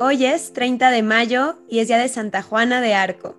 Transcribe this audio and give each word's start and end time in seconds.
Hoy 0.00 0.24
es 0.26 0.52
30 0.52 0.92
de 0.92 1.02
mayo 1.02 1.56
y 1.68 1.80
es 1.80 1.88
día 1.88 1.98
de 1.98 2.06
Santa 2.06 2.40
Juana 2.40 2.80
de 2.80 2.94
Arco. 2.94 3.34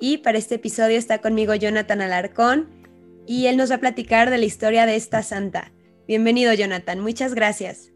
Y 0.00 0.18
para 0.18 0.38
este 0.38 0.54
episodio 0.54 0.96
está 0.96 1.20
conmigo 1.20 1.54
Jonathan 1.54 2.00
Alarcón 2.00 2.68
y 3.26 3.48
él 3.48 3.58
nos 3.58 3.70
va 3.70 3.74
a 3.74 3.80
platicar 3.80 4.30
de 4.30 4.38
la 4.38 4.46
historia 4.46 4.86
de 4.86 4.96
esta 4.96 5.22
santa. 5.22 5.72
Bienvenido 6.08 6.54
Jonathan, 6.54 7.00
muchas 7.00 7.34
gracias. 7.34 7.92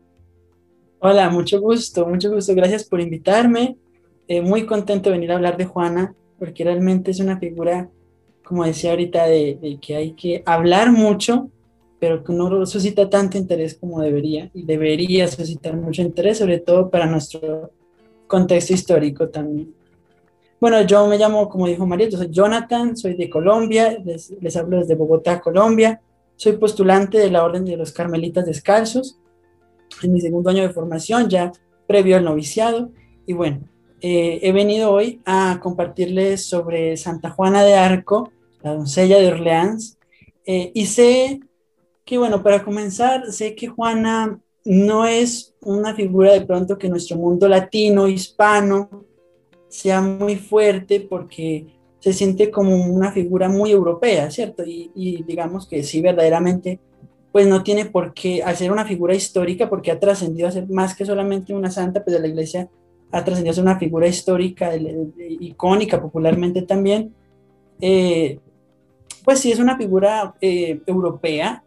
Hola, 0.98 1.30
mucho 1.30 1.62
gusto, 1.62 2.06
mucho 2.06 2.30
gusto. 2.30 2.54
Gracias 2.54 2.84
por 2.84 3.00
invitarme. 3.00 3.78
Eh, 4.26 4.42
muy 4.42 4.66
contento 4.66 5.08
de 5.08 5.16
venir 5.16 5.32
a 5.32 5.36
hablar 5.36 5.56
de 5.56 5.64
Juana 5.64 6.14
porque 6.38 6.64
realmente 6.64 7.10
es 7.10 7.20
una 7.20 7.38
figura, 7.38 7.88
como 8.44 8.66
decía 8.66 8.90
ahorita, 8.90 9.26
de 9.26 9.78
que 9.80 9.96
hay 9.96 10.12
que 10.12 10.42
hablar 10.44 10.92
mucho 10.92 11.50
pero 11.98 12.22
que 12.22 12.32
no 12.32 12.64
suscita 12.64 13.10
tanto 13.10 13.38
interés 13.38 13.74
como 13.74 14.00
debería, 14.00 14.50
y 14.54 14.62
debería 14.62 15.26
suscitar 15.26 15.76
mucho 15.76 16.02
interés, 16.02 16.38
sobre 16.38 16.60
todo 16.60 16.90
para 16.90 17.06
nuestro 17.06 17.72
contexto 18.28 18.72
histórico 18.72 19.28
también. 19.28 19.74
Bueno, 20.60 20.82
yo 20.82 21.06
me 21.06 21.18
llamo, 21.18 21.48
como 21.48 21.66
dijo 21.66 21.86
María, 21.86 22.08
yo 22.08 22.18
soy 22.18 22.30
Jonathan, 22.30 22.96
soy 22.96 23.14
de 23.14 23.30
Colombia, 23.30 23.98
les, 24.04 24.30
les 24.40 24.56
hablo 24.56 24.78
desde 24.78 24.94
Bogotá, 24.94 25.40
Colombia, 25.40 26.00
soy 26.36 26.56
postulante 26.56 27.18
de 27.18 27.30
la 27.30 27.44
Orden 27.44 27.64
de 27.64 27.76
los 27.76 27.92
Carmelitas 27.92 28.46
Descalzos, 28.46 29.18
en 30.02 30.12
mi 30.12 30.20
segundo 30.20 30.50
año 30.50 30.62
de 30.62 30.70
formación, 30.70 31.28
ya 31.28 31.52
previo 31.86 32.16
al 32.16 32.24
noviciado, 32.24 32.90
y 33.26 33.32
bueno, 33.32 33.60
eh, 34.00 34.38
he 34.42 34.52
venido 34.52 34.92
hoy 34.92 35.20
a 35.24 35.58
compartirles 35.60 36.44
sobre 36.44 36.96
Santa 36.96 37.30
Juana 37.30 37.64
de 37.64 37.74
Arco, 37.74 38.30
la 38.62 38.74
doncella 38.74 39.18
de 39.18 39.28
Orleans, 39.28 39.98
eh, 40.44 40.70
y 40.74 40.86
sé 40.86 41.40
que 42.04 42.16
bueno, 42.16 42.42
para 42.42 42.64
comenzar, 42.64 43.30
sé 43.32 43.54
que 43.54 43.68
Juana 43.68 44.40
no 44.68 45.06
es 45.06 45.54
una 45.62 45.94
figura 45.94 46.30
de 46.30 46.42
pronto 46.42 46.76
que 46.76 46.90
nuestro 46.90 47.16
mundo 47.16 47.48
latino, 47.48 48.06
hispano, 48.06 49.06
sea 49.66 50.02
muy 50.02 50.36
fuerte 50.36 51.00
porque 51.00 51.66
se 52.00 52.12
siente 52.12 52.50
como 52.50 52.76
una 52.76 53.10
figura 53.10 53.48
muy 53.48 53.70
europea, 53.70 54.30
¿cierto? 54.30 54.62
Y, 54.66 55.24
digamos 55.26 55.66
que 55.66 55.82
sí, 55.82 56.02
verdaderamente, 56.02 56.80
pues 57.32 57.46
no 57.46 57.62
tiene 57.62 57.86
por 57.86 58.12
qué 58.12 58.42
hacer 58.42 58.70
una 58.70 58.84
figura 58.84 59.14
histórica 59.14 59.70
porque 59.70 59.90
ha 59.90 59.98
trascendido 59.98 60.46
a 60.46 60.52
ser 60.52 60.68
más 60.68 60.94
que 60.94 61.06
solamente 61.06 61.54
una 61.54 61.70
santa, 61.70 62.04
pues 62.04 62.14
de 62.14 62.20
la 62.20 62.28
iglesia 62.28 62.68
ha 63.10 63.24
trascendido 63.24 63.52
a 63.52 63.54
ser 63.54 63.64
una 63.64 63.78
figura 63.78 64.06
histórica, 64.06 64.72
icónica 65.40 65.98
popularmente 65.98 66.60
también. 66.60 67.14
Eh, 67.80 68.38
pues 69.24 69.38
sí, 69.38 69.50
es 69.50 69.60
una 69.60 69.78
figura 69.78 70.34
eh, 70.42 70.82
europea, 70.86 71.64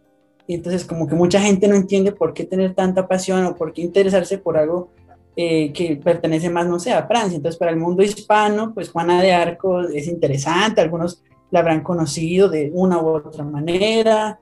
entonces 0.53 0.85
como 0.85 1.07
que 1.07 1.16
mucha 1.16 1.39
gente 1.39 1.67
no 1.67 1.75
entiende 1.75 2.11
por 2.11 2.33
qué 2.33 2.44
tener 2.44 2.73
tanta 2.73 3.07
pasión 3.07 3.45
o 3.45 3.55
por 3.55 3.73
qué 3.73 3.81
interesarse 3.81 4.38
por 4.38 4.57
algo 4.57 4.89
eh, 5.35 5.71
que 5.71 5.95
pertenece 5.95 6.49
más, 6.49 6.67
no 6.67 6.80
sé, 6.80 6.91
a 6.91 7.07
Francia. 7.07 7.38
Entonces 7.38 7.57
para 7.57 7.71
el 7.71 7.77
mundo 7.77 8.03
hispano, 8.03 8.73
pues 8.73 8.89
Juana 8.89 9.22
de 9.22 9.33
Arco 9.33 9.81
es 9.81 10.07
interesante, 10.07 10.81
algunos 10.81 11.23
la 11.52 11.59
habrán 11.59 11.81
conocido 11.83 12.49
de 12.49 12.69
una 12.73 13.02
u 13.02 13.07
otra 13.07 13.44
manera. 13.44 14.39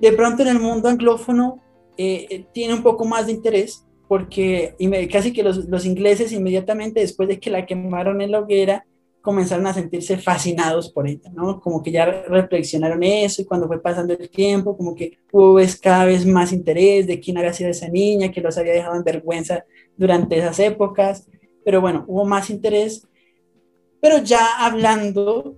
De 0.00 0.12
pronto 0.12 0.42
en 0.42 0.48
el 0.48 0.60
mundo 0.60 0.88
anglófono 0.88 1.60
eh, 1.96 2.26
eh, 2.30 2.46
tiene 2.52 2.74
un 2.74 2.82
poco 2.82 3.04
más 3.04 3.26
de 3.26 3.32
interés 3.32 3.86
porque 4.08 4.74
casi 5.10 5.32
que 5.32 5.44
los, 5.44 5.68
los 5.68 5.86
ingleses 5.86 6.32
inmediatamente 6.32 7.00
después 7.00 7.28
de 7.28 7.38
que 7.38 7.50
la 7.50 7.64
quemaron 7.64 8.20
en 8.20 8.32
la 8.32 8.40
hoguera, 8.40 8.84
comenzaron 9.20 9.66
a 9.66 9.74
sentirse 9.74 10.16
fascinados 10.16 10.90
por 10.90 11.06
ella, 11.06 11.30
¿no? 11.32 11.60
Como 11.60 11.82
que 11.82 11.92
ya 11.92 12.06
reflexionaron 12.06 13.02
eso 13.02 13.42
y 13.42 13.44
cuando 13.44 13.66
fue 13.66 13.80
pasando 13.80 14.14
el 14.14 14.30
tiempo, 14.30 14.76
como 14.76 14.94
que 14.94 15.18
hubo 15.32 15.58
cada 15.80 16.06
vez 16.06 16.24
más 16.26 16.52
interés 16.52 17.06
de 17.06 17.20
quién 17.20 17.36
había 17.36 17.52
sido 17.52 17.70
esa 17.70 17.88
niña, 17.88 18.30
que 18.30 18.40
los 18.40 18.56
había 18.56 18.72
dejado 18.72 18.96
en 18.96 19.04
vergüenza 19.04 19.64
durante 19.96 20.38
esas 20.38 20.58
épocas, 20.58 21.26
pero 21.64 21.80
bueno, 21.80 22.04
hubo 22.08 22.24
más 22.24 22.50
interés. 22.50 23.06
Pero 24.00 24.18
ya 24.18 24.64
hablando 24.64 25.56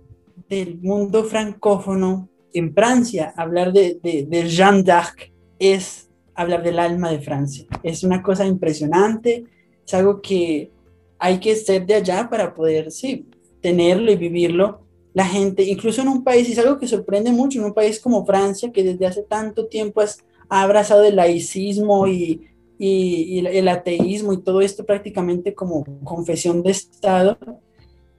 del 0.48 0.78
mundo 0.80 1.24
francófono 1.24 2.28
en 2.52 2.74
Francia, 2.74 3.32
hablar 3.36 3.72
de, 3.72 4.00
de, 4.02 4.26
de 4.28 4.48
Jeanne 4.48 4.82
d'Arc 4.82 5.32
es 5.58 6.10
hablar 6.34 6.62
del 6.62 6.78
alma 6.78 7.10
de 7.10 7.20
Francia. 7.20 7.66
Es 7.84 8.02
una 8.02 8.22
cosa 8.22 8.44
impresionante, 8.44 9.44
es 9.86 9.94
algo 9.94 10.20
que 10.20 10.72
hay 11.18 11.38
que 11.38 11.54
ser 11.54 11.86
de 11.86 11.94
allá 11.94 12.28
para 12.28 12.52
poder, 12.52 12.90
sí, 12.90 13.28
tenerlo 13.62 14.12
y 14.12 14.16
vivirlo 14.16 14.82
la 15.14 15.26
gente, 15.26 15.62
incluso 15.64 16.00
en 16.00 16.08
un 16.08 16.24
país, 16.24 16.48
y 16.48 16.52
es 16.52 16.58
algo 16.58 16.78
que 16.78 16.88
sorprende 16.88 17.32
mucho, 17.32 17.58
en 17.58 17.66
un 17.66 17.74
país 17.74 18.00
como 18.00 18.24
Francia, 18.24 18.72
que 18.72 18.82
desde 18.82 19.06
hace 19.06 19.22
tanto 19.22 19.66
tiempo 19.66 20.02
ha 20.48 20.62
abrazado 20.62 21.04
el 21.04 21.16
laicismo 21.16 22.06
y, 22.06 22.48
y, 22.78 23.46
el 23.46 23.68
ateísmo 23.68 24.32
y 24.32 24.42
todo 24.42 24.62
esto 24.62 24.84
prácticamente 24.86 25.54
como 25.54 25.84
confesión 26.02 26.62
de 26.62 26.70
Estado, 26.70 27.38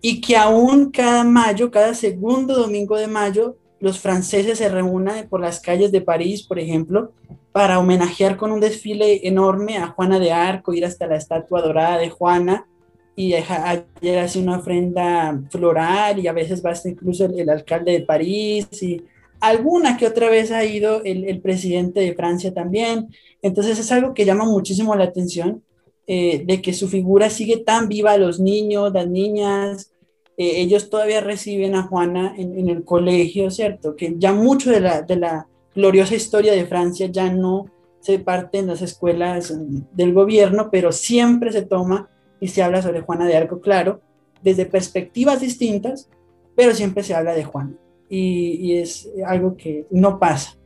y 0.01 0.21
que 0.21 0.37
aún 0.37 0.91
cada 0.91 1.23
mayo, 1.23 1.71
cada 1.71 1.93
segundo 1.93 2.55
domingo 2.55 2.95
de 2.97 3.07
mayo, 3.07 3.57
los 3.79 3.99
franceses 3.99 4.59
se 4.59 4.69
reúnen 4.69 5.27
por 5.27 5.41
las 5.41 5.59
calles 5.59 5.91
de 5.91 6.01
París, 6.01 6.43
por 6.43 6.59
ejemplo, 6.59 7.11
para 7.51 7.79
homenajear 7.79 8.37
con 8.37 8.51
un 8.51 8.59
desfile 8.59 9.27
enorme 9.27 9.77
a 9.77 9.87
Juana 9.87 10.19
de 10.19 10.31
Arco, 10.31 10.73
ir 10.73 10.85
hasta 10.85 11.07
la 11.07 11.17
estatua 11.17 11.61
dorada 11.61 11.97
de 11.97 12.09
Juana, 12.09 12.67
y 13.15 13.33
ayer 13.33 14.19
hace 14.19 14.39
una 14.39 14.57
ofrenda 14.57 15.39
floral 15.49 16.19
y 16.19 16.27
a 16.27 16.33
veces 16.33 16.65
va 16.65 16.71
hasta 16.71 16.89
incluso 16.89 17.25
el, 17.25 17.49
alcalde 17.49 17.91
de 17.91 18.01
París 18.01 18.67
y 18.81 19.03
alguna 19.39 19.97
que 19.97 20.07
otra 20.07 20.29
vez 20.29 20.51
ha 20.51 20.65
ido 20.65 21.01
el, 21.03 21.39
presidente 21.41 21.99
de 21.99 22.15
Francia 22.15 22.53
también. 22.53 23.09
Entonces 23.41 23.77
es 23.77 23.91
algo 23.91 24.13
que 24.13 24.25
llama 24.25 24.45
muchísimo 24.45 24.95
la 24.95 25.03
atención 25.03 25.63
eh, 26.07 26.43
de 26.45 26.61
que 26.61 26.73
su 26.73 26.87
figura 26.87 27.29
sigue 27.29 27.57
tan 27.57 27.87
viva, 27.87 28.17
los 28.17 28.39
niños, 28.39 28.91
las 28.93 29.07
niñas, 29.07 29.91
eh, 30.37 30.61
ellos 30.61 30.89
todavía 30.89 31.21
reciben 31.21 31.75
a 31.75 31.83
Juana 31.83 32.33
en, 32.37 32.57
en, 32.57 32.69
el 32.69 32.83
colegio, 32.83 33.51
¿cierto? 33.51 33.95
Que 33.95 34.15
ya 34.17 34.33
mucho 34.33 34.71
de 34.71 34.79
la, 34.79 35.03
de 35.03 35.17
la 35.17 35.47
gloriosa 35.75 36.15
historia 36.15 36.53
de 36.53 36.65
Francia 36.65 37.07
ya 37.07 37.31
no 37.31 37.67
se 37.99 38.19
parte 38.19 38.57
en 38.57 38.67
las 38.67 38.81
escuelas 38.81 39.53
del 39.93 40.13
gobierno, 40.13 40.69
pero 40.71 40.91
siempre 40.91 41.51
se 41.51 41.61
toma 41.61 42.09
y 42.43 42.49
se 42.49 42.61
habla 42.61 42.81
sobre 42.81 42.99
Juana 42.99 43.25
de 43.25 43.37
Arco, 43.37 43.61
claro, 43.61 44.01
desde 44.41 44.65
perspectivas 44.65 45.39
distintas, 45.39 46.09
pero 46.57 46.73
siempre 46.75 47.01
se 47.01 47.15
habla 47.15 47.33
de 47.33 47.45
Juana 47.45 47.73
y, 48.09 48.75
es 48.75 49.09
algo 49.25 49.55
que 49.55 49.87
no 49.91 50.19
pasa. 50.19 50.57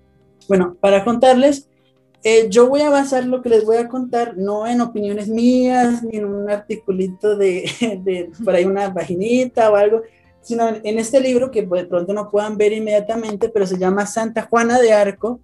Bueno, 0.48 0.76
para 0.82 1.06
contarles, 1.06 1.70
eh, 2.24 2.48
yo 2.50 2.68
voy 2.68 2.82
a 2.82 2.90
basar 2.90 3.28
lo 3.28 3.44
que 3.44 3.50
les 3.50 3.64
voy 3.64 3.78
a 3.78 3.88
contar 3.88 4.36
no 4.38 4.66
en 4.66 4.82
opiniones 4.82 5.28
mías, 5.28 6.02
ni 6.02 6.18
en 6.18 6.26
un 6.26 6.50
articulito 6.50 7.38
de, 7.38 7.70
de 8.04 8.32
por 8.44 8.56
ahí 8.56 8.66
una 8.66 8.90
vaginita 8.90 9.70
o 9.70 9.76
algo, 9.76 10.02
sino 10.42 10.68
en 10.68 10.98
este 10.98 11.22
libro 11.22 11.52
que 11.52 11.62
de 11.62 11.86
pronto 11.86 12.12
no 12.12 12.32
puedan 12.32 12.58
ver 12.58 12.74
inmediatamente, 12.74 13.50
pero 13.50 13.68
se 13.68 13.78
llama 13.78 14.08
Santa 14.08 14.48
Juana 14.50 14.80
de 14.80 14.94
Arco, 14.94 15.42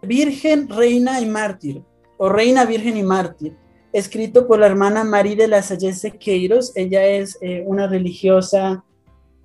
Virgen, 0.00 0.68
Reina 0.68 1.20
y 1.20 1.26
Mártir, 1.26 1.82
o 2.18 2.28
Reina, 2.28 2.64
Virgen 2.66 2.96
y 2.96 3.02
Mártir 3.02 3.61
escrito 3.92 4.46
por 4.46 4.58
la 4.58 4.66
hermana 4.66 5.04
María 5.04 5.36
de 5.36 5.48
la 5.48 5.62
Salle 5.62 5.92
Queiros. 6.18 6.72
Ella 6.74 7.06
es 7.06 7.38
eh, 7.40 7.62
una 7.66 7.86
religiosa 7.86 8.84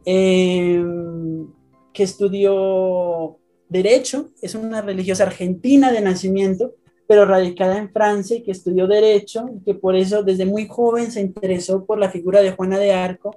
em, 0.06 1.47
que 1.94 2.03
estudió 2.03 3.38
Derecho, 3.69 4.30
es 4.41 4.56
una 4.56 4.81
religiosa 4.81 5.24
argentina 5.24 5.91
de 5.91 6.00
nacimiento, 6.00 6.75
pero 7.06 7.25
radicada 7.25 7.78
en 7.78 7.91
Francia 7.91 8.38
y 8.38 8.44
que 8.44 8.52
estudió 8.52 8.88
Derecho, 8.88 9.50
y 9.56 9.63
que 9.63 9.74
por 9.75 9.96
eso 9.96 10.24
desde 10.24 10.46
muy 10.46 10.68
joven 10.68 11.12
se 11.12 11.22
interesó 11.22 11.85
por 11.85 12.00
la 12.00 12.09
figura 12.09 12.41
de 12.41 12.52
Juana 12.52 12.79
de 12.79 12.94
Arco, 12.94 13.35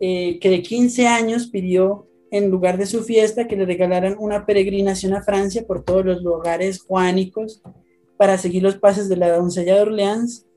eh, 0.00 0.38
que 0.40 0.50
de 0.50 0.62
15 0.62 1.06
años 1.06 1.48
pidió 1.48 2.06
en 2.30 2.50
lugar 2.50 2.76
de 2.76 2.86
su 2.86 3.02
fiesta 3.02 3.46
que 3.46 3.56
le 3.56 3.66
regalaran 3.66 4.16
una 4.18 4.44
peregrinación 4.46 5.14
a 5.14 5.22
Francia 5.22 5.64
por 5.66 5.84
todos 5.84 6.04
los 6.04 6.22
lugares 6.22 6.80
juánicos 6.82 7.62
para 8.16 8.36
seguir 8.36 8.62
los 8.62 8.76
pasos 8.76 9.08
de 9.08 9.16
la 9.16 9.34
doncella 9.34 9.76
de 9.76 9.80
Orleans 9.80 10.47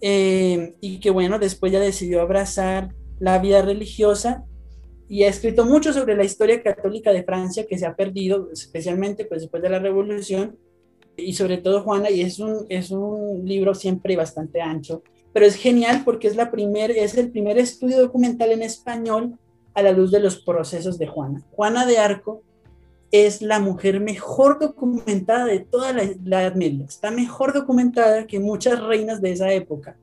eh, 0.00 0.74
y 0.80 1.00
que 1.00 1.10
bueno, 1.10 1.38
después 1.38 1.72
ya 1.72 1.80
decidió 1.80 2.20
abrazar 2.20 2.94
la 3.18 3.38
vida 3.38 3.62
religiosa 3.62 4.44
y 5.08 5.24
ha 5.24 5.28
escrito 5.28 5.64
mucho 5.64 5.92
sobre 5.92 6.16
la 6.16 6.24
historia 6.24 6.62
católica 6.62 7.12
de 7.12 7.24
Francia 7.24 7.66
que 7.66 7.78
se 7.78 7.86
ha 7.86 7.96
perdido, 7.96 8.50
especialmente 8.52 9.24
pues, 9.24 9.42
después 9.42 9.62
de 9.62 9.70
la 9.70 9.78
revolución, 9.78 10.58
y 11.16 11.32
sobre 11.32 11.58
todo 11.58 11.82
Juana, 11.82 12.10
y 12.10 12.20
es 12.20 12.38
un, 12.38 12.66
es 12.68 12.90
un 12.90 13.44
libro 13.44 13.74
siempre 13.74 14.16
bastante 14.16 14.60
ancho, 14.60 15.02
pero 15.32 15.46
es 15.46 15.56
genial 15.56 16.02
porque 16.04 16.28
es, 16.28 16.36
la 16.36 16.50
primer, 16.50 16.90
es 16.90 17.16
el 17.16 17.30
primer 17.30 17.58
estudio 17.58 18.00
documental 18.00 18.52
en 18.52 18.62
español 18.62 19.38
a 19.74 19.82
la 19.82 19.92
luz 19.92 20.10
de 20.10 20.20
los 20.20 20.40
procesos 20.40 20.98
de 20.98 21.06
Juana. 21.06 21.42
Juana 21.52 21.86
de 21.86 21.98
Arco 21.98 22.42
es 23.10 23.40
la 23.40 23.58
mujer 23.58 24.00
mejor 24.00 24.58
documentada 24.58 25.46
de 25.46 25.60
toda 25.60 25.92
la, 25.92 26.02
Edad 26.02 26.54
Media. 26.54 26.84
Está 26.84 27.10
mejor 27.10 27.54
documentada 27.54 28.26
que 28.26 28.38
muchas 28.38 28.82
reinas 28.82 29.20
de 29.20 29.32
esa 29.32 29.52
época. 29.52 29.96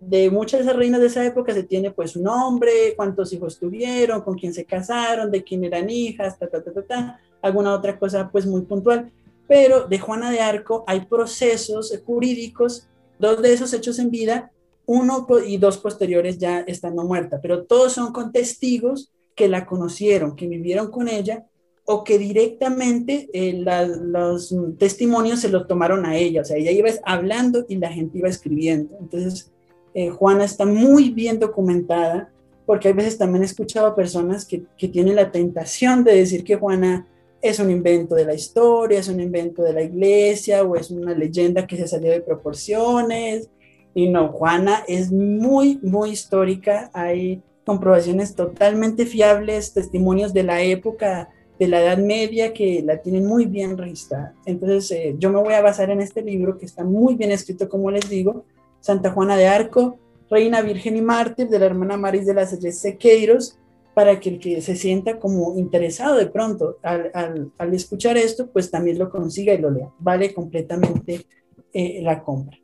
De 0.00 0.30
muchas 0.30 0.60
de 0.60 0.66
esas 0.66 0.76
reinas 0.76 1.00
de 1.00 1.08
esa 1.08 1.24
época 1.24 1.52
se 1.52 1.64
tiene 1.64 1.90
pues 1.90 2.12
su 2.12 2.22
nombre, 2.22 2.94
cuántos 2.94 3.32
hijos 3.32 3.58
tuvieron, 3.58 4.20
con 4.20 4.38
quién 4.38 4.54
se 4.54 4.64
casaron, 4.64 5.30
de 5.30 5.42
quién 5.42 5.64
eran 5.64 5.90
hijas, 5.90 6.38
ta, 6.38 6.46
ta, 6.48 6.62
ta, 6.62 6.72
ta, 6.72 6.82
ta, 6.82 7.20
alguna 7.42 7.74
otra 7.74 7.98
cosa 7.98 8.30
pues 8.30 8.46
muy 8.46 8.62
puntual. 8.62 9.10
Pero 9.48 9.86
de 9.86 9.98
Juana 9.98 10.30
de 10.30 10.40
Arco 10.40 10.84
hay 10.86 11.06
procesos 11.06 11.92
jurídicos, 12.04 12.88
dos 13.18 13.42
de 13.42 13.52
esos 13.52 13.72
hechos 13.72 13.98
en 13.98 14.10
vida, 14.10 14.52
uno 14.84 15.26
y 15.44 15.56
dos 15.56 15.78
posteriores 15.78 16.38
ya 16.38 16.60
estando 16.60 17.02
muerta, 17.04 17.40
pero 17.42 17.64
todos 17.64 17.92
son 17.92 18.12
con 18.12 18.30
testigos 18.30 19.12
que 19.34 19.48
la 19.48 19.66
conocieron, 19.66 20.36
que 20.36 20.46
vivieron 20.46 20.90
con 20.90 21.08
ella 21.08 21.44
o 21.86 22.02
que 22.02 22.18
directamente 22.18 23.28
eh, 23.32 23.64
los 24.02 24.54
testimonios 24.76 25.40
se 25.40 25.48
los 25.48 25.68
tomaron 25.68 26.04
a 26.04 26.16
ella, 26.16 26.40
o 26.40 26.44
sea, 26.44 26.56
ella 26.56 26.72
iba 26.72 26.90
hablando 27.04 27.64
y 27.68 27.76
la 27.76 27.92
gente 27.92 28.18
iba 28.18 28.28
escribiendo. 28.28 28.96
Entonces, 29.00 29.52
eh, 29.94 30.10
Juana 30.10 30.44
está 30.44 30.66
muy 30.66 31.10
bien 31.10 31.38
documentada, 31.38 32.32
porque 32.66 32.88
hay 32.88 32.94
veces 32.94 33.16
también 33.16 33.44
he 33.44 33.46
escuchado 33.46 33.86
a 33.86 33.94
personas 33.94 34.44
que, 34.44 34.64
que 34.76 34.88
tienen 34.88 35.14
la 35.14 35.30
tentación 35.30 36.02
de 36.02 36.16
decir 36.16 36.42
que 36.42 36.56
Juana 36.56 37.06
es 37.40 37.60
un 37.60 37.70
invento 37.70 38.16
de 38.16 38.24
la 38.24 38.34
historia, 38.34 38.98
es 38.98 39.08
un 39.08 39.20
invento 39.20 39.62
de 39.62 39.72
la 39.72 39.82
iglesia 39.82 40.64
o 40.64 40.74
es 40.74 40.90
una 40.90 41.14
leyenda 41.14 41.68
que 41.68 41.76
se 41.76 41.86
salió 41.86 42.10
de 42.10 42.20
proporciones. 42.20 43.48
Y 43.94 44.08
no, 44.08 44.32
Juana 44.32 44.82
es 44.88 45.12
muy, 45.12 45.78
muy 45.82 46.10
histórica. 46.10 46.90
Hay 46.92 47.42
comprobaciones 47.64 48.34
totalmente 48.34 49.06
fiables, 49.06 49.72
testimonios 49.72 50.32
de 50.32 50.42
la 50.42 50.62
época 50.62 51.30
de 51.58 51.68
la 51.68 51.82
Edad 51.82 51.98
Media 51.98 52.52
que 52.52 52.82
la 52.84 53.00
tienen 53.00 53.26
muy 53.26 53.46
bien 53.46 53.78
registrada. 53.78 54.34
Entonces, 54.44 54.90
eh, 54.90 55.16
yo 55.18 55.30
me 55.30 55.40
voy 55.40 55.54
a 55.54 55.62
basar 55.62 55.90
en 55.90 56.00
este 56.00 56.22
libro 56.22 56.58
que 56.58 56.66
está 56.66 56.84
muy 56.84 57.14
bien 57.14 57.30
escrito, 57.30 57.68
como 57.68 57.90
les 57.90 58.08
digo, 58.08 58.44
Santa 58.80 59.10
Juana 59.10 59.36
de 59.36 59.46
Arco, 59.46 59.98
Reina 60.30 60.60
Virgen 60.62 60.96
y 60.96 61.02
Mártir 61.02 61.48
de 61.48 61.58
la 61.58 61.66
hermana 61.66 61.96
Maris 61.96 62.26
de 62.26 62.34
las 62.34 62.50
Sequeiros, 62.50 63.58
para 63.94 64.20
que 64.20 64.28
el 64.28 64.38
que 64.38 64.60
se 64.60 64.76
sienta 64.76 65.18
como 65.18 65.56
interesado 65.56 66.16
de 66.16 66.26
pronto 66.26 66.76
al, 66.82 67.50
al, 67.56 67.74
escuchar 67.74 68.18
esto, 68.18 68.46
pues 68.48 68.70
también 68.70 68.98
lo 68.98 69.08
consiga 69.08 69.54
y 69.54 69.58
lo 69.58 69.70
lea. 69.70 69.90
Vale 69.98 70.34
completamente 70.34 71.24
eh, 71.72 72.00
la 72.02 72.22
compra. 72.22 72.58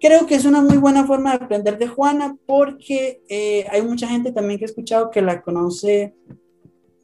Creo 0.00 0.26
que 0.26 0.36
es 0.36 0.44
una 0.44 0.62
muy 0.62 0.76
buena 0.76 1.04
forma 1.04 1.36
de 1.36 1.44
aprender 1.44 1.78
de 1.78 1.88
Juana 1.88 2.36
porque 2.46 3.20
eh, 3.28 3.66
hay 3.72 3.82
mucha 3.82 4.06
gente 4.06 4.30
también 4.30 4.60
que 4.60 4.66
he 4.66 4.68
escuchado 4.68 5.10
que 5.10 5.20
la 5.20 5.42
conoce 5.42 6.14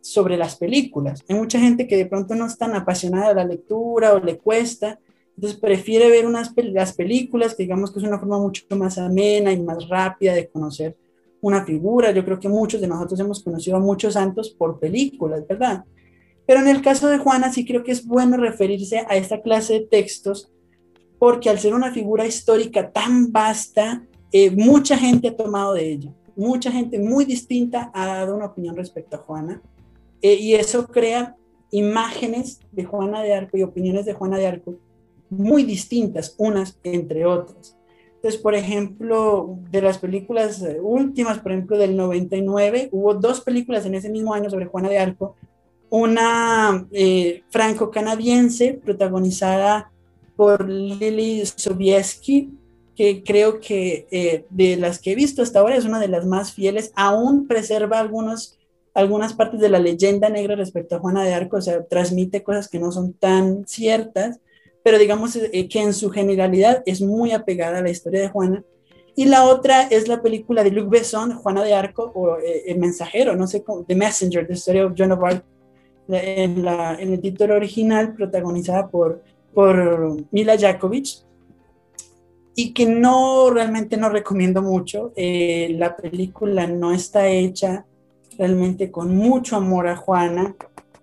sobre 0.04 0.36
las 0.36 0.56
películas. 0.56 1.24
Hay 1.28 1.36
mucha 1.36 1.58
gente 1.58 1.88
que 1.88 1.96
de 1.96 2.04
pronto 2.04 2.34
no 2.34 2.46
es 2.46 2.58
tan 2.58 2.74
apasionada 2.74 3.30
de 3.30 3.34
la 3.36 3.44
lectura 3.44 4.12
o 4.12 4.20
le 4.20 4.36
cuesta, 4.36 4.98
entonces 5.34 5.58
prefiere 5.58 6.10
ver 6.10 6.26
unas 6.26 6.52
las 6.56 6.92
películas, 6.92 7.54
que 7.54 7.62
digamos 7.62 7.90
que 7.90 8.00
es 8.00 8.04
una 8.04 8.18
forma 8.18 8.38
mucho 8.38 8.64
más 8.76 8.98
amena 8.98 9.50
y 9.50 9.60
más 9.60 9.88
rápida 9.88 10.34
de 10.34 10.48
conocer 10.48 10.94
una 11.40 11.64
figura. 11.64 12.12
Yo 12.12 12.22
creo 12.22 12.38
que 12.38 12.50
muchos 12.50 12.82
de 12.82 12.86
nosotros 12.86 13.18
hemos 13.18 13.42
conocido 13.42 13.78
a 13.78 13.80
muchos 13.80 14.12
santos 14.12 14.50
por 14.50 14.78
películas, 14.78 15.46
¿verdad? 15.48 15.84
Pero 16.46 16.60
en 16.60 16.68
el 16.68 16.82
caso 16.82 17.08
de 17.08 17.18
Juana 17.18 17.50
sí 17.50 17.64
creo 17.64 17.82
que 17.82 17.92
es 17.92 18.06
bueno 18.06 18.36
referirse 18.36 18.98
a 19.08 19.16
esta 19.16 19.40
clase 19.40 19.72
de 19.72 19.86
textos 19.86 20.52
porque 21.18 21.48
al 21.48 21.58
ser 21.58 21.72
una 21.72 21.92
figura 21.92 22.26
histórica 22.26 22.92
tan 22.92 23.32
vasta, 23.32 24.04
eh, 24.30 24.50
mucha 24.50 24.98
gente 24.98 25.28
ha 25.28 25.36
tomado 25.36 25.72
de 25.72 25.92
ella. 25.92 26.14
Mucha 26.36 26.70
gente 26.70 26.98
muy 26.98 27.24
distinta 27.24 27.90
ha 27.94 28.06
dado 28.06 28.36
una 28.36 28.46
opinión 28.46 28.76
respecto 28.76 29.16
a 29.16 29.20
Juana 29.20 29.62
eh, 30.24 30.38
y 30.40 30.54
eso 30.54 30.86
crea 30.86 31.36
imágenes 31.70 32.58
de 32.72 32.86
Juana 32.86 33.22
de 33.22 33.34
Arco 33.34 33.58
y 33.58 33.62
opiniones 33.62 34.06
de 34.06 34.14
Juana 34.14 34.38
de 34.38 34.46
Arco 34.46 34.76
muy 35.28 35.64
distintas 35.64 36.34
unas 36.38 36.78
entre 36.82 37.26
otras. 37.26 37.76
Entonces, 38.14 38.40
por 38.40 38.54
ejemplo, 38.54 39.58
de 39.70 39.82
las 39.82 39.98
películas 39.98 40.62
eh, 40.62 40.80
últimas, 40.80 41.40
por 41.40 41.52
ejemplo, 41.52 41.76
del 41.76 41.94
99, 41.94 42.88
hubo 42.92 43.12
dos 43.12 43.42
películas 43.42 43.84
en 43.84 43.96
ese 43.96 44.08
mismo 44.08 44.32
año 44.32 44.48
sobre 44.48 44.64
Juana 44.64 44.88
de 44.88 44.96
Arco. 44.96 45.36
Una 45.90 46.86
eh, 46.90 47.42
franco-canadiense 47.50 48.80
protagonizada 48.82 49.92
por 50.36 50.66
Lily 50.66 51.44
Sobieski, 51.44 52.48
que 52.96 53.22
creo 53.22 53.60
que 53.60 54.46
de 54.48 54.76
las 54.76 55.00
que 55.00 55.12
he 55.12 55.14
visto 55.14 55.42
hasta 55.42 55.60
ahora 55.60 55.76
es 55.76 55.84
una 55.84 56.00
de 56.00 56.08
las 56.08 56.24
más 56.24 56.54
fieles, 56.54 56.92
aún 56.94 57.46
preserva 57.46 57.98
algunos 57.98 58.58
algunas 58.94 59.34
partes 59.34 59.60
de 59.60 59.68
la 59.68 59.80
leyenda 59.80 60.28
negra 60.28 60.54
respecto 60.54 60.94
a 60.94 61.00
Juana 61.00 61.24
de 61.24 61.34
Arco, 61.34 61.56
o 61.56 61.60
sea, 61.60 61.84
transmite 61.84 62.44
cosas 62.44 62.68
que 62.68 62.78
no 62.78 62.92
son 62.92 63.12
tan 63.12 63.66
ciertas, 63.66 64.40
pero 64.84 64.98
digamos 64.98 65.36
eh, 65.36 65.68
que 65.68 65.80
en 65.80 65.92
su 65.92 66.10
generalidad 66.10 66.82
es 66.86 67.00
muy 67.00 67.32
apegada 67.32 67.78
a 67.78 67.82
la 67.82 67.90
historia 67.90 68.20
de 68.20 68.28
Juana. 68.28 68.62
Y 69.16 69.26
la 69.26 69.44
otra 69.44 69.82
es 69.82 70.08
la 70.08 70.22
película 70.22 70.62
de 70.64 70.70
Luc 70.70 70.88
Besson, 70.88 71.34
Juana 71.34 71.64
de 71.64 71.74
Arco, 71.74 72.12
o 72.14 72.38
eh, 72.38 72.64
El 72.66 72.78
Mensajero, 72.78 73.34
no 73.34 73.46
sé 73.46 73.62
cómo, 73.62 73.84
The 73.84 73.94
Messenger, 73.94 74.46
The 74.46 74.54
Story 74.54 74.80
of 74.80 74.94
Joan 74.96 75.12
of 75.12 75.24
Arc, 75.24 75.44
en, 76.08 76.64
la, 76.64 76.96
en 77.00 77.12
el 77.12 77.20
título 77.20 77.54
original, 77.54 78.14
protagonizada 78.14 78.88
por, 78.88 79.22
por 79.52 80.16
Mila 80.30 80.56
Jakovic, 80.56 81.24
y 82.56 82.72
que 82.72 82.86
no, 82.86 83.50
realmente 83.50 83.96
no 83.96 84.08
recomiendo 84.08 84.62
mucho. 84.62 85.12
Eh, 85.16 85.74
la 85.78 85.96
película 85.96 86.66
no 86.66 86.92
está 86.92 87.26
hecha 87.28 87.86
realmente 88.38 88.90
con 88.90 89.14
mucho 89.16 89.56
amor 89.56 89.88
a 89.88 89.96
Juana. 89.96 90.54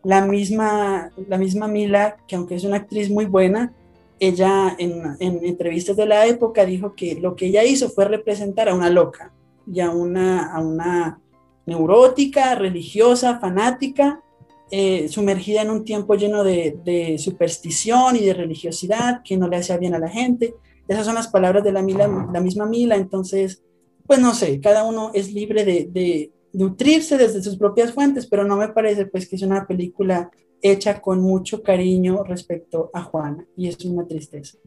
La 0.04 0.26
misma, 0.26 1.12
la 1.28 1.38
misma 1.38 1.68
Mila, 1.68 2.18
que 2.28 2.36
aunque 2.36 2.56
es 2.56 2.64
una 2.64 2.78
actriz 2.78 3.10
muy 3.10 3.26
buena, 3.26 3.74
ella 4.20 4.76
en, 4.78 5.18
entrevistas 5.20 5.96
de 5.98 6.06
la 6.06 6.28
época 6.28 6.66
dijo 6.66 6.94
que 6.96 7.16
lo 7.16 7.36
que 7.36 7.48
ella 7.48 7.64
hizo 7.64 7.90
fue 7.90 8.06
representar 8.06 8.70
a 8.70 8.76
una 8.76 8.90
loca 8.90 9.34
y 9.72 9.80
a 9.80 9.90
una, 9.90 10.54
a 10.54 10.62
una 10.62 11.20
neurótica, 11.66 12.56
religiosa, 12.56 13.40
fanática, 13.40 14.22
eh, 14.70 15.08
sumergida 15.10 15.64
en 15.64 15.70
un 15.70 15.84
tiempo 15.84 16.16
lleno 16.16 16.44
de, 16.44 16.78
de, 16.84 17.18
superstición 17.18 18.16
y 18.16 18.26
de 18.26 18.34
religiosidad 18.34 19.22
que 19.24 19.38
no 19.38 19.48
le 19.48 19.58
hacía 19.58 19.78
bien 19.78 19.96
a 19.96 20.00
la 20.00 20.10
gente. 20.10 20.54
Esas 20.88 21.06
son 21.06 21.16
las 21.16 21.28
palabras 21.28 21.64
de 21.64 21.72
la, 21.72 21.82
Mila, 21.82 22.30
la 22.32 22.42
misma 22.42 22.66
Mila, 22.66 22.96
entonces, 22.96 23.64
pues 24.06 24.20
no 24.20 24.34
sé, 24.34 24.60
cada 24.60 24.84
uno 24.84 25.12
es 25.14 25.34
libre 25.34 25.66
de, 25.66 26.32
nutrirse 26.54 27.18
desde 27.18 27.42
sus 27.42 27.58
propias 27.58 27.92
fuentes, 27.92 28.28
pero 28.28 28.44
no 28.44 28.58
me 28.58 28.70
parece 28.70 29.06
pues 29.06 29.28
que 29.28 29.36
es 29.36 29.42
una 29.42 29.66
película 29.66 30.32
hecha 30.62 31.02
con 31.02 31.22
mucho 31.22 31.64
cariño 31.64 32.24
respecto 32.24 32.90
a 32.94 33.02
Juana 33.04 33.46
y 33.56 33.68
es 33.68 33.84
una 33.86 34.06
tristeza. 34.06 34.58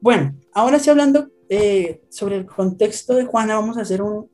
Bueno, 0.00 0.34
ahora 0.52 0.78
sí 0.78 0.90
hablando 0.90 1.28
eh, 1.48 2.02
sobre 2.08 2.36
el 2.36 2.46
contexto 2.46 3.14
de 3.14 3.24
Juana, 3.24 3.56
vamos 3.56 3.76
a 3.76 3.82
hacer 3.82 4.02
un, 4.02 4.28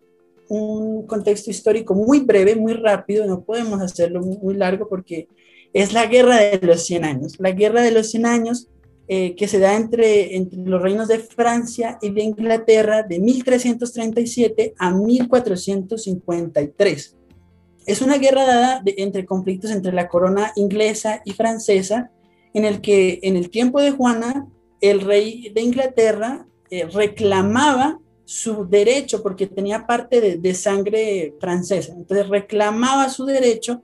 un, 0.49 1.07
contexto 1.07 1.51
histórico 1.51 1.95
muy 1.95 2.21
breve, 2.21 2.57
muy 2.57 2.73
rápido, 2.73 3.27
no 3.27 3.43
podemos 3.43 3.81
hacerlo 3.81 4.21
muy 4.21 4.55
largo 4.55 4.89
porque 4.89 5.29
es 5.73 5.93
la 5.93 6.07
guerra 6.07 6.37
de 6.39 6.59
los 6.67 6.85
100 6.85 7.05
años. 7.05 7.35
La 7.39 7.53
guerra 7.53 7.83
de 7.83 7.93
los 7.93 8.11
100 8.11 8.27
años 8.27 8.69
eh, 9.13 9.35
que 9.35 9.49
se 9.49 9.59
da 9.59 9.75
entre, 9.75 10.37
entre 10.37 10.61
los 10.61 10.81
reinos 10.81 11.09
de 11.09 11.19
Francia 11.19 11.99
y 12.01 12.11
de 12.11 12.23
Inglaterra 12.23 13.03
de 13.03 13.19
1337 13.19 14.75
a 14.79 14.93
1453. 14.93 17.17
Es 17.87 18.03
una 18.03 18.19
guerra 18.19 18.47
dada 18.47 18.83
entre 18.87 19.27
conflictos 19.27 19.73
entre 19.73 19.93
la 19.93 20.07
corona 20.07 20.53
inglesa 20.55 21.23
y 21.25 21.33
francesa, 21.33 22.13
en 22.55 22.65
el 22.65 22.81
que 22.81 23.19
en 23.25 23.35
el 23.35 23.51
tiempo 23.51 23.81
de 23.81 23.91
Juana, 23.91 24.47
el 24.81 25.01
rey 25.01 25.51
de 25.53 25.61
Inglaterra 25.61 26.47
eh, 26.71 26.87
reclamaba 26.87 27.99
su 28.25 28.65
derecho, 28.65 29.25
porque 29.25 29.49
tenía 29.49 29.89
parte 29.89 30.21
de, 30.21 30.37
de, 30.37 30.55
sangre 30.55 31.35
francesa, 31.41 31.95
entonces 31.97 32.29
reclamaba 32.29 33.09
su 33.09 33.25
derecho 33.25 33.83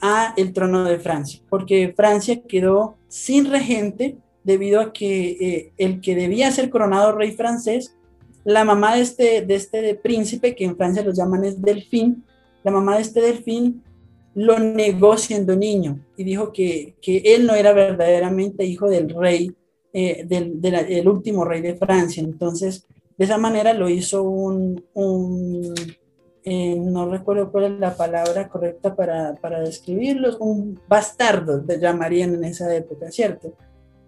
a 0.00 0.34
el 0.36 0.52
trono 0.52 0.84
de 0.84 1.00
Francia, 1.00 1.40
porque 1.50 1.92
Francia 1.96 2.40
quedó 2.46 2.94
sin 3.08 3.50
regente 3.50 4.18
debido 4.44 4.80
a 4.80 4.92
que 4.92 5.30
eh, 5.30 5.72
el 5.78 6.00
que 6.00 6.14
debía 6.14 6.50
ser 6.50 6.70
coronado 6.70 7.12
rey 7.12 7.32
francés, 7.32 7.96
la 8.44 8.64
mamá 8.64 8.96
de 8.96 9.02
este, 9.02 9.42
de 9.42 9.54
este 9.54 9.94
príncipe, 9.94 10.54
que 10.54 10.64
en 10.64 10.76
Francia 10.76 11.04
los 11.04 11.16
llaman 11.16 11.44
es 11.44 11.60
Delfín, 11.60 12.24
la 12.64 12.70
mamá 12.70 12.96
de 12.96 13.02
este 13.02 13.20
Delfín 13.20 13.82
lo 14.34 14.58
negó 14.58 15.16
siendo 15.18 15.54
niño 15.56 16.00
y 16.16 16.24
dijo 16.24 16.52
que, 16.52 16.96
que 17.02 17.18
él 17.34 17.46
no 17.46 17.54
era 17.54 17.72
verdaderamente 17.72 18.64
hijo 18.64 18.88
del 18.88 19.10
rey, 19.10 19.54
eh, 19.92 20.24
del, 20.26 21.06
último 21.06 21.44
rey 21.44 21.60
de 21.60 21.76
Francia. 21.76 22.22
Entonces, 22.22 22.86
de 23.18 23.24
esa 23.24 23.38
manera 23.38 23.74
lo 23.74 23.88
hizo 23.88 24.22
un, 24.22 24.84
un 24.94 25.74
eh, 26.44 26.76
no 26.76 27.08
recuerdo 27.10 27.52
cuál 27.52 27.64
es 27.64 27.78
la 27.78 27.94
palabra 27.96 28.48
correcta 28.48 28.96
para, 28.96 29.34
para 29.36 29.60
describirlos, 29.60 30.38
un 30.40 30.80
bastardo, 30.88 31.62
le 31.66 31.78
llamarían 31.78 32.34
en 32.34 32.44
esa 32.44 32.74
época, 32.74 33.10
¿cierto? 33.10 33.52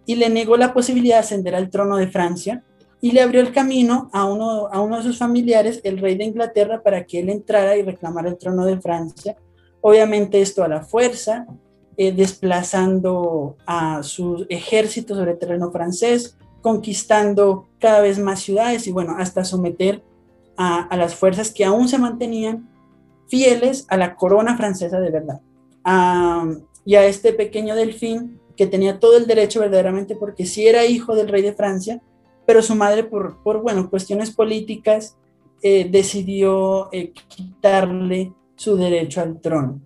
Y 0.07 0.17
le 0.17 0.29
negó 0.29 0.57
la 0.57 0.75
posibilidad 0.75 1.17
de 1.17 1.21
ascender 1.21 1.55
al 1.55 1.71
trono 1.71 1.97
de 1.97 2.09
Francia 2.09 2.63
y 3.01 3.13
le 3.13 3.21
abrió 3.21 3.41
el 3.41 3.53
camino 3.53 4.09
a 4.13 4.25
uno, 4.25 4.69
a 4.69 4.81
uno 4.81 4.97
de 4.97 5.03
sus 5.03 5.19
familiares, 5.19 5.81
el 5.85 5.99
rey 5.99 6.17
de 6.17 6.25
Inglaterra, 6.25 6.83
para 6.83 7.05
que 7.05 7.21
él 7.21 7.29
entrara 7.29 7.77
y 7.77 7.83
reclamara 7.83 8.31
el 8.31 8.39
trono 8.39 8.65
de 8.65 8.81
Francia. 8.81 9.37
Obviamente 9.83 10.41
esto 10.41 10.65
a 10.65 10.69
la 10.69 10.83
fuerza, 10.83 11.47
eh, 11.99 12.13
desplazando 12.13 13.57
a 13.67 14.03
su 14.03 14.47
ejército 14.49 15.15
sobre 15.15 15.35
terreno 15.35 15.71
francés, 15.71 16.39
conquistando 16.63 17.69
cada 17.79 18.01
vez 18.01 18.19
más 18.19 18.41
ciudades 18.41 18.87
y 18.87 18.91
bueno, 18.91 19.17
hasta 19.19 19.45
someter 19.45 20.03
a, 20.57 20.97
las 20.97 21.15
fuerzas 21.15 21.51
que 21.51 21.65
aún 21.65 21.89
se 21.89 21.99
mantenían 21.99 22.71
fieles 23.29 23.85
a 23.91 23.99
la 23.99 24.17
corona 24.17 24.57
francesa 24.57 24.99
de 24.99 25.11
verdad. 25.11 25.41
y 26.87 26.95
a 26.95 27.05
este 27.05 27.35
pequeño 27.35 27.75
delfín 27.75 28.41
que 28.57 28.67
tenía 28.67 28.99
todo 28.99 29.17
el 29.17 29.27
derecho 29.27 29.61
verdaderamente, 29.61 30.17
porque 30.17 30.47
si 30.47 30.67
era 30.67 30.87
hijo 30.87 31.15
del 31.15 31.29
rey 31.29 31.43
de 31.43 31.55
Francia, 31.55 32.03
pero 32.47 32.63
su 32.63 32.75
madre 32.75 33.05
por, 33.05 33.43
por 33.43 33.63
bueno, 33.63 33.91
cuestiones 33.91 34.31
políticas 34.31 35.17
eh, 35.63 35.89
decidió 35.91 36.89
eh, 36.93 37.13
quitarle 37.29 38.33
su 38.55 38.77
derecho 38.77 39.21
al 39.21 39.41
trono. 39.41 39.81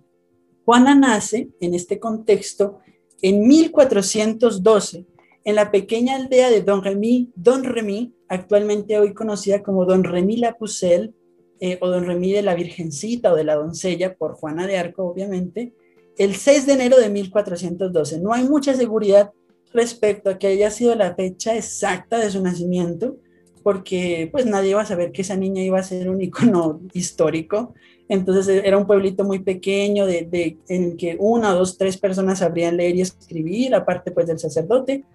Juana 0.65 0.93
nace 0.93 1.49
en 1.61 1.73
este 1.73 1.99
contexto 1.99 2.79
en 3.21 3.47
1412 3.47 5.05
en 5.45 5.55
la 5.55 5.71
pequeña 5.71 6.15
aldea 6.15 6.49
de 6.49 6.61
Don 6.61 6.83
Remy, 6.83 7.31
Don 7.35 7.63
Remy, 7.63 8.13
actualmente 8.27 8.99
hoy 8.99 9.13
conocida 9.13 9.63
como 9.63 9.85
Don 9.85 10.03
Remy 10.03 10.37
La 10.37 10.57
Pucelle, 10.57 11.13
eh, 11.59 11.77
o 11.81 11.89
Don 11.89 12.05
Remy 12.05 12.31
de 12.33 12.41
la 12.41 12.55
Virgencita 12.55 13.33
o 13.33 13.35
de 13.35 13.43
la 13.43 13.55
Doncella, 13.55 14.15
por 14.15 14.33
Juana 14.33 14.67
de 14.67 14.77
Arco, 14.77 15.05
obviamente, 15.05 15.73
el 16.19 16.35
6 16.35 16.67
de 16.67 16.73
enero 16.73 16.99
de 16.99 17.09
1412. 17.09 18.19
No 18.19 18.33
hay 18.33 18.43
mucha 18.43 18.75
seguridad 18.75 19.31
respecto 19.73 20.29
a 20.29 20.37
que 20.37 20.47
haya 20.47 20.69
sido 20.69 20.93
la 20.93 21.15
fecha 21.15 21.55
exacta 21.55 22.19
de 22.19 22.29
su 22.29 22.43
nacimiento, 22.43 23.15
porque 23.63 24.27
pues 24.31 24.45
nadie 24.45 24.71
iba 24.71 24.81
a 24.81 24.85
saber 24.85 25.11
que 25.11 25.21
esa 25.21 25.37
niña 25.37 25.63
iba 25.63 25.79
a 25.79 25.83
ser 25.83 26.09
un 26.09 26.21
icono 26.21 26.81
histórico. 26.93 27.73
Entonces 28.09 28.49
e, 28.49 28.67
era 28.67 28.77
un 28.77 28.85
pueblito 28.85 29.23
muy 29.23 29.39
pequeño 29.39 30.05
de, 30.05 30.57
en 30.67 30.83
el 30.83 30.97
que 30.97 31.15
una, 31.19 31.53
dos, 31.53 31.77
tres 31.77 31.97
personas 31.97 32.39
sabrían 32.39 32.75
leer 32.75 32.97
y 32.97 33.01
escribir, 33.01 33.73
aparte 33.73 34.11
pues 34.11 34.27
del 34.27 34.39
sacerdote, 34.39 35.05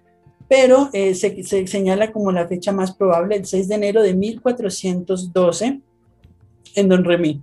pero 0.47 0.89
eh, 0.91 1.13
se, 1.13 1.43
se, 1.43 1.67
señala 1.67 2.11
como 2.11 2.31
la 2.31 2.47
fecha 2.47 2.71
más 2.71 2.95
probable, 2.95 3.35
el 3.35 3.45
6 3.45 3.67
de 3.67 3.75
enero 3.75 4.01
de 4.01 4.15
1412, 4.15 5.81
en 6.75 6.89
Don 6.89 7.03
Remy. 7.03 7.41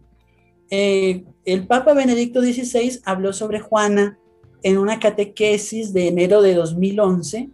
Eh, 0.70 1.24
el 1.44 1.66
Papa 1.66 1.94
Benedicto 1.94 2.40
XVI 2.40 3.00
habló 3.04 3.32
sobre 3.32 3.60
Juana 3.60 4.18
en 4.62 4.78
una 4.78 5.00
catequesis 5.00 5.92
de 5.92 6.08
enero 6.08 6.40
de 6.40 6.54
2011 6.54 7.50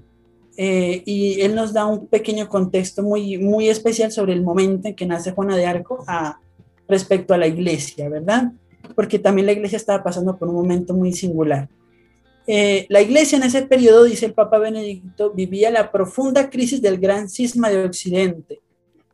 eh, 0.56 1.02
y 1.06 1.40
él 1.40 1.54
nos 1.54 1.72
da 1.72 1.86
un 1.86 2.06
pequeño 2.06 2.48
contexto 2.48 3.02
muy, 3.02 3.38
muy 3.38 3.68
especial 3.68 4.12
sobre 4.12 4.32
el 4.32 4.42
momento 4.42 4.88
en 4.88 4.94
que 4.94 5.06
nace 5.06 5.32
Juana 5.32 5.56
de 5.56 5.66
Arco 5.66 6.04
respecto 6.86 7.32
a 7.32 7.38
la 7.38 7.46
iglesia, 7.46 8.08
¿verdad? 8.08 8.52
Porque 8.94 9.18
también 9.18 9.46
la 9.46 9.52
iglesia 9.52 9.76
estaba 9.76 10.02
pasando 10.02 10.36
por 10.36 10.48
un 10.48 10.56
momento 10.56 10.94
muy 10.94 11.12
singular. 11.12 11.68
Eh, 12.46 12.86
la 12.88 13.02
iglesia 13.02 13.36
en 13.36 13.44
ese 13.44 13.62
periodo, 13.62 14.04
dice 14.04 14.26
el 14.26 14.32
Papa 14.32 14.58
Benedicto, 14.58 15.32
vivía 15.32 15.70
la 15.70 15.92
profunda 15.92 16.50
crisis 16.50 16.80
del 16.82 16.98
gran 16.98 17.28
cisma 17.28 17.68
de 17.68 17.84
Occidente, 17.84 18.60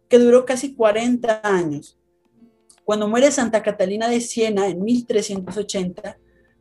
que 0.08 0.18
duró 0.18 0.44
casi 0.44 0.72
40 0.74 1.40
años. 1.42 1.98
Cuando 2.84 3.08
muere 3.08 3.30
Santa 3.30 3.62
Catalina 3.62 4.08
de 4.08 4.20
Siena 4.20 4.68
en 4.68 4.82
1380, 4.82 6.18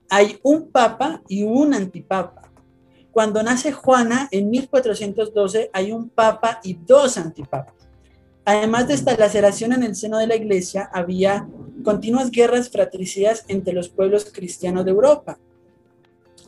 hay 0.10 0.40
un 0.44 0.72
papa 0.72 1.22
y 1.28 1.44
un 1.44 1.74
antipapa. 1.74 2.52
Cuando 3.12 3.44
nace 3.44 3.72
Juana 3.72 4.28
en 4.32 4.50
1412, 4.50 5.70
hay 5.74 5.92
un 5.92 6.10
papa 6.10 6.60
y 6.64 6.74
dos 6.74 7.18
antipapas. 7.18 7.76
Además 8.46 8.88
de 8.88 8.96
esta 8.96 9.16
laceración 9.16 9.74
en 9.74 9.84
el 9.84 9.96
seno 9.96 10.18
de 10.18 10.28
la 10.28 10.36
iglesia, 10.36 10.90
había 10.92 11.48
continuas 11.84 12.32
guerras 12.32 12.70
fratricidas 12.70 13.46
entre 13.48 13.74
los 13.74 13.90
pueblos 13.90 14.26
cristianos 14.32 14.86
de 14.86 14.92
Europa 14.92 15.38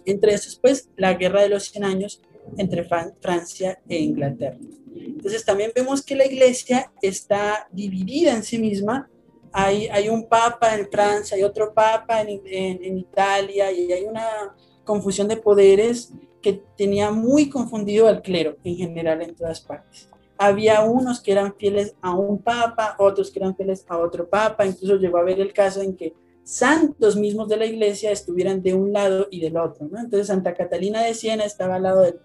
entre 0.05 0.34
esos, 0.34 0.55
pues, 0.55 0.89
la 0.96 1.13
guerra 1.15 1.41
de 1.41 1.50
los 1.50 1.65
100 1.65 1.84
años 1.84 2.22
entre 2.58 2.88
Francia 3.20 3.79
e 3.89 3.98
Inglaterra. 3.98 4.58
Entonces, 4.96 5.44
también 5.44 5.72
vemos 5.75 6.03
que 6.03 6.15
la 6.15 6.25
iglesia 6.25 6.91
está 7.01 7.67
dividida 7.72 8.34
en 8.34 8.44
sí 8.44 8.60
misma. 8.60 9.10
Hay, 9.58 10.10
un 10.10 10.28
papa 10.28 10.76
en 10.76 10.90
Francia, 10.92 11.38
hay 11.38 11.44
otro 11.44 11.74
papa 11.74 12.20
en, 12.22 12.98
Italia, 12.98 13.72
y 13.72 13.90
hay 13.90 14.04
una 14.04 14.54
confusión 14.84 15.30
de 15.30 15.38
poderes 15.38 16.12
que 16.42 16.62
tenía 16.76 17.10
muy 17.10 17.50
confundido 17.50 18.10
al 18.10 18.22
clero 18.22 18.58
en 18.66 18.76
general 18.76 19.22
en 19.22 19.34
todas 19.34 19.62
partes. 19.62 20.10
Había 20.38 20.82
unos 20.82 21.22
que 21.22 21.32
eran 21.32 21.56
fieles 21.56 21.96
a 22.02 22.14
un 22.14 22.40
papa, 22.40 22.98
otros 23.00 23.32
que 23.32 23.40
eran 23.40 23.56
fieles 23.56 23.86
a 23.88 23.98
otro 23.98 24.30
papa, 24.30 24.66
incluso 24.66 24.98
llegó 24.98 25.20
a 25.20 25.22
haber 25.22 25.40
el 25.40 25.54
caso 25.54 25.82
en 25.82 25.96
que 25.96 26.14
santos 26.44 27.16
mismos 27.16 27.48
de 27.48 27.56
la 27.56 27.66
iglesia 27.66 28.12
estuvieran 28.12 28.62
de 28.62 28.74
un 28.74 28.92
lado 28.92 29.30
y 29.32 29.40
del 29.40 29.56
otro. 29.56 29.88
¿no? 29.90 30.02
Entonces 30.02 30.28
Santa 30.28 30.54
Catalina 30.54 31.02
de 31.02 31.14
Siena 31.14 31.46
estaba 31.46 31.76
al 31.76 31.84
lado 31.84 32.02
del, 32.02 32.20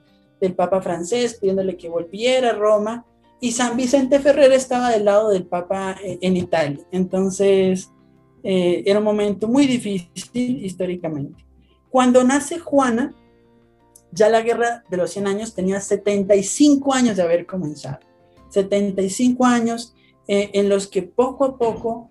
Papa 0.57 0.81
francés 0.81 1.37
pidiéndole 1.39 1.77
que 1.77 1.91
volviera 1.91 2.51
a 2.51 2.55
Roma 2.55 3.07
y 3.41 3.53
San 3.53 3.77
Vicente 3.77 4.21
Ferrer 4.21 4.53
estaba 4.53 4.91
del 4.91 5.07
lado 5.07 5.31
del 5.31 5.47
Papa 5.47 5.97
en, 6.03 6.37
Italia. 6.37 6.81
Entonces 6.93 7.91
eh, 8.43 8.83
era 8.87 8.99
un 8.99 9.05
momento 9.05 9.49
muy 9.49 9.67
difícil 9.67 10.65
históricamente. 10.65 11.45
Cuando 11.89 12.23
nace 12.23 12.59
Juana, 12.59 13.15
ya 14.13 14.29
la 14.29 14.43
guerra 14.43 14.85
de 14.91 14.97
los 14.97 15.11
100 15.11 15.27
años 15.27 15.55
tenía 15.55 15.81
75 15.81 16.93
años 16.93 17.17
de 17.17 17.23
haber 17.23 17.47
comenzado. 17.47 18.01
75 18.51 19.45
años 19.45 19.95
eh, 20.29 20.51
en 20.55 20.69
los 20.69 20.87
que 20.87 21.03
poco 21.03 21.45
a 21.45 21.59
poco 21.59 22.11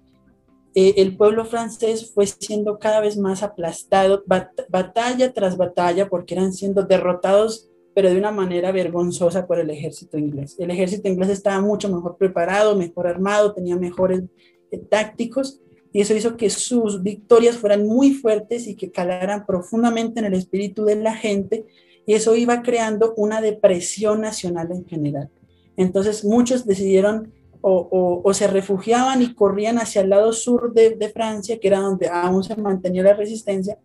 eh, 0.75 0.95
el 0.97 1.17
pueblo 1.17 1.45
francés 1.45 2.11
fue 2.13 2.27
siendo 2.27 2.79
cada 2.79 2.99
vez 3.01 3.17
más 3.17 3.43
aplastado, 3.43 4.23
batalla 4.69 5.33
tras 5.33 5.57
batalla, 5.57 6.09
porque 6.09 6.35
eran 6.35 6.53
siendo 6.53 6.83
derrotados, 6.83 7.68
pero 7.99 8.11
de 8.11 8.17
una 8.17 8.31
manera 8.31 8.71
vergonzosa 8.71 9.45
por 9.45 9.59
el 9.59 9.69
ejército 9.69 10.17
inglés. 10.17 10.55
El 10.57 10.71
ejército 10.71 11.09
inglés 11.09 11.31
estaba 11.31 11.59
mucho 11.59 11.89
mejor 11.89 12.15
preparado, 12.15 12.77
mejor 12.77 13.07
armado, 13.07 13.53
tenía 13.53 13.75
mejores 13.75 14.23
eh, 14.71 14.77
tácticos, 14.77 15.59
y 15.91 15.99
eso 15.99 16.15
hizo 16.15 16.37
que 16.37 16.49
sus 16.49 17.03
victorias 17.03 17.57
fueran 17.57 17.85
muy 17.85 18.13
fuertes 18.13 18.67
y 18.67 18.75
que 18.75 18.89
calaran 18.89 19.45
profundamente 19.45 20.21
en 20.21 20.27
el 20.27 20.33
espíritu 20.33 20.85
de 20.85 20.95
la 20.95 21.13
gente, 21.13 21.65
y 22.05 22.13
eso 22.13 22.37
iba 22.37 22.61
creando 22.61 23.13
una 23.17 23.41
depresión 23.41 24.21
nacional 24.21 24.71
en 24.71 24.85
general. 24.85 25.29
Entonces 25.75 26.23
muchos 26.23 26.65
decidieron 26.65 27.33
o, 27.59 28.31
se 28.33 28.47
refugiaban 28.47 29.21
y 29.21 29.33
corrían 29.33 29.77
hacia 29.77 30.03
el 30.03 30.09
lado 30.11 30.31
sur 30.31 30.71
de, 30.71 31.11
Francia, 31.13 31.59
que 31.59 31.67
era 31.67 31.81
donde 31.81 32.07
aún 32.07 32.45
se 32.45 32.55
mantenía 32.55 33.03
la 33.03 33.13
resistencia, 33.13 33.77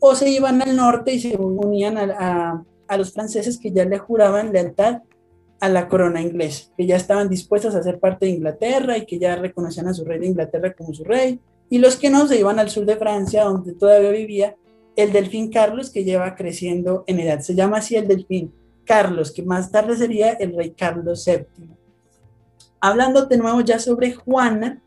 o 0.00 0.16
se 0.16 0.28
iban 0.28 0.60
al 0.60 0.74
norte 0.74 1.12
y 1.12 1.20
se 1.20 1.36
unían 1.36 1.98
a, 1.98 2.64
los 2.96 3.12
franceses 3.12 3.58
que 3.58 3.70
ya 3.70 3.84
le 3.84 3.98
juraban 3.98 4.52
lealtad 4.52 5.02
a 5.60 5.68
la 5.68 5.88
corona 5.88 6.22
inglesa, 6.22 6.70
que 6.76 6.86
ya 6.86 6.96
estaban 6.96 7.28
dispuestos 7.28 7.74
a 7.74 7.82
ser 7.82 7.98
parte 7.98 8.26
de 8.26 8.32
Inglaterra 8.32 8.96
y 8.96 9.04
que 9.04 9.18
ya 9.18 9.36
reconocían 9.36 9.88
a 9.88 9.94
su 9.94 10.04
rey 10.04 10.18
de 10.18 10.26
Inglaterra 10.26 10.72
como 10.72 10.94
su 10.94 11.04
rey, 11.04 11.38
y 11.68 11.78
los 11.78 11.96
que 11.96 12.10
no 12.10 12.26
se 12.26 12.38
iban 12.38 12.58
al 12.58 12.70
sur 12.70 12.86
de 12.86 12.96
Francia, 12.96 13.44
donde 13.44 13.74
todavía 13.74 14.10
vivía 14.10 14.56
el 14.96 15.12
delfín 15.12 15.50
Carlos, 15.50 15.90
que 15.90 16.02
lleva 16.02 16.34
creciendo 16.34 17.04
en 17.06 17.20
edad. 17.20 17.40
Se 17.40 17.54
llama 17.54 17.78
así 17.78 17.94
el 17.94 18.08
delfín 18.08 18.52
Carlos, 18.84 19.30
que 19.30 19.42
más 19.42 19.70
tarde 19.70 19.96
sería 19.96 20.32
el 20.32 20.56
rey 20.56 20.70
Carlos 20.70 21.24
VII. 21.24 21.46
Hablando 22.80 23.26
de 23.26 23.36
nuevo 23.36 23.60
ya 23.60 23.78
sobre 23.78 24.12
Juana, 24.14 24.80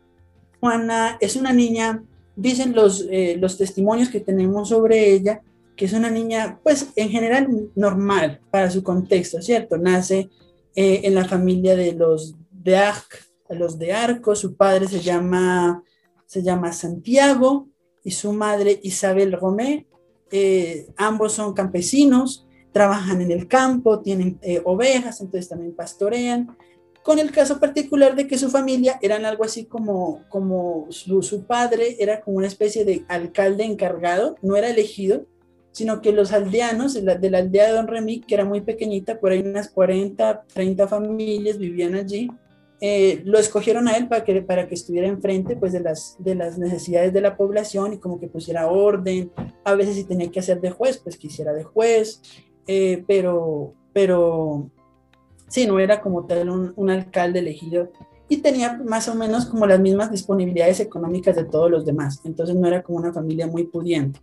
Juana 0.60 1.17
es 1.22 1.36
una 1.36 1.53
niña, 1.53 2.03
dicen 2.36 2.74
los, 2.74 3.07
eh, 3.10 3.38
los 3.39 3.57
testimonios 3.57 4.10
que 4.10 4.19
tenemos 4.19 4.69
sobre 4.69 5.13
ella, 5.13 5.41
que 5.75 5.85
es 5.85 5.93
una 5.93 6.09
niña, 6.09 6.59
pues 6.63 6.87
en 6.95 7.09
general 7.09 7.47
normal 7.75 8.41
para 8.51 8.69
su 8.69 8.83
contexto, 8.83 9.41
¿cierto? 9.41 9.77
Nace 9.77 10.29
eh, 10.75 11.01
en 11.03 11.15
la 11.15 11.25
familia 11.25 11.75
de 11.75 11.93
los 11.93 12.35
de 12.51 12.77
Arc, 12.77 13.25
los 13.49 13.77
de 13.77 13.93
Arco, 13.93 14.35
su 14.35 14.55
padre 14.55 14.87
se 14.87 15.01
llama, 15.01 15.83
se 16.25 16.41
llama 16.41 16.73
Santiago 16.73 17.67
y 18.03 18.11
su 18.11 18.33
madre 18.33 18.79
Isabel 18.83 19.31
Romé, 19.33 19.87
eh, 20.31 20.87
ambos 20.97 21.33
son 21.33 21.53
campesinos, 21.53 22.47
trabajan 22.71 23.21
en 23.21 23.31
el 23.31 23.47
campo, 23.47 24.01
tienen 24.01 24.39
ovejas, 24.63 25.21
entonces 25.21 25.49
también 25.49 25.75
pastorean 25.75 26.55
con 27.03 27.19
el 27.19 27.31
caso 27.31 27.59
particular 27.59 28.15
de 28.15 28.27
que 28.27 28.37
su 28.37 28.49
familia 28.49 28.97
eran 29.01 29.25
algo 29.25 29.43
así 29.43 29.65
como, 29.65 30.23
como 30.29 30.87
su, 30.89 31.43
padre 31.45 31.97
era 31.99 32.21
como 32.21 32.37
una 32.37 32.47
especie 32.47 32.85
de 32.85 33.05
alcalde 33.09 33.65
encargado, 33.65 34.37
no 34.41 34.55
era 34.55 34.69
elegido, 34.69 35.25
sino 35.73 36.01
que 36.01 36.13
los 36.13 36.31
aldeanos 36.31 36.93
de 36.93 37.01
la, 37.01 37.37
aldea 37.39 37.67
de 37.67 37.73
Don 37.73 37.87
Remy, 37.87 38.21
que 38.21 38.35
era 38.35 38.45
muy 38.45 38.61
pequeñita, 38.61 39.19
por 39.19 39.31
ahí 39.31 39.39
unas 39.39 39.69
40, 39.69 40.45
30 40.53 40.87
familias 40.87 41.57
vivían 41.57 41.95
allí, 41.95 42.29
eh, 42.79 43.21
lo 43.25 43.39
escogieron 43.39 43.87
a 43.87 43.97
él 43.97 44.07
para 44.07 44.23
que, 44.23 44.41
para 44.43 44.67
que 44.67 44.75
estuviera 44.75 45.07
enfrente 45.07 45.55
pues, 45.55 45.73
de, 45.73 45.79
las, 45.79 46.15
de 46.19 46.35
las 46.35 46.59
necesidades 46.59 47.11
de 47.11 47.21
la 47.21 47.35
población 47.35 47.93
y 47.93 47.97
como 47.97 48.19
que 48.19 48.27
pusiera 48.27 48.67
orden, 48.67 49.31
a 49.63 49.73
veces 49.73 49.95
si 49.95 50.03
tenía 50.03 50.29
que 50.29 50.39
hacer 50.39 50.61
de 50.61 50.69
juez, 50.69 50.99
pues 50.99 51.17
quisiera 51.17 51.53
de 51.53 51.63
juez, 51.63 52.21
eh, 52.67 53.03
pero, 53.07 53.73
pero 53.93 54.69
sí, 55.47 55.65
no 55.65 55.79
era 55.79 56.01
como 56.01 56.25
tal 56.25 56.49
un, 56.75 56.89
alcalde 56.91 57.39
elegido 57.39 57.91
y 58.29 58.37
tenía 58.37 58.79
más 58.85 59.07
o 59.07 59.15
menos 59.15 59.47
como 59.47 59.65
las 59.65 59.79
mismas 59.79 60.11
disponibilidades 60.11 60.79
económicas 60.79 61.35
de 61.35 61.45
todos 61.45 61.71
los 61.71 61.83
demás, 61.83 62.21
entonces 62.25 62.55
no 62.55 62.67
era 62.67 62.83
como 62.83 62.99
una 62.99 63.11
familia 63.11 63.47
muy 63.47 63.63
pudiente. 63.63 64.19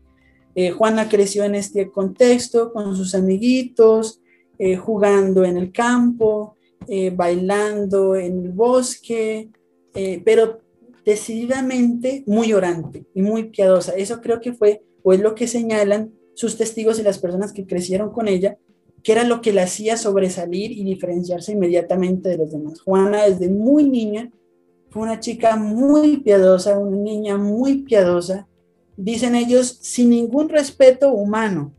Eh, 0.63 0.73
Juana 0.73 1.09
creció 1.09 1.45
en 1.45 1.55
este 1.55 1.91
contexto 1.91 2.71
con 2.71 2.95
sus 2.95 3.15
amiguitos, 3.15 4.21
eh, 4.59 4.77
jugando 4.77 5.43
en 5.43 5.57
el 5.57 5.73
campo, 5.73 6.55
eh, 6.87 7.09
bailando 7.09 8.15
en 8.15 8.45
el 8.45 8.53
bosque, 8.53 9.49
pero 10.25 10.61
decididamente 11.05 12.23
muy 12.27 12.53
orante 12.53 13.07
y 13.15 13.23
muy 13.23 13.45
piadosa. 13.45 13.93
Eso 13.93 14.21
creo 14.21 14.39
que 14.41 14.53
fue, 14.53 14.83
o 15.03 15.15
es 15.15 15.21
lo 15.21 15.35
que 15.35 15.49
señalan 15.49 16.13
sus 16.35 16.59
testigos 16.59 17.01
y 17.01 17.05
las 17.05 17.19
personas 17.19 17.53
que 17.55 17.67
crecieron 17.67 18.11
con 18.11 18.29
ella, 18.29 18.59
que 19.03 19.13
era 19.13 19.25
lo 19.25 19.41
que 19.41 19.55
le 19.55 19.63
hacía 19.63 19.97
sobresalir 19.97 20.73
y 20.73 20.85
diferenciarse 20.85 21.53
inmediatamente 21.53 22.29
de 22.29 22.37
los 22.37 22.53
demás. 22.53 22.83
Juana 22.83 23.25
desde 23.25 23.49
muy 23.49 23.89
niña 23.89 24.31
fue 24.91 25.03
una 25.03 25.21
chica 25.21 25.57
muy 25.57 26.19
piadosa, 26.19 26.79
una 26.79 26.99
niña 26.99 27.39
muy 27.39 27.83
piadosa, 27.83 28.47
dicen 29.03 29.35
ellos, 29.35 29.79
sin 29.81 30.11
ningún 30.11 30.49
respeto 30.49 31.13
humano, 31.13 31.75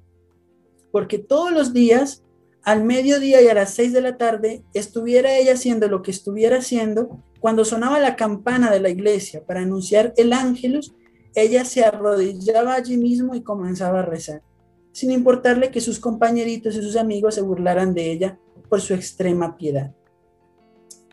porque 0.92 1.18
todos 1.18 1.52
los 1.52 1.74
días, 1.74 2.24
al 2.64 2.84
mediodía 2.84 3.42
y 3.42 3.48
a 3.48 3.54
las 3.54 3.74
seis 3.74 3.94
de 3.94 4.02
la 4.02 4.18
tarde, 4.18 4.64
estuviera 4.74 5.36
ella 5.38 5.54
haciendo 5.54 5.88
lo 5.88 6.02
que 6.02 6.12
estuviera 6.12 6.58
haciendo, 6.58 7.24
cuando 7.40 7.66
sonaba 7.66 8.00
la 8.00 8.16
campana 8.16 8.72
de 8.72 8.80
la 8.80 8.90
iglesia 8.90 9.44
para 9.46 9.62
anunciar 9.62 10.14
el 10.18 10.34
ángelus, 10.34 10.94
ella 11.34 11.66
se 11.66 11.84
arrodillaba 11.84 12.76
allí 12.76 12.98
mismo 12.98 13.36
y 13.36 13.42
comenzaba 13.42 14.00
a 14.00 14.06
rezar 14.06 14.44
sin 14.92 15.12
importarle 15.12 15.72
que 15.72 15.82
sus 15.82 16.00
compañeritos 16.00 16.76
y 16.76 16.82
sus 16.82 16.96
amigos 16.96 17.36
se 17.36 17.42
burlaran 17.42 17.94
de 17.94 18.12
ella 18.12 18.40
por 18.70 18.82
su 18.82 18.94
extrema 18.94 19.58
piedad. 19.58 19.94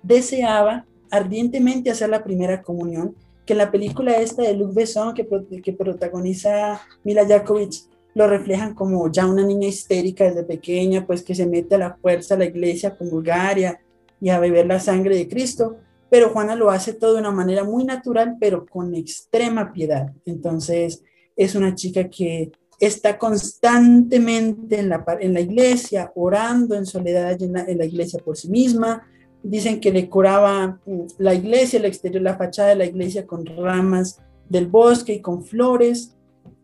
Deseaba 0.03 0.87
ardientemente 1.11 1.91
hacer 1.91 2.09
la 2.09 2.25
primera 2.25 2.63
comunión, 2.63 3.17
que 3.49 3.55
en 3.55 3.59
la 3.61 3.71
película 3.71 4.13
esta 4.19 4.43
de 4.43 4.53
Luc 4.53 4.75
Besson 4.75 5.15
que, 5.15 5.27
que 5.63 5.73
protagoniza 5.73 6.83
Mila 7.03 7.27
Jakovic 7.27 7.77
lo 8.13 8.27
reflejan 8.27 8.75
como 8.75 9.11
ya 9.11 9.27
una 9.27 9.43
niña 9.43 9.69
histérica 9.69 10.25
desde 10.25 10.43
pequeña, 10.43 11.07
pues 11.07 11.23
que 11.23 11.35
se 11.35 11.47
mete 11.47 11.77
a 11.77 11.79
la 11.79 11.97
fuerza 11.97 12.35
a 12.35 12.39
la 12.39 12.45
iglesia 12.45 12.95
con 12.95 13.09
Bulgaria 13.09 13.81
y 14.21 14.29
a 14.29 14.39
beber 14.39 14.67
la 14.67 14.81
sangre 14.81 15.17
de 15.17 15.29
Cristo, 15.29 15.79
pero 16.11 16.29
Juana 16.29 16.57
lo 16.57 16.69
hace 16.69 16.93
todo 16.93 17.15
de 17.15 17.21
una 17.21 17.31
manera 17.31 17.65
muy 17.65 17.85
natural, 17.85 18.37
pero 18.39 18.67
con 18.67 18.95
extrema 18.95 19.73
piedad. 19.73 20.13
Entonces 20.27 21.03
es 21.35 21.55
una 21.55 21.75
chica 21.75 22.11
que 22.11 22.53
está 22.79 23.17
constantemente 23.17 24.79
en 24.81 24.91
la, 24.91 25.07
en 25.21 25.33
la 25.33 25.41
iglesia, 25.41 26.13
orando 26.15 26.75
en 26.75 26.85
soledad 26.85 27.41
en 27.41 27.79
la, 27.79 27.85
iglesia 27.87 28.21
por 28.23 28.37
sí 28.37 28.51
misma. 28.51 29.09
Dicen 29.43 29.81
que 29.81 29.93
decoraba 29.93 30.81
mm, 30.85 31.01
la 31.19 31.35
iglesia, 31.35 31.79
el 31.79 31.85
exterior, 31.85 32.23
la 32.23 32.37
fachada 32.37 32.71
de 32.71 32.77
la 32.77 32.87
iglesia 32.87 33.27
con 33.27 33.47
ramas 33.47 34.21
del 34.49 34.67
bosque 34.67 35.15
y 35.15 35.21
con 35.21 35.45
flores. 35.45 36.17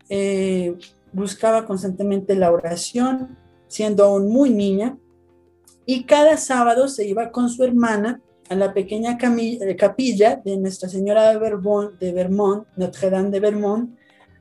Eh, 0.09 0.75
buscaba 1.13 1.65
constantemente 1.65 2.35
la 2.35 2.51
oración, 2.51 3.37
siendo 3.67 4.03
aún 4.03 4.29
muy 4.29 4.49
niña. 4.49 4.97
Y 5.85 6.03
cada 6.03 6.37
sábado 6.37 6.87
se 6.87 7.07
iba 7.07 7.31
con 7.31 7.49
su 7.49 7.63
hermana 7.63 8.21
a 8.49 8.55
la 8.55 8.73
pequeña 8.73 9.17
eh, 9.19 9.75
capilla 9.75 10.41
de 10.43 10.57
Nuestra 10.57 10.89
Señora 10.89 11.29
de 11.31 11.39
Vermont, 11.39 11.97
de 11.99 12.11
Vermont 12.11 12.67
Notre 12.75 13.09
Dame 13.09 13.29
de 13.29 13.39
Vermont, 13.39 13.95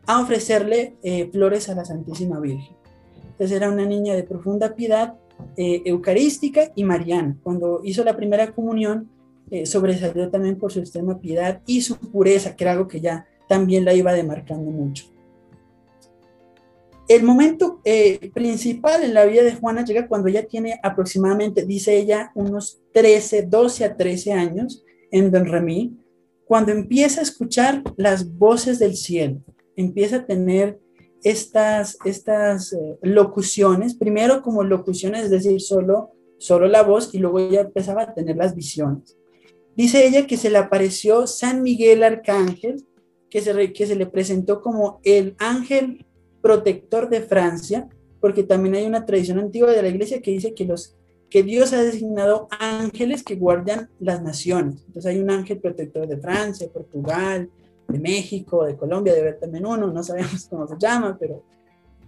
a 0.07 0.21
ofrecerle 0.21 0.97
eh, 1.03 1.31
flores 1.33 1.69
a 1.69 1.75
la 1.75 1.85
Santísima 1.85 2.41
Virgen. 2.41 2.77
Entonces 3.23 3.53
era 3.53 3.71
una 3.71 3.87
niña 3.87 4.15
de 4.15 4.23
profunda 4.23 4.75
piedad 4.75 5.15
eh, 5.57 5.83
eucarística 5.85 6.73
y 6.75 6.85
mariana. 6.85 7.37
Cuando 7.43 7.81
hizo 7.85 8.05
la 8.05 8.17
primera 8.17 8.53
comunión, 8.53 9.11
eh, 9.51 9.67
sobresalió 9.67 10.31
también 10.31 10.57
por 10.57 10.73
su 10.73 10.81
extrema 10.81 11.21
piedad 11.21 11.61
y 11.67 11.83
su 11.83 11.97
pureza, 11.99 12.57
que 12.57 12.65
era 12.65 12.73
algo 12.73 12.89
que 12.89 13.01
ya 13.01 13.27
también 13.49 13.85
la 13.85 13.95
iba 13.95 14.13
demarcando 14.13 14.71
mucho. 14.71 15.07
El 17.07 17.23
momento 17.23 17.83
principal 18.33 19.05
en 19.05 19.13
la 19.13 19.27
vida 19.27 19.43
de 19.43 19.55
Juana 19.55 19.85
llega 19.85 20.09
cuando 20.09 20.29
ella 20.29 20.47
tiene 20.47 20.81
aproximadamente, 20.83 21.67
dice 21.67 21.99
ella, 21.99 22.33
unos 22.35 22.81
13, 22.95 23.43
12 23.43 23.85
a 23.85 23.95
13 23.95 24.33
años 24.33 24.83
en 25.11 25.31
Don 25.31 25.45
Remy, 25.45 25.95
cuando 26.47 26.73
empieza 26.73 27.21
a 27.21 27.25
escuchar 27.25 27.83
las 27.99 28.39
voces 28.39 28.79
del 28.79 28.97
cielo 28.97 29.43
empieza 29.77 30.17
a 30.17 30.27
tener 30.27 30.79
estas, 31.25 31.97
estas 32.05 32.75
eh, 32.75 32.99
locuciones, 33.03 33.95
primero 33.95 34.43
como 34.43 34.63
locuciones, 34.63 35.25
es 35.25 35.31
decir, 35.31 35.61
solo, 35.61 36.11
solo 36.39 36.69
la 36.69 36.83
voz, 36.83 37.15
y 37.15 37.19
luego 37.19 37.51
ya 37.51 37.63
empezaba 37.63 38.03
a 38.03 38.15
tener 38.15 38.37
las 38.37 38.55
visiones. 38.55 39.17
Dice 39.75 40.07
ella 40.07 40.27
que 40.27 40.37
se 40.37 40.51
le 40.51 40.59
apareció 40.59 41.27
San 41.27 41.63
Miguel 41.63 42.05
Arcángel, 42.05 42.85
que 43.31 43.41
se, 43.41 43.73
que 43.73 43.87
se 43.87 43.97
le 43.97 44.07
presentó 44.07 44.61
como 44.61 45.01
el 45.03 45.35
ángel 45.39 46.07
protector 46.41 47.09
de 47.09 47.23
Francia, 47.23 47.89
porque 48.21 48.45
también 48.45 48.75
hay 48.75 48.87
una 48.87 49.07
tradición 49.07 49.39
antigua 49.39 49.73
de 49.73 49.83
la 49.83 49.89
iglesia 49.89 50.21
que 50.21 50.31
dice 50.31 50.55
que, 50.55 50.67
los, 50.67 50.95
que 51.31 51.43
Dios 51.43 51.73
ha 51.73 51.83
designado 51.83 52.49
ángeles 52.51 53.23
que 53.23 53.35
guardan 53.35 53.89
las 53.99 54.23
naciones. 54.23 54.85
Entonces 54.87 55.07
hay 55.07 55.21
un 55.21 55.31
ángel 55.31 55.59
protector 55.59 56.07
de 56.07 56.19
Francia, 56.19 56.69
Portugal, 56.73 57.51
de 57.89 57.99
México, 57.99 58.65
de 58.65 58.77
Colombia, 58.77 59.15
de 59.15 59.23
ver 59.23 59.39
también 59.39 59.67
uno, 59.67 59.87
no 59.89 60.03
sabemos 60.03 60.47
cómo 60.51 60.67
se 60.67 60.77
llama, 60.79 61.17
pero, 61.19 61.43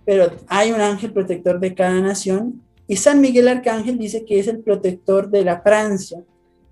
pero 0.05 0.31
hay 0.49 0.73
un 0.73 0.81
ángel 0.81 1.13
protector 1.13 1.61
de 1.61 1.75
cada 1.75 2.01
nación. 2.01 2.63
Y 2.89 2.97
San 2.97 3.21
Miguel 3.21 3.49
Arcángel 3.49 3.99
dice 3.99 4.25
que 4.25 4.39
es 4.39 4.47
el 4.47 4.61
protector 4.61 5.29
de 5.29 5.45
la 5.45 5.61
Francia. 5.61 6.23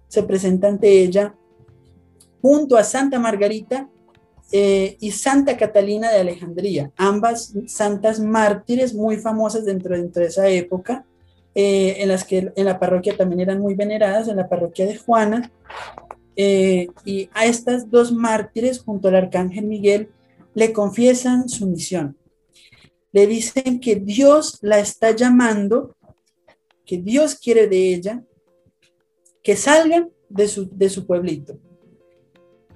Se 0.08 0.22
presenta 0.22 0.68
ante 0.68 0.88
ella 0.88 1.34
junto 2.40 2.76
a 2.76 2.84
Santa 2.84 3.18
Margarita 3.18 3.88
eh, 4.52 4.96
y 5.00 5.10
Santa 5.10 5.56
Catalina 5.56 6.12
de 6.12 6.20
Alejandría, 6.20 6.92
ambas 6.96 7.54
santas 7.66 8.20
mártires 8.20 8.94
muy 8.94 9.16
famosas 9.16 9.64
dentro, 9.64 9.96
dentro 9.96 10.22
de 10.22 10.28
esa 10.28 10.46
época, 10.48 11.06
eh, 11.54 11.96
en 11.98 12.08
las 12.08 12.24
que 12.24 12.52
en 12.54 12.64
la 12.64 12.78
parroquia 12.78 13.16
también 13.16 13.40
eran 13.40 13.60
muy 13.60 13.74
veneradas, 13.74 14.28
en 14.28 14.36
la 14.36 14.48
parroquia 14.48 14.86
de 14.86 14.98
Juana, 14.98 15.50
eh, 16.36 16.88
y 17.04 17.28
a 17.32 17.46
estas 17.46 17.90
dos 17.90 18.12
mártires 18.12 18.80
junto 18.80 19.08
al 19.08 19.16
arcángel 19.16 19.66
Miguel 19.66 20.08
le 20.54 20.72
confiesan 20.72 21.48
su 21.48 21.66
misión. 21.66 22.16
Le 23.12 23.26
dicen 23.26 23.80
que 23.80 23.96
Dios 23.96 24.58
la 24.60 24.78
está 24.78 25.12
llamando, 25.12 25.94
que 26.84 26.98
Dios 26.98 27.36
quiere 27.36 27.68
de 27.68 27.94
ella, 27.94 28.24
que 29.42 29.56
salgan 29.56 30.10
de 30.28 30.48
su, 30.48 30.68
de 30.68 30.88
su 30.88 31.06
pueblito, 31.06 31.58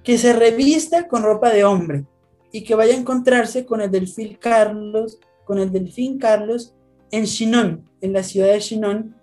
que 0.05 0.19
se 0.19 0.33
revista 0.33 1.09
con 1.09 1.23
ropa 1.23 1.51
de 1.51 1.65
hombre 1.65 2.05
y 2.53 2.63
que 2.63 2.75
vaya 2.75 2.95
a 2.95 2.99
encontrarse 2.99 3.67
con 3.67 3.81
el 3.81 3.91
delfín 3.91 4.37
Carlos, 4.41 5.19
con 5.45 5.59
el 5.59 5.73
delfín 5.73 6.19
Carlos 6.19 6.75
en 7.11 7.25
Chinon, 7.25 7.89
en 8.01 8.13
la 8.13 8.23
ciudad 8.23 8.53
de 8.53 8.61
Chinon, 8.61 9.18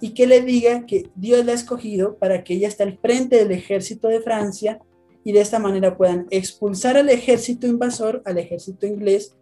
y 0.00 0.10
que 0.10 0.26
le 0.26 0.42
diga 0.42 0.86
que 0.86 1.10
Dios 1.14 1.44
la 1.44 1.52
ha 1.52 1.54
escogido 1.54 2.16
para 2.16 2.44
que 2.44 2.54
ella 2.54 2.68
esté 2.68 2.82
al 2.82 2.98
frente 2.98 3.36
del 3.36 3.52
ejército 3.52 4.08
de 4.08 4.20
Francia 4.20 4.78
y 5.24 5.32
de 5.32 5.40
esta 5.40 5.58
manera 5.58 5.96
puedan 5.96 6.26
expulsar 6.30 6.96
al 6.96 7.08
ejército 7.08 7.66
invasor, 7.66 8.22
al 8.24 8.38
ejército 8.38 8.86
inglés, 8.86 9.36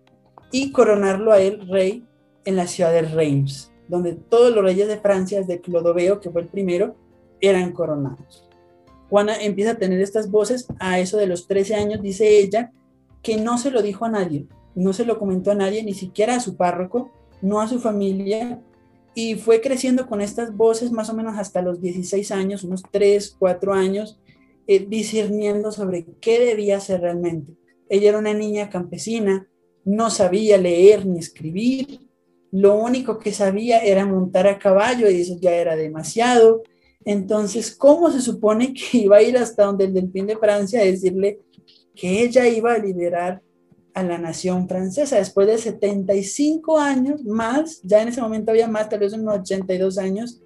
y 0.51 0.71
coronarlo 0.71 1.33
a 1.33 1.41
él 1.41 1.69
rey 1.69 2.05
en 2.45 2.57
la 2.57 2.67
ciudad 2.67 2.93
de 2.93 3.03
Reims, 3.03 3.73
donde 3.89 4.15
todos 4.15 4.55
los 4.55 4.65
reyes 4.65 4.89
de 4.89 4.99
Francia, 4.99 5.41
desde 5.41 5.61
Clodoveo, 5.61 6.21
que 6.21 6.31
fue 6.31 6.43
el 6.43 6.49
primero, 6.49 6.97
eran 7.41 7.73
coronados. 7.73 8.49
Juana 9.11 9.37
empieza 9.37 9.73
a 9.73 9.79
tener 9.79 10.01
estas 10.01 10.31
voces 10.31 10.67
a 10.79 11.01
eso 11.01 11.19
de 11.19 11.27
los 11.27 11.47
13 11.47 11.75
años, 11.75 12.03
dice 12.03 12.39
ella, 12.39 12.73
que 13.23 13.37
no 13.37 13.59
se 13.59 13.71
lo 13.71 13.83
dijo 13.83 14.05
a 14.05 14.11
nadie, 14.11 14.47
no 14.75 14.93
se 14.93 15.05
lo 15.05 15.19
comentó 15.19 15.51
a 15.51 15.55
nadie, 15.55 15.83
ni 15.83 15.95
siquiera 15.95 16.37
a 16.37 16.41
su 16.41 16.57
párroco, 16.57 17.11
no 17.43 17.61
a 17.61 17.69
su 17.69 17.79
familia, 17.79 18.61
y 19.15 19.37
fue 19.37 19.61
creciendo 19.61 20.07
con 20.07 20.21
estas 20.21 20.57
voces 20.57 20.91
más 20.91 21.09
o 21.11 21.15
menos 21.15 21.39
hasta 21.39 21.63
los 21.63 21.81
16 21.81 22.31
años, 22.33 22.65
unos 22.65 22.83
3, 22.91 23.37
4 23.39 23.73
años, 23.73 24.19
eh, 24.67 24.85
discerniendo 24.89 25.71
sobre 25.73 26.07
qué 26.21 26.41
debía 26.41 26.79
hacer 26.79 27.03
realmente. 27.03 27.53
Ella 27.89 28.11
era 28.11 28.19
una 28.19 28.35
niña 28.35 28.71
campesina, 28.71 29.49
no 29.85 30.11
sabía 30.11 30.57
leer 30.57 31.07
ni 31.07 31.19
escribir, 31.19 32.01
lo 32.51 32.77
único 32.77 33.19
que 33.19 33.33
sabía 33.33 33.81
era 33.81 34.07
montar 34.07 34.47
a 34.47 34.59
caballo 34.59 35.11
y 35.11 35.21
eso 35.21 35.37
ya 35.41 35.55
era 35.55 35.77
demasiado. 35.77 36.63
Entonces, 37.05 37.75
¿cómo 37.75 38.11
se 38.11 38.21
supone 38.21 38.73
que 38.73 38.99
iba 38.99 39.17
a 39.17 39.23
ir 39.23 39.37
hasta 39.37 39.65
donde 39.65 39.85
el 39.85 39.95
delfín 39.95 40.27
de 40.27 40.37
Francia 40.37 40.81
a 40.81 40.85
decirle 40.85 41.41
que 41.95 42.23
ella 42.23 42.49
iba 42.49 42.73
a 42.73 42.79
liberar 42.79 43.43
a 43.95 44.03
la 44.03 44.19
nación 44.19 44.69
francesa. 44.69 45.17
Después 45.17 45.47
de 45.47 45.57
75 45.57 46.79
años 46.79 47.25
más, 47.25 47.81
ya 47.83 48.03
en 48.03 48.09
ese 48.09 48.21
momento 48.21 48.51
había 48.51 48.69
más, 48.69 48.89
tal 48.89 49.01
vez 49.01 49.13
unos 49.13 49.39
82 49.39 49.99
años 49.99 50.41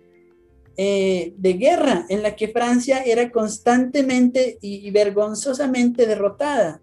eh, 0.76 1.34
de 1.36 1.54
guerra, 1.54 2.06
en 2.08 2.22
la 2.22 2.36
que 2.36 2.48
Francia 2.48 3.02
era 3.02 3.30
constantemente 3.32 4.58
y, 4.60 4.88
vergonzosamente 4.90 6.06
derrotada. 6.06 6.80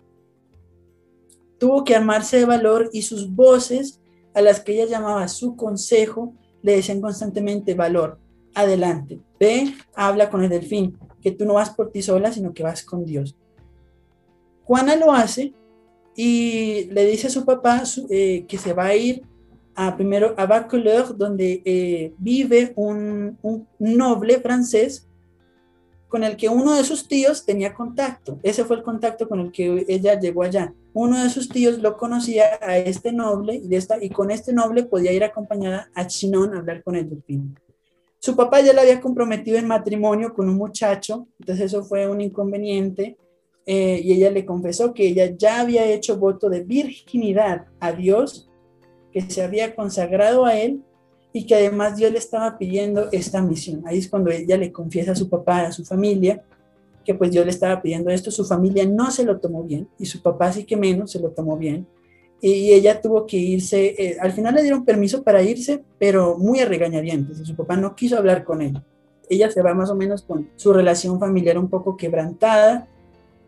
Tuvo 1.59 1.83
que 1.83 1.95
armarse 1.95 2.37
de 2.37 2.45
valor 2.45 2.89
y 2.91 3.03
sus 3.03 3.33
voces, 3.33 4.01
a 4.33 4.41
las 4.41 4.59
que 4.59 4.73
ella 4.73 4.85
llamaba 4.85 5.27
su 5.29 5.55
consejo, 5.55 6.33
le 6.61 6.75
decían 6.75 6.99
constantemente 6.99 7.73
valor, 7.73 8.19
adelante, 8.53 9.21
ve, 9.39 9.73
habla 9.93 10.29
con 10.29 10.43
el 10.43 10.49
delfín, 10.49 10.97
que 11.21 11.31
tú 11.31 11.45
no 11.45 11.53
vas 11.53 11.69
por 11.69 11.91
ti 11.91 12.01
sola, 12.01 12.33
sino 12.33 12.53
que 12.53 12.63
vas 12.63 12.83
con 12.83 13.05
Dios. 13.05 13.35
Juana 14.65 14.95
lo 14.95 15.13
hace 15.13 15.53
y 16.15 16.85
le 16.91 17.05
dice 17.05 17.27
a 17.27 17.29
su 17.29 17.45
papá 17.45 17.83
eh, 18.09 18.45
que 18.47 18.57
se 18.57 18.73
va 18.73 18.85
a 18.85 18.95
ir 18.95 19.23
a, 19.75 19.95
primero 19.95 20.33
a 20.37 20.45
Bacoleur, 20.45 21.15
donde 21.17 21.61
eh, 21.65 22.13
vive 22.17 22.71
un, 22.75 23.37
un, 23.41 23.67
noble 23.79 24.39
francés 24.39 25.07
con 26.07 26.23
el 26.23 26.37
que 26.37 26.47
uno 26.47 26.73
de 26.75 26.85
sus 26.85 27.09
tíos 27.09 27.45
tenía 27.45 27.73
contacto. 27.73 28.39
Ese 28.41 28.63
fue 28.63 28.77
el 28.77 28.83
contacto 28.83 29.27
con 29.27 29.41
el 29.41 29.51
que 29.51 29.85
ella 29.89 30.17
llegó 30.17 30.43
allá. 30.43 30.73
Uno 30.93 31.21
de 31.21 31.29
sus 31.29 31.49
tíos 31.49 31.79
lo 31.79 31.97
conocía 31.97 32.45
a 32.61 32.77
este 32.77 33.11
noble 33.11 33.55
y, 33.55 33.67
de 33.67 33.75
esta, 33.75 34.01
y 34.01 34.09
con 34.09 34.31
este 34.31 34.53
noble 34.53 34.83
podía 34.83 35.11
ir 35.11 35.25
acompañada 35.25 35.89
a 35.93 36.07
Chinon 36.07 36.53
a 36.53 36.59
hablar 36.59 36.83
con 36.83 36.95
el 36.95 37.09
delfín. 37.09 37.59
Su 38.19 38.35
papá 38.35 38.61
ya 38.61 38.71
la 38.73 38.81
había 38.81 39.01
comprometido 39.01 39.57
en 39.57 39.67
matrimonio 39.67 40.33
con 40.33 40.47
un 40.47 40.55
muchacho, 40.55 41.27
entonces 41.39 41.65
eso 41.65 41.83
fue 41.83 42.07
un 42.07 42.21
inconveniente. 42.21 43.17
Eh, 43.65 44.01
y 44.03 44.13
ella 44.13 44.29
le 44.29 44.45
confesó 44.45 44.93
que 44.93 45.07
ella 45.07 45.33
ya 45.35 45.61
había 45.61 45.85
hecho 45.85 46.17
voto 46.17 46.49
de 46.49 46.63
virginidad 46.63 47.65
a 47.79 47.91
Dios, 47.91 48.49
que 49.11 49.21
se 49.21 49.41
había 49.41 49.75
consagrado 49.75 50.45
a 50.45 50.57
él 50.57 50.81
y 51.33 51.45
que 51.45 51.55
además 51.55 51.97
Dios 51.97 52.11
le 52.11 52.17
estaba 52.17 52.57
pidiendo 52.57 53.09
esta 53.11 53.41
misión. 53.41 53.83
Ahí 53.85 53.97
es 53.97 54.07
cuando 54.07 54.31
ella 54.31 54.57
le 54.57 54.71
confiesa 54.71 55.13
a 55.13 55.15
su 55.15 55.29
papá, 55.29 55.61
a 55.61 55.71
su 55.71 55.83
familia, 55.83 56.43
que 57.03 57.13
pues 57.13 57.31
Dios 57.31 57.45
le 57.45 57.51
estaba 57.51 57.81
pidiendo 57.81 58.09
esto. 58.09 58.31
Su 58.31 58.45
familia 58.45 58.85
no 58.85 59.11
se 59.11 59.23
lo 59.23 59.39
tomó 59.39 59.63
bien 59.63 59.87
y 59.97 60.05
su 60.05 60.21
papá 60.21 60.51
sí 60.51 60.63
que 60.63 60.77
menos 60.77 61.11
se 61.11 61.19
lo 61.19 61.31
tomó 61.31 61.57
bien. 61.57 61.87
Y 62.41 62.73
ella 62.73 63.01
tuvo 63.01 63.25
que 63.25 63.37
irse, 63.37 63.95
eh, 63.97 64.17
al 64.19 64.31
final 64.33 64.55
le 64.55 64.61
dieron 64.61 64.85
permiso 64.85 65.23
para 65.23 65.41
irse, 65.41 65.83
pero 65.97 66.37
muy 66.37 66.59
a 66.59 66.65
regañadientes. 66.65 67.39
Y 67.39 67.45
su 67.45 67.55
papá 67.55 67.75
no 67.75 67.95
quiso 67.95 68.17
hablar 68.17 68.43
con 68.43 68.61
ella. 68.61 68.83
Ella 69.29 69.49
se 69.49 69.61
va 69.61 69.73
más 69.73 69.89
o 69.89 69.95
menos 69.95 70.21
con 70.21 70.49
su 70.55 70.71
relación 70.71 71.19
familiar 71.19 71.57
un 71.57 71.69
poco 71.69 71.97
quebrantada. 71.97 72.87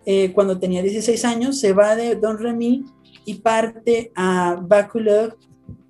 Eh, 0.09 0.31
cuando 0.33 0.57
tenía 0.57 0.81
16 0.81 1.25
años, 1.25 1.59
se 1.59 1.73
va 1.73 1.97
de 1.97 2.15
Don 2.15 2.37
Remy 2.37 2.85
y 3.25 3.33
parte 3.35 4.11
a 4.15 4.57
Baculov, 4.59 5.35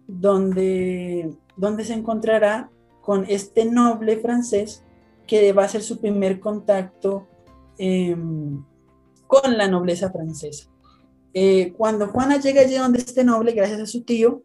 donde 0.07 1.37
donde 1.57 1.83
se 1.83 1.93
encontrará 1.93 2.69
con 3.01 3.25
este 3.27 3.65
noble 3.65 4.17
francés 4.17 4.83
que 5.25 5.51
va 5.51 5.65
a 5.65 5.69
ser 5.69 5.81
su 5.81 5.99
primer 5.99 6.39
contacto 6.39 7.27
em, 7.77 8.63
con 9.25 9.57
la 9.57 9.67
nobleza 9.67 10.11
francesa. 10.11 10.69
Eh, 11.33 11.73
cuando 11.75 12.07
Juana 12.07 12.39
llega 12.39 12.61
allí 12.61 12.75
donde 12.75 12.99
este 12.99 13.23
noble, 13.23 13.51
gracias 13.51 13.81
a 13.81 13.85
su 13.85 14.03
tío, 14.03 14.43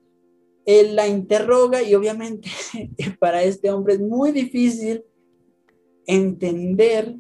él 0.65 0.97
la 0.97 1.07
interroga 1.07 1.83
y 1.83 1.95
obviamente 1.95 2.49
para 3.21 3.43
este 3.43 3.71
hombre 3.71 3.95
es 3.95 4.01
muy 4.01 4.33
difícil 4.33 5.05
entender 6.07 7.17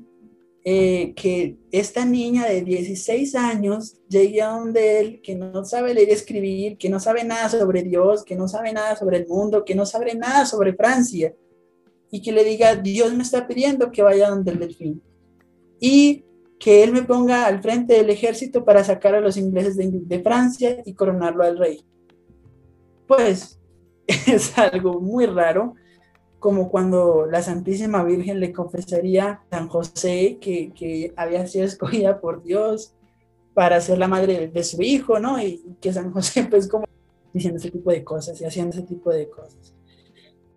eh, 0.64 1.12
que 1.14 1.56
esta 1.72 2.04
niña 2.04 2.46
de 2.46 2.62
16 2.62 3.34
años 3.34 3.96
llegue 4.08 4.42
a 4.42 4.50
donde 4.50 5.00
él, 5.00 5.20
que 5.20 5.34
no 5.34 5.64
sabe 5.64 5.92
leer 5.92 6.10
y 6.10 6.12
escribir, 6.12 6.78
que 6.78 6.88
no 6.88 7.00
sabe 7.00 7.24
nada 7.24 7.48
sobre 7.48 7.82
Dios, 7.82 8.24
que 8.24 8.36
no 8.36 8.46
sabe 8.46 8.72
nada 8.72 8.94
sobre 8.94 9.16
el 9.16 9.26
mundo, 9.26 9.64
que 9.64 9.74
no 9.74 9.86
sabe 9.86 10.14
nada 10.14 10.46
sobre 10.46 10.74
Francia, 10.74 11.34
y 12.12 12.22
que 12.22 12.30
le 12.30 12.44
diga, 12.44 12.76
Dios 12.76 13.12
me 13.14 13.24
está 13.24 13.48
pidiendo 13.48 13.90
que 13.90 14.02
vaya 14.02 14.30
donde 14.30 14.52
el 14.52 14.58
delfín. 14.60 15.02
Y 15.80 16.24
que 16.60 16.84
él 16.84 16.92
me 16.92 17.02
ponga 17.02 17.46
al 17.46 17.60
frente 17.60 17.94
del 17.94 18.10
ejército 18.10 18.64
para 18.64 18.84
sacar 18.84 19.16
a 19.16 19.20
los 19.20 19.36
ingleses 19.36 19.76
de, 19.76 19.90
de 19.90 20.22
Francia 20.22 20.80
y 20.84 20.94
coronarlo 20.94 21.42
al 21.42 21.58
rey. 21.58 21.84
Pues 23.08 23.58
es 24.06 24.56
algo 24.56 25.00
muy 25.00 25.26
raro 25.26 25.74
como 26.42 26.72
cuando 26.72 27.26
la 27.30 27.40
Santísima 27.40 28.02
Virgen 28.02 28.40
le 28.40 28.52
confesaría 28.52 29.30
a 29.30 29.44
San 29.48 29.68
José 29.68 30.38
que, 30.40 31.12
había 31.16 31.46
sido 31.46 31.64
escogida 31.72 32.20
por 32.20 32.42
Dios 32.42 32.94
para 33.54 33.80
ser 33.80 33.98
la 33.98 34.08
madre 34.08 34.48
de, 34.48 34.64
su 34.64 34.82
hijo, 34.82 35.20
¿no? 35.20 35.40
Y, 35.40 35.62
que 35.80 35.92
San 35.92 36.12
José, 36.12 36.44
pues, 36.50 36.68
como 36.68 36.84
diciendo 37.32 37.58
ese 37.58 37.70
tipo 37.70 37.92
de 37.92 38.02
cosas 38.02 38.40
y 38.40 38.44
haciendo 38.44 38.76
ese 38.76 38.84
tipo 38.84 39.10
de 39.10 39.30
cosas. 39.30 39.72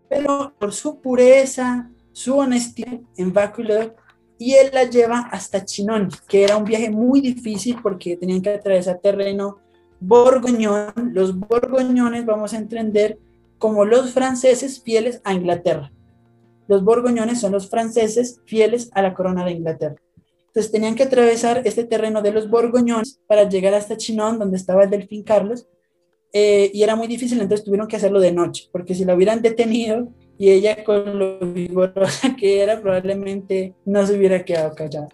Pero 0.10 0.54
por 0.58 0.74
su 0.74 1.00
pureza, 1.00 1.92
su 2.12 2.36
honestidad 2.36 3.00
en 3.16 3.32
Báculo, 3.32 3.94
y 4.40 4.54
él 4.54 4.72
la 4.74 4.86
lleva 4.86 5.20
hasta 5.32 5.66
Chinón, 5.66 6.10
que 6.28 6.44
era 6.44 6.58
un 6.58 6.66
viaje 6.66 6.90
muy 6.90 7.22
difícil 7.22 7.78
porque 7.84 8.18
tenían 8.18 8.42
que 8.42 8.50
atravesar 8.50 9.00
terreno 9.00 9.60
borgoñón. 10.00 10.94
Los 11.14 11.38
borgoñones, 11.38 12.26
vamos 12.26 12.54
a 12.54 12.58
entender, 12.58 13.20
como 13.66 13.84
los 13.84 14.12
franceses 14.12 14.80
fieles 14.80 15.22
a 15.24 15.34
Inglaterra. 15.34 15.92
Los 16.68 16.84
borgoñones 16.84 17.40
son 17.40 17.52
los 17.52 17.68
franceses 17.68 18.40
fieles 18.46 18.92
a 18.94 19.02
la 19.02 19.16
corona 19.16 19.44
de 19.44 19.54
Inglaterra. 19.54 19.96
Entonces 20.46 20.72
tenían 20.72 20.94
que 20.94 21.02
atravesar 21.02 21.64
este 21.66 21.84
terreno 21.84 22.22
de 22.22 22.32
los 22.32 22.48
borgoñones 22.48 23.20
para 23.26 23.50
llegar 23.50 23.74
hasta 23.74 23.98
Chinon, 23.98 24.38
donde 24.38 24.58
estaba 24.58 24.84
el 24.84 24.92
delfín 24.92 25.24
Carlos, 25.24 25.68
eh, 26.32 26.70
y 26.76 26.84
era 26.84 26.96
muy 26.96 27.08
difícil, 27.08 27.42
entonces 27.42 27.66
tuvieron 27.66 27.88
que 27.88 27.96
hacerlo 27.96 28.20
de 28.20 28.32
noche, 28.32 28.70
porque 28.72 28.94
si 28.94 29.04
la 29.04 29.16
hubieran 29.16 29.42
detenido 29.42 30.10
y 30.38 30.52
ella 30.52 30.84
con 30.84 31.18
lo 31.18 31.40
vigorosa 31.40 32.36
que 32.40 32.62
era, 32.62 32.80
probablemente 32.80 33.74
no 33.84 34.06
se 34.06 34.16
hubiera 34.16 34.46
quedado 34.46 34.76
callada. 34.76 35.08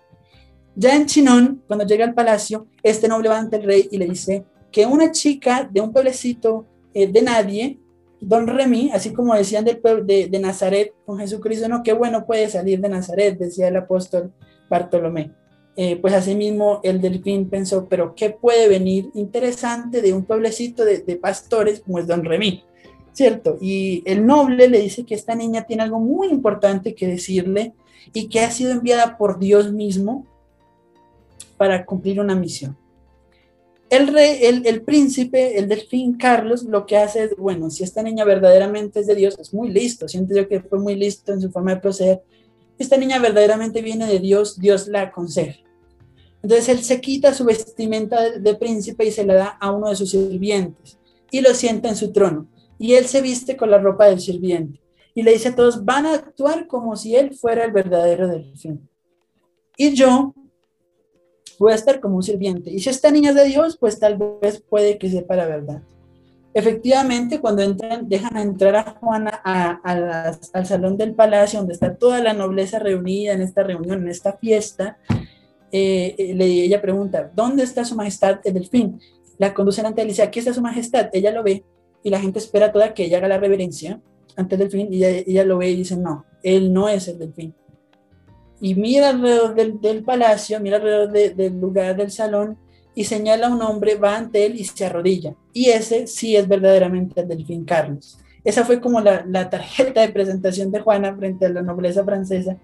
Ya 0.76 0.94
en 0.94 1.06
Chinon, 1.06 1.64
cuando 1.68 1.86
llega 1.86 2.04
al 2.04 2.14
palacio, 2.14 2.68
este 2.84 3.08
noble 3.08 3.30
va 3.30 3.40
ante 3.40 3.56
el 3.56 3.64
rey 3.64 3.88
y 3.90 3.98
le 3.98 4.08
dice 4.08 4.44
que 4.74 4.86
una 4.86 5.10
chica 5.14 5.70
de 5.72 5.80
un 5.80 5.94
pueblecito 5.94 6.66
eh, 6.94 7.08
de 7.08 7.22
nadie 7.22 7.80
Don 8.22 8.46
Remy, 8.46 8.92
así 8.94 9.14
como 9.14 9.34
decían 9.34 9.66
del 9.66 9.80
pueblo 9.80 10.06
de, 10.06 10.30
Nazaret 10.40 10.94
con 11.06 11.18
Jesucristo, 11.18 11.68
no, 11.68 11.82
qué 11.82 11.94
bueno 11.94 12.28
puede 12.28 12.50
salir 12.50 12.80
de 12.80 12.88
Nazaret, 12.88 13.38
decía 13.38 13.68
el 13.68 13.78
apóstol 13.78 14.32
Bartolomé. 14.70 15.32
Eh, 15.76 15.96
pues 15.96 16.14
asimismo 16.14 16.82
el 16.84 17.02
delfín 17.02 17.50
pensó, 17.50 17.88
pero 17.90 18.14
¿qué 18.14 18.30
puede 18.30 18.68
venir 18.68 19.10
interesante 19.16 20.02
de 20.02 20.14
un 20.14 20.26
pueblecito 20.26 20.86
de, 20.86 21.00
pastores 21.16 21.80
como 21.80 21.98
es 21.98 22.06
Don 22.06 22.24
Remy? 22.24 22.64
¿Cierto? 23.12 23.58
Y 23.60 24.04
el 24.06 24.26
noble 24.26 24.68
le 24.70 24.80
dice 24.80 25.04
que 25.04 25.16
esta 25.16 25.34
niña 25.34 25.64
tiene 25.64 25.84
algo 25.84 26.00
muy 26.00 26.28
importante 26.28 26.94
que 26.94 27.08
decirle 27.08 27.74
y 28.14 28.30
que 28.30 28.42
ha 28.42 28.52
sido 28.52 28.72
enviada 28.72 29.18
por 29.18 29.40
Dios 29.40 29.74
mismo 29.74 30.28
para 31.58 31.86
cumplir 31.86 32.20
una 32.20 32.36
misión. 32.36 32.78
El 33.92 34.08
rey, 34.08 34.40
el, 34.42 34.84
príncipe, 34.84 35.60
el 35.60 35.68
delfín 35.68 36.14
Carlos, 36.14 36.64
lo 36.64 36.86
que 36.86 36.96
hace 36.96 37.26
es, 37.26 37.36
bueno, 37.36 37.70
si 37.70 37.84
esta 37.84 38.02
niña 38.02 38.24
verdaderamente 38.24 39.02
es 39.02 39.08
de 39.08 39.16
Dios, 39.16 39.38
es 39.38 39.54
muy 39.54 39.70
listo, 39.70 40.08
siento 40.08 40.34
yo 40.34 40.48
que 40.48 40.62
fue 40.62 40.80
muy 40.80 40.96
listo 40.96 41.34
en 41.34 41.42
su 41.42 41.52
forma 41.52 41.76
de 41.76 41.82
proceder. 41.82 42.22
Esta 42.80 42.96
niña 42.96 43.20
verdaderamente 43.20 43.82
viene 43.82 44.08
de 44.08 44.20
Dios, 44.20 44.58
Dios 44.58 44.88
la 44.88 45.02
aconseja. 45.02 45.60
Entonces 46.42 46.70
él 46.70 46.82
se 46.84 47.02
quita 47.02 47.34
su 47.34 47.44
vestimenta 47.44 48.40
de, 48.40 48.56
príncipe 48.56 49.04
y 49.06 49.12
se 49.12 49.26
la 49.26 49.34
da 49.34 49.58
a 49.60 49.74
uno 49.74 49.90
de 49.90 49.98
sus 49.98 50.12
sirvientes 50.12 50.98
y 51.30 51.42
lo 51.42 51.54
sienta 51.54 51.90
en 51.90 51.98
su 51.98 52.14
trono. 52.14 52.48
Y 52.80 52.94
él 52.94 53.08
se 53.08 53.22
viste 53.22 53.58
con 53.58 53.70
la 53.70 53.78
ropa 53.78 54.06
del 54.06 54.22
sirviente 54.22 54.80
y 55.14 55.24
le 55.24 55.34
dice 55.34 55.50
a 55.50 55.56
todos, 55.58 55.84
van 55.84 56.06
a 56.06 56.14
actuar 56.14 56.66
como 56.66 56.96
si 56.96 57.18
él 57.18 57.36
fuera 57.36 57.66
el 57.66 57.74
verdadero 57.74 58.30
delfín. 58.30 58.88
Y 59.76 59.94
yo, 59.96 60.34
voy 61.62 61.74
a 61.74 61.76
estar 61.76 62.00
como 62.00 62.16
un 62.16 62.24
sirviente. 62.24 62.72
Y 62.72 62.80
si 62.80 62.90
esta 62.90 63.12
niña 63.12 63.34
de 63.34 63.46
Dios, 63.46 63.78
pues 63.78 64.00
tal 64.00 64.18
vez 64.42 64.64
puede 64.68 64.98
que 64.98 65.12
sepa 65.12 65.36
la 65.36 65.46
verdad. 65.46 65.82
Efectivamente, 66.56 67.40
cuando 67.40 67.62
entran, 67.62 68.10
dejan 68.10 68.36
entrar 68.38 68.76
a 68.76 68.96
Juana 69.00 69.30
al 69.84 70.66
salón 70.66 70.98
del 70.98 71.14
palacio, 71.14 71.60
donde 71.60 71.74
está 71.74 71.96
toda 71.96 72.20
la 72.20 72.34
nobleza 72.34 72.80
reunida 72.80 73.34
en 73.34 73.44
esta 73.44 73.62
reunión, 73.62 74.02
en 74.02 74.10
esta 74.10 74.34
fiesta, 74.34 74.98
eh, 75.72 76.16
eh, 76.18 76.36
ella 76.40 76.82
pregunta, 76.82 77.32
¿dónde 77.34 77.62
está 77.62 77.86
su 77.86 77.96
majestad 77.96 78.40
el 78.44 78.56
delfín? 78.56 79.00
La 79.38 79.54
conducen 79.54 79.86
ante 79.86 80.02
él 80.02 80.12
y 80.18 80.20
aquí 80.20 80.40
está 80.40 80.54
su 80.54 80.62
majestad. 80.62 81.10
Ella 81.14 81.32
lo 81.32 81.44
ve 81.44 81.64
y 82.04 82.10
la 82.10 82.20
gente 82.20 82.40
espera 82.40 82.72
toda 82.72 82.96
que 82.96 83.06
ella 83.06 83.20
haga 83.20 83.28
la 83.28 83.38
reverencia 83.38 84.02
ante 84.36 84.56
el 84.56 84.60
delfín 84.62 84.92
y 84.92 84.98
ella, 84.98 85.24
ella 85.28 85.46
lo 85.46 85.60
ve 85.60 85.70
y 85.70 85.76
dice, 85.76 85.96
no, 85.96 86.26
él 86.42 86.74
no 86.74 86.90
es 86.90 87.08
el 87.08 87.20
delfín 87.20 87.54
y 88.62 88.76
mira 88.76 89.10
alrededor 89.10 89.56
del, 89.56 90.04
palacio, 90.04 90.60
mira 90.60 90.78
alrededor 90.78 91.12
del 91.12 91.60
lugar 91.60 91.98
del 91.98 92.12
salón 92.12 92.58
y 92.94 93.06
señala 93.06 93.48
a 93.48 93.54
un 93.54 93.62
hombre, 93.62 93.96
va 93.96 94.16
ante 94.16 94.46
él 94.46 94.56
y 94.56 94.66
se 94.66 94.86
arrodilla. 94.86 95.34
Y 95.52 95.70
ese 95.70 96.06
sí 96.06 96.36
es 96.36 96.48
verdaderamente 96.48 97.22
el 97.22 97.28
delfín 97.28 97.66
Carlos. 97.66 98.20
Esa 98.44 98.64
fue 98.64 98.80
como 98.80 99.02
la, 99.02 99.26
la, 99.28 99.50
tarjeta 99.50 100.02
de 100.02 100.10
presentación 100.10 100.72
de 100.72 100.80
Juana 100.80 101.16
frente 101.16 101.46
a 101.46 101.50
la 101.50 101.62
nobleza 101.62 102.04
francesa 102.04 102.58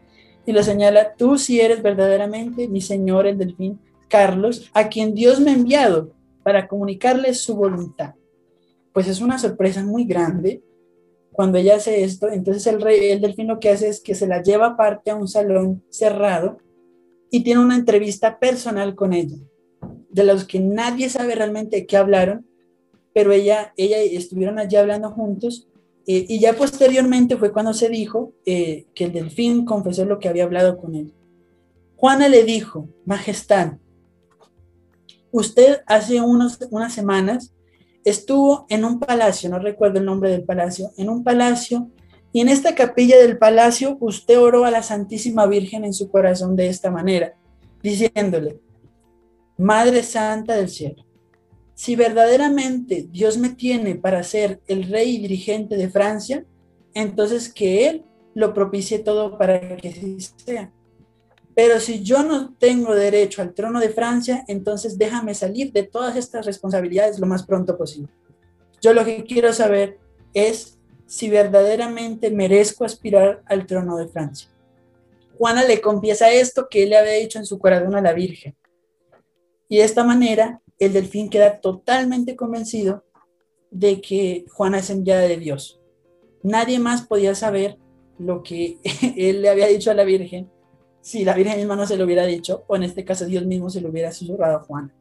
y 0.46 0.52
lo 0.52 0.64
señala, 0.64 1.14
tú 1.16 1.38
sí 1.38 1.60
eres 1.60 1.82
verdaderamente 1.82 2.68
mi 2.68 2.82
señor 2.82 3.28
el 3.28 3.38
delfín 3.38 3.80
Carlos, 4.08 4.70
a 4.74 4.88
quien 4.88 5.14
Dios 5.14 5.40
me 5.40 5.52
ha 5.52 5.56
enviado 5.56 6.12
para 6.44 6.68
comunicarle 6.68 7.34
su 7.34 7.56
voluntad. 7.56 8.14
Pues 8.94 9.08
es 9.08 9.20
una 9.20 9.38
sorpresa 9.38 9.84
muy 9.84 10.06
grande 10.06 10.62
cuando 11.38 11.60
ella 11.60 11.76
hace 11.76 12.04
esto, 12.04 12.30
entonces 12.30 12.66
el 12.66 12.82
rey, 12.82 13.12
el 13.12 13.22
delfín 13.22 13.46
lo 13.46 13.60
que 13.60 13.70
hace 13.70 13.90
es 13.90 14.02
que 14.02 14.16
se 14.16 14.26
la 14.26 14.42
lleva 14.42 14.70
aparte 14.70 15.12
a 15.12 15.16
un 15.16 15.28
salón 15.28 15.84
cerrado 15.92 16.58
y 17.30 17.44
tiene 17.44 17.62
una 17.62 17.76
entrevista 17.76 18.40
personal 18.40 18.96
con 18.96 19.14
ella, 19.14 19.38
de 20.10 20.24
los 20.24 20.46
que 20.46 20.60
nadie 20.60 21.10
sabe 21.10 21.36
realmente 21.36 21.86
qué 21.86 21.96
hablaron, 21.96 22.48
pero 23.14 23.32
ella, 23.32 23.72
ella 23.78 24.00
estuvieron 24.00 24.58
allí 24.58 24.78
hablando 24.78 25.12
juntos 25.12 25.68
eh, 26.08 26.26
y 26.28 26.40
ya 26.40 26.54
posteriormente 26.54 27.38
fue 27.38 27.54
cuando 27.54 27.76
se 27.76 27.90
dijo 27.90 28.34
eh, 28.44 28.88
que 28.96 29.04
el 29.04 29.14
delfín 29.14 29.64
confesó 29.64 30.06
lo 30.06 30.18
que 30.18 30.30
había 30.30 30.46
hablado 30.46 30.80
con 30.80 30.96
él. 30.96 31.14
Juana 31.98 32.30
le 32.30 32.46
dijo, 32.46 32.90
Majestad, 33.06 33.74
usted 35.30 35.82
hace 35.86 36.20
unos, 36.20 36.58
unas 36.72 36.96
semanas 36.96 37.54
estuvo 38.10 38.66
en 38.70 38.86
un 38.86 39.00
palacio, 39.00 39.50
no 39.50 39.60
recuerdo 39.60 40.00
el 40.00 40.06
nombre 40.06 40.30
del 40.30 40.44
palacio, 40.44 40.92
en 40.98 41.10
un 41.10 41.24
palacio 41.24 41.90
Y 42.32 42.42
en 42.42 42.50
esta 42.50 42.76
capilla 42.76 43.18
del 43.18 43.38
palacio 43.38 43.98
usted 44.00 44.40
oró 44.40 44.66
a 44.66 44.72
la 44.72 44.84
Santísima 44.84 45.46
Virgen 45.48 45.86
en 45.86 45.94
su 45.94 46.10
corazón 46.10 46.56
de 46.56 46.68
esta 46.68 46.92
manera, 46.92 47.34
diciéndole, 47.82 48.60
Madre 49.58 50.04
Santa 50.04 50.56
del 50.56 50.70
Cielo, 50.70 51.04
si 51.74 51.96
verdaderamente 51.96 53.08
Dios 53.10 53.38
me 53.38 53.50
tiene 53.50 53.96
para 53.96 54.24
ser 54.24 54.62
el 54.68 54.84
rey 54.84 55.16
y 55.16 55.20
dirigente 55.20 55.78
de 55.78 55.90
Francia, 55.90 56.46
entonces 56.94 57.52
que 57.52 57.88
Él 57.88 58.06
lo 58.36 58.54
propicie 58.54 59.00
todo 59.00 59.38
para 59.38 59.78
que 59.78 59.90
así 59.90 60.18
sea. 60.46 60.72
Pero 61.58 61.80
si 61.80 62.04
yo 62.04 62.22
no 62.22 62.54
tengo 62.60 62.94
derecho 62.94 63.42
al 63.42 63.56
trono 63.56 63.80
de 63.80 63.90
Francia, 63.90 64.46
entonces 64.48 64.96
déjame 64.96 65.34
salir 65.34 65.72
de 65.72 65.82
todas 65.82 66.16
estas 66.16 66.46
responsabilidades 66.46 67.18
lo 67.18 67.26
más 67.26 67.48
pronto 67.48 67.76
posible. 67.76 68.14
Yo 68.80 68.94
lo 68.94 69.04
que 69.04 69.24
quiero 69.24 69.52
saber 69.52 69.98
es 70.36 70.78
si 71.08 71.32
verdaderamente 71.32 72.30
merezco 72.30 72.86
aspirar 72.86 73.42
al 73.48 73.66
trono 73.66 73.98
de 73.98 74.08
Francia. 74.08 74.50
Juana 75.36 75.64
le 75.64 75.82
confiesa 75.82 76.30
esto 76.30 76.68
que 76.70 76.84
él 76.84 76.90
le 76.90 76.98
había 77.00 77.14
dicho 77.14 77.40
en 77.40 77.48
su 77.48 77.58
corazón 77.58 77.96
a 77.96 78.02
la 78.02 78.14
Virgen. 78.14 78.56
Y 79.68 79.78
de 79.78 79.84
esta 79.84 80.04
manera, 80.04 80.62
el 80.78 80.94
delfín 80.94 81.28
queda 81.28 81.60
totalmente 81.60 82.36
convencido 82.36 83.04
de 83.72 84.00
que 84.00 84.46
Juana 84.54 84.78
es 84.78 84.92
enviada 84.92 85.22
de 85.22 85.38
Dios. 85.38 85.82
Nadie 86.44 86.78
más 86.78 87.08
podía 87.08 87.34
saber 87.34 87.80
lo 88.20 88.44
que 88.44 88.78
él 89.18 89.42
le 89.42 89.50
había 89.50 89.66
dicho 89.66 89.90
a 89.90 89.96
la 89.96 90.04
Virgen 90.04 90.52
si 91.08 91.24
la 91.24 91.34
Virgen 91.34 91.56
misma 91.56 91.78
no 91.78 91.88
se 91.88 91.96
lo 91.96 92.04
hubiera 92.04 92.26
dicho, 92.26 92.66
o 92.68 92.76
en 92.76 92.84
este 92.84 93.06
caso 93.06 93.26
Dios 93.26 93.46
mismo 93.46 93.70
se 93.70 93.80
lo 93.80 93.88
hubiera 93.88 94.12
susurrado 94.12 94.58
a 94.58 94.64
Juana. 94.64 94.94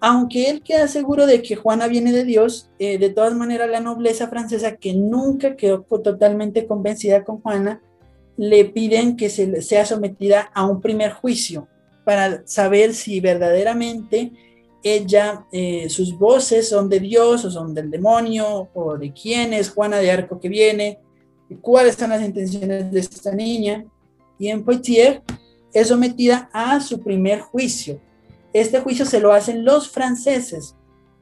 Aunque 0.00 0.50
él 0.50 0.62
queda 0.62 0.88
seguro 0.88 1.26
de 1.26 1.42
que 1.42 1.54
Juana 1.54 1.86
viene 1.86 2.10
de 2.10 2.24
Dios, 2.24 2.70
eh, 2.80 2.98
de 2.98 3.10
todas 3.10 3.32
maneras 3.32 3.70
la 3.70 3.78
nobleza 3.78 4.26
francesa, 4.26 4.74
que 4.74 4.94
nunca 4.94 5.54
quedó 5.54 5.82
totalmente 5.82 6.66
convencida 6.66 7.22
con 7.22 7.40
Juana, 7.40 7.80
le 8.36 8.64
piden 8.64 9.16
que 9.16 9.30
se, 9.30 9.62
sea 9.62 9.86
sometida 9.86 10.50
a 10.52 10.66
un 10.66 10.80
primer 10.80 11.12
juicio 11.12 11.68
para 12.04 12.44
saber 12.44 12.92
si 12.92 13.20
verdaderamente 13.20 14.32
ella, 14.82 15.46
eh, 15.52 15.88
sus 15.88 16.18
voces 16.18 16.68
son 16.68 16.88
de 16.88 16.98
Dios 16.98 17.44
o 17.44 17.50
son 17.52 17.74
del 17.74 17.92
demonio, 17.92 18.70
o 18.74 18.98
de 18.98 19.12
quién 19.12 19.52
es 19.52 19.70
Juana 19.70 19.98
de 19.98 20.10
Arco 20.10 20.40
que 20.40 20.48
viene, 20.48 20.98
y 21.48 21.54
cuáles 21.54 21.94
son 21.94 22.10
las 22.10 22.24
intenciones 22.24 22.90
de 22.90 22.98
esta 22.98 23.32
niña 23.32 23.86
y 24.38 24.48
en 24.48 24.64
Poitiers 24.64 25.20
es 25.72 25.88
sometida 25.88 26.48
a 26.52 26.80
su 26.80 27.00
primer 27.00 27.40
juicio. 27.40 28.00
Este 28.52 28.80
juicio 28.80 29.04
se 29.04 29.20
lo 29.20 29.32
hacen 29.32 29.64
los 29.64 29.90
franceses, 29.90 30.74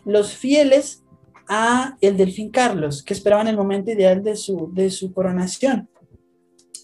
los 0.05 0.33
fieles 0.35 1.03
a 1.49 1.97
el 2.01 2.17
delfín 2.17 2.51
Carlos, 2.51 3.03
que 3.03 3.15
esperaban 3.15 3.49
el 3.49 3.57
momento 3.57 3.91
ideal 3.91 4.23
de 4.23 4.37
su, 4.37 4.71
de 4.73 4.91
su 4.91 5.13
coronación. 5.13 5.89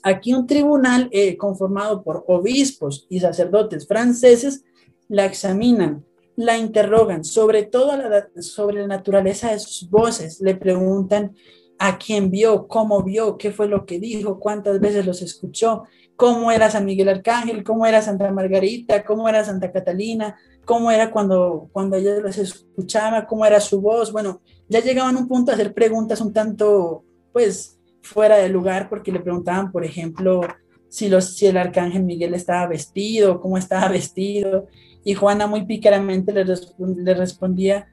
Aquí 0.02 0.32
un 0.32 0.46
tribunal 0.46 1.08
eh, 1.12 1.36
conformado 1.36 2.02
por 2.02 2.24
obispos 2.26 3.06
y 3.08 3.20
sacerdotes 3.20 3.86
franceses 3.86 4.64
la 5.08 5.26
examinan, 5.26 6.04
la 6.36 6.56
interrogan 6.56 7.24
sobre 7.24 7.64
todo 7.64 7.92
sobre 8.40 8.80
la 8.80 8.86
naturaleza 8.86 9.52
de 9.52 9.58
sus 9.58 9.90
voces, 9.90 10.40
le 10.40 10.54
preguntan 10.54 11.34
a 11.78 11.98
quién 11.98 12.30
vio, 12.30 12.66
cómo 12.66 13.02
vio, 13.02 13.36
qué 13.36 13.50
fue 13.52 13.66
lo 13.66 13.86
que 13.86 13.98
dijo, 13.98 14.38
cuántas 14.38 14.80
veces 14.80 15.04
los 15.06 15.22
escuchó, 15.22 15.84
cómo 16.20 16.52
era 16.52 16.70
San 16.70 16.84
Miguel 16.84 17.08
Arcángel, 17.08 17.64
cómo 17.64 17.86
era 17.86 18.02
Santa 18.02 18.30
Margarita, 18.30 19.04
cómo 19.04 19.26
era 19.26 19.42
Santa 19.42 19.72
Catalina, 19.72 20.36
cómo 20.66 20.90
era 20.90 21.10
cuando, 21.10 21.70
cuando 21.72 21.96
ellos 21.96 22.22
los 22.22 22.36
escuchaba, 22.36 23.26
cómo 23.26 23.46
era 23.46 23.58
su 23.58 23.80
voz. 23.80 24.12
Bueno, 24.12 24.42
ya 24.68 24.80
llegaban 24.80 25.16
a 25.16 25.20
un 25.20 25.28
punto 25.28 25.50
a 25.50 25.54
hacer 25.54 25.72
preguntas 25.72 26.20
un 26.20 26.34
tanto, 26.34 27.04
pues, 27.32 27.78
fuera 28.02 28.36
de 28.36 28.50
lugar, 28.50 28.90
porque 28.90 29.10
le 29.10 29.20
preguntaban, 29.20 29.72
por 29.72 29.82
ejemplo, 29.82 30.42
si, 30.90 31.08
los, 31.08 31.38
si 31.38 31.46
el 31.46 31.56
Arcángel 31.56 32.02
Miguel 32.02 32.34
estaba 32.34 32.66
vestido, 32.66 33.40
cómo 33.40 33.56
estaba 33.56 33.88
vestido, 33.88 34.66
y 35.02 35.14
Juana 35.14 35.46
muy 35.46 35.64
pícaramente 35.64 36.34
le, 36.34 36.44
le 36.44 37.14
respondía, 37.14 37.88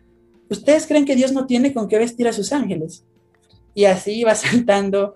¿ustedes 0.49 0.85
creen 0.85 1.05
que 1.05 1.15
Dios 1.15 1.31
no 1.31 1.45
tiene 1.45 1.73
con 1.73 1.87
qué 1.87 1.97
vestir 1.97 2.27
a 2.27 2.33
sus 2.33 2.51
ángeles? 2.51 3.05
Y 3.73 3.85
así 3.85 4.19
iba 4.19 4.35
saltando 4.35 5.13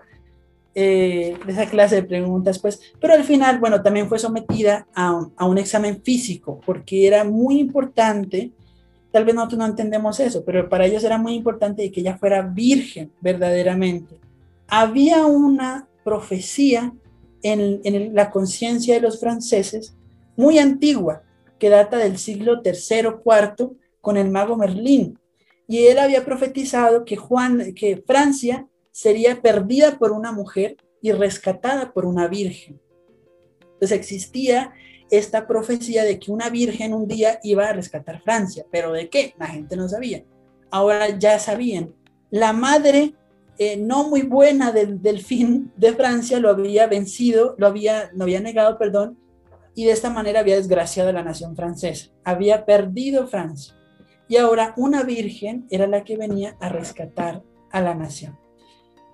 eh, 0.74 1.36
esa 1.46 1.66
clase 1.66 1.96
de 1.96 2.02
preguntas, 2.02 2.58
pues, 2.58 2.80
pero 3.00 3.12
al 3.12 3.24
final, 3.24 3.58
bueno, 3.58 3.82
también 3.82 4.08
fue 4.08 4.18
sometida 4.18 4.86
a 4.94 5.12
un, 5.12 5.32
a 5.36 5.46
un, 5.46 5.58
examen 5.58 6.02
físico, 6.02 6.60
porque 6.64 7.06
era 7.06 7.24
muy 7.24 7.60
importante, 7.60 8.52
tal 9.10 9.24
vez 9.24 9.34
nosotros 9.34 9.58
no 9.58 9.66
entendemos 9.66 10.18
eso, 10.18 10.44
pero 10.44 10.68
para 10.68 10.86
ellos 10.86 11.04
era 11.04 11.18
muy 11.18 11.34
importante 11.34 11.90
que 11.90 12.00
ella 12.00 12.16
fuera 12.16 12.40
virgen 12.40 13.12
verdaderamente. 13.20 14.18
Había 14.66 15.26
una 15.26 15.88
profecía 16.04 16.94
en, 17.42 17.80
en 17.84 18.14
la 18.14 18.30
conciencia 18.30 18.94
de 18.94 19.02
los 19.02 19.20
franceses 19.20 19.94
muy 20.36 20.58
antigua, 20.58 21.22
que 21.58 21.68
data 21.68 21.98
del 21.98 22.16
siglo 22.16 22.62
III, 22.64 23.08
IV, 23.24 23.72
con 24.00 24.16
el 24.16 24.30
mago 24.30 24.56
Merlín, 24.56 25.18
y 25.68 25.86
él 25.86 25.98
había 25.98 26.24
profetizado 26.24 27.04
que, 27.04 27.16
Juan, 27.16 27.72
que 27.74 28.02
Francia 28.06 28.66
sería 28.92 29.42
perdida 29.42 29.98
por 29.98 30.12
una 30.12 30.30
mujer 30.30 30.76
y 31.00 31.10
rescatada 31.12 31.92
por 31.92 32.06
una 32.06 32.28
virgen. 32.28 32.80
Entonces 33.60 33.98
existía 33.98 34.72
esta 35.10 35.46
profecía 35.46 36.04
de 36.04 36.18
que 36.18 36.30
una 36.30 36.48
virgen 36.48 36.94
un 36.94 37.08
día 37.08 37.40
iba 37.42 37.68
a 37.68 37.72
rescatar 37.72 38.22
Francia, 38.22 38.64
pero 38.70 38.92
¿de 38.92 39.08
qué? 39.08 39.34
La 39.38 39.46
gente 39.46 39.76
no 39.76 39.88
sabía. 39.88 40.24
Ahora 40.70 41.18
ya 41.18 41.38
sabían. 41.38 41.94
La 42.30 42.52
madre 42.52 43.14
eh, 43.58 43.76
no 43.76 44.08
muy 44.08 44.22
buena 44.22 44.72
del 44.72 45.02
delfín 45.02 45.72
de 45.76 45.92
Francia 45.92 46.38
lo 46.38 46.48
había 46.48 46.86
vencido, 46.86 47.54
lo 47.58 47.66
había, 47.66 48.10
lo 48.14 48.24
había 48.24 48.40
negado, 48.40 48.78
perdón, 48.78 49.18
y 49.74 49.84
de 49.84 49.92
esta 49.92 50.10
manera 50.10 50.40
había 50.40 50.56
desgraciado 50.56 51.10
a 51.10 51.12
la 51.12 51.22
nación 51.22 51.56
francesa. 51.56 52.10
Había 52.24 52.64
perdido 52.64 53.26
Francia. 53.26 53.74
Y 54.28 54.36
ahora 54.36 54.74
una 54.76 55.02
virgen 55.02 55.66
era 55.70 55.86
la 55.86 56.04
que 56.04 56.16
venía 56.16 56.56
a 56.60 56.68
rescatar 56.68 57.42
a 57.70 57.80
la 57.80 57.94
nación. 57.94 58.38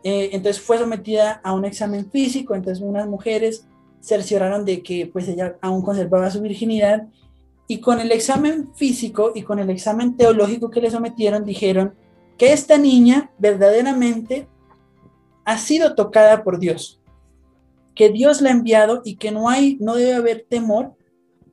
Eh, 0.04 0.30
entonces 0.32 0.62
fue 0.62 0.78
sometida 0.78 1.40
a 1.42 1.52
un 1.52 1.64
examen 1.64 2.10
físico, 2.10 2.54
entonces 2.54 2.84
unas 2.84 3.08
mujeres 3.08 3.66
cercioraron 4.00 4.64
de 4.64 4.82
que 4.82 5.06
pues 5.12 5.28
ella 5.28 5.56
aún 5.60 5.82
conservaba 5.82 6.30
su 6.30 6.40
virginidad 6.40 7.08
y 7.66 7.80
con 7.80 8.00
el 8.00 8.12
examen 8.12 8.72
físico 8.74 9.32
y 9.34 9.42
con 9.42 9.58
el 9.58 9.70
examen 9.70 10.16
teológico 10.16 10.70
que 10.70 10.80
le 10.80 10.90
sometieron 10.90 11.44
dijeron 11.44 11.94
que 12.38 12.52
esta 12.52 12.78
niña 12.78 13.30
verdaderamente 13.38 14.48
ha 15.44 15.58
sido 15.58 15.94
tocada 15.94 16.44
por 16.44 16.60
Dios, 16.60 17.00
que 17.94 18.10
Dios 18.10 18.40
la 18.40 18.50
ha 18.50 18.52
enviado 18.52 19.02
y 19.04 19.16
que 19.16 19.32
no 19.32 19.48
hay 19.48 19.76
no 19.80 19.96
debe 19.96 20.14
haber 20.14 20.46
temor 20.48 20.94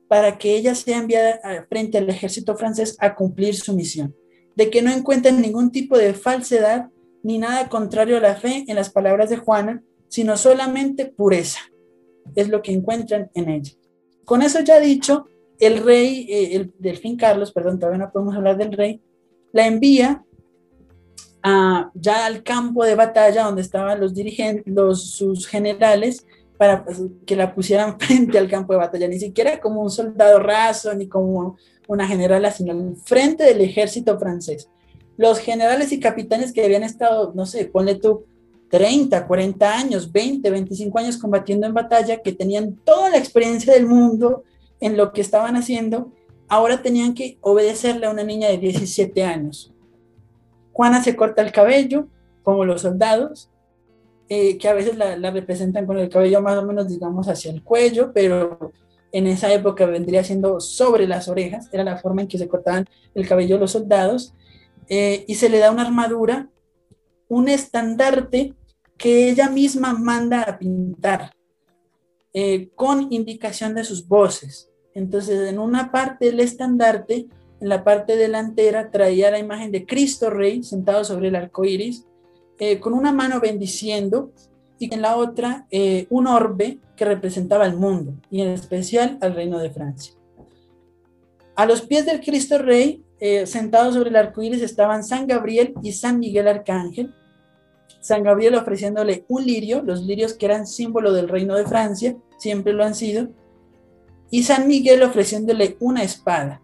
para 0.08 0.38
que 0.38 0.56
ella 0.56 0.74
sea 0.76 0.98
enviada 0.98 1.40
frente 1.68 1.98
al 1.98 2.08
ejército 2.08 2.56
francés 2.56 2.96
a 3.00 3.16
cumplir 3.16 3.56
su 3.56 3.74
misión, 3.74 4.14
de 4.54 4.70
que 4.70 4.82
no 4.82 4.92
encuentren 4.92 5.40
ningún 5.40 5.72
tipo 5.72 5.98
de 5.98 6.14
falsedad 6.14 6.88
ni 7.26 7.38
nada 7.38 7.68
contrario 7.68 8.18
a 8.18 8.20
la 8.20 8.36
fe 8.36 8.64
en 8.68 8.76
las 8.76 8.88
palabras 8.90 9.30
de 9.30 9.36
Juana, 9.36 9.82
sino 10.06 10.36
solamente 10.36 11.06
pureza. 11.06 11.58
Es 12.36 12.48
lo 12.48 12.62
que 12.62 12.70
encuentran 12.72 13.32
en 13.34 13.48
ella. 13.48 13.72
Con 14.24 14.42
eso 14.42 14.60
ya 14.60 14.78
dicho, 14.78 15.26
el 15.58 15.82
rey, 15.82 16.28
eh, 16.30 16.54
el 16.54 16.72
delfín 16.78 17.16
Carlos, 17.16 17.50
perdón, 17.50 17.80
todavía 17.80 18.04
no 18.04 18.12
podemos 18.12 18.36
hablar 18.36 18.56
del 18.56 18.70
rey, 18.70 19.02
la 19.52 19.66
envía 19.66 20.22
ya 21.94 22.26
al 22.26 22.42
campo 22.44 22.84
de 22.84 22.94
batalla 22.94 23.44
donde 23.44 23.62
estaban 23.62 24.00
los 24.00 24.14
dirigentes, 24.14 24.72
sus 25.00 25.48
generales, 25.48 26.24
para 26.56 26.84
pues, 26.84 27.02
que 27.26 27.34
la 27.34 27.52
pusieran 27.52 27.98
frente 28.00 28.38
al 28.38 28.48
campo 28.48 28.72
de 28.72 28.78
batalla, 28.78 29.08
ni 29.08 29.18
siquiera 29.18 29.60
como 29.60 29.82
un 29.82 29.90
soldado 29.90 30.38
raso, 30.38 30.94
ni 30.94 31.08
como 31.08 31.56
una 31.88 32.06
generala, 32.06 32.52
sino 32.52 32.94
frente 33.04 33.42
del 33.42 33.62
ejército 33.62 34.16
francés 34.16 34.70
los 35.16 35.38
generales 35.38 35.92
y 35.92 36.00
capitanes 36.00 36.52
que 36.52 36.64
habían 36.64 36.82
estado, 36.82 37.32
no 37.34 37.46
sé, 37.46 37.66
ponle 37.66 37.94
tú 37.94 38.24
30, 38.68 39.26
40 39.26 39.78
años, 39.78 40.10
20, 40.10 40.50
25 40.50 40.98
años 40.98 41.16
combatiendo 41.16 41.66
en 41.66 41.74
batalla, 41.74 42.22
que 42.22 42.32
tenían 42.32 42.76
toda 42.84 43.10
la 43.10 43.16
experiencia 43.16 43.72
del 43.72 43.86
mundo 43.86 44.44
en 44.80 44.96
lo 44.96 45.12
que 45.12 45.20
estaban 45.20 45.56
haciendo, 45.56 46.12
ahora 46.48 46.82
tenían 46.82 47.14
que 47.14 47.38
obedecerle 47.40 48.06
a 48.06 48.10
una 48.10 48.24
niña 48.24 48.48
de 48.48 48.58
17 48.58 49.24
años. 49.24 49.72
Juana 50.72 51.02
se 51.02 51.16
corta 51.16 51.42
el 51.42 51.52
cabello, 51.52 52.08
como 52.42 52.64
los 52.64 52.82
soldados, 52.82 53.48
eh, 54.28 54.58
que 54.58 54.68
a 54.68 54.74
veces 54.74 54.96
la, 54.96 55.16
la, 55.16 55.30
representan 55.30 55.86
con 55.86 55.98
el 55.98 56.08
cabello 56.08 56.42
más 56.42 56.58
o 56.58 56.66
menos, 56.66 56.88
digamos, 56.88 57.28
hacia 57.28 57.52
el 57.52 57.62
cuello, 57.62 58.12
pero 58.12 58.72
en 59.12 59.26
esa 59.26 59.52
época 59.52 59.86
vendría 59.86 60.24
siendo 60.24 60.60
sobre 60.60 61.06
las 61.06 61.28
orejas, 61.28 61.68
era 61.72 61.84
la 61.84 61.96
forma 61.96 62.22
en 62.22 62.28
que 62.28 62.38
se 62.38 62.48
cortaban 62.48 62.86
el 63.14 63.26
cabello 63.26 63.56
los 63.56 63.70
soldados, 63.70 64.34
eh, 64.88 65.24
y 65.26 65.34
se 65.34 65.48
le 65.48 65.58
da 65.58 65.70
una 65.70 65.82
armadura, 65.82 66.48
un 67.28 67.48
estandarte 67.48 68.54
que 68.96 69.28
ella 69.28 69.50
misma 69.50 69.92
manda 69.92 70.42
a 70.42 70.58
pintar 70.58 71.32
eh, 72.32 72.70
con 72.74 73.12
indicación 73.12 73.74
de 73.74 73.84
sus 73.84 74.06
voces. 74.06 74.70
Entonces, 74.94 75.48
en 75.48 75.58
una 75.58 75.90
parte 75.90 76.26
del 76.26 76.40
estandarte, 76.40 77.26
en 77.60 77.68
la 77.68 77.84
parte 77.84 78.16
delantera, 78.16 78.90
traía 78.90 79.30
la 79.30 79.38
imagen 79.38 79.72
de 79.72 79.84
Cristo 79.84 80.30
Rey 80.30 80.62
sentado 80.62 81.04
sobre 81.04 81.28
el 81.28 81.36
arco 81.36 81.64
iris, 81.64 82.06
eh, 82.58 82.78
con 82.78 82.94
una 82.94 83.12
mano 83.12 83.40
bendiciendo 83.40 84.30
y 84.78 84.92
en 84.92 85.02
la 85.02 85.16
otra 85.16 85.66
un 86.10 86.26
orbe 86.26 86.78
que 86.96 87.06
representaba 87.06 87.64
el 87.64 87.76
mundo 87.76 88.12
y 88.30 88.42
en 88.42 88.48
especial 88.48 89.16
al 89.22 89.34
reino 89.34 89.58
de 89.58 89.70
Francia. 89.70 90.14
A 91.54 91.64
los 91.64 91.80
pies 91.80 92.04
del 92.04 92.20
Cristo 92.20 92.58
Rey, 92.58 93.02
eh, 93.18 93.46
sentados 93.46 93.94
sobre 93.94 94.10
el 94.10 94.16
arco 94.16 94.42
iris, 94.42 94.62
estaban 94.62 95.02
San 95.02 95.26
Gabriel 95.26 95.74
y 95.82 95.92
San 95.92 96.18
Miguel 96.18 96.48
Arcángel. 96.48 97.14
San 98.00 98.22
Gabriel 98.22 98.54
ofreciéndole 98.54 99.24
un 99.28 99.44
lirio, 99.44 99.82
los 99.82 100.02
lirios 100.02 100.34
que 100.34 100.46
eran 100.46 100.66
símbolo 100.66 101.12
del 101.12 101.28
reino 101.28 101.56
de 101.56 101.66
Francia, 101.66 102.16
siempre 102.38 102.72
lo 102.72 102.84
han 102.84 102.94
sido, 102.94 103.28
y 104.30 104.42
San 104.42 104.68
Miguel 104.68 105.02
ofreciéndole 105.02 105.76
una 105.80 106.02
espada. 106.02 106.60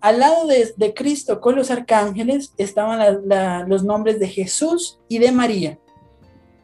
Al 0.00 0.20
lado 0.20 0.46
de, 0.46 0.94
Cristo 0.94 1.40
con 1.40 1.56
los 1.56 1.70
arcángeles 1.70 2.52
estaban 2.58 3.28
los 3.68 3.82
nombres 3.82 4.18
de 4.20 4.28
Jesús 4.28 5.00
y 5.08 5.18
de 5.18 5.32
María. 5.32 5.78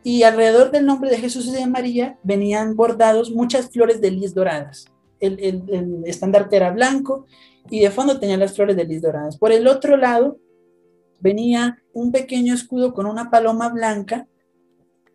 Y 0.05 0.25
alrededor 0.25 0.71
del 0.71 0.87
nombre 0.87 1.11
de 1.11 1.19
Jesús 1.19 1.47
y 1.47 1.53
de 1.53 1.67
María 1.67 2.19
venían 2.23 2.77
bordados 2.77 3.31
muchas 3.31 3.71
flores 3.71 4.01
de 4.01 4.11
lis 4.11 4.35
doradas. 4.35 4.87
El, 5.19 5.39
el 5.41 6.03
estandarte 6.05 6.57
era 6.57 6.73
blanco 6.73 7.27
y 7.71 7.81
de 7.81 7.91
fondo 7.91 8.19
tenía 8.19 8.37
las 8.37 8.55
flores 8.55 8.77
de 8.77 8.85
lis 8.85 9.03
doradas. 9.03 9.39
Por 9.39 9.53
el 9.53 9.67
otro 9.67 9.97
lado 9.97 10.39
venía 11.21 11.83
un 11.93 12.13
pequeño 12.13 12.55
escudo 12.55 12.93
con 12.93 13.07
una 13.07 13.31
paloma 13.31 13.69
blanca 13.69 14.27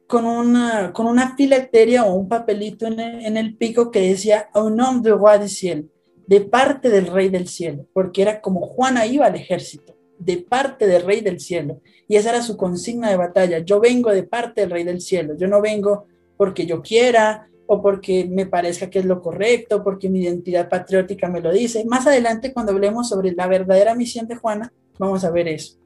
con 0.07 0.25
una, 0.25 0.93
con 0.93 1.05
una 1.05 1.35
filacteria 1.35 2.05
o 2.05 2.15
un 2.15 2.29
papelito 2.29 2.87
en 2.87 2.99
el, 2.99 3.25
en 3.25 3.37
el 3.37 3.55
pico 3.57 3.91
que 3.91 3.99
decía 3.99 4.49
Au 4.53 4.69
nom 4.69 5.01
du 5.01 5.15
roi 5.15 5.37
du 5.37 5.47
ciel, 5.47 5.91
de 6.25 6.41
parte 6.41 6.89
del 6.89 7.07
rey 7.07 7.29
del 7.29 7.47
cielo, 7.47 7.85
porque 7.93 8.21
era 8.21 8.41
como 8.41 8.61
Juana 8.61 9.05
iba 9.05 9.25
al 9.25 9.35
ejército, 9.35 9.95
de 10.17 10.37
parte 10.37 10.87
del 10.87 11.03
rey 11.03 11.21
del 11.21 11.39
cielo. 11.39 11.81
Y 12.07 12.15
esa 12.15 12.29
era 12.29 12.41
su 12.41 12.55
consigna 12.55 13.09
de 13.09 13.17
batalla. 13.17 13.59
Yo 13.59 13.81
vengo 13.81 14.11
de 14.11 14.23
parte 14.23 14.61
del 14.61 14.71
rey 14.71 14.83
del 14.85 15.01
cielo, 15.01 15.35
yo 15.37 15.47
no 15.47 15.61
vengo 15.61 16.05
porque 16.37 16.65
yo 16.65 16.81
quiera 16.81 17.49
o 17.67 17.81
porque 17.81 18.25
me 18.25 18.45
parezca 18.45 18.89
que 18.89 18.99
es 18.99 19.05
lo 19.05 19.21
correcto, 19.21 19.83
porque 19.83 20.09
mi 20.09 20.21
identidad 20.21 20.69
patriótica 20.69 21.27
me 21.27 21.41
lo 21.41 21.51
dice. 21.51 21.85
Más 21.85 22.07
adelante, 22.07 22.53
cuando 22.53 22.71
hablemos 22.71 23.09
sobre 23.09 23.33
la 23.33 23.47
verdadera 23.47 23.93
misión 23.93 24.27
de 24.27 24.37
Juana, 24.37 24.71
vamos 24.97 25.23
a 25.23 25.31
ver 25.31 25.47
eso. 25.49 25.77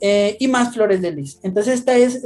Eh, 0.00 0.36
y 0.38 0.48
más 0.48 0.74
flores 0.74 1.00
de 1.00 1.10
lis. 1.10 1.40
Entonces, 1.42 1.74
esta 1.74 1.96
es 1.96 2.22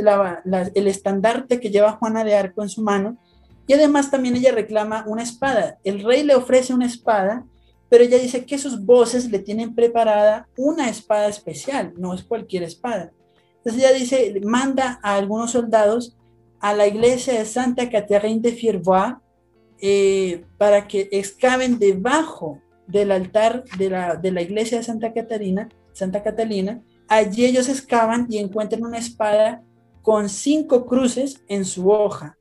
el 0.75 0.87
estandarte 0.87 1.61
que 1.61 1.71
lleva 1.71 1.93
Juana 1.93 2.25
de 2.25 2.35
Arco 2.35 2.63
en 2.63 2.69
su 2.69 2.83
mano. 2.83 3.19
Y 3.67 3.75
además 3.75 4.11
también 4.11 4.37
ella 4.37 4.53
reclama 4.53 5.05
una 5.07 5.23
espada. 5.23 5.79
El 5.85 6.03
rey 6.03 6.25
le 6.25 6.35
ofrece 6.35 6.75
una 6.75 6.87
espada, 6.87 7.47
pero 7.89 8.03
ella 8.03 8.19
dice 8.19 8.45
que 8.45 8.59
sus 8.59 8.85
voces 8.85 9.31
le 9.31 9.39
tienen 9.39 9.75
preparada 9.75 10.49
una 10.57 10.89
espada 10.89 11.29
especial, 11.29 11.93
no 11.97 12.15
es 12.15 12.25
cualquier 12.25 12.65
espada. 12.65 13.13
Entonces 13.59 13.81
ella 13.81 13.93
dice, 13.93 14.41
manda 14.43 14.99
a 15.03 15.15
algunos 15.15 15.53
soldados 15.53 16.17
a 16.63 16.73
la 16.73 16.87
iglesia 16.87 17.39
de 17.39 17.45
Santa 17.45 17.91
Catherine 17.91 18.41
de 18.41 18.53
Fierbois 18.53 19.17
eh, 19.81 20.45
para 20.57 20.89
que 20.89 21.09
excaven 21.13 21.79
debajo 21.79 22.63
del 22.87 23.13
altar 23.13 23.65
de 23.77 23.91
la, 23.91 24.17
de 24.17 24.31
la 24.31 24.41
iglesia 24.41 24.79
de 24.79 24.85
Santa 24.85 25.13
Catarina, 25.13 25.69
Santa 25.93 26.23
Catalina, 26.23 26.81
Allí 27.13 27.45
ellos 27.45 27.69
excavan 27.69 28.27
y 28.31 28.39
encuentran 28.39 28.83
una 28.85 28.97
espada 28.97 29.63
con 30.01 30.31
cinco 30.31 30.87
cruces 30.87 31.43
en 31.47 31.67
su 31.67 31.91
hoja. 31.91 32.39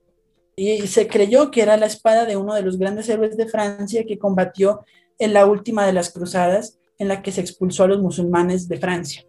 Y, 0.56 0.88
se 0.88 1.08
creyó 1.08 1.52
que 1.52 1.62
era 1.62 1.76
la 1.76 1.88
espada 1.88 2.24
de 2.26 2.38
uno 2.38 2.54
de 2.54 2.62
los 2.62 2.78
grandes 2.78 3.10
héroes 3.10 3.36
de 3.36 3.50
Francia 3.50 4.06
que 4.06 4.18
combatió 4.18 4.86
en 5.20 5.34
la 5.34 5.46
última 5.46 5.86
de 5.86 5.92
las 5.92 6.12
cruzadas 6.12 6.80
en 6.98 7.10
la 7.10 7.22
que 7.22 7.34
se 7.34 7.42
expulsó 7.42 7.84
a 7.84 7.88
los 7.88 8.02
musulmanes 8.02 8.70
de 8.70 8.78
Francia. 8.78 9.26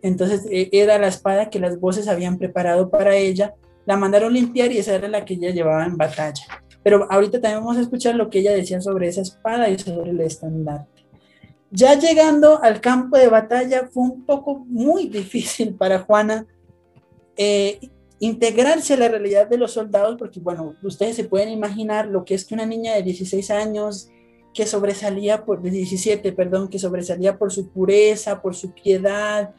Entonces 0.00 0.46
e, 0.50 0.70
era 0.72 0.98
la 0.98 1.08
espada 1.08 1.50
que 1.50 1.60
las 1.60 1.78
voces 1.78 2.08
habían 2.08 2.38
preparado 2.38 2.88
para 2.88 3.16
ella, 3.16 3.54
la 3.86 3.96
mandaron 3.96 4.34
limpiar 4.34 4.70
y 4.72 4.78
esa 4.78 4.94
era 4.94 5.08
la 5.08 5.24
que 5.24 5.34
ella 5.34 5.50
llevaba 5.50 5.86
en 5.86 5.96
batalla. 5.96 6.44
Pero 6.82 7.06
ahorita 7.10 7.40
también 7.40 7.60
vamos 7.60 7.78
a 7.78 7.82
escuchar 7.82 8.14
lo 8.14 8.28
que 8.28 8.40
ella 8.40 8.52
decía 8.52 8.80
sobre 8.80 9.08
esa 9.08 9.22
espada 9.22 9.68
y 9.68 9.78
sobre 9.78 10.10
el 10.10 10.20
estandarte. 10.20 11.04
Ya 11.70 11.98
llegando 11.98 12.62
al 12.62 12.80
campo 12.80 13.16
de 13.16 13.28
batalla 13.28 13.88
fue 13.92 14.04
un 14.04 14.24
poco 14.24 14.64
muy 14.66 15.08
difícil 15.08 15.74
para 15.74 16.00
Juana 16.00 16.46
eh, 17.36 17.80
integrarse 18.18 18.94
a 18.94 18.98
la 18.98 19.08
realidad 19.08 19.48
de 19.48 19.58
los 19.58 19.72
soldados, 19.72 20.16
porque 20.18 20.40
bueno, 20.40 20.74
ustedes 20.82 21.16
se 21.16 21.24
pueden 21.24 21.50
imaginar 21.50 22.06
lo 22.06 22.24
que 22.24 22.34
es 22.34 22.44
que 22.44 22.54
una 22.54 22.66
niña 22.66 22.94
de 22.94 23.02
16 23.02 23.50
años 23.50 24.08
que 24.54 24.66
sobresalía 24.66 25.44
por, 25.44 25.60
de 25.60 25.70
17, 25.70 26.32
perdón, 26.32 26.68
que 26.68 26.78
sobresalía 26.78 27.36
por 27.36 27.52
su 27.52 27.68
pureza, 27.68 28.40
por 28.40 28.54
su 28.54 28.72
piedad, 28.72 29.54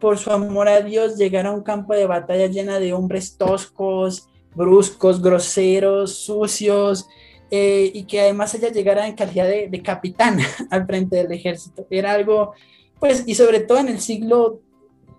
por 0.00 0.18
su 0.18 0.30
amor 0.30 0.68
a 0.68 0.82
Dios, 0.82 1.16
llegar 1.16 1.46
a 1.46 1.52
un 1.52 1.62
campo 1.62 1.94
de 1.94 2.06
batalla 2.06 2.46
llena 2.46 2.78
de 2.78 2.92
hombres 2.92 3.36
toscos, 3.36 4.28
bruscos, 4.54 5.22
groseros, 5.22 6.14
sucios, 6.14 7.08
eh, 7.50 7.90
y 7.94 8.04
que 8.04 8.20
además 8.20 8.54
ella 8.54 8.70
llegara 8.70 9.06
en 9.06 9.14
calidad 9.14 9.46
de, 9.46 9.68
de, 9.68 9.82
capitana 9.82 10.44
al 10.70 10.86
frente 10.86 11.16
del 11.16 11.32
ejército. 11.32 11.86
Era 11.90 12.12
algo, 12.12 12.52
pues, 12.98 13.24
y 13.26 13.34
sobre 13.34 13.60
todo 13.60 13.78
en 13.78 13.88
el 13.88 14.00
siglo, 14.00 14.60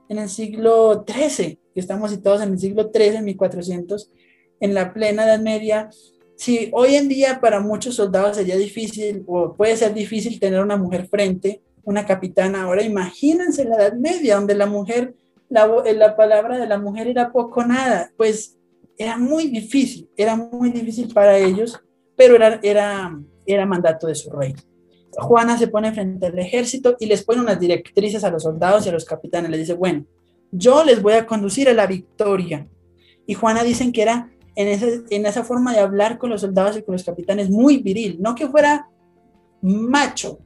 en 0.10 0.20
el 0.20 0.30
siglo 0.30 1.06
XIII, 1.08 1.60
que 1.74 1.80
estamos 1.80 2.12
situados 2.12 2.42
en 2.42 2.54
el 2.54 2.60
siglo 2.60 2.92
XIII, 2.94 3.22
1400, 3.22 4.12
en 4.60 4.74
la 4.74 4.94
plena 4.94 5.26
Edad 5.26 5.40
Media. 5.40 5.90
Si 6.36 6.70
hoy 6.74 6.96
en 6.96 7.08
día 7.08 7.40
para 7.40 7.62
muchos 7.62 7.96
soldados 7.96 8.36
sería 8.36 8.58
difícil, 8.58 9.24
o 9.26 9.56
puede 9.56 9.78
ser 9.78 9.94
difícil 9.94 10.40
tener 10.40 10.62
una 10.62 10.78
mujer 10.78 11.08
frente, 11.08 11.62
una 11.88 12.06
capitana, 12.06 12.64
ahora 12.64 12.84
imagínense 12.84 13.66
la 13.66 13.78
Edad 13.78 13.94
Media, 13.94 14.36
donde 14.36 14.56
la 14.56 14.68
mujer, 14.68 15.16
la, 15.50 15.68
la 15.96 16.16
palabra 16.16 16.58
de 16.58 16.68
la 16.68 16.78
mujer 16.78 17.08
era 17.08 17.32
poco 17.32 17.64
nada, 17.66 18.12
pues 18.18 18.58
era 18.98 19.18
muy 19.18 19.48
difícil, 19.48 20.10
era 20.16 20.36
muy 20.36 20.70
difícil 20.70 21.14
para 21.14 21.38
ellos 21.38 21.82
pero 22.18 22.36
era, 22.36 22.60
era, 22.64 23.18
era 23.46 23.66
mandato 23.66 24.08
de 24.08 24.16
su 24.16 24.30
rey. 24.32 24.54
Juana 25.20 25.58
se 25.58 25.68
pone 25.68 25.94
frente 25.94 26.26
al 26.26 26.38
ejército 26.38 26.98
y 27.00 27.06
les 27.06 27.24
pone 27.24 27.40
unas 27.40 27.60
directrices 27.60 28.24
a 28.24 28.32
los 28.32 28.44
soldados 28.44 28.86
y 28.86 28.90
a 28.90 28.92
los 28.92 29.06
capitanes. 29.06 29.50
Les 29.52 29.62
dice, 29.62 29.74
bueno, 29.74 30.06
yo 30.52 30.84
les 30.84 31.02
voy 31.02 31.14
a 31.14 31.26
conducir 31.26 31.70
a 31.70 31.74
la 31.74 31.88
victoria. 31.88 32.68
Y 33.26 33.36
Juana 33.36 33.64
dicen 33.64 33.92
que 33.92 34.02
era 34.02 34.32
en, 34.56 34.68
ese, 34.68 35.04
en 35.12 35.26
esa 35.26 35.44
forma 35.44 35.74
de 35.74 35.80
hablar 35.80 36.18
con 36.18 36.32
los 36.32 36.42
soldados 36.42 36.78
y 36.78 36.82
con 36.82 36.94
los 36.94 37.04
capitanes 37.04 37.50
muy 37.50 37.78
viril, 37.78 38.18
no 38.20 38.36
que 38.36 38.48
fuera 38.48 38.90
macho, 39.62 40.40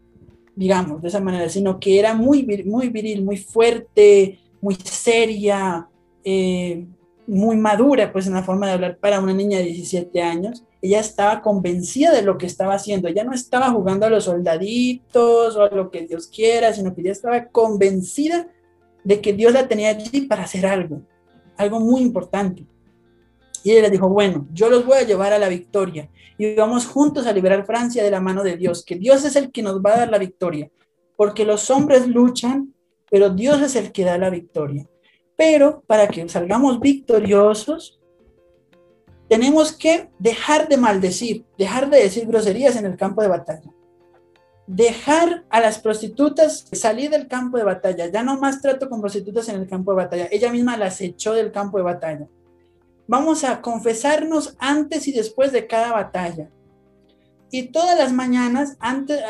digamos, 0.62 1.02
de 1.02 1.08
esa 1.08 1.20
manera, 1.20 1.50
sino 1.50 1.80
que 1.80 2.00
era 2.00 2.14
muy, 2.14 2.46
muy 2.66 2.90
viril, 2.90 3.24
muy 3.24 3.38
fuerte, 3.38 4.40
muy 4.62 4.76
seria, 4.76 5.88
eh, 6.24 6.86
muy 7.28 7.58
madura, 7.58 8.12
pues 8.12 8.28
en 8.28 8.34
la 8.34 8.44
forma 8.44 8.68
de 8.68 8.74
hablar 8.74 8.98
para 8.98 9.20
una 9.20 9.34
niña 9.34 9.58
de 9.58 9.66
17 9.66 10.22
años 10.22 10.64
ella 10.82 11.00
estaba 11.00 11.42
convencida 11.42 12.12
de 12.12 12.24
lo 12.24 12.38
que 12.38 12.48
estaba 12.48 12.74
haciendo, 12.74 13.08
ella 13.08 13.24
no 13.24 13.34
estaba 13.34 13.70
jugando 13.70 14.06
a 14.06 14.10
los 14.10 14.24
soldaditos 14.24 15.56
o 15.56 15.64
a 15.64 15.70
lo 15.70 15.92
que 15.92 16.08
Dios 16.08 16.28
quiera, 16.28 16.74
sino 16.74 16.94
que 16.94 17.02
ella 17.02 17.12
estaba 17.12 17.46
convencida 17.46 18.48
de 19.04 19.22
que 19.22 19.34
Dios 19.34 19.54
la 19.54 19.68
tenía 19.68 19.90
allí 19.90 20.22
para 20.22 20.44
hacer 20.44 20.66
algo, 20.66 21.02
algo 21.56 21.80
muy 21.80 22.02
importante. 22.02 22.66
Y 23.64 23.72
ella 23.72 23.84
le 23.84 23.90
dijo, 23.90 24.10
bueno, 24.10 24.48
yo 24.52 24.70
los 24.70 24.86
voy 24.86 24.98
a 24.98 25.04
llevar 25.04 25.34
a 25.34 25.40
la 25.40 25.50
victoria 25.50 26.10
y 26.38 26.56
vamos 26.56 26.88
juntos 26.88 27.28
a 27.28 27.34
liberar 27.34 27.66
Francia 27.66 28.04
de 28.04 28.10
la 28.12 28.20
mano 28.20 28.44
de 28.44 28.58
Dios, 28.58 28.84
que 28.84 28.96
Dios 28.96 29.24
es 29.26 29.36
el 29.36 29.52
que 29.52 29.62
nos 29.62 29.82
va 29.82 29.94
a 29.94 29.98
dar 29.98 30.10
la 30.10 30.18
victoria, 30.18 30.72
porque 31.16 31.46
los 31.46 31.70
hombres 31.70 32.08
luchan, 32.08 32.74
pero 33.10 33.30
Dios 33.30 33.62
es 33.62 33.76
el 33.76 33.92
que 33.92 34.04
da 34.04 34.18
la 34.18 34.32
victoria. 34.32 34.88
Pero 35.36 35.84
para 35.86 36.08
que 36.08 36.28
salgamos 36.30 36.80
victoriosos, 36.80 38.00
tenemos 39.32 39.72
que 39.72 40.10
dejar 40.20 40.68
de 40.68 40.78
maldecir, 40.78 41.46
dejar 41.58 41.90
de 41.90 42.04
decir 42.04 42.26
groserías 42.26 42.76
en 42.76 42.86
el 42.86 42.98
campo 42.98 43.22
de 43.22 43.28
batalla. 43.28 43.72
Dejar 44.68 45.46
a 45.50 45.60
las 45.62 45.80
prostitutas 45.80 46.66
salir 46.72 47.10
del 47.10 47.28
campo 47.28 47.58
de 47.58 47.64
batalla. 47.64 48.08
Ya 48.08 48.24
no 48.24 48.40
más 48.40 48.62
trato 48.62 48.90
con 48.90 49.00
prostitutas 49.00 49.48
en 49.50 49.56
el 49.56 49.68
campo 49.68 49.92
de 49.92 49.98
batalla. 49.98 50.28
Ella 50.32 50.52
misma 50.52 50.76
las 50.76 51.00
echó 51.02 51.34
del 51.34 51.52
campo 51.52 51.78
de 51.78 51.84
batalla. 51.84 52.28
Vamos 53.12 53.44
a 53.44 53.62
confesarnos 53.62 54.56
antes 54.58 55.06
y 55.06 55.12
después 55.12 55.52
de 55.52 55.68
cada 55.68 55.92
batalla. 55.92 56.50
Y 57.52 57.64
todas 57.64 57.98
las 57.98 58.14
mañanas, 58.14 58.78
antes, 58.80 59.22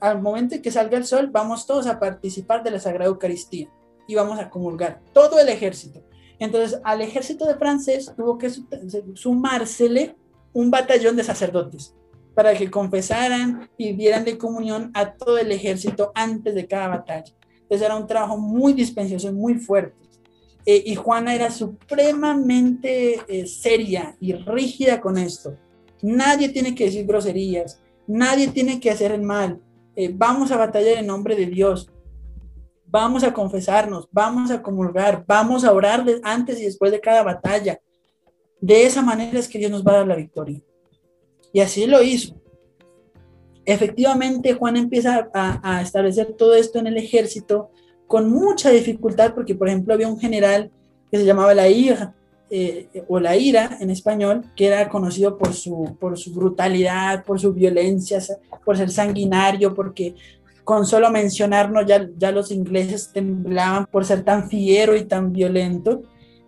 al 0.00 0.20
momento 0.20 0.56
en 0.56 0.62
que 0.62 0.72
salga 0.72 0.98
el 0.98 1.04
sol, 1.04 1.28
vamos 1.30 1.64
todos 1.64 1.86
a 1.86 2.00
participar 2.00 2.64
de 2.64 2.72
la 2.72 2.80
Sagrada 2.80 3.10
Eucaristía 3.10 3.70
y 4.08 4.16
vamos 4.16 4.40
a 4.40 4.50
comulgar. 4.50 5.00
Todo 5.12 5.38
el 5.38 5.48
ejército. 5.50 6.02
Entonces, 6.40 6.80
al 6.82 7.00
ejército 7.00 7.46
de 7.46 7.54
francés 7.54 8.12
tuvo 8.16 8.38
que 8.38 8.50
sumársele 9.14 10.16
un 10.52 10.72
batallón 10.72 11.14
de 11.14 11.22
sacerdotes 11.22 11.94
para 12.34 12.54
que 12.54 12.68
confesaran 12.68 13.70
y 13.78 13.92
dieran 13.92 14.24
de 14.24 14.36
comunión 14.36 14.90
a 14.94 15.12
todo 15.12 15.38
el 15.38 15.52
ejército 15.52 16.10
antes 16.16 16.56
de 16.56 16.66
cada 16.66 16.88
batalla. 16.88 17.32
Entonces 17.62 17.86
era 17.86 17.94
un 17.94 18.08
trabajo 18.08 18.36
muy 18.36 18.72
dispensioso 18.72 19.28
y 19.28 19.32
muy 19.32 19.54
fuerte. 19.54 20.07
Eh, 20.70 20.82
y 20.84 20.96
Juana 20.96 21.34
era 21.34 21.50
supremamente 21.50 23.22
eh, 23.26 23.46
seria 23.46 24.14
y 24.20 24.34
rígida 24.34 25.00
con 25.00 25.16
esto. 25.16 25.56
Nadie 26.02 26.50
tiene 26.50 26.74
que 26.74 26.84
decir 26.84 27.06
groserías, 27.06 27.80
nadie 28.06 28.48
tiene 28.48 28.78
que 28.78 28.90
hacer 28.90 29.12
el 29.12 29.22
mal. 29.22 29.62
Eh, 29.96 30.12
vamos 30.14 30.52
a 30.52 30.58
batallar 30.58 30.98
en 30.98 31.06
nombre 31.06 31.36
de 31.36 31.46
Dios. 31.46 31.90
vamos 32.84 33.24
a 33.24 33.32
confesarnos, 33.32 34.08
vamos 34.12 34.50
a 34.50 34.60
comulgar, 34.60 35.24
vamos 35.26 35.64
a 35.64 35.72
orar 35.72 36.04
antes 36.22 36.60
y 36.60 36.64
después 36.64 36.92
de 36.92 37.00
cada 37.00 37.22
batalla. 37.22 37.80
De 38.60 38.84
esa 38.84 39.00
manera 39.00 39.38
es 39.38 39.48
que 39.48 39.58
Dios 39.58 39.70
nos 39.70 39.82
va 39.82 39.92
a 39.92 39.96
dar 39.98 40.06
la 40.06 40.16
victoria. 40.16 40.60
Y 41.50 41.60
así 41.60 41.86
lo 41.86 42.02
hizo. 42.02 42.38
Efectivamente, 43.64 44.52
Juan 44.52 44.76
empieza 44.76 45.30
a, 45.32 45.80
establecer 45.80 46.34
todo 46.34 46.54
esto 46.54 46.78
en 46.78 46.88
el 46.88 46.98
ejército 46.98 47.70
con 48.08 48.28
mucha 48.28 48.70
dificultad, 48.70 49.34
porque 49.34 49.54
por 49.54 49.68
ejemplo 49.68 49.94
había 49.94 50.08
un 50.08 50.18
general 50.18 50.72
que 51.10 51.18
se 51.18 51.24
llamaba 51.24 51.54
la 51.54 51.68
ira, 51.68 52.14
eh, 52.50 52.88
o 53.08 53.20
la 53.20 53.36
ira 53.36 53.76
en 53.78 53.90
español, 53.90 54.46
que 54.56 54.66
era 54.66 54.88
conocido 54.88 55.36
por 55.36 55.52
su, 55.52 55.96
por 56.00 56.18
su 56.18 56.32
brutalidad, 56.32 57.24
por 57.24 57.38
su 57.38 57.52
violencia, 57.52 58.18
por 58.64 58.76
ser 58.76 58.90
sanguinario, 58.90 59.74
porque 59.74 60.14
con 60.64 60.86
solo 60.86 61.10
mencionarnos 61.10 61.86
ya, 61.86 62.08
ya 62.16 62.32
los 62.32 62.50
ingleses 62.50 63.10
temblaban 63.12 63.86
por 63.86 64.06
ser 64.06 64.24
tan 64.24 64.48
fiero 64.48 64.96
y 64.96 65.04
tan 65.04 65.32
violento. 65.32 66.02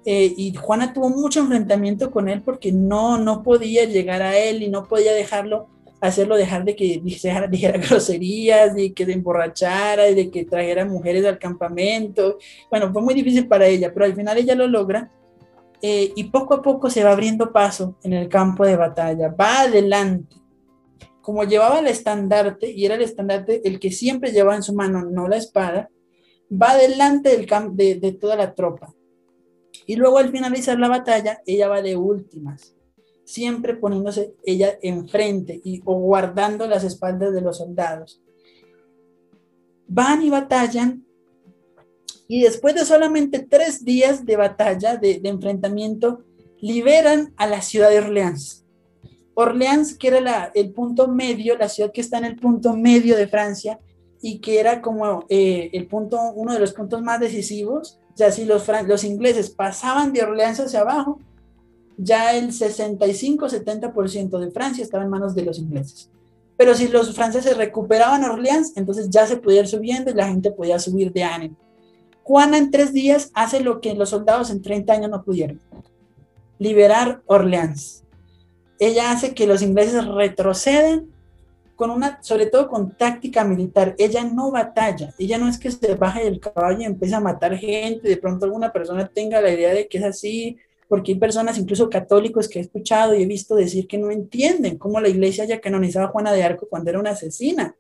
Eh, 0.07 0.33
y 0.37 0.55
Juana 0.55 0.95
tuvo 0.95 1.11
mucho 1.11 1.41
enfrentamiento 1.41 2.11
con 2.11 2.29
él 2.31 2.41
porque 2.43 2.73
no, 2.73 3.19
no 3.19 3.43
podía 3.43 3.85
llegar 3.85 4.23
a 4.23 4.39
él 4.39 4.63
y 4.63 4.71
no 4.71 4.85
podía 4.85 5.13
dejarlo, 5.13 5.69
hacerlo 6.01 6.37
dejar 6.37 6.65
de 6.65 6.75
que 6.75 7.01
dijera, 7.03 7.47
dijera 7.51 7.79
groserías, 7.79 8.77
y 8.77 8.93
que 8.93 9.05
se 9.05 9.13
emborrachara 9.13 10.09
y 10.09 10.15
de 10.15 10.31
que 10.31 10.45
trajera 10.45 10.85
mujeres 10.85 11.25
al 11.25 11.39
campamento. 11.39 12.39
Bueno, 12.71 12.93
fue 12.93 13.03
muy 13.03 13.15
difícil 13.15 13.47
para 13.47 13.67
ella, 13.67 13.93
pero 13.93 14.07
al 14.07 14.15
final 14.15 14.39
ella 14.39 14.55
lo 14.55 14.67
logra 14.67 15.11
eh, 15.83 16.13
y 16.15 16.25
poco 16.25 16.55
a 16.55 16.63
poco 16.63 16.91
se 16.91 17.05
va 17.05 17.13
abriendo 17.13 17.53
paso 17.53 17.97
en 18.03 18.13
el 18.13 18.29
campo 18.29 18.67
de 18.67 18.77
batalla, 18.77 19.29
va 19.29 19.63
adelante. 19.63 20.37
Como 21.23 21.45
llevaba 21.45 21.79
el 21.79 21.87
estandarte, 21.87 22.71
y 22.71 22.85
era 22.85 22.97
el 22.97 23.03
estandarte 23.03 23.67
el 23.67 23.79
que 23.79 23.91
siempre 23.91 24.33
llevaba 24.33 24.57
en 24.57 24.63
su 24.63 24.75
mano, 24.75 25.05
no 25.05 25.29
la 25.29 25.37
espada, 25.37 25.91
va 26.51 26.73
adelante 26.73 27.31
del 27.37 27.47
de, 27.77 27.95
de 27.97 28.13
toda 28.13 28.37
la 28.37 28.55
tropa. 28.55 28.95
Y 29.87 29.97
luego 29.97 30.19
al 30.19 30.31
finalizar 30.31 30.79
la 30.79 30.89
batalla, 30.89 31.41
ella 31.47 31.69
va 31.69 31.83
de 31.83 31.97
últimas, 31.97 32.75
siempre 33.31 33.77
poniéndose 33.77 34.35
ella 34.45 34.77
enfrente 34.83 35.61
y, 35.63 35.81
o 35.85 35.95
guardando 35.95 36.67
las 36.67 36.83
espaldas 36.83 37.33
de 37.33 37.41
los 37.41 37.59
soldados. 37.59 38.21
Van 39.87 40.23
y 40.23 40.31
batallan 40.31 41.05
y 42.27 42.43
después 42.43 42.75
de 42.75 42.85
solamente 42.85 43.41
tres 43.41 43.85
días 43.85 44.25
de 44.25 44.37
batalla, 44.37 44.97
de, 44.97 45.21
enfrentamiento, 45.25 46.25
liberan 46.61 47.35
a 47.37 47.47
la 47.47 47.61
ciudad 47.61 47.91
de 47.91 47.99
Orleans. 47.99 48.65
Orleans, 49.35 49.97
que 49.97 50.09
era 50.09 50.53
el 50.55 50.73
punto 50.73 51.09
medio, 51.09 51.57
la 51.57 51.69
ciudad 51.69 51.93
que 51.93 52.01
está 52.01 52.19
en 52.19 52.25
el 52.25 52.37
punto 52.37 52.77
medio 52.77 53.17
de 53.17 53.27
Francia 53.27 53.81
y 54.23 54.39
que 54.39 54.61
era 54.61 54.81
como 54.81 55.25
eh, 55.29 55.71
el 55.73 55.87
punto, 55.89 56.19
uno 56.35 56.53
de 56.53 56.61
los 56.61 56.73
puntos 56.73 57.03
más 57.03 57.19
decisivos. 57.19 57.99
O 58.13 58.17
sea, 58.17 58.31
si 58.31 58.45
los, 58.45 58.65
los 58.87 59.05
ingleses 59.05 59.51
pasaban 59.51 60.13
de 60.13 60.23
Orleans 60.23 60.61
hacia 60.61 60.83
abajo, 60.83 61.21
ya 62.03 62.37
el 62.37 62.51
65-70% 62.51 64.39
de 64.39 64.51
Francia 64.51 64.83
estaba 64.83 65.05
en 65.05 65.11
manos 65.11 65.35
de 65.35 65.45
los 65.45 65.59
ingleses. 65.59 66.11
Pero 66.57 66.75
si 66.75 66.89
los 66.89 67.15
franceses 67.15 67.57
recuperaban 67.57 68.25
Orleans, 68.25 68.73
entonces 68.77 69.09
ya 69.11 69.27
se 69.27 69.37
podía 69.37 69.61
ir 69.61 69.69
subiendo 69.69 70.11
y 70.11 70.15
la 70.15 70.29
gente 70.29 70.51
podía 70.51 70.79
subir 70.79 71.13
de 71.13 71.25
ánimo. 71.25 71.57
Juana 72.23 72.59
en 72.59 72.71
tres 72.71 72.93
días 72.93 73.31
hace 73.35 73.61
lo 73.61 73.81
que 73.81 73.95
los 73.95 74.11
soldados 74.11 74.51
en 74.51 74.63
30 74.63 74.93
años 74.93 75.11
no 75.11 75.23
pudieron, 75.23 75.61
liberar 76.59 77.23
Orleans. 77.27 78.05
Ella 78.79 79.11
hace 79.11 79.35
que 79.35 79.47
los 79.47 79.63
ingleses 79.63 80.07
retrocedan 80.07 81.07
con 81.77 81.91
una, 81.91 82.23
sobre 82.23 82.47
todo 82.47 82.69
con 82.69 82.95
táctica 82.97 83.43
militar. 83.43 83.95
Ella 83.99 84.23
no 84.23 84.51
batalla, 84.51 85.15
ella 85.19 85.39
no 85.39 85.49
es 85.49 85.59
que 85.59 85.71
se 85.71 85.95
baje 85.95 86.25
del 86.25 86.41
caballo 86.41 86.81
y 86.81 86.85
empiece 86.85 87.15
a 87.15 87.21
matar 87.21 87.57
gente, 87.57 88.07
de 88.07 88.17
pronto 88.19 88.45
alguna 88.45 88.71
persona 88.71 89.09
tenga 89.09 89.41
la 89.41 89.51
idea 89.51 89.73
de 89.73 89.89
que 89.89 89.97
es 89.97 90.05
así, 90.05 90.59
porque 90.91 91.13
hay 91.13 91.19
personas, 91.21 91.57
incluso 91.57 91.89
católicos, 91.89 92.49
que 92.49 92.59
he 92.59 92.63
escuchado 92.63 93.15
y 93.15 93.23
he 93.23 93.27
visto 93.27 93.55
decir 93.55 93.87
que 93.87 93.97
no 93.97 94.11
entienden 94.11 94.77
cómo 94.77 95.01
la 95.01 95.09
iglesia 95.09 95.45
haya 95.45 95.61
canonizado 95.61 96.07
a 96.07 96.09
Juana 96.09 96.33
de 96.33 96.43
Arco 96.43 96.67
cuando 96.69 96.91
era 96.91 96.99
una 96.99 97.11
asesina. 97.11 97.77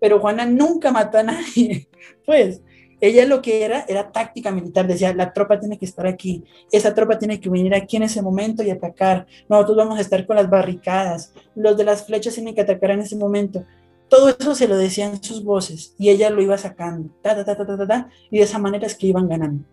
Pero 0.00 0.18
Juana 0.18 0.46
nunca 0.46 0.90
mató 0.90 1.18
a 1.18 1.22
nadie. 1.22 1.86
Pues 2.26 2.60
ella 3.00 3.24
lo 3.24 3.40
que 3.40 3.64
era 3.64 3.84
era 3.88 4.10
táctica 4.10 4.50
militar, 4.50 4.88
decía, 4.88 5.14
la 5.14 5.32
tropa 5.32 5.60
tiene 5.60 5.78
que 5.78 5.84
estar 5.84 6.06
aquí, 6.06 6.44
esa 6.72 6.92
tropa 6.92 7.18
tiene 7.18 7.38
que 7.38 7.48
venir 7.48 7.74
aquí 7.74 7.96
en 7.96 8.04
ese 8.04 8.20
momento 8.20 8.62
y 8.62 8.70
atacar, 8.70 9.26
nosotros 9.48 9.76
vamos 9.76 9.98
a 9.98 10.00
estar 10.00 10.26
con 10.26 10.36
las 10.36 10.50
barricadas, 10.50 11.32
los 11.54 11.76
de 11.76 11.84
las 11.84 12.04
flechas 12.04 12.34
tienen 12.34 12.54
que 12.54 12.62
atacar 12.62 12.90
en 12.90 13.00
ese 13.00 13.16
momento. 13.16 13.64
Todo 14.08 14.28
eso 14.28 14.54
se 14.54 14.66
lo 14.66 14.76
decían 14.76 15.22
sus 15.22 15.44
voces 15.44 15.94
y 15.98 16.10
ella 16.10 16.30
lo 16.30 16.42
iba 16.42 16.58
sacando, 16.58 17.10
ta, 17.22 17.36
ta, 17.36 17.44
ta, 17.44 17.64
ta, 17.64 17.86
ta, 17.86 18.08
y 18.30 18.38
de 18.38 18.44
esa 18.44 18.58
manera 18.58 18.86
es 18.86 18.96
que 18.96 19.06
iban 19.06 19.28
ganando. 19.28 19.64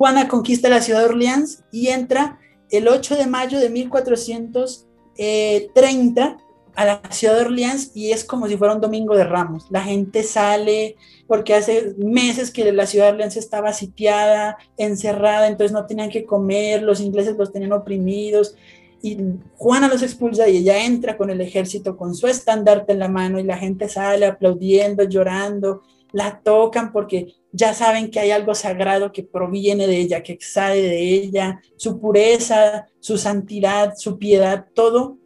Juana 0.00 0.28
conquista 0.28 0.70
la 0.70 0.80
ciudad 0.80 1.00
de 1.00 1.10
Orleans 1.10 1.62
y 1.70 1.88
entra 1.88 2.38
el 2.70 2.88
8 2.88 3.16
de 3.16 3.26
mayo 3.26 3.60
de 3.60 3.68
1430 3.68 6.38
a 6.74 6.84
la 6.86 7.02
ciudad 7.10 7.34
de 7.34 7.42
Orleans 7.42 7.90
y 7.94 8.12
es 8.12 8.24
como 8.24 8.48
si 8.48 8.56
fuera 8.56 8.72
un 8.72 8.80
domingo 8.80 9.14
de 9.14 9.24
ramos. 9.24 9.66
La 9.68 9.82
gente 9.82 10.22
sale 10.22 10.96
porque 11.26 11.52
hace 11.52 11.94
meses 11.98 12.50
que 12.50 12.72
la 12.72 12.86
ciudad 12.86 13.08
de 13.08 13.12
Orleans 13.12 13.36
estaba 13.36 13.74
sitiada, 13.74 14.56
encerrada, 14.78 15.48
entonces 15.48 15.72
no 15.72 15.84
tenían 15.84 16.08
que 16.08 16.24
comer, 16.24 16.82
los 16.82 17.02
ingleses 17.02 17.36
los 17.36 17.52
tenían 17.52 17.74
oprimidos 17.74 18.54
y 19.02 19.18
Juana 19.58 19.88
los 19.88 20.02
expulsa 20.02 20.48
y 20.48 20.56
ella 20.56 20.82
entra 20.82 21.18
con 21.18 21.28
el 21.28 21.42
ejército 21.42 21.98
con 21.98 22.14
su 22.14 22.26
estandarte 22.26 22.92
en 22.92 23.00
la 23.00 23.08
mano 23.08 23.38
y 23.38 23.42
la 23.42 23.58
gente 23.58 23.90
sale 23.90 24.24
aplaudiendo, 24.24 25.04
llorando, 25.04 25.82
la 26.12 26.40
tocan 26.42 26.92
porque 26.92 27.34
ya 27.52 27.74
saben 27.74 28.10
que 28.10 28.20
hay 28.20 28.30
algo 28.30 28.54
sagrado 28.54 29.12
que 29.12 29.22
proviene 29.22 29.86
de 29.86 29.98
ella, 29.98 30.22
que 30.22 30.38
sale 30.40 30.82
de 30.82 31.00
ella, 31.00 31.60
su 31.76 32.00
pureza, 32.00 32.86
su 33.00 33.18
santidad, 33.18 33.94
su 33.96 34.18
piedad, 34.18 34.66
todo 34.74 35.18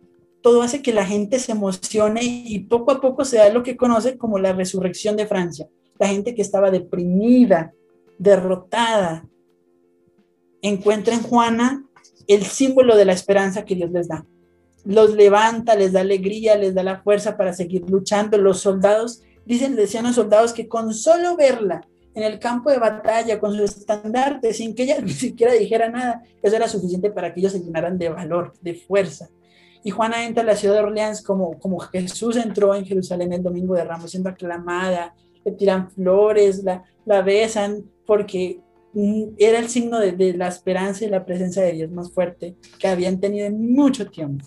todo 0.45 0.61
hace 0.61 0.83
que 0.83 0.93
la 0.93 1.07
gente 1.07 1.39
se 1.39 1.53
emocione 1.53 2.21
y 2.23 2.59
poco 2.59 2.91
a 2.91 3.01
poco 3.01 3.25
se 3.25 3.39
da 3.39 3.49
lo 3.49 3.63
que 3.63 3.79
conoce 3.79 4.19
como 4.19 4.39
la 4.39 4.53
resurrección 4.53 5.17
de 5.17 5.27
Francia. 5.27 5.71
La 5.99 6.09
gente 6.09 6.35
que 6.35 6.43
estaba 6.43 6.71
deprimida, 6.71 7.73
derrotada, 8.19 9.27
encuentra 10.61 11.15
en 11.15 11.23
Juana 11.23 11.87
el 12.27 12.43
símbolo 12.43 12.95
de 12.95 13.07
la 13.07 13.15
esperanza 13.15 13.65
que 13.65 13.75
Dios 13.75 13.91
les 13.91 14.09
da. 14.09 14.27
Los 14.85 15.15
levanta, 15.15 15.77
les 15.77 15.93
da 15.93 16.01
alegría, 16.01 16.59
les 16.59 16.75
da 16.75 16.83
la 16.83 17.03
fuerza 17.03 17.39
para 17.39 17.55
seguir 17.55 17.89
luchando. 17.89 18.37
Los 18.37 18.61
soldados, 18.61 19.23
dicen, 19.47 19.77
decían 19.77 20.05
los 20.05 20.15
soldados 20.15 20.53
que 20.53 20.69
con 20.69 20.95
solo 20.95 21.37
verla 21.37 21.87
en 22.15 22.23
el 22.23 22.39
campo 22.39 22.71
de 22.71 22.79
batalla, 22.79 23.41
con 23.41 23.55
su 23.55 23.65
estandarte, 23.65 24.55
sin 24.55 24.75
que 24.75 24.85
ella 24.85 25.01
ni 25.03 25.11
siquiera 25.11 25.53
dijera 25.53 25.89
nada, 25.89 26.23
eso 26.43 26.57
era 26.57 26.69
suficiente 26.69 27.11
para 27.11 27.35
que 27.35 27.41
ellos 27.41 27.53
se 27.53 27.61
llenaran 27.61 27.99
de 27.99 28.09
valor, 28.09 28.55
de 28.61 28.75
fuerza. 28.75 29.29
Y 29.83 29.91
Juana 29.91 30.25
entra 30.25 30.43
a 30.43 30.47
la 30.47 30.57
ciudad 30.57 30.77
de 30.77 30.81
Orleans 30.81 31.23
como, 31.23 31.59
como 31.59 31.79
Jesús 31.79 32.37
entró 32.37 32.75
en 32.75 32.87
Jerusalén 32.87 33.33
el 33.33 33.43
domingo 33.43 33.75
de 33.75 33.85
Ramos, 33.85 34.11
siendo 34.11 34.31
aclamada, 34.31 35.15
le 35.45 35.53
tiran 35.53 35.91
flores, 35.91 36.65
la, 36.65 36.85
la 37.05 37.21
besan, 37.21 37.85
porque 38.07 38.61
era 39.37 39.59
el 39.59 39.69
signo 39.69 39.99
de, 39.99 40.13
de, 40.13 40.35
la 40.35 40.49
esperanza 40.49 41.05
y 41.05 41.09
la 41.09 41.27
presencia 41.27 41.63
de 41.63 41.73
Dios 41.73 41.91
más 41.91 42.13
fuerte 42.13 42.57
que 42.79 42.89
habían 42.89 43.21
tenido 43.21 43.47
en 43.47 43.75
mucho 43.75 44.09
tiempo. 44.09 44.47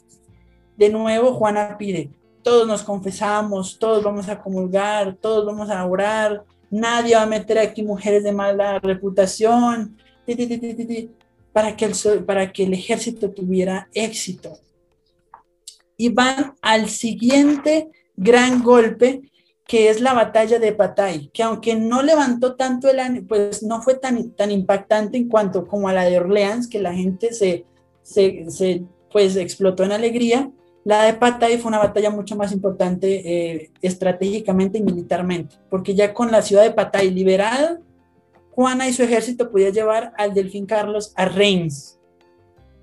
De 0.76 0.90
nuevo, 0.90 1.34
Juana 1.34 1.78
pide, 1.78 2.10
todos 2.48 2.66
nos 2.66 2.82
confesamos, 2.82 3.78
todos 3.78 4.02
vamos 4.02 4.30
a 4.30 4.40
comulgar, 4.40 5.18
todos 5.18 5.46
vamos 5.46 5.70
a 5.70 5.86
orar, 5.86 6.46
nadie 6.72 7.14
va 7.14 7.24
a 7.24 7.26
meter 7.26 7.60
aquí 7.60 7.84
mujeres 7.84 8.24
de 8.24 8.32
mala 8.32 8.80
reputación, 8.80 9.98
para 11.52 11.76
que 11.76 11.84
el, 11.84 12.24
para 12.24 12.54
que 12.54 12.64
el 12.64 12.74
ejército 12.74 13.32
tuviera 13.32 13.90
éxito 13.94 14.58
y 15.98 16.08
van 16.08 16.56
al 16.62 16.88
siguiente 16.88 17.90
gran 18.16 18.64
golpe, 18.64 19.30
que 19.68 19.90
es 19.90 20.00
la 20.00 20.14
batalla 20.14 20.58
de 20.58 20.72
Patay, 20.72 21.30
que 21.34 21.44
aunque 21.44 21.76
no 21.76 22.02
levantó 22.02 22.56
tanto 22.56 22.88
el 22.90 23.26
pues 23.26 23.62
no 23.62 23.82
fue 23.82 23.96
tan, 23.96 24.32
tan 24.32 24.52
impactante 24.52 25.18
en 25.18 25.28
cuanto 25.28 25.68
como 25.68 25.90
a 25.90 25.94
la 25.94 26.06
de 26.06 26.18
Orleans, 26.18 26.70
que 26.70 26.80
la 26.80 26.94
gente 26.94 27.34
se, 27.34 27.66
se, 28.04 28.86
pues 29.12 29.36
explotó 29.36 29.84
en 29.84 29.92
alegría. 29.92 30.50
La 30.88 31.04
de 31.04 31.16
Patay 31.16 31.58
fue 31.58 31.68
una 31.68 31.80
batalla 31.80 32.10
mucho 32.10 32.38
más 32.38 32.54
importante 32.54 33.08
eh, 33.26 33.72
estratégicamente 33.82 34.78
y 34.78 34.84
militarmente, 34.84 35.58
porque 35.70 35.94
ya 35.94 36.14
con 36.14 36.32
la 36.32 36.42
ciudad 36.42 36.64
de 36.64 36.72
Patay 36.72 37.12
liberada, 37.12 37.82
Juana 38.52 38.88
y 38.88 38.94
su 38.94 39.04
ejército 39.04 39.52
podía 39.52 39.70
llevar 39.70 40.14
al 40.18 40.34
delfín 40.34 40.66
Carlos 40.66 41.12
a 41.18 41.26
Reims. 41.26 42.00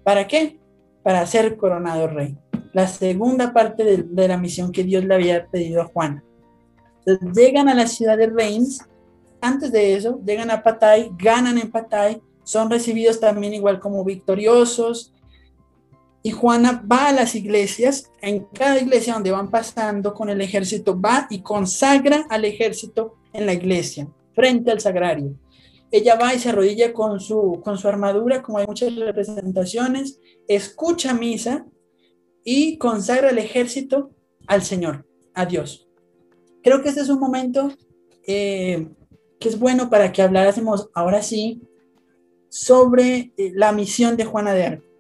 ¿Para 0.03 0.27
qué? 0.27 0.59
Para 1.03 1.25
ser 1.25 1.57
coronado 1.57 2.07
rey 2.09 2.37
la 2.75 2.87
segunda 2.89 3.55
parte 3.55 3.85
de, 3.85 4.29
la 4.29 4.37
misión 4.37 4.71
que 4.71 4.85
Dios 4.85 5.03
le 5.05 5.15
había 5.15 5.47
pedido 5.47 5.81
a 5.81 5.87
Juana. 5.87 6.23
Entonces, 7.07 7.35
llegan 7.35 7.71
a 7.71 7.75
la 7.75 7.87
ciudad 7.87 8.19
de 8.19 8.27
Reims, 8.27 8.81
antes 9.41 9.73
de 9.73 9.95
eso, 9.95 10.21
llegan 10.27 10.51
a 10.51 10.63
Patay, 10.63 11.11
ganan 11.17 11.57
en 11.57 11.71
Patay, 11.71 12.21
son 12.43 12.69
recibidos 12.69 13.19
también 13.19 13.55
igual 13.55 13.81
como 13.81 14.05
victoriosos, 14.05 15.14
y 16.27 16.31
Juana 16.31 16.83
va 16.91 17.09
a 17.09 17.13
las 17.13 17.35
iglesias, 17.35 18.11
en 18.23 18.47
cada 18.47 18.81
iglesia 18.81 19.13
donde 19.13 19.31
van 19.31 19.51
pasando 19.51 20.15
con 20.15 20.31
el 20.31 20.41
ejército, 20.41 20.99
va 20.99 21.27
y 21.29 21.43
consagra 21.43 22.27
al 22.31 22.47
ejército 22.47 23.17
en 23.35 23.45
la 23.45 23.53
iglesia. 23.53 24.09
frente 24.35 24.73
al 24.73 24.81
sagrario. 24.81 25.39
Ella 25.93 26.17
va 26.17 26.35
y 26.35 26.41
se 26.41 26.49
arrodilla 26.49 26.93
con 26.93 27.21
su, 27.21 27.61
con 27.63 27.79
su 27.79 27.87
armadura, 27.87 28.43
como 28.43 28.59
hay 28.59 28.67
muchas 28.67 28.97
representaciones, 28.97 30.19
escucha 30.49 31.15
misa 31.15 31.67
y 32.43 32.79
consagra 32.79 33.31
el 33.31 33.39
ejército 33.39 34.11
al 34.49 34.63
Señor, 34.63 35.07
a 35.35 35.47
Dios. 35.47 35.87
Creo 36.65 36.83
que 36.83 36.89
este 36.89 37.03
es 37.03 37.11
un 37.11 37.21
momento 37.21 37.71
eh, 38.27 38.89
que 39.39 39.49
es 39.51 39.59
bueno 39.59 39.89
para 39.89 40.11
que 40.11 40.23
hablásemos 40.23 40.89
ahora 40.95 41.23
sí 41.23 41.63
sobre 42.49 43.33
eh, 43.37 43.53
la 43.55 43.71
misión 43.71 44.17
de 44.17 44.25
Juana 44.25 44.53
de 44.55 44.65
Arco. 44.65 44.94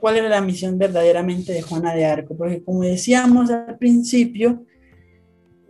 ¿Cuál 0.00 0.16
era 0.16 0.28
la 0.28 0.40
misión 0.40 0.78
verdaderamente 0.78 1.52
de 1.52 1.62
Juana 1.62 1.94
de 1.94 2.04
Arco? 2.04 2.36
Porque 2.36 2.62
como 2.62 2.82
decíamos 2.82 3.50
al 3.50 3.78
principio, 3.78 4.64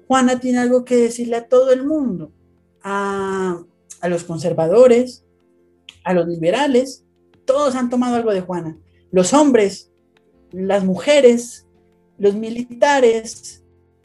Juana 0.08 0.40
tiene 0.40 0.58
algo 0.58 0.84
que 0.84 0.96
decirle 0.96 1.36
a 1.36 1.48
todo 1.48 1.72
el 1.72 1.86
mundo, 1.86 2.32
a, 2.82 3.62
a 4.00 4.08
los 4.08 4.24
conservadores, 4.24 5.24
a 6.02 6.12
los 6.12 6.26
liberales, 6.26 7.04
todos 7.44 7.74
han 7.74 7.90
tomado 7.90 8.16
algo 8.16 8.32
de 8.32 8.40
Juana. 8.40 8.76
Los 9.10 9.32
hombres, 9.32 9.92
las 10.50 10.84
mujeres, 10.84 11.66
los 12.18 12.34
militares, 12.34 13.64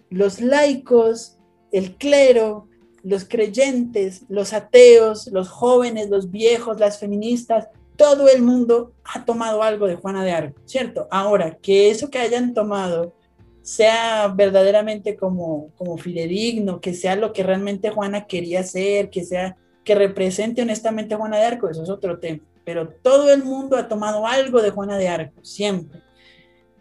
los 0.09 0.41
laicos, 0.41 1.37
el 1.71 1.95
clero, 1.95 2.67
los 3.03 3.25
creyentes, 3.25 4.23
los 4.29 4.53
ateos, 4.53 5.27
los 5.27 5.49
jóvenes, 5.49 6.09
los 6.09 6.31
viejos, 6.31 6.79
las 6.79 6.99
feministas, 6.99 7.67
todo 7.99 8.29
el 8.29 8.41
mundo 8.41 8.93
ha 9.03 9.25
tomado 9.25 9.61
algo 9.61 9.85
de 9.85 9.97
Juana 9.97 10.23
de 10.23 10.31
Arco, 10.31 10.61
¿cierto? 10.63 11.09
Ahora, 11.11 11.57
que 11.61 11.89
eso 11.89 12.09
que 12.09 12.17
hayan 12.17 12.53
tomado 12.53 13.13
sea 13.61 14.29
verdaderamente 14.29 15.17
como, 15.17 15.73
como 15.75 15.97
fidedigno, 15.97 16.79
que 16.79 16.93
sea 16.93 17.17
lo 17.17 17.33
que 17.33 17.43
realmente 17.43 17.89
Juana 17.89 18.25
quería 18.25 18.63
ser, 18.63 19.09
que 19.09 19.25
sea 19.25 19.57
que 19.83 19.95
represente 19.95 20.61
honestamente 20.61 21.13
a 21.13 21.17
Juana 21.17 21.39
de 21.39 21.45
Arco, 21.45 21.69
eso 21.69 21.83
es 21.83 21.89
otro 21.89 22.19
tema. 22.19 22.41
Pero 22.63 22.87
todo 22.87 23.33
el 23.33 23.43
mundo 23.43 23.75
ha 23.75 23.89
tomado 23.89 24.25
algo 24.25 24.61
de 24.61 24.69
Juana 24.69 24.97
de 24.97 25.09
Arco, 25.09 25.43
siempre. 25.43 26.01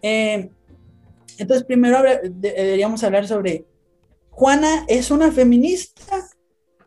Eh, 0.02 0.50
entonces, 1.36 1.66
primero 1.66 2.00
deberíamos 2.30 3.02
hablar 3.02 3.26
sobre, 3.26 3.64
¿Juana 4.30 4.84
es 4.86 5.10
una 5.10 5.32
feminista? 5.32 6.28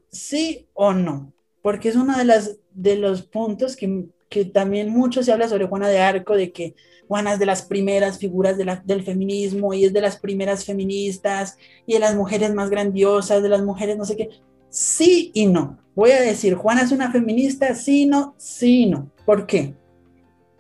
¿Sí 0.09 0.69
o 0.73 0.93
no? 0.93 1.33
Porque 1.61 1.89
es 1.89 1.97
uno 1.97 2.17
de, 2.17 2.23
las, 2.23 2.57
de 2.71 2.95
los 2.95 3.23
puntos 3.23 3.75
que, 3.75 4.07
que 4.31 4.45
también 4.45 4.89
mucho 4.89 5.23
se 5.23 5.33
habla 5.33 5.49
sobre 5.49 5.67
Juana 5.67 5.89
de 5.89 5.99
Arco, 5.99 6.35
de 6.35 6.53
que 6.53 6.73
Juana 7.09 7.33
es 7.33 7.39
de 7.39 7.45
las 7.45 7.63
primeras 7.63 8.17
figuras 8.17 8.57
del 8.57 9.03
feminismo 9.03 9.73
y 9.73 9.83
es 9.83 9.91
de 9.91 9.99
las 9.99 10.17
primeras 10.17 10.63
feministas 10.63 11.57
y 11.85 11.93
de 11.93 11.99
las 11.99 12.15
mujeres 12.15 12.53
más 12.53 12.69
grandiosas, 12.69 13.43
de 13.43 13.49
las 13.49 13.61
mujeres 13.61 13.97
no 13.97 14.05
sé 14.05 14.15
qué. 14.15 14.29
Sí 14.69 15.31
y 15.33 15.47
no. 15.47 15.77
Voy 15.95 16.11
a 16.11 16.21
decir, 16.21 16.55
Juana 16.55 16.83
es 16.83 16.93
una 16.93 17.11
feminista, 17.11 17.75
sí, 17.75 18.05
no, 18.05 18.33
sí, 18.37 18.85
no. 18.85 19.11
¿Por 19.25 19.45
qué? 19.45 19.75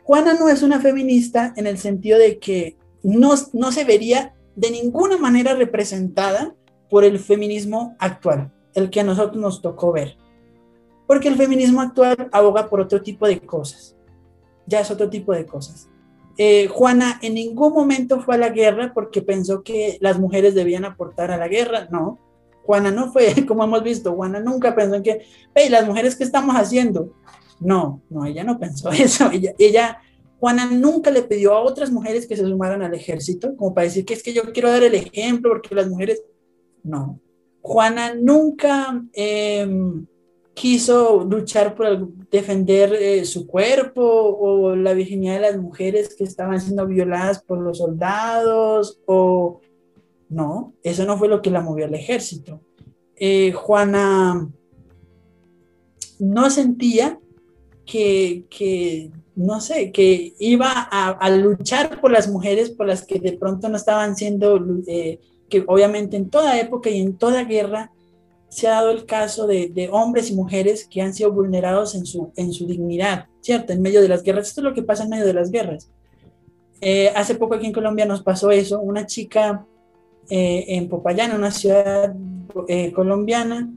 Juana 0.03 0.33
no 0.33 0.49
es 0.49 0.63
una 0.63 0.81
feminista 0.81 1.53
en 1.55 1.65
el 1.65 1.77
sentido 1.77 2.19
de 2.19 2.39
que 2.39 2.75
no, 3.03 3.35
no 3.53 3.71
se 3.71 3.85
vería 3.85 4.35
de 4.57 4.69
ninguna 4.69 5.15
manera 5.15 5.55
representada 5.55 6.53
por 6.89 7.05
el 7.05 7.19
feminismo 7.19 7.95
actual, 7.99 8.51
el 8.73 8.89
que 8.89 8.99
a 8.99 9.05
nosotros 9.05 9.41
nos 9.41 9.61
tocó 9.61 9.93
ver. 9.93 10.17
Porque 11.11 11.27
el 11.27 11.35
feminismo 11.35 11.81
actual 11.81 12.29
aboga 12.31 12.69
por 12.69 12.79
otro 12.79 13.01
tipo 13.01 13.27
de 13.27 13.41
cosas. 13.41 13.97
Ya 14.65 14.79
es 14.79 14.89
otro 14.91 15.09
tipo 15.09 15.33
de 15.33 15.45
cosas. 15.45 15.89
Eh, 16.37 16.69
Juana 16.69 17.19
en 17.21 17.33
ningún 17.33 17.73
momento 17.73 18.21
fue 18.21 18.35
a 18.35 18.37
la 18.37 18.47
guerra 18.47 18.93
porque 18.93 19.21
pensó 19.21 19.61
que 19.61 19.97
las 19.99 20.17
mujeres 20.17 20.55
debían 20.55 20.85
aportar 20.85 21.29
a 21.31 21.37
la 21.37 21.49
guerra. 21.49 21.89
No, 21.91 22.17
Juana 22.63 22.91
no 22.91 23.11
fue, 23.11 23.33
como 23.45 23.65
hemos 23.65 23.83
visto, 23.83 24.15
Juana 24.15 24.39
nunca 24.39 24.73
pensó 24.73 24.95
en 24.95 25.03
que, 25.03 25.25
hey, 25.53 25.67
las 25.67 25.85
mujeres, 25.85 26.15
¿qué 26.15 26.23
estamos 26.23 26.55
haciendo? 26.55 27.13
No, 27.59 28.01
no, 28.09 28.25
ella 28.25 28.45
no 28.45 28.57
pensó 28.57 28.89
eso. 28.91 29.29
Ella, 29.31 29.53
ella, 29.59 29.97
Juana 30.39 30.65
nunca 30.67 31.11
le 31.11 31.23
pidió 31.23 31.53
a 31.55 31.59
otras 31.59 31.91
mujeres 31.91 32.25
que 32.25 32.37
se 32.37 32.45
sumaran 32.45 32.83
al 32.83 32.93
ejército, 32.93 33.53
como 33.57 33.73
para 33.73 33.83
decir 33.83 34.05
que 34.05 34.13
es 34.13 34.23
que 34.23 34.31
yo 34.31 34.43
quiero 34.53 34.71
dar 34.71 34.83
el 34.83 34.95
ejemplo, 34.95 35.51
porque 35.51 35.75
las 35.75 35.89
mujeres, 35.89 36.23
no. 36.83 37.19
Juana 37.61 38.15
nunca 38.15 39.03
em, 39.11 40.07
quiso 40.53 41.23
luchar 41.23 41.75
por 41.75 42.07
defender 42.29 42.93
eh, 42.93 43.25
su 43.25 43.47
cuerpo 43.47 44.01
o 44.03 44.75
la 44.75 44.93
virginidad 44.93 45.35
de 45.35 45.51
las 45.51 45.57
mujeres 45.57 46.15
que 46.15 46.23
estaban 46.23 46.59
siendo 46.59 46.85
violadas 46.87 47.41
por 47.41 47.59
los 47.59 47.77
soldados 47.77 48.99
o 49.05 49.61
no, 50.29 50.73
eso 50.83 51.05
no 51.05 51.17
fue 51.17 51.27
lo 51.27 51.41
que 51.41 51.51
la 51.51 51.61
movió 51.61 51.85
al 51.85 51.95
ejército. 51.95 52.61
Eh, 53.15 53.51
Juana 53.51 54.49
no 56.19 56.49
sentía 56.49 57.19
que, 57.85 59.11
no 59.35 59.59
sé, 59.59 59.91
que 59.91 60.33
iba 60.39 60.71
a, 60.71 61.29
luchar 61.31 61.99
por 61.99 62.11
las 62.11 62.29
mujeres 62.29 62.69
por 62.69 62.87
las 62.87 63.05
que 63.05 63.19
de 63.19 63.33
pronto 63.33 63.67
no 63.67 63.75
estaban 63.75 64.15
siendo, 64.15 64.63
eh, 64.87 65.19
que 65.49 65.63
obviamente 65.67 66.15
en 66.15 66.29
toda 66.29 66.59
época 66.59 66.89
y 66.89 67.01
en 67.01 67.17
toda 67.17 67.43
guerra 67.43 67.91
se 68.51 68.67
ha 68.67 68.71
dado 68.71 68.91
el 68.91 69.05
caso 69.05 69.47
de, 69.47 69.89
hombres 69.93 70.29
y 70.29 70.35
mujeres 70.35 70.85
que 70.85 71.01
han 71.01 71.13
sido 71.13 71.31
vulnerados 71.31 71.95
en 71.95 72.05
su, 72.05 72.33
en 72.35 72.51
su 72.51 72.67
dignidad, 72.67 73.27
¿cierto? 73.39 73.71
En 73.71 73.81
medio 73.81 74.01
de 74.01 74.09
las 74.09 74.23
guerras. 74.23 74.49
Esto 74.49 74.59
es 74.59 74.65
lo 74.65 74.73
que 74.73 74.83
pasa 74.83 75.03
en 75.03 75.09
medio 75.09 75.25
de 75.25 75.33
las 75.33 75.51
guerras. 75.51 75.89
Eh, 76.81 77.13
hace 77.15 77.35
poco 77.35 77.55
aquí 77.55 77.67
en 77.67 77.71
Colombia 77.71 78.05
nos 78.05 78.21
pasó 78.21 78.51
eso. 78.51 78.81
Una 78.81 79.05
chica 79.05 79.65
eh, 80.29 80.65
en 80.67 80.89
Popayán, 80.89 81.33
una 81.33 81.49
ciudad 81.49 82.13
eh, 82.67 82.91
colombiana, 82.91 83.71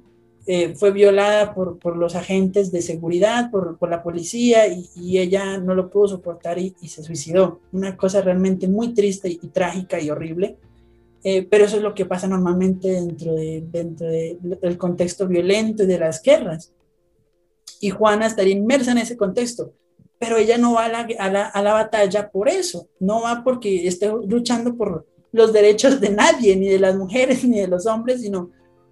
fue 0.74 0.90
violada 0.90 1.54
por, 1.54 1.78
por, 1.78 1.96
los 1.96 2.14
agentes 2.14 2.70
de 2.70 2.82
seguridad, 2.82 3.50
por, 3.50 3.78
por 3.78 3.88
la 3.88 4.02
policía, 4.02 4.66
y, 4.68 5.16
ella 5.16 5.56
no 5.56 5.74
lo 5.74 5.88
pudo 5.88 6.08
soportar 6.08 6.58
y, 6.58 6.74
se 6.86 7.02
suicidó. 7.02 7.60
Una 7.72 7.96
cosa 7.96 8.20
realmente 8.20 8.68
muy 8.68 8.92
triste 8.92 9.30
y, 9.30 9.38
trágica 9.48 9.98
y 10.00 10.10
horrible. 10.10 10.58
Pero 11.50 11.64
eso 11.64 11.76
es 11.76 11.82
lo 11.82 11.94
que 11.94 12.06
pasa 12.06 12.26
normalmente 12.26 12.88
dentro, 12.88 13.34
de, 13.34 13.64
dentro 13.70 14.06
de, 14.06 14.36
del 14.40 14.76
contexto 14.76 15.26
violento 15.26 15.84
y 15.84 15.86
de 15.86 15.98
las 15.98 16.22
guerras. 16.22 16.72
Y 17.80 17.90
Juana 17.90 18.26
estaría 18.26 18.54
inmersa 18.54 18.92
en 18.92 18.98
ese 18.98 19.16
contexto 19.16 19.72
pero 20.16 20.38
ella 20.38 20.56
no 20.56 20.72
va 20.72 20.86
a 20.86 20.88
la, 20.88 21.08
a 21.18 21.30
la, 21.30 21.44
a 21.44 21.60
la 21.60 21.74
batalla 21.74 22.30
por 22.30 22.48
eso, 22.48 22.88
no 22.98 23.20
va 23.22 23.44
porque 23.44 23.86
esté 23.86 24.10
luchando 24.26 24.74
por, 24.74 25.04
los 25.34 25.52
derechos 25.52 26.00
de 26.00 26.10
nadie, 26.10 26.54
ni 26.54 26.68
de 26.68 26.78
las 26.78 26.96
mujeres, 26.96 27.44
ni 27.48 27.58
de 27.58 27.66
los 27.66 27.86
hombres, 27.86 28.22
sino 28.22 28.50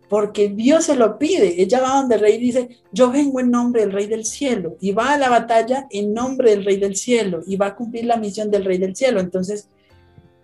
porque 0.08 0.48
Dios 0.48 0.84
se 0.84 0.96
lo 0.96 1.16
pide. 1.16 1.62
Ella 1.62 1.80
va 1.80 2.00
donde 2.00 2.16
el 2.16 2.20
rey 2.20 2.36
dice, 2.36 2.68
yo 2.92 3.10
vengo 3.12 3.38
en 3.38 3.50
nombre 3.50 3.82
del 3.82 3.92
rey 3.92 4.06
del 4.08 4.26
cielo, 4.26 4.76
y 4.80 4.90
va 4.90 5.12
a 5.12 5.18
la 5.18 5.30
batalla 5.30 5.86
en 5.90 6.12
nombre 6.12 6.50
del 6.50 6.64
rey 6.64 6.78
del 6.78 6.96
cielo, 6.96 7.42
y 7.46 7.56
va 7.56 7.68
a 7.68 7.76
cumplir 7.76 8.06
la 8.06 8.16
misión 8.16 8.50
del 8.50 8.64
rey 8.64 8.76
del 8.76 8.96
cielo. 8.96 9.20
Entonces, 9.20 9.68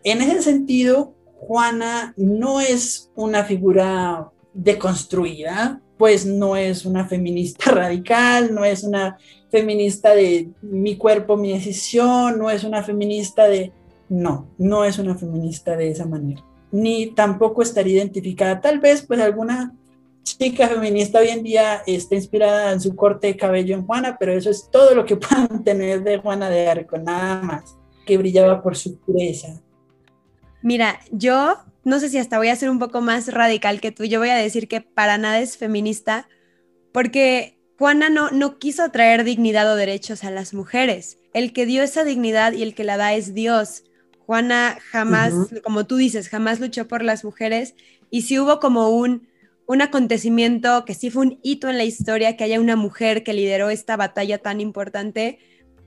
en 0.04 0.22
ese 0.22 0.40
sentido, 0.40 1.14
Juana 1.40 2.14
no 2.16 2.60
es 2.60 3.10
una 3.14 3.44
figura 3.44 4.30
deconstruida, 4.52 5.80
pues 5.96 6.26
no 6.26 6.56
es 6.56 6.84
una 6.84 7.06
feminista 7.06 7.70
radical, 7.72 8.54
no 8.54 8.64
es 8.64 8.84
una 8.84 9.18
feminista 9.50 10.14
de 10.14 10.50
mi 10.62 10.96
cuerpo, 10.96 11.36
mi 11.36 11.52
decisión, 11.52 12.38
no 12.38 12.50
es 12.50 12.64
una 12.64 12.82
feminista 12.82 13.48
de 13.48 13.72
no, 14.08 14.48
no 14.58 14.84
es 14.84 14.98
una 14.98 15.14
feminista 15.14 15.76
de 15.76 15.90
esa 15.90 16.06
manera, 16.06 16.42
ni 16.72 17.08
tampoco 17.08 17.62
estaría 17.62 17.96
identificada. 17.96 18.60
Tal 18.60 18.80
vez 18.80 19.04
pues 19.06 19.20
alguna 19.20 19.74
chica 20.22 20.68
feminista 20.68 21.20
hoy 21.20 21.28
en 21.28 21.42
día 21.42 21.82
está 21.86 22.14
inspirada 22.14 22.72
en 22.72 22.80
su 22.80 22.94
corte 22.94 23.28
de 23.28 23.36
cabello 23.36 23.74
en 23.74 23.86
Juana, 23.86 24.16
pero 24.18 24.32
eso 24.32 24.50
es 24.50 24.68
todo 24.70 24.94
lo 24.94 25.04
que 25.04 25.16
puedan 25.16 25.62
tener 25.64 26.02
de 26.02 26.18
Juana 26.18 26.50
de 26.50 26.68
Arco, 26.68 26.98
nada 26.98 27.42
más, 27.42 27.76
que 28.06 28.18
brillaba 28.18 28.62
por 28.62 28.76
su 28.76 28.98
pureza. 28.98 29.60
Mira, 30.62 31.00
yo 31.10 31.56
no 31.84 32.00
sé 32.00 32.08
si 32.08 32.18
hasta 32.18 32.38
voy 32.38 32.48
a 32.48 32.56
ser 32.56 32.70
un 32.70 32.78
poco 32.78 33.00
más 33.00 33.32
radical 33.32 33.80
que 33.80 33.92
tú, 33.92 34.04
yo 34.04 34.18
voy 34.18 34.28
a 34.28 34.36
decir 34.36 34.68
que 34.68 34.80
para 34.80 35.18
nada 35.18 35.40
es 35.40 35.56
feminista, 35.56 36.28
porque 36.92 37.58
Juana 37.78 38.10
no, 38.10 38.30
no 38.30 38.58
quiso 38.58 38.90
traer 38.90 39.24
dignidad 39.24 39.72
o 39.72 39.76
derechos 39.76 40.24
a 40.24 40.30
las 40.30 40.52
mujeres. 40.52 41.18
El 41.32 41.52
que 41.52 41.64
dio 41.64 41.82
esa 41.82 42.04
dignidad 42.04 42.52
y 42.52 42.62
el 42.62 42.74
que 42.74 42.84
la 42.84 42.96
da 42.96 43.14
es 43.14 43.34
Dios. 43.34 43.84
Juana 44.26 44.78
jamás, 44.90 45.32
como 45.62 45.86
tú 45.86 45.96
dices, 45.96 46.28
jamás 46.28 46.60
luchó 46.60 46.88
por 46.88 47.02
las 47.02 47.24
mujeres 47.24 47.74
y 48.10 48.22
si 48.22 48.38
hubo 48.38 48.58
como 48.60 48.90
un, 48.90 49.28
un 49.66 49.80
acontecimiento 49.80 50.84
que 50.84 50.94
sí 50.94 51.10
fue 51.10 51.26
un 51.26 51.38
hito 51.42 51.68
en 51.68 51.78
la 51.78 51.84
historia, 51.84 52.36
que 52.36 52.44
haya 52.44 52.60
una 52.60 52.76
mujer 52.76 53.22
que 53.22 53.32
lideró 53.32 53.70
esta 53.70 53.96
batalla 53.96 54.38
tan 54.38 54.60
importante, 54.60 55.38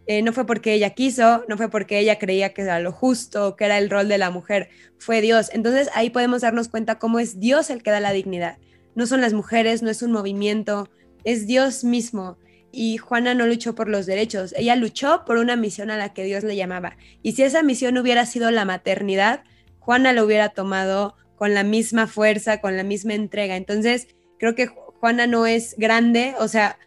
eh, 0.07 0.21
no 0.21 0.33
fue 0.33 0.45
porque 0.45 0.73
ella 0.73 0.91
quiso, 0.91 1.43
no 1.47 1.57
fue 1.57 1.69
porque 1.69 1.99
ella 1.99 2.19
creía 2.19 2.53
que 2.53 2.63
era 2.63 2.79
lo 2.79 2.91
justo, 2.91 3.55
que 3.55 3.65
era 3.65 3.77
el 3.77 3.89
rol 3.89 4.07
de 4.07 4.17
la 4.17 4.31
mujer, 4.31 4.69
fue 4.97 5.21
Dios. 5.21 5.49
Entonces 5.53 5.89
ahí 5.93 6.09
podemos 6.09 6.41
darnos 6.41 6.69
cuenta 6.69 6.99
cómo 6.99 7.19
es 7.19 7.39
Dios 7.39 7.69
el 7.69 7.83
que 7.83 7.91
da 7.91 7.99
la 7.99 8.11
dignidad. 8.11 8.57
No 8.95 9.05
son 9.05 9.21
las 9.21 9.33
mujeres, 9.33 9.81
no 9.83 9.89
es 9.89 10.01
un 10.01 10.11
movimiento, 10.11 10.89
es 11.23 11.47
Dios 11.47 11.83
mismo 11.83 12.37
y 12.71 12.97
Juana 12.97 13.33
no 13.33 13.45
luchó 13.45 13.75
por 13.75 13.89
los 13.89 14.05
derechos, 14.05 14.53
ella 14.57 14.75
luchó 14.75 15.23
por 15.25 15.37
una 15.37 15.55
misión 15.55 15.91
a 15.91 15.97
la 15.97 16.13
que 16.13 16.23
Dios 16.23 16.43
le 16.43 16.55
llamaba. 16.55 16.97
Y 17.21 17.33
si 17.33 17.43
esa 17.43 17.63
misión 17.63 17.97
hubiera 17.97 18.25
sido 18.25 18.49
la 18.51 18.65
maternidad, 18.65 19.43
Juana 19.79 20.13
lo 20.13 20.23
hubiera 20.25 20.49
tomado 20.49 21.15
con 21.35 21.53
la 21.53 21.63
misma 21.63 22.07
fuerza, 22.07 22.61
con 22.61 22.77
la 22.77 22.83
misma 22.83 23.13
entrega. 23.13 23.55
Entonces, 23.55 24.07
creo 24.39 24.55
que 24.55 24.67
Juana 24.67 25.27
no 25.27 25.45
es 25.45 25.75
grande, 25.77 26.35
o 26.39 26.47
sea, 26.47 26.77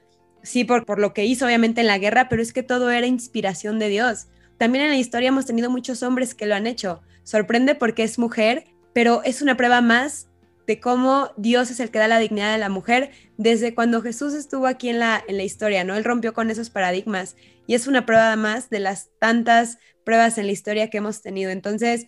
sí 0.44 0.64
por, 0.64 0.86
por 0.86 1.00
lo 1.00 1.12
que 1.12 1.24
hizo 1.24 1.46
obviamente 1.46 1.80
en 1.80 1.88
la 1.88 1.98
guerra, 1.98 2.28
pero 2.28 2.40
es 2.40 2.52
que 2.52 2.62
todo 2.62 2.90
era 2.90 3.06
inspiración 3.06 3.80
de 3.80 3.88
Dios. 3.88 4.28
También 4.58 4.84
en 4.84 4.90
la 4.90 4.98
historia 4.98 5.28
hemos 5.28 5.46
tenido 5.46 5.70
muchos 5.70 6.04
hombres 6.04 6.34
que 6.34 6.46
lo 6.46 6.54
han 6.54 6.68
hecho. 6.68 7.02
Sorprende 7.24 7.74
porque 7.74 8.04
es 8.04 8.18
mujer, 8.18 8.66
pero 8.92 9.22
es 9.24 9.42
una 9.42 9.56
prueba 9.56 9.80
más 9.80 10.28
de 10.66 10.80
cómo 10.80 11.30
Dios 11.36 11.70
es 11.70 11.80
el 11.80 11.90
que 11.90 11.98
da 11.98 12.08
la 12.08 12.18
dignidad 12.18 12.52
de 12.52 12.58
la 12.58 12.68
mujer 12.68 13.10
desde 13.36 13.74
cuando 13.74 14.00
Jesús 14.00 14.32
estuvo 14.34 14.66
aquí 14.66 14.88
en 14.88 14.98
la, 14.98 15.22
en 15.26 15.36
la 15.36 15.42
historia, 15.42 15.84
¿no? 15.84 15.94
Él 15.96 16.04
rompió 16.04 16.32
con 16.32 16.50
esos 16.50 16.70
paradigmas 16.70 17.36
y 17.66 17.74
es 17.74 17.86
una 17.86 18.06
prueba 18.06 18.36
más 18.36 18.70
de 18.70 18.80
las 18.80 19.10
tantas 19.18 19.78
pruebas 20.04 20.38
en 20.38 20.46
la 20.46 20.52
historia 20.52 20.90
que 20.90 20.98
hemos 20.98 21.22
tenido. 21.22 21.50
Entonces, 21.50 22.06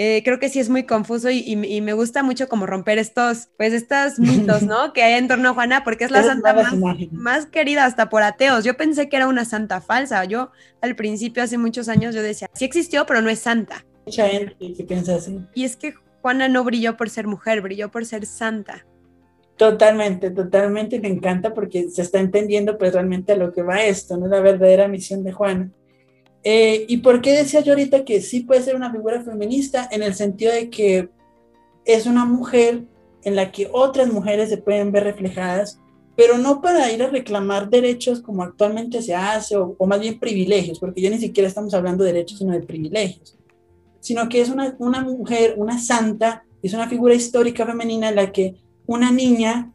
eh, 0.00 0.22
creo 0.24 0.38
que 0.38 0.48
sí 0.48 0.60
es 0.60 0.68
muy 0.68 0.84
confuso 0.84 1.28
y, 1.28 1.56
me 1.56 1.92
gusta 1.92 2.22
mucho 2.22 2.48
como 2.48 2.66
romper 2.66 2.98
estos, 2.98 3.48
pues 3.58 3.72
estos 3.72 4.20
mitos, 4.20 4.62
¿no? 4.62 4.92
Que 4.92 5.02
hay 5.02 5.14
en 5.14 5.26
torno 5.26 5.48
a 5.48 5.54
Juana, 5.54 5.82
porque 5.82 6.04
es 6.04 6.12
la 6.12 6.22
santa 6.22 6.54
más, 6.54 6.72
más, 7.10 7.46
querida 7.46 7.84
hasta 7.84 8.08
por 8.08 8.22
ateos. 8.22 8.62
Yo 8.62 8.76
pensé 8.76 9.08
que 9.08 9.16
era 9.16 9.26
una 9.26 9.44
santa 9.44 9.80
falsa. 9.80 10.24
Yo 10.24 10.52
al 10.80 10.94
principio, 10.94 11.42
hace 11.42 11.58
muchos 11.58 11.88
años, 11.88 12.14
yo 12.14 12.22
decía, 12.22 12.48
sí 12.54 12.64
existió, 12.64 13.06
pero 13.06 13.22
no 13.22 13.28
es 13.28 13.40
santa. 13.40 13.84
Mucha 14.06 14.28
gente 14.28 14.54
que 14.72 14.84
piensa 14.84 15.16
así. 15.16 15.40
Y 15.52 15.64
es 15.64 15.76
que 15.76 15.94
Juana 16.22 16.48
no 16.48 16.62
brilló 16.62 16.96
por 16.96 17.10
ser 17.10 17.26
mujer, 17.26 17.60
brilló 17.60 17.90
por 17.90 18.06
ser 18.06 18.24
santa. 18.24 18.86
Totalmente, 19.56 20.30
totalmente 20.30 21.00
me 21.00 21.08
encanta 21.08 21.52
porque 21.52 21.90
se 21.90 22.02
está 22.02 22.20
entendiendo 22.20 22.78
pues 22.78 22.92
realmente 22.92 23.32
a 23.32 23.36
lo 23.36 23.52
que 23.52 23.62
va 23.62 23.82
esto, 23.82 24.16
¿no? 24.16 24.28
La 24.28 24.38
verdadera 24.38 24.86
misión 24.86 25.24
de 25.24 25.32
Juana. 25.32 25.72
Eh, 26.44 26.86
¿Y 26.88 26.98
por 26.98 27.20
qué 27.20 27.32
decía 27.32 27.60
yo 27.60 27.72
ahorita 27.72 28.04
que 28.04 28.20
sí 28.20 28.40
puede 28.40 28.62
ser 28.62 28.76
una 28.76 28.92
figura 28.92 29.22
feminista? 29.22 29.88
En 29.90 30.02
el 30.02 30.14
sentido 30.14 30.52
de 30.52 30.70
que 30.70 31.08
es 31.84 32.06
una 32.06 32.24
mujer 32.24 32.84
en 33.22 33.36
la 33.36 33.50
que 33.50 33.68
otras 33.72 34.12
mujeres 34.12 34.48
se 34.48 34.58
pueden 34.58 34.92
ver 34.92 35.04
reflejadas, 35.04 35.80
pero 36.16 36.38
no 36.38 36.60
para 36.60 36.90
ir 36.90 37.02
a 37.02 37.10
reclamar 37.10 37.70
derechos 37.70 38.20
como 38.20 38.42
actualmente 38.42 39.02
se 39.02 39.14
hace, 39.14 39.56
o, 39.56 39.76
más 39.86 40.00
bien 40.00 40.18
privilegios, 40.18 40.78
porque 40.78 41.00
ya 41.00 41.10
ni 41.10 41.18
siquiera 41.18 41.48
estamos 41.48 41.74
hablando 41.74 42.04
de 42.04 42.12
derechos, 42.12 42.38
sino 42.38 42.52
de 42.52 42.60
privilegios, 42.60 43.36
sino 44.00 44.28
que 44.28 44.40
es 44.40 44.48
una, 44.48 44.74
una 44.78 45.02
mujer, 45.02 45.54
una 45.56 45.78
santa, 45.78 46.44
es 46.62 46.74
una 46.74 46.88
figura 46.88 47.14
histórica 47.14 47.64
femenina 47.64 48.08
en 48.08 48.16
la 48.16 48.32
que 48.32 48.56
una 48.86 49.10
niña 49.10 49.72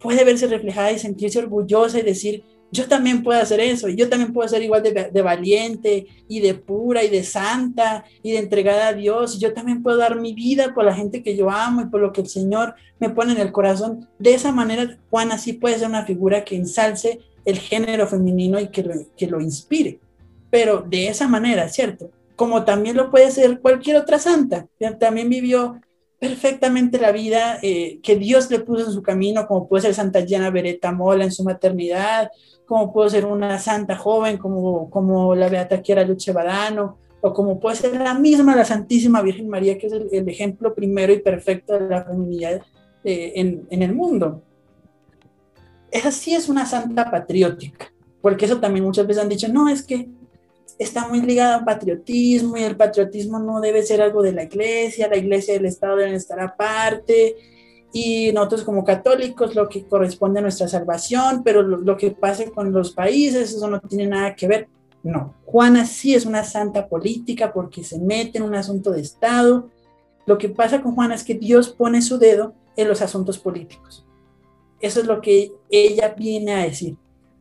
puede 0.00 0.24
verse 0.24 0.46
reflejada 0.46 0.92
y 0.92 0.98
sentirse 0.98 1.38
orgullosa 1.38 1.98
y 1.98 2.02
decir, 2.02 2.44
yo 2.74 2.88
también 2.88 3.22
puedo 3.22 3.40
hacer 3.40 3.60
eso, 3.60 3.88
yo 3.88 4.08
también 4.08 4.32
puedo 4.32 4.48
ser 4.48 4.62
igual 4.62 4.82
de, 4.82 5.22
valiente 5.22 6.08
y 6.28 6.40
de 6.40 6.54
pura 6.54 7.04
y 7.04 7.08
de 7.08 7.22
santa 7.22 8.04
y 8.20 8.32
de 8.32 8.38
entregada 8.38 8.88
a 8.88 8.92
Dios, 8.92 9.36
y 9.36 9.38
yo 9.38 9.54
también 9.54 9.80
puedo 9.80 9.96
dar 9.96 10.20
mi 10.20 10.34
vida 10.34 10.74
por 10.74 10.84
la 10.84 10.92
gente 10.92 11.22
que 11.22 11.36
yo 11.36 11.48
amo 11.48 11.82
y 11.82 11.86
por 11.86 12.00
lo 12.00 12.12
que 12.12 12.22
el 12.22 12.28
Señor 12.28 12.74
me 12.98 13.10
pone 13.10 13.32
en 13.32 13.38
el 13.38 13.52
corazón. 13.52 14.08
De 14.18 14.34
esa 14.34 14.50
manera, 14.50 14.98
Juana 15.08 15.38
sí 15.38 15.52
puede 15.52 15.78
ser 15.78 15.88
una 15.88 16.04
figura 16.04 16.44
que 16.44 16.56
ensalce 16.56 17.20
el 17.44 17.60
género 17.60 18.08
femenino 18.08 18.58
y 18.58 18.66
que 18.68 18.82
lo, 18.82 18.94
que 19.16 19.28
lo 19.28 19.40
inspire, 19.40 20.00
pero 20.50 20.80
de 20.80 21.06
esa 21.06 21.28
manera, 21.28 21.68
¿cierto? 21.68 22.10
Como 22.34 22.64
también 22.64 22.96
lo 22.96 23.08
puede 23.08 23.30
ser 23.30 23.60
cualquier 23.60 23.98
otra 23.98 24.18
santa, 24.18 24.66
también 24.98 25.28
vivió 25.28 25.80
perfectamente 26.18 26.98
la 26.98 27.12
vida 27.12 27.58
eh, 27.62 27.98
que 28.02 28.16
Dios 28.16 28.50
le 28.50 28.60
puso 28.60 28.86
en 28.86 28.92
su 28.92 29.02
camino, 29.02 29.46
como 29.46 29.68
puede 29.68 29.82
ser 29.82 29.94
Santa 29.94 30.22
Diana 30.22 30.50
Beretta 30.50 30.92
Mola 30.92 31.24
en 31.24 31.32
su 31.32 31.44
maternidad, 31.44 32.30
como 32.66 32.92
puede 32.92 33.10
ser 33.10 33.26
una 33.26 33.58
santa 33.58 33.96
joven 33.96 34.38
como, 34.38 34.88
como 34.90 35.34
la 35.34 35.48
Beata 35.48 35.82
Chiara 35.82 36.04
Luce 36.04 36.32
Badano, 36.32 36.98
o 37.20 37.32
como 37.32 37.58
puede 37.58 37.76
ser 37.76 37.98
la 38.00 38.14
misma 38.14 38.56
la 38.56 38.64
Santísima 38.64 39.22
Virgen 39.22 39.48
María, 39.48 39.78
que 39.78 39.86
es 39.86 39.92
el, 39.92 40.28
ejemplo 40.28 40.74
primero 40.74 41.12
y 41.12 41.20
perfecto 41.20 41.74
de 41.74 41.88
la 41.88 42.04
feminidad 42.04 42.62
eh, 43.02 43.32
en, 43.36 43.66
en 43.70 43.82
el 43.82 43.94
mundo. 43.94 44.42
Esa 45.90 46.10
sí 46.10 46.34
es 46.34 46.48
una 46.48 46.66
santa 46.66 47.10
patriótica, 47.10 47.92
porque 48.20 48.46
eso 48.46 48.60
también 48.60 48.84
muchas 48.84 49.06
veces 49.06 49.22
han 49.22 49.28
dicho, 49.28 49.48
no, 49.48 49.68
es 49.68 49.82
que 49.82 50.08
está 50.78 51.08
muy 51.08 51.20
ligado 51.20 51.58
al 51.58 51.64
patriotismo 51.64 52.56
y 52.56 52.62
el 52.62 52.76
patriotismo 52.76 53.38
no 53.38 53.60
debe 53.60 53.82
ser 53.82 54.02
algo 54.02 54.22
de 54.22 54.32
la 54.32 54.44
iglesia, 54.44 55.08
la 55.08 55.16
iglesia 55.16 55.54
y 55.54 55.58
el 55.58 55.66
Estado 55.66 55.96
deben 55.96 56.14
estar 56.14 56.40
aparte 56.40 57.36
y 57.96 58.32
nosotros 58.32 58.64
como 58.64 58.84
católicos 58.84 59.54
lo 59.54 59.68
que 59.68 59.86
corresponde 59.86 60.40
a 60.40 60.42
nuestra 60.42 60.66
salvación, 60.66 61.42
pero 61.44 61.62
lo, 61.62 61.96
que 61.96 62.10
pase 62.10 62.50
con 62.50 62.72
los 62.72 62.90
países, 62.90 63.54
eso 63.54 63.70
no 63.70 63.80
tiene 63.80 64.08
nada 64.08 64.34
que 64.34 64.48
ver. 64.48 64.68
No, 65.04 65.36
Juana 65.46 65.86
sí 65.86 66.12
es 66.12 66.26
una 66.26 66.42
santa 66.42 66.88
política 66.88 67.52
porque 67.52 67.84
se 67.84 68.00
mete 68.00 68.38
en 68.38 68.44
un 68.44 68.56
asunto 68.56 68.90
de 68.90 69.00
Estado. 69.00 69.70
Lo 70.26 70.38
que 70.38 70.48
pasa 70.48 70.82
con 70.82 70.96
Juana 70.96 71.14
es 71.14 71.22
que 71.22 71.34
Dios 71.34 71.68
pone 71.68 72.02
su 72.02 72.18
dedo 72.18 72.52
en 72.76 72.88
los 72.88 73.00
asuntos 73.00 73.38
políticos. 73.38 74.04
Eso 74.80 75.00
es 75.00 75.06
lo 75.06 75.20
que 75.20 75.52
ella 75.70 76.16
viene 76.18 76.52
a 76.52 76.64
decir. 76.64 76.96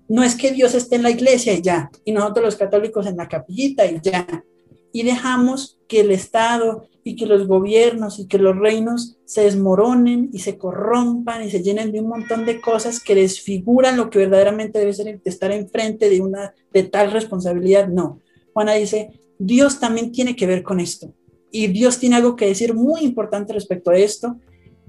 No 0.08 0.24
es 0.24 0.36
que 0.36 0.51
Dios 0.51 0.76
esté 0.76 0.95
en 0.95 1.04
la 1.04 1.10
iglesia 1.10 1.54
y 1.54 1.62
ya, 1.62 1.89
y 2.06 2.12
nosotros 2.12 2.45
los 2.45 2.56
católicos 2.56 3.06
en 3.08 3.18
la 3.18 3.28
capillita 3.28 3.86
y 3.86 3.99
ya. 4.01 4.43
Y 4.91 5.04
dejamos 5.04 5.80
que 5.88 6.01
el 6.01 6.12
Estado 6.12 6.88
y 7.04 7.16
que 7.16 7.26
los 7.26 7.47
gobiernos 7.47 8.20
y 8.20 8.28
que 8.28 8.38
los 8.38 8.58
reinos 8.58 9.18
se 9.26 9.41
desmoronen 9.41 10.30
y 10.32 10.39
se 10.39 10.58
corrompan 10.58 11.43
y 11.43 11.51
se 11.51 11.62
llenen 11.62 11.91
de 11.91 11.99
un 11.99 12.08
montón 12.08 12.45
de 12.45 12.62
cosas 12.62 12.99
que 12.99 13.16
desfiguran 13.16 13.97
lo 13.97 14.10
que 14.10 14.20
verdaderamente 14.20 14.80
debe 14.80 14.93
ser 14.93 15.20
estar 15.26 15.51
enfrente 15.51 16.10
de 16.10 16.22
una 16.22 16.54
de 16.72 16.84
tal 16.84 17.12
responsabilidad. 17.12 17.88
No. 17.88 18.22
Juana 18.54 18.74
dice, 18.74 19.20
Dios 19.39 19.80
también 19.80 20.12
tiene 20.12 20.36
que 20.36 20.47
ver 20.47 20.64
con 20.64 20.80
esto. 20.80 21.14
Y 21.51 21.68
Dios 21.68 21.99
tiene 21.99 22.16
algo 22.16 22.36
que 22.36 22.47
decir 22.47 22.74
muy 22.74 23.01
importante 23.01 23.54
respecto 23.54 23.91
a 23.91 23.97
esto 23.97 24.38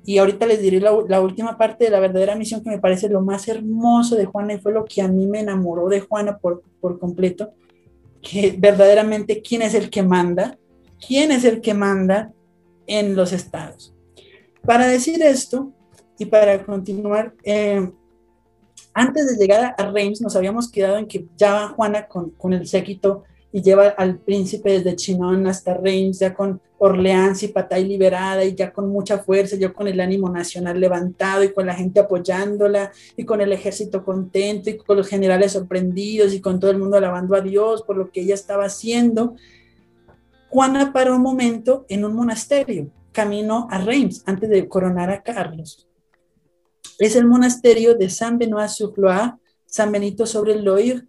y 0.06 0.18
ahorita 0.18 0.46
les 0.46 0.60
diré 0.60 0.80
la, 0.80 1.20
última 1.20 1.56
parte 1.56 1.84
de 1.84 1.90
la 1.90 2.00
verdadera 2.00 2.36
misión 2.36 2.62
que 2.62 2.68
me 2.68 2.78
parece 2.78 3.08
lo 3.08 3.22
más 3.22 3.48
hermoso 3.48 4.16
de 4.16 4.26
Juana 4.26 4.54
y 4.54 4.58
fue 4.58 4.72
lo 4.72 4.84
que 4.84 5.00
a 5.00 5.08
mí 5.08 5.26
me 5.26 5.40
enamoró 5.40 5.88
de 5.88 6.00
Juana 6.00 6.36
por, 6.36 6.62
por 6.80 6.98
completo, 6.98 7.52
que 8.20 8.54
verdaderamente 8.58 9.40
quién 9.40 9.62
es 9.62 9.74
el 9.74 9.88
que 9.88 10.02
manda, 10.02 10.58
quién 11.06 11.32
es 11.32 11.44
el 11.44 11.62
que 11.62 11.72
manda 11.72 12.32
en 12.86 13.16
los 13.16 13.32
estados. 13.32 13.94
Para 14.62 14.86
decir 14.86 15.22
esto 15.22 15.72
y 16.18 16.26
para 16.26 16.62
continuar, 16.64 17.34
eh, 17.42 17.90
antes 18.92 19.26
de 19.26 19.36
llegar 19.36 19.74
a 19.76 19.90
Reims 19.90 20.20
nos 20.20 20.36
habíamos 20.36 20.70
quedado 20.70 20.98
en 20.98 21.06
que 21.06 21.26
ya 21.36 21.54
va 21.54 21.68
Juana 21.68 22.06
con, 22.08 22.30
con 22.30 22.52
el 22.52 22.66
séquito 22.66 23.24
y 23.52 23.62
lleva 23.62 23.88
al 23.88 24.18
príncipe 24.18 24.72
desde 24.72 24.96
Chinon 24.96 25.46
hasta 25.46 25.74
Reims, 25.74 26.18
ya 26.18 26.34
con 26.34 26.60
Orleans 26.84 27.42
y 27.42 27.48
Patay 27.48 27.84
liberada 27.84 28.44
y 28.44 28.54
ya 28.54 28.70
con 28.70 28.90
mucha 28.90 29.18
fuerza, 29.18 29.56
ya 29.56 29.72
con 29.72 29.88
el 29.88 30.00
ánimo 30.00 30.28
nacional 30.28 30.78
levantado 30.78 31.42
y 31.42 31.50
con 31.50 31.64
la 31.64 31.74
gente 31.74 32.00
apoyándola 32.00 32.92
y 33.16 33.24
con 33.24 33.40
el 33.40 33.52
ejército 33.52 34.04
contento 34.04 34.68
y 34.68 34.76
con 34.76 34.98
los 34.98 35.08
generales 35.08 35.52
sorprendidos 35.52 36.34
y 36.34 36.42
con 36.42 36.60
todo 36.60 36.70
el 36.70 36.78
mundo 36.78 36.98
alabando 36.98 37.34
a 37.34 37.40
Dios 37.40 37.82
por 37.82 37.96
lo 37.96 38.10
que 38.10 38.20
ella 38.20 38.34
estaba 38.34 38.66
haciendo. 38.66 39.34
Juana 40.50 40.92
paró 40.92 41.16
un 41.16 41.22
momento 41.22 41.86
en 41.88 42.04
un 42.04 42.14
monasterio, 42.14 42.90
camino 43.12 43.66
a 43.70 43.78
Reims, 43.78 44.22
antes 44.26 44.50
de 44.50 44.68
coronar 44.68 45.10
a 45.10 45.22
Carlos. 45.22 45.88
Es 46.98 47.16
el 47.16 47.26
monasterio 47.26 47.94
de 47.94 48.10
San 48.10 48.38
Benoît-sur-Loire, 48.38 49.32
San 49.64 49.90
Benito 49.90 50.26
sobre 50.26 50.52
el 50.52 50.64
Loire, 50.64 51.02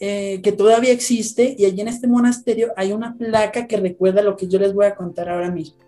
eh, 0.00 0.40
que 0.42 0.52
todavía 0.52 0.92
existe 0.92 1.54
y 1.56 1.66
allí 1.66 1.80
en 1.80 1.88
este 1.88 2.08
monasterio 2.08 2.72
hay 2.76 2.92
una 2.92 3.16
placa 3.16 3.66
que 3.66 3.76
recuerda 3.76 4.22
lo 4.22 4.36
que 4.36 4.48
yo 4.48 4.58
les 4.58 4.74
voy 4.74 4.86
a 4.86 4.94
contar 4.94 5.28
ahora 5.28 5.50
mismo. 5.50 5.78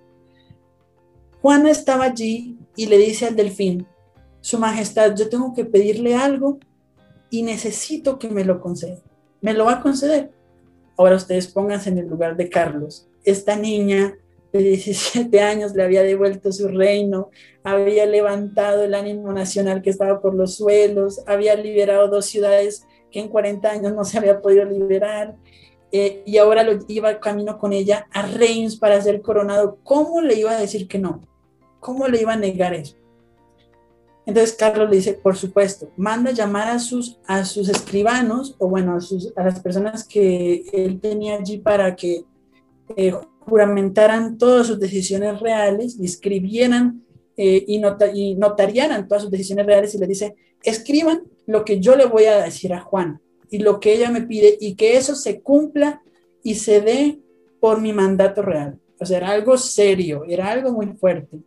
Juana 1.42 1.70
estaba 1.70 2.04
allí 2.04 2.56
y 2.76 2.86
le 2.86 2.98
dice 2.98 3.26
al 3.26 3.36
delfín, 3.36 3.86
Su 4.40 4.58
Majestad, 4.58 5.14
yo 5.16 5.28
tengo 5.28 5.54
que 5.54 5.64
pedirle 5.64 6.14
algo 6.14 6.58
y 7.30 7.42
necesito 7.42 8.18
que 8.18 8.28
me 8.28 8.44
lo 8.44 8.60
conceda. 8.60 8.98
¿Me 9.40 9.54
lo 9.54 9.64
va 9.64 9.72
a 9.72 9.82
conceder? 9.82 10.30
Ahora 10.96 11.16
ustedes 11.16 11.48
pónganse 11.48 11.90
en 11.90 11.98
el 11.98 12.06
lugar 12.06 12.36
de 12.36 12.48
Carlos. 12.48 13.08
Esta 13.24 13.56
niña 13.56 14.16
de 14.52 14.60
17 14.60 15.40
años 15.40 15.74
le 15.74 15.82
había 15.82 16.02
devuelto 16.02 16.52
su 16.52 16.68
reino, 16.68 17.30
había 17.62 18.06
levantado 18.06 18.84
el 18.84 18.94
ánimo 18.94 19.32
nacional 19.32 19.82
que 19.82 19.90
estaba 19.90 20.20
por 20.20 20.34
los 20.34 20.56
suelos, 20.56 21.22
había 21.26 21.56
liberado 21.56 22.08
dos 22.08 22.26
ciudades 22.26 22.86
que 23.10 23.20
en 23.20 23.28
40 23.28 23.70
años 23.70 23.94
no 23.94 24.04
se 24.04 24.18
había 24.18 24.40
podido 24.40 24.64
liberar, 24.64 25.36
eh, 25.92 26.22
y 26.26 26.36
ahora 26.38 26.62
lo 26.62 26.78
iba 26.88 27.20
camino 27.20 27.58
con 27.58 27.72
ella 27.72 28.06
a 28.12 28.22
Reims 28.26 28.76
para 28.76 29.00
ser 29.00 29.22
coronado. 29.22 29.78
¿Cómo 29.82 30.20
le 30.20 30.34
iba 30.34 30.50
a 30.50 30.60
decir 30.60 30.88
que 30.88 30.98
no? 30.98 31.20
¿Cómo 31.80 32.08
le 32.08 32.20
iba 32.20 32.32
a 32.32 32.36
negar 32.36 32.74
eso? 32.74 32.96
Entonces 34.26 34.56
Carlos 34.56 34.90
le 34.90 34.96
dice, 34.96 35.12
por 35.14 35.36
supuesto, 35.36 35.88
manda 35.96 36.32
llamar 36.32 36.68
a 36.68 36.80
sus, 36.80 37.18
a 37.26 37.44
sus 37.44 37.68
escribanos, 37.68 38.56
o 38.58 38.68
bueno, 38.68 38.96
a, 38.96 39.00
sus, 39.00 39.32
a 39.36 39.44
las 39.44 39.60
personas 39.60 40.06
que 40.06 40.64
él 40.72 41.00
tenía 41.00 41.36
allí 41.36 41.58
para 41.58 41.94
que 41.94 42.24
eh, 42.96 43.14
juramentaran 43.40 44.36
todas 44.36 44.66
sus 44.66 44.80
decisiones 44.80 45.38
reales 45.38 45.96
y 46.00 46.04
escribieran 46.04 47.04
eh, 47.36 47.64
y, 47.68 47.80
y 48.14 48.34
notariaran 48.34 49.06
todas 49.06 49.22
sus 49.22 49.30
decisiones 49.30 49.64
reales 49.64 49.94
y 49.94 49.98
le 49.98 50.08
dice, 50.08 50.34
escriban 50.64 51.22
lo 51.46 51.64
que 51.64 51.80
yo 51.80 51.96
le 51.96 52.06
voy 52.06 52.24
a 52.24 52.42
decir 52.42 52.72
a 52.72 52.80
Juan 52.80 53.20
y 53.50 53.58
lo 53.58 53.80
que 53.80 53.94
ella 53.94 54.10
me 54.10 54.22
pide 54.22 54.56
y 54.60 54.74
que 54.74 54.96
eso 54.96 55.14
se 55.14 55.40
cumpla 55.40 56.02
y 56.42 56.56
se 56.56 56.80
dé 56.80 57.20
por 57.60 57.80
mi 57.80 57.92
mandato 57.92 58.42
real. 58.42 58.78
O 58.98 59.06
sea, 59.06 59.18
era 59.18 59.30
algo 59.30 59.56
serio, 59.58 60.24
era 60.28 60.50
algo 60.50 60.72
muy 60.72 60.86
fuerte. 60.88 61.38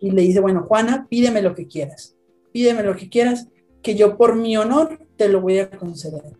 Y 0.00 0.10
le 0.10 0.22
dice, 0.22 0.40
bueno, 0.40 0.64
Juana, 0.64 1.06
pídeme 1.08 1.42
lo 1.42 1.54
que 1.54 1.66
quieras. 1.66 2.14
pídeme 2.52 2.82
lo 2.82 2.96
que 2.96 3.08
quieras, 3.08 3.48
que 3.82 3.94
yo 3.94 4.16
por 4.16 4.36
mi 4.36 4.56
honor 4.56 4.98
te 5.16 5.28
lo 5.28 5.40
voy 5.40 5.58
a 5.58 5.70
conceder. 5.70 6.36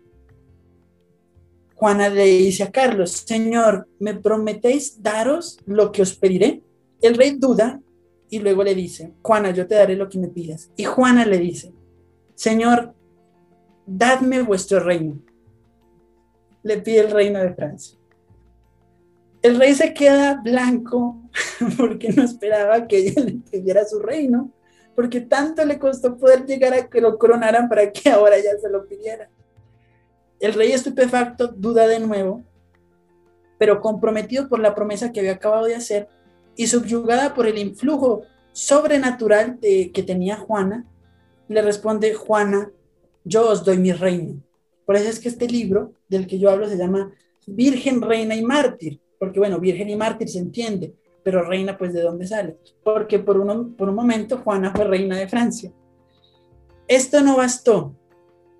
Juana 1.75 2.09
le 2.09 2.27
dice 2.27 2.65
a 2.65 2.71
Carlos, 2.71 3.11
Señor, 3.11 3.89
¿me 3.99 4.15
prometéis 4.15 5.03
daros 5.03 5.59
lo 5.67 5.91
que 5.91 6.03
os 6.03 6.15
pediré? 6.15 6.63
El 7.01 7.15
rey 7.15 7.37
duda 7.39 7.81
y 8.31 8.39
luego 8.39 8.63
le 8.63 8.75
dice, 8.75 9.13
Juana, 9.23 9.51
yo 9.51 9.67
te 9.67 9.75
daré 9.75 9.97
lo 9.97 10.09
que 10.09 10.19
me 10.19 10.29
pidas. 10.29 10.71
Y 10.77 10.85
Juana 10.85 11.25
le 11.27 11.39
dice, 11.39 11.73
Señor, 12.35 12.95
dadme 13.87 14.43
vuestro 14.43 14.81
reino. 14.81 15.21
Le 16.63 16.79
pide 16.79 17.01
el 17.01 17.11
reino 17.11 17.41
de 17.41 17.55
Francia. 17.55 17.99
El 19.43 19.59
rey 19.59 19.75
se 19.75 19.93
queda 19.93 20.41
blanco 20.43 21.21
porque 21.77 22.11
no 22.11 22.23
esperaba 22.23 22.87
que 22.87 22.99
ella 22.99 23.23
le 23.23 23.33
pidiera 23.51 23.85
su 23.85 23.99
reino, 23.99 24.53
porque 24.95 25.21
tanto 25.21 25.65
le 25.65 25.79
costó 25.79 26.17
poder 26.17 26.47
llegar 26.47 26.75
a 26.75 26.89
que 26.89 27.01
lo 27.01 27.19
coronaran 27.19 27.69
para 27.69 27.91
que 27.91 28.11
ahora 28.11 28.37
ya 28.39 28.59
se 28.61 28.71
lo 28.71 28.87
pidiera. 28.87 29.29
El 30.39 30.55
rey 30.55 30.73
estupefacto 30.73 31.49
duda 31.49 31.87
de 31.87 32.01
nuevo, 32.01 32.43
pero 33.59 33.81
comprometido 33.81 34.49
por 34.49 34.61
la 34.61 34.75
promesa 34.75 35.13
que 35.13 35.21
había 35.21 35.33
acabado 35.35 35.67
de 35.67 35.77
hacer 35.77 36.09
y 36.57 36.67
subyugada 36.67 37.35
por 37.35 37.47
el 37.47 37.59
influjo 37.59 38.23
sobrenatural 38.53 39.59
que 39.61 40.05
tenía 40.07 40.37
Juana, 40.37 40.85
le 41.53 41.63
responde, 41.63 42.15
Juana, 42.15 42.71
yo 43.25 43.49
os 43.49 43.65
doy 43.65 43.79
mi 43.79 43.93
reino. 43.93 44.43
Por 44.85 44.97
eso 44.97 45.09
es 45.09 45.21
que 45.21 45.29
este 45.29 45.47
libro 45.47 45.93
del 46.09 46.27
que 46.27 46.39
yo 46.39 46.51
hablo 46.51 46.69
se 46.69 46.77
llama 46.77 47.13
Virgen, 47.47 48.03
Reina 48.03 48.35
y 48.35 48.43
Mártir, 48.43 49.01
porque 49.19 49.39
bueno, 49.39 49.61
Virgen 49.61 49.89
y 49.89 49.97
Mártir 49.97 50.29
se 50.29 50.39
entiende, 50.39 50.95
pero 51.23 51.43
reina 51.43 51.79
pues 51.79 51.93
de 51.93 52.03
dónde 52.03 52.27
sale, 52.27 52.57
porque 52.83 53.19
por, 53.19 53.37
por 53.77 53.89
un 53.89 53.95
momento 53.95 54.39
Juana 54.39 54.73
fue 54.75 54.85
reina 54.85 55.17
de 55.17 55.29
Francia. 55.29 55.73
Esto 56.89 57.21
no 57.21 57.37
bastó, 57.37 57.95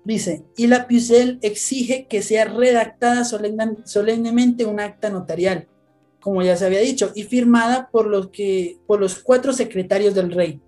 Dice, 0.05 0.43
y 0.57 0.67
la 0.67 0.87
Pucelle 0.87 1.39
exige 1.41 2.07
que 2.07 2.21
sea 2.21 2.43
redactada 2.45 3.23
solemnemente 3.23 4.65
un 4.65 4.81
acta 4.81 5.09
notarial, 5.09 5.67
como 6.19 6.43
ya 6.43 6.57
se 6.57 6.65
había 6.65 6.81
dicho, 6.81 7.11
y 7.15 7.23
firmada 7.23 7.89
por 7.89 8.07
los, 8.07 8.29
que, 8.29 8.79
por 8.85 8.99
los 8.99 9.15
cuatro 9.19 9.53
secretarios 9.53 10.13
del 10.13 10.31
rey. 10.31 10.59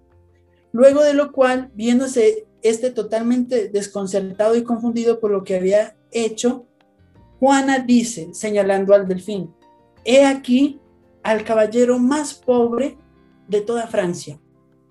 Luego 0.76 1.04
de 1.04 1.14
lo 1.14 1.32
cual, 1.32 1.72
viéndose 1.74 2.48
este 2.62 2.92
totalmente 2.92 3.70
desconcertado 3.70 4.58
y 4.58 4.64
confundido 4.64 5.22
por 5.22 5.32
lo 5.32 5.42
que 5.42 5.56
había 5.56 5.96
hecho, 6.12 6.66
Juana 7.40 7.80
dice, 7.80 8.34
señalando 8.34 8.94
al 8.94 9.08
delfín, 9.08 9.56
he 10.04 10.26
aquí 10.26 10.82
al 11.24 11.46
caballero 11.46 11.98
más 11.98 12.34
pobre 12.34 12.98
de 13.48 13.62
toda 13.62 13.88
Francia. 13.88 14.38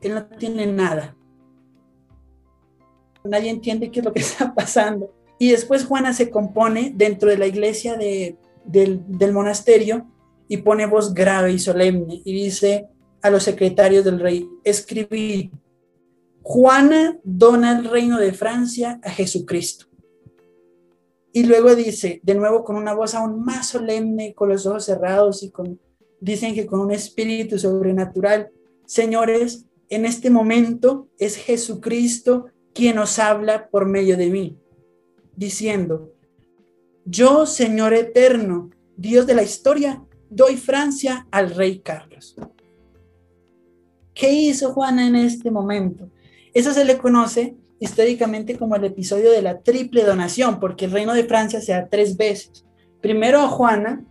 Él 0.01 0.15
no 0.15 0.25
tiene 0.25 0.67
nada, 0.67 1.19
nadie 3.23 3.51
entiende 3.51 3.91
qué 3.91 4.01
es 4.01 4.07
lo 4.07 4.15
que 4.15 4.21
está 4.21 4.55
pasando. 4.55 5.13
Y 5.39 5.51
después 5.51 5.85
Juana 5.85 6.15
se 6.15 6.31
compone 6.31 6.95
dentro 6.97 7.29
de 7.29 7.37
la 7.37 7.47
iglesia 7.47 7.99
del, 7.99 8.39
del 8.65 9.33
monasterio 9.35 10.11
y 10.49 10.57
pone 10.57 10.87
voz 10.87 11.13
grave 11.13 11.53
y 11.53 11.59
solemne 11.59 12.23
y 12.25 12.33
dice 12.33 12.89
a 13.21 13.29
los 13.29 13.43
secretarios 13.43 14.03
del 14.03 14.19
rey, 14.19 14.49
escribid, 14.65 15.51
Juana 16.47 17.19
dona 17.25 17.79
el 17.79 17.87
reino 17.87 18.21
de 18.21 18.35
Francia 18.35 19.01
a 19.03 19.09
Jesucristo. 19.09 19.87
Y 21.33 21.45
luego 21.45 21.75
dice, 21.75 22.21
de 22.23 22.35
nuevo 22.35 22.65
con 22.65 22.77
una 22.77 22.93
voz 22.93 23.15
aún 23.15 23.43
más 23.43 23.69
solemne, 23.69 24.35
con 24.35 24.51
los 24.51 24.67
ojos 24.67 24.85
cerrados 24.85 25.43
y 25.43 25.51
con, 25.51 25.81
dicen 26.21 26.55
que 26.55 26.67
con 26.67 26.81
un 26.81 26.93
espíritu 26.93 27.59
sobrenatural, 27.59 28.51
señores, 28.85 29.65
en 29.89 30.05
este 30.05 30.29
momento 30.29 31.09
es 31.19 31.37
Jesucristo 31.37 32.45
quien 32.75 32.99
os 32.99 33.19
habla 33.19 33.71
por 33.71 33.87
medio 33.87 34.19
de 34.19 34.29
mí, 34.29 34.59
diciendo, 35.37 36.13
yo, 37.07 37.47
Señor 37.47 37.95
eterno, 37.95 38.69
Dios 38.99 39.27
de 39.27 39.35
la 39.35 39.43
historia, 39.43 40.05
doy 40.29 40.59
Francia 40.59 41.27
al 41.31 41.55
rey 41.55 41.79
Carlos. 41.79 42.37
¿Qué 44.13 44.31
hizo 44.31 44.75
Juana 44.75 45.07
en 45.07 45.17
este 45.17 45.51
momento? 45.51 46.11
Eso 46.55 46.73
se 46.73 46.85
le 46.85 46.99
conoce 46.99 47.57
históricamente 47.81 48.57
como 48.57 48.77
el 48.77 48.85
episodio 48.85 49.31
de 49.33 49.43
la 49.43 49.59
triple 49.59 50.05
donación, 50.05 50.61
porque 50.61 50.85
el 50.85 50.93
reino 50.93 51.13
de 51.13 51.25
Francia 51.25 51.61
se 51.61 51.73
da 51.73 51.89
tres 51.89 52.17
veces. 52.17 52.65
Primero 53.01 53.41
a 53.41 53.49
Juana, 53.49 54.05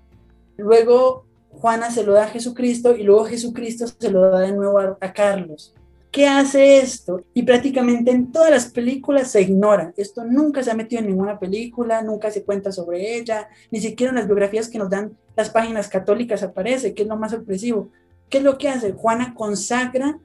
luego 0.57 1.25
Juana 1.49 1.89
se 1.89 2.03
lo 2.03 2.13
da 2.13 2.25
a 2.25 2.27
Jesucristo 2.27 2.95
y 2.95 3.03
luego 3.03 3.25
Jesucristo 3.25 3.87
se 3.87 4.11
lo 4.11 4.29
da 4.29 4.39
de 4.41 4.51
nuevo 4.51 4.77
a, 4.79 5.13
Carlos. 5.13 5.73
¿Qué 6.11 6.27
hace 6.27 6.77
esto? 6.77 7.23
Y 7.33 7.41
prácticamente 7.43 8.11
en 8.11 8.31
todas 8.31 8.51
las 8.51 8.65
películas 8.67 9.31
se 9.31 9.41
ignora. 9.41 9.93
Esto 9.97 10.23
nunca 10.23 10.61
se 10.61 10.69
ha 10.69 10.75
metido 10.75 11.01
en 11.01 11.07
ninguna 11.07 11.39
película, 11.39 12.03
nunca 12.03 12.29
se 12.29 12.43
cuenta 12.43 12.71
sobre 12.71 13.15
ella, 13.15 13.47
ni 13.71 13.79
siquiera 13.79 14.11
en 14.11 14.17
las 14.17 14.27
biografías 14.27 14.69
que 14.69 14.77
nos 14.77 14.89
dan 14.89 15.17
las 15.35 15.49
páginas 15.49 15.87
católicas 15.87 16.43
aparece, 16.43 16.93
que 16.93 17.03
es 17.03 17.07
lo 17.07 17.15
más 17.15 17.31
sorpresivo. 17.31 17.89
¿Qué 18.29 18.39
es 18.39 18.43
lo 18.43 18.57
que 18.57 18.69
hace? 18.69 18.91
Juana 18.91 19.33
consagra 19.33 20.19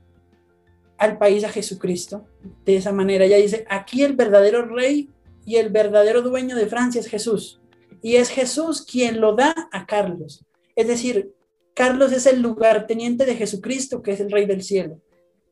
al 0.98 1.18
país 1.18 1.44
a 1.44 1.48
Jesucristo 1.48 2.26
de 2.64 2.76
esa 2.76 2.92
manera. 2.92 3.24
Ella 3.24 3.36
dice, 3.36 3.64
aquí 3.70 4.02
el 4.02 4.14
verdadero 4.14 4.66
rey 4.66 5.10
y 5.46 5.56
el 5.56 5.70
verdadero 5.70 6.22
dueño 6.22 6.56
de 6.56 6.66
Francia 6.66 7.00
es 7.00 7.08
Jesús. 7.08 7.60
Y 8.02 8.16
es 8.16 8.28
Jesús 8.28 8.82
quien 8.82 9.20
lo 9.20 9.34
da 9.34 9.54
a 9.72 9.86
Carlos. 9.86 10.44
Es 10.76 10.86
decir, 10.86 11.32
Carlos 11.74 12.12
es 12.12 12.26
el 12.26 12.42
lugarteniente 12.42 13.24
de 13.24 13.36
Jesucristo, 13.36 14.02
que 14.02 14.12
es 14.12 14.20
el 14.20 14.30
rey 14.30 14.46
del 14.46 14.62
cielo 14.62 15.00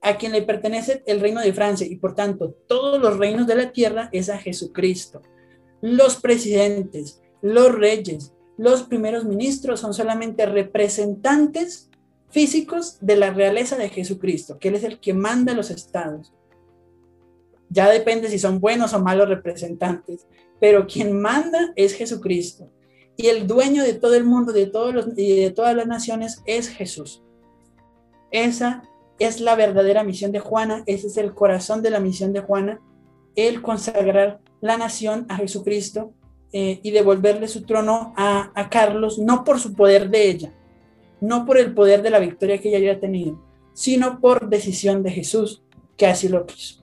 a 0.07 0.17
quien 0.17 0.31
le 0.31 0.43
pertenece 0.43 1.03
el 1.07 1.21
reino 1.21 1.41
de 1.41 1.53
Francia 1.53 1.85
y 1.85 1.97
por 1.97 2.15
tanto 2.15 2.55
todos 2.69 3.01
los 3.01 3.19
reinos 3.19 3.49
de 3.49 3.57
la 3.57 3.73
tierra 3.73 4.09
es 4.13 4.29
a 4.29 4.39
Jesucristo. 4.39 5.21
Los 5.81 6.17
presidentes, 6.17 7.21
los 7.43 7.75
reyes, 7.75 8.33
los 8.57 8.85
primeros 8.85 9.25
ministros 9.25 9.81
son 9.81 9.95
solamente 9.95 10.47
representantes 10.47 11.91
físicos 12.37 12.99
de 13.01 13.17
la 13.17 13.31
realeza 13.31 13.79
de 13.79 13.89
Jesucristo, 13.89 14.59
que 14.59 14.69
Él 14.69 14.75
es 14.75 14.85
el 14.85 15.01
que 15.01 15.15
manda 15.15 15.55
los 15.55 15.71
estados. 15.71 16.35
Ya 17.71 17.89
depende 17.89 18.29
si 18.29 18.39
son 18.39 18.61
buenos 18.61 18.93
o 18.93 19.01
malos 19.01 19.31
representantes, 19.31 20.27
pero 20.61 20.87
quien 20.87 21.19
manda 21.19 21.73
es 21.77 21.95
Jesucristo. 21.95 22.71
Y 23.17 23.29
el 23.29 23.47
dueño 23.47 23.83
de 23.83 23.95
todo 23.95 24.15
el 24.15 24.25
mundo 24.25 24.53
de 24.53 24.67
todos 24.67 24.93
los, 24.93 25.07
y 25.17 25.41
de 25.41 25.51
todas 25.51 25.75
las 25.75 25.87
naciones 25.87 26.43
es 26.45 26.69
Jesús. 26.69 27.23
Esa 28.31 28.83
es 29.19 29.41
la 29.41 29.55
verdadera 29.55 30.05
misión 30.05 30.31
de 30.31 30.41
Juana, 30.41 30.83
ese 30.85 31.07
es 31.07 31.17
el 31.17 31.33
corazón 31.33 31.81
de 31.81 31.89
la 31.89 32.01
misión 32.01 32.35
de 32.35 32.41
Juana, 32.41 32.83
el 33.35 33.63
consagrar 33.63 34.41
la 34.61 34.77
nación 34.77 35.25
a 35.31 35.37
Jesucristo 35.37 36.13
eh, 36.53 36.81
y 36.83 36.91
devolverle 36.91 37.49
su 37.49 37.63
trono 37.63 38.13
a, 38.15 38.53
a, 38.55 38.69
Carlos, 38.69 39.19
no 39.19 39.43
por 39.43 39.59
su 39.59 39.73
poder 39.73 40.11
de 40.11 40.29
ella, 40.29 40.53
no 41.27 41.45
por 41.45 41.59
el 41.59 41.75
poder 41.75 42.03
de 42.03 42.11
la 42.11 42.19
victoria 42.19 42.59
que 42.59 42.69
ella 42.69 42.79
había 42.79 43.01
tenido, 43.01 43.43
sino 43.73 44.21
por 44.21 44.49
decisión 44.49 45.03
de 45.03 45.11
Jesús, 45.11 45.63
que 45.97 46.07
así 46.07 46.29
lo 46.29 46.47
quiso. 46.47 46.83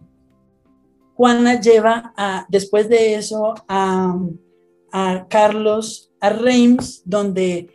Juana 1.16 1.60
lleva 1.60 2.14
a, 2.18 2.46
después 2.50 2.90
de 2.90 3.16
eso 3.16 3.54
a, 3.68 4.18
a 4.92 5.28
Carlos 5.30 6.12
a 6.20 6.30
Reims, 6.30 7.02
donde 7.04 7.70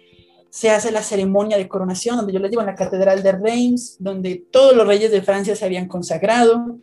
se 0.51 0.71
hace 0.71 0.91
la 0.91 1.03
ceremonia 1.03 1.59
de 1.59 1.69
coronación, 1.69 2.17
donde 2.17 2.33
yo 2.33 2.39
les 2.39 2.51
digo 2.51 2.63
en 2.63 2.67
la 2.67 2.75
Catedral 2.75 3.23
de 3.23 3.33
Reims, 3.33 3.97
donde 4.01 4.47
todos 4.51 4.75
los 4.75 4.87
reyes 4.87 5.11
de 5.11 5.21
Francia 5.21 5.55
se 5.55 5.65
habían 5.67 5.87
consagrado 5.87 6.79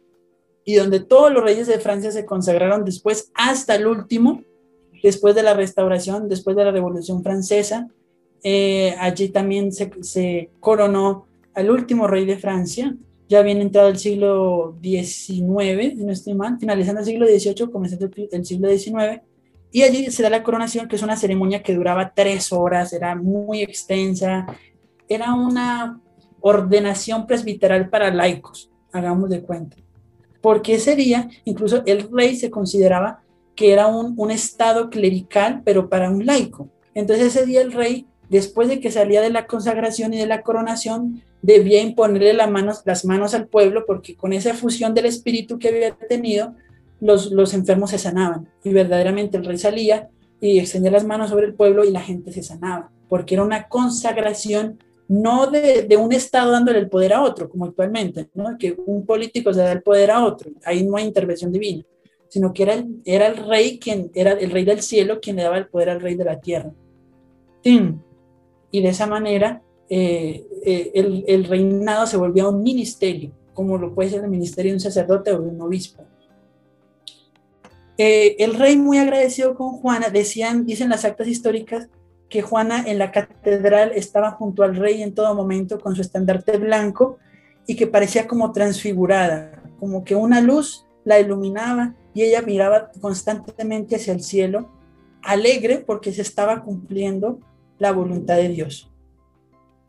y 0.64 0.76
donde 0.76 1.00
todos 1.00 1.32
los 1.32 1.44
reyes 1.44 1.68
de 1.68 1.80
Francia 1.80 2.12
se 2.12 2.26
consagraron 2.26 2.86
después 2.86 3.32
hasta 3.34 3.76
el 3.76 3.88
último, 3.88 4.44
después 5.02 5.34
de 5.34 5.42
la 5.42 5.56
restauración, 5.56 6.30
después 6.30 6.56
de 6.56 6.66
la 6.66 6.72
Revolución 6.72 7.24
Francesa. 7.24 7.88
Eh, 8.48 8.96
allí 9.00 9.30
también 9.30 9.72
se, 9.72 10.52
coronó 10.60 11.26
al 11.56 11.72
último 11.72 12.06
rey 12.06 12.26
de 12.26 12.38
Francia, 12.38 12.96
ya 13.28 13.40
habían 13.40 13.60
entrado 13.60 13.88
el 13.88 13.98
siglo 13.98 14.78
XIX, 14.84 15.96
no 15.96 16.12
estoy 16.12 16.36
mal, 16.36 16.60
finalizando 16.60 17.02
el 17.02 17.08
siglo 17.08 17.26
XVIII, 17.26 17.72
comenzando 17.72 18.08
el 18.32 18.46
siglo 18.46 18.70
XIX, 18.70 19.24
y 19.72 19.82
allí 19.82 20.12
se 20.12 20.22
da 20.22 20.30
la 20.30 20.44
coronación, 20.44 20.88
que 20.88 20.96
es 20.96 21.02
una 21.02 21.18
ceremonia 21.18 21.64
que 21.64 21.74
duraba 21.74 22.14
tres 22.14 22.54
horas, 22.54 22.94
era 22.94 23.16
muy 23.16 23.64
extensa, 23.64 24.46
era 25.10 25.34
una 25.34 26.00
ordenación 26.40 27.26
presbiteral 27.26 27.90
para 27.90 28.14
laicos, 28.14 28.70
hagamos 28.92 29.32
de 29.32 29.42
cuenta. 29.42 29.78
Porque 30.40 30.76
ese 30.76 30.96
día, 30.96 31.30
incluso 31.46 31.82
el 31.88 32.12
rey 32.12 32.36
se 32.36 32.52
consideraba 32.52 33.24
que 33.56 33.74
era 33.74 33.88
un, 33.88 34.14
un 34.18 34.30
estado 34.30 34.92
clerical, 34.92 35.64
pero 35.66 35.90
para 35.90 36.12
un 36.12 36.28
laico. 36.28 36.70
Entonces 36.94 37.36
ese 37.36 37.48
día 37.48 37.62
el 37.62 37.72
rey, 37.72 38.06
después 38.30 38.68
de 38.68 38.80
que 38.80 38.92
salía 38.92 39.22
de 39.22 39.30
la 39.30 39.48
consagración 39.48 40.14
y 40.14 40.18
de 40.18 40.28
la 40.28 40.42
coronación, 40.42 41.22
debía 41.42 41.82
imponerle 41.82 42.34
las 42.34 43.06
manos, 43.06 43.34
al 43.34 43.48
pueblo, 43.48 43.86
porque 43.86 44.16
con 44.16 44.34
esa 44.34 44.54
fusión 44.54 44.94
del 44.94 45.06
espíritu 45.06 45.60
que 45.60 45.70
había 45.70 45.96
tenido, 45.96 46.56
los, 47.00 47.54
enfermos 47.54 47.92
se 47.92 48.00
sanaban 48.00 48.50
y 48.64 48.74
verdaderamente 48.74 49.38
el 49.38 49.46
rey 49.46 49.58
salía 49.58 50.10
y 50.42 50.60
extendía 50.60 50.92
las 50.92 51.06
manos 51.06 51.30
sobre 51.30 51.46
el 51.46 51.54
pueblo 51.54 51.84
y 51.86 51.92
la 51.92 52.02
gente 52.02 52.32
se 52.32 52.42
sanaba, 52.42 52.90
porque 53.10 53.36
era 53.36 53.44
una 53.44 53.68
consagración 53.68 54.80
no 55.08 55.46
de, 55.46 55.88
un 55.98 56.12
Estado 56.14 56.52
dándole 56.52 56.80
el 56.80 56.90
poder 56.90 57.14
a 57.14 57.22
otro, 57.22 57.48
como 57.48 57.66
actualmente, 57.66 58.28
¿no? 58.34 58.58
que 58.58 58.76
un 58.86 59.06
político 59.06 59.54
se 59.54 59.60
da 59.60 59.72
el 59.72 59.84
poder 59.84 60.10
a 60.10 60.26
otro, 60.26 60.50
ahí 60.64 60.84
no 60.84 60.98
hay 60.98 61.06
intervención 61.06 61.52
divina, 61.52 61.84
sino 62.28 62.54
que 62.54 62.64
era 62.64 63.28
el, 63.28 63.38
rey 63.48 63.78
quien 63.78 64.10
era 64.16 64.32
el 64.32 64.50
rey 64.50 64.66
del 64.66 64.82
cielo 64.82 65.20
quien 65.22 65.36
le 65.36 65.44
daba 65.44 65.60
el 65.60 65.68
poder 65.68 65.92
al 65.92 66.02
rey 66.02 66.16
de 66.16 66.26
la 66.26 66.40
tierra. 66.40 66.74
Y 68.72 68.82
de 68.82 68.90
esa 68.90 69.08
manera 69.08 69.62
eh, 69.90 70.48
eh, 70.66 71.24
el, 71.28 71.44
reinado 71.46 72.08
se 72.08 72.18
volvía 72.18 72.48
un 72.48 72.64
ministerio, 72.64 73.32
como 73.54 73.78
lo 73.78 73.94
puede 73.94 74.10
ser 74.10 74.24
el 74.24 74.30
ministerio 74.30 74.72
de 74.72 74.78
un 74.78 74.80
sacerdote 74.82 75.32
o 75.32 75.42
de 75.42 75.48
un 75.48 75.62
obispo. 75.62 76.04
Eh, 77.98 78.36
el 78.40 78.56
rey 78.56 78.78
muy 78.78 78.98
agradecido 78.98 79.56
con 79.56 79.74
Juana, 79.74 80.10
decían, 80.10 80.66
dicen 80.66 80.90
las 80.90 81.06
actas 81.06 81.28
históricas, 81.28 81.88
que 82.30 82.42
Juana 82.42 82.84
en 82.88 82.98
la 82.98 83.12
catedral 83.12 83.92
estaba 83.96 84.32
junto 84.32 84.64
al 84.64 84.76
rey 84.76 85.02
en 85.04 85.14
todo 85.14 85.36
momento 85.36 85.80
con 85.80 85.96
su 85.96 86.02
estandarte 86.02 86.58
blanco 86.58 87.20
y 87.68 87.76
que 87.76 87.88
parecía 87.88 88.28
como 88.28 88.52
transfigurada, 88.52 89.64
como 89.80 90.04
que 90.04 90.16
una 90.16 90.42
luz 90.42 90.86
la 91.04 91.20
iluminaba 91.20 91.94
y 92.14 92.24
ella 92.24 92.42
miraba 92.42 92.92
constantemente 93.00 93.96
hacia 93.96 94.14
el 94.14 94.24
cielo, 94.24 94.72
alegre 95.22 95.78
porque 95.78 96.12
se 96.12 96.24
estaba 96.24 96.64
cumpliendo 96.64 97.40
la 97.80 97.92
voluntad 97.92 98.38
de 98.38 98.50
Dios. 98.50 98.92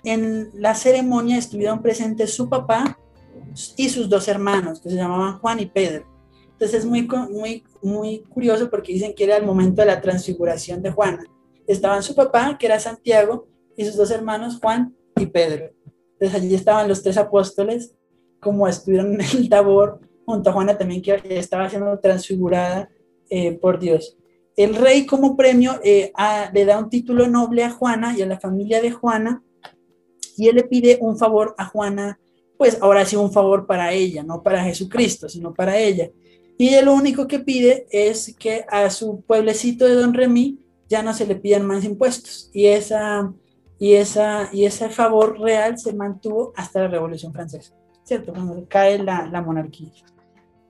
En 0.04 0.50
la 0.54 0.74
ceremonia 0.74 1.36
estuvieron 1.36 1.82
presentes 1.82 2.34
su 2.34 2.48
papá 2.48 2.98
y 3.76 3.88
sus 3.88 4.08
dos 4.08 4.28
hermanos, 4.28 4.80
que 4.80 4.90
se 4.90 4.96
llamaban 4.96 5.38
Juan 5.38 5.60
y 5.60 5.66
Pedro. 5.66 6.06
Entonces 6.52 6.80
es 6.80 6.86
muy, 6.86 7.06
muy, 7.30 7.64
muy 7.82 8.20
curioso 8.30 8.70
porque 8.70 8.92
dicen 8.92 9.14
que 9.14 9.24
era 9.24 9.36
el 9.36 9.44
momento 9.44 9.82
de 9.82 9.86
la 9.86 10.00
transfiguración 10.00 10.82
de 10.82 10.90
Juana. 10.90 11.24
Estaban 11.66 12.02
su 12.02 12.14
papá, 12.14 12.56
que 12.58 12.66
era 12.66 12.78
Santiago, 12.78 13.46
y 13.76 13.84
sus 13.84 13.96
dos 13.96 14.10
hermanos, 14.10 14.58
Juan 14.60 14.94
y 15.16 15.26
Pedro. 15.26 15.70
Entonces 16.12 16.40
allí 16.40 16.54
estaban 16.54 16.88
los 16.88 17.02
tres 17.02 17.18
apóstoles, 17.18 17.94
como 18.40 18.66
estuvieron 18.68 19.14
en 19.14 19.20
el 19.20 19.48
Tabor, 19.48 20.00
junto 20.24 20.50
a 20.50 20.52
Juana 20.52 20.78
también, 20.78 21.02
que 21.02 21.20
estaba 21.28 21.68
siendo 21.68 21.98
transfigurada 21.98 22.88
eh, 23.28 23.52
por 23.52 23.78
Dios. 23.78 24.16
El 24.56 24.74
rey 24.74 25.04
como 25.04 25.36
premio 25.36 25.78
eh, 25.84 26.12
le 26.52 26.64
da 26.64 26.78
un 26.78 26.88
título 26.88 27.28
noble 27.28 27.62
a 27.62 27.70
Juana 27.70 28.16
y 28.16 28.22
a 28.22 28.26
la 28.26 28.40
familia 28.40 28.80
de 28.80 28.90
Juana, 28.90 29.42
y 30.36 30.48
él 30.48 30.56
le 30.56 30.64
pide 30.64 30.98
un 31.00 31.18
favor 31.18 31.54
a 31.58 31.66
Juana, 31.66 32.18
pues 32.56 32.78
ahora 32.80 33.04
sí 33.04 33.16
un 33.16 33.32
favor 33.32 33.66
para 33.66 33.92
ella, 33.92 34.22
no 34.22 34.42
para 34.42 34.64
Jesucristo, 34.64 35.28
sino 35.28 35.54
para 35.54 35.78
ella. 35.78 36.10
Y 36.58 36.68
ella 36.68 36.82
lo 36.82 36.94
único 36.94 37.26
que 37.26 37.38
pide 37.38 37.86
es 37.90 38.34
que 38.38 38.64
a 38.68 38.88
su 38.90 39.22
pueblecito 39.22 39.84
de 39.84 39.94
Don 39.94 40.14
Remy 40.14 40.58
ya 40.88 41.02
no 41.02 41.12
se 41.12 41.26
le 41.26 41.36
pidan 41.36 41.66
más 41.66 41.84
impuestos. 41.84 42.50
Y, 42.52 42.66
esa, 42.66 43.32
y, 43.78 43.94
esa, 43.94 44.48
y 44.52 44.64
ese 44.64 44.88
favor 44.88 45.38
real 45.38 45.78
se 45.78 45.92
mantuvo 45.92 46.52
hasta 46.56 46.80
la 46.82 46.88
Revolución 46.88 47.32
Francesa, 47.32 47.74
¿cierto? 48.04 48.32
Cuando 48.32 48.66
cae 48.68 48.98
la, 48.98 49.42
monarquía. 49.44 49.90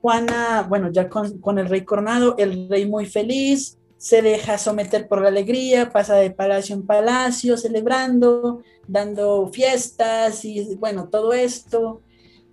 Juana, 0.01 0.65
bueno, 0.67 0.91
ya 0.91 1.09
con, 1.09 1.59
el 1.59 1.69
rey 1.69 1.81
coronado, 1.81 2.35
el 2.37 2.69
rey 2.69 2.85
muy 2.85 3.05
feliz, 3.05 3.76
se 3.97 4.21
deja 4.21 4.57
someter 4.57 5.07
por 5.07 5.21
la 5.21 5.29
alegría, 5.29 5.89
pasa 5.89 6.15
de 6.15 6.31
palacio 6.31 6.75
en 6.75 6.85
palacio, 6.85 7.57
celebrando, 7.57 8.61
dando 8.87 9.47
fiestas 9.47 10.45
y 10.45 10.75
bueno, 10.75 11.09
todo 11.09 11.33
esto, 11.33 12.01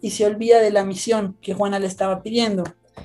y 0.01 0.11
se 0.11 0.27
olvida 0.27 0.61
de 0.61 0.71
la 0.71 0.85
misión 0.85 1.37
que 1.41 1.55
Juana 1.55 1.79
le 1.79 1.87
estaba 1.87 2.23
pidiendo. 2.23 2.65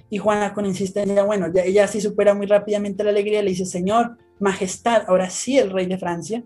Y 0.10 0.18
Juana 0.18 0.54
con 0.54 0.66
insistencia, 0.66 1.24
bueno, 1.24 1.52
ya, 1.54 1.64
ella 1.64 1.88
sí 1.88 2.02
supera 2.02 2.34
muy 2.34 2.48
rápidamente 2.48 3.04
la 3.04 3.10
alegría, 3.10 3.42
le 3.42 3.52
dice, 3.52 3.66
Señor, 3.66 4.18
Majestad, 4.40 5.04
ahora 5.08 5.30
sí 5.30 5.58
el 5.58 5.72
rey 5.72 5.86
de 5.86 5.98
Francia, 5.98 6.44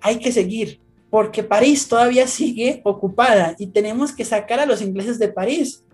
hay 0.00 0.18
que 0.18 0.32
seguir, 0.32 0.80
porque 1.10 1.42
París 1.42 1.88
todavía 1.88 2.26
sigue 2.26 2.80
ocupada 2.84 3.54
y 3.58 3.68
tenemos 3.68 4.12
que 4.12 4.24
sacar 4.24 4.60
a 4.60 4.66
los 4.66 4.82
ingleses 4.82 5.18
de 5.18 5.28
París. 5.28 5.84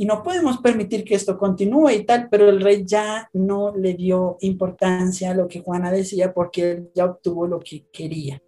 Y 0.00 0.06
no 0.06 0.22
podemos 0.22 0.56
permitir 0.56 1.04
que 1.04 1.14
esto 1.14 1.36
continúe 1.36 1.90
y 1.90 2.04
tal, 2.04 2.30
pero 2.30 2.48
el 2.48 2.62
rey 2.62 2.84
ya 2.86 3.28
no 3.34 3.76
le 3.76 3.92
dio 3.92 4.38
importancia 4.40 5.30
a 5.30 5.34
lo 5.34 5.46
que 5.46 5.60
Juana 5.60 5.92
decía 5.92 6.32
porque 6.32 6.70
él 6.70 6.90
ya 6.94 7.04
obtuvo 7.04 7.46
lo 7.46 7.60
que 7.60 7.84
quería. 7.92 8.40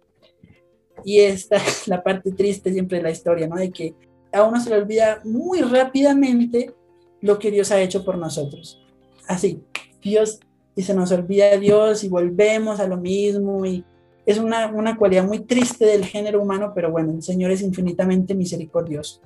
Y 1.05 1.19
esta 1.19 1.57
es 1.67 1.87
la 1.87 2.01
parte 2.01 2.31
triste 2.31 2.73
siempre 2.73 2.97
de 2.97 3.03
la 3.03 3.11
historia, 3.11 3.45
¿no? 3.45 3.57
De 3.57 3.69
que 3.69 3.93
a 4.31 4.41
uno 4.41 4.59
se 4.59 4.71
le 4.71 4.77
olvida 4.77 5.21
muy 5.25 5.61
rápidamente 5.61 6.73
lo 7.21 7.37
que 7.37 7.51
Dios 7.51 7.71
ha 7.71 7.79
hecho 7.79 8.03
por 8.03 8.17
nosotros. 8.17 8.83
Así, 9.27 9.61
Dios, 10.01 10.39
y 10.75 10.81
se 10.81 10.95
nos 10.95 11.11
olvida 11.11 11.55
Dios 11.59 12.03
y 12.03 12.09
volvemos 12.09 12.79
a 12.79 12.87
lo 12.87 12.97
mismo 12.97 13.63
y 13.63 13.85
es 14.25 14.39
una, 14.39 14.71
una 14.71 14.97
cualidad 14.97 15.23
muy 15.23 15.41
triste 15.41 15.85
del 15.85 16.03
género 16.03 16.41
humano, 16.41 16.71
pero 16.73 16.89
bueno, 16.89 17.11
el 17.11 17.21
Señor 17.21 17.51
es 17.51 17.61
infinitamente 17.61 18.33
misericordioso. 18.33 19.21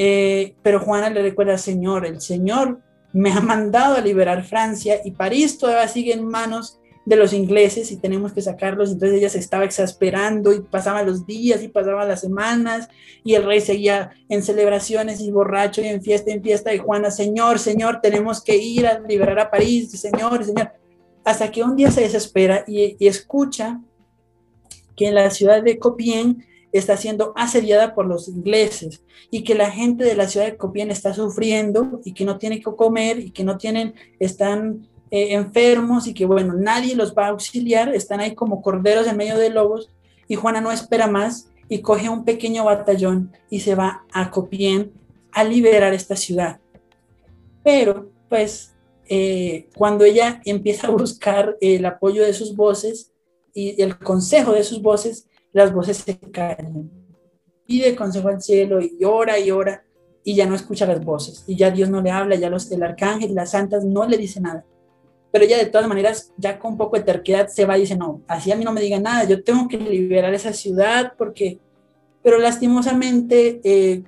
Eh, 0.00 0.54
pero 0.62 0.78
Juana 0.78 1.10
le 1.10 1.22
recuerda, 1.22 1.58
Señor, 1.58 2.06
el 2.06 2.20
Señor 2.20 2.78
me 3.12 3.32
ha 3.32 3.40
mandado 3.40 3.96
a 3.96 4.00
liberar 4.00 4.44
Francia 4.44 5.00
y 5.04 5.10
París 5.10 5.58
todavía 5.58 5.88
sigue 5.88 6.12
en 6.12 6.24
manos 6.24 6.78
de 7.04 7.16
los 7.16 7.32
ingleses 7.32 7.90
y 7.90 7.96
tenemos 7.96 8.32
que 8.32 8.40
sacarlos. 8.40 8.92
Entonces 8.92 9.18
ella 9.18 9.28
se 9.28 9.40
estaba 9.40 9.64
exasperando 9.64 10.52
y 10.52 10.60
pasaban 10.60 11.04
los 11.04 11.26
días 11.26 11.64
y 11.64 11.68
pasaban 11.68 12.06
las 12.06 12.20
semanas 12.20 12.88
y 13.24 13.34
el 13.34 13.44
rey 13.44 13.60
seguía 13.60 14.12
en 14.28 14.44
celebraciones 14.44 15.20
y 15.20 15.32
borracho 15.32 15.80
y 15.80 15.88
en 15.88 16.00
fiesta 16.00 16.30
en 16.30 16.44
fiesta 16.44 16.72
y 16.72 16.78
Juana, 16.78 17.10
Señor, 17.10 17.58
Señor, 17.58 18.00
tenemos 18.00 18.40
que 18.40 18.56
ir 18.56 18.86
a 18.86 19.00
liberar 19.00 19.40
a 19.40 19.50
París, 19.50 19.90
Señor, 19.90 20.44
Señor. 20.44 20.70
Hasta 21.24 21.50
que 21.50 21.64
un 21.64 21.74
día 21.74 21.90
se 21.90 22.02
desespera 22.02 22.62
y, 22.68 22.94
y 23.00 23.08
escucha 23.08 23.80
que 24.94 25.08
en 25.08 25.16
la 25.16 25.28
ciudad 25.30 25.60
de 25.60 25.76
Copien 25.76 26.44
está 26.78 26.96
siendo 26.96 27.32
asediada 27.36 27.94
por 27.94 28.06
los 28.06 28.28
ingleses 28.28 29.02
y 29.30 29.44
que 29.44 29.54
la 29.54 29.70
gente 29.70 30.04
de 30.04 30.14
la 30.14 30.28
ciudad 30.28 30.46
de 30.46 30.56
Copien 30.56 30.90
está 30.90 31.14
sufriendo 31.14 32.00
y 32.04 32.12
que 32.12 32.24
no 32.24 32.38
tiene 32.38 32.58
que 32.58 32.64
comer 32.64 33.18
y 33.18 33.30
que 33.30 33.44
no 33.44 33.58
tienen, 33.58 33.94
están 34.18 34.88
eh, 35.10 35.34
enfermos 35.34 36.06
y 36.06 36.14
que 36.14 36.26
bueno, 36.26 36.54
nadie 36.54 36.94
los 36.94 37.14
va 37.14 37.26
a 37.26 37.30
auxiliar, 37.30 37.94
están 37.94 38.20
ahí 38.20 38.34
como 38.34 38.62
corderos 38.62 39.06
en 39.06 39.16
medio 39.16 39.38
de 39.38 39.50
lobos 39.50 39.90
y 40.28 40.34
Juana 40.34 40.60
no 40.60 40.70
espera 40.70 41.06
más 41.06 41.50
y 41.68 41.80
coge 41.80 42.08
un 42.08 42.24
pequeño 42.24 42.64
batallón 42.64 43.32
y 43.50 43.60
se 43.60 43.74
va 43.74 44.04
a 44.12 44.30
Copien 44.30 44.92
a 45.32 45.44
liberar 45.44 45.94
esta 45.94 46.16
ciudad. 46.16 46.60
Pero 47.62 48.10
pues 48.28 48.74
eh, 49.08 49.68
cuando 49.76 50.04
ella 50.04 50.40
empieza 50.44 50.88
a 50.88 50.90
buscar 50.90 51.56
el 51.60 51.84
apoyo 51.86 52.24
de 52.24 52.34
sus 52.34 52.54
voces 52.54 53.12
y 53.54 53.80
el 53.82 53.98
consejo 53.98 54.52
de 54.52 54.64
sus 54.64 54.82
voces, 54.82 55.26
las 55.58 55.72
voces 55.72 55.98
se 55.98 56.18
caen. 56.18 56.90
Pide 57.66 57.94
consejo 57.94 58.28
al 58.28 58.40
cielo 58.40 58.80
y 58.80 59.04
ora 59.04 59.38
y 59.38 59.50
ora 59.50 59.84
y 60.24 60.34
ya 60.34 60.46
no 60.46 60.54
escucha 60.54 60.86
las 60.86 61.04
voces 61.04 61.44
y 61.46 61.56
ya 61.56 61.70
Dios 61.70 61.90
no 61.90 62.00
le 62.00 62.10
habla, 62.10 62.36
ya 62.36 62.48
los, 62.48 62.70
el 62.72 62.82
arcángel 62.82 63.34
las 63.34 63.50
santas 63.50 63.84
no 63.84 64.06
le 64.06 64.16
dicen 64.16 64.44
nada 64.44 64.64
pero 65.30 65.44
ella 65.44 65.58
de 65.58 65.66
todas 65.66 65.88
maneras, 65.88 66.32
ya 66.36 66.58
con 66.58 66.72
un 66.72 66.78
poco 66.78 66.96
de 66.96 67.02
terquedad, 67.02 67.48
se 67.48 67.66
va 67.66 67.76
y 67.76 67.82
dice, 67.82 67.96
no, 67.96 68.22
así 68.26 68.50
a 68.50 68.56
mí 68.56 68.64
no 68.64 68.72
me 68.72 68.80
digan 68.80 69.02
nada, 69.02 69.24
yo 69.24 69.42
tengo 69.42 69.68
que 69.68 69.76
liberar 69.76 70.32
esa 70.34 70.52
ciudad 70.52 71.12
porque, 71.18 71.58
pero 72.22 72.38
lastimosamente, 72.38 73.60
eh, 73.62 74.04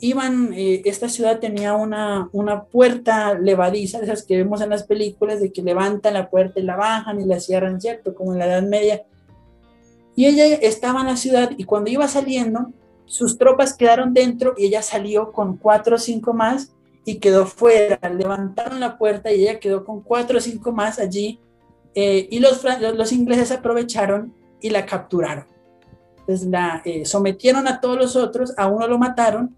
iban, 0.00 0.52
eh, 0.54 0.82
esta 0.84 1.08
ciudad 1.08 1.38
tenía 1.38 1.74
una, 1.74 2.28
una 2.32 2.64
puerta 2.64 3.38
levadiza, 3.38 4.00
esas 4.00 4.24
que 4.24 4.36
vemos 4.36 4.60
en 4.60 4.70
las 4.70 4.82
películas, 4.82 5.40
de 5.40 5.52
que 5.52 5.62
levantan 5.62 6.14
la 6.14 6.28
puerta 6.28 6.58
y 6.58 6.64
la 6.64 6.76
bajan 6.76 7.20
y 7.20 7.24
la 7.24 7.38
cierran, 7.38 7.80
¿cierto? 7.80 8.14
Como 8.14 8.32
en 8.32 8.40
la 8.40 8.46
Edad 8.46 8.62
Media. 8.62 9.04
Y 10.16 10.26
ella 10.26 10.46
estaba 10.56 11.02
en 11.02 11.06
la 11.06 11.16
ciudad 11.16 11.52
y 11.56 11.64
cuando 11.64 11.90
iba 11.90 12.08
saliendo, 12.08 12.72
sus 13.04 13.38
tropas 13.38 13.74
quedaron 13.74 14.12
dentro 14.12 14.54
y 14.56 14.66
ella 14.66 14.82
salió 14.82 15.30
con 15.30 15.58
cuatro 15.58 15.96
o 15.96 15.98
cinco 15.98 16.32
más 16.32 16.72
y 17.04 17.16
quedó 17.16 17.46
fuera. 17.46 18.00
Levantaron 18.08 18.80
la 18.80 18.98
puerta 18.98 19.30
y 19.30 19.42
ella 19.42 19.60
quedó 19.60 19.84
con 19.84 20.00
cuatro 20.00 20.38
o 20.38 20.40
cinco 20.40 20.72
más 20.72 20.98
allí 20.98 21.38
eh, 21.94 22.28
y 22.30 22.40
los, 22.40 22.62
los 22.64 23.12
ingleses 23.12 23.52
aprovecharon 23.52 24.34
y 24.60 24.70
la 24.70 24.84
capturaron. 24.84 25.46
Entonces 26.20 26.48
la 26.48 26.82
eh, 26.84 27.04
sometieron 27.04 27.68
a 27.68 27.80
todos 27.80 27.96
los 27.96 28.16
otros, 28.16 28.52
a 28.56 28.66
uno 28.66 28.88
lo 28.88 28.98
mataron, 28.98 29.54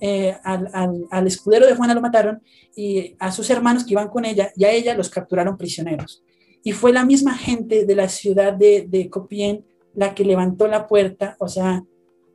eh, 0.00 0.36
al, 0.42 1.06
al, 1.10 1.26
escudero 1.26 1.66
de 1.66 1.74
Juana 1.74 1.94
lo 1.94 2.00
mataron 2.00 2.40
y 2.74 3.16
a 3.18 3.32
sus 3.32 3.50
hermanos 3.50 3.84
que 3.84 3.92
iban 3.92 4.08
con 4.08 4.24
ella 4.24 4.52
y 4.56 4.64
a 4.64 4.70
ella 4.70 4.94
los 4.94 5.10
capturaron 5.10 5.56
prisioneros. 5.56 6.22
Y 6.64 6.72
fue 6.72 6.92
la 6.92 7.04
misma 7.04 7.34
gente 7.36 7.84
de 7.84 7.94
la 7.94 8.08
ciudad 8.08 8.52
de, 8.52 8.86
de 8.88 9.08
Copien 9.08 9.64
la 9.98 10.14
que 10.14 10.24
levantó 10.24 10.68
la 10.68 10.86
puerta, 10.86 11.36
o 11.40 11.48
sea, 11.48 11.84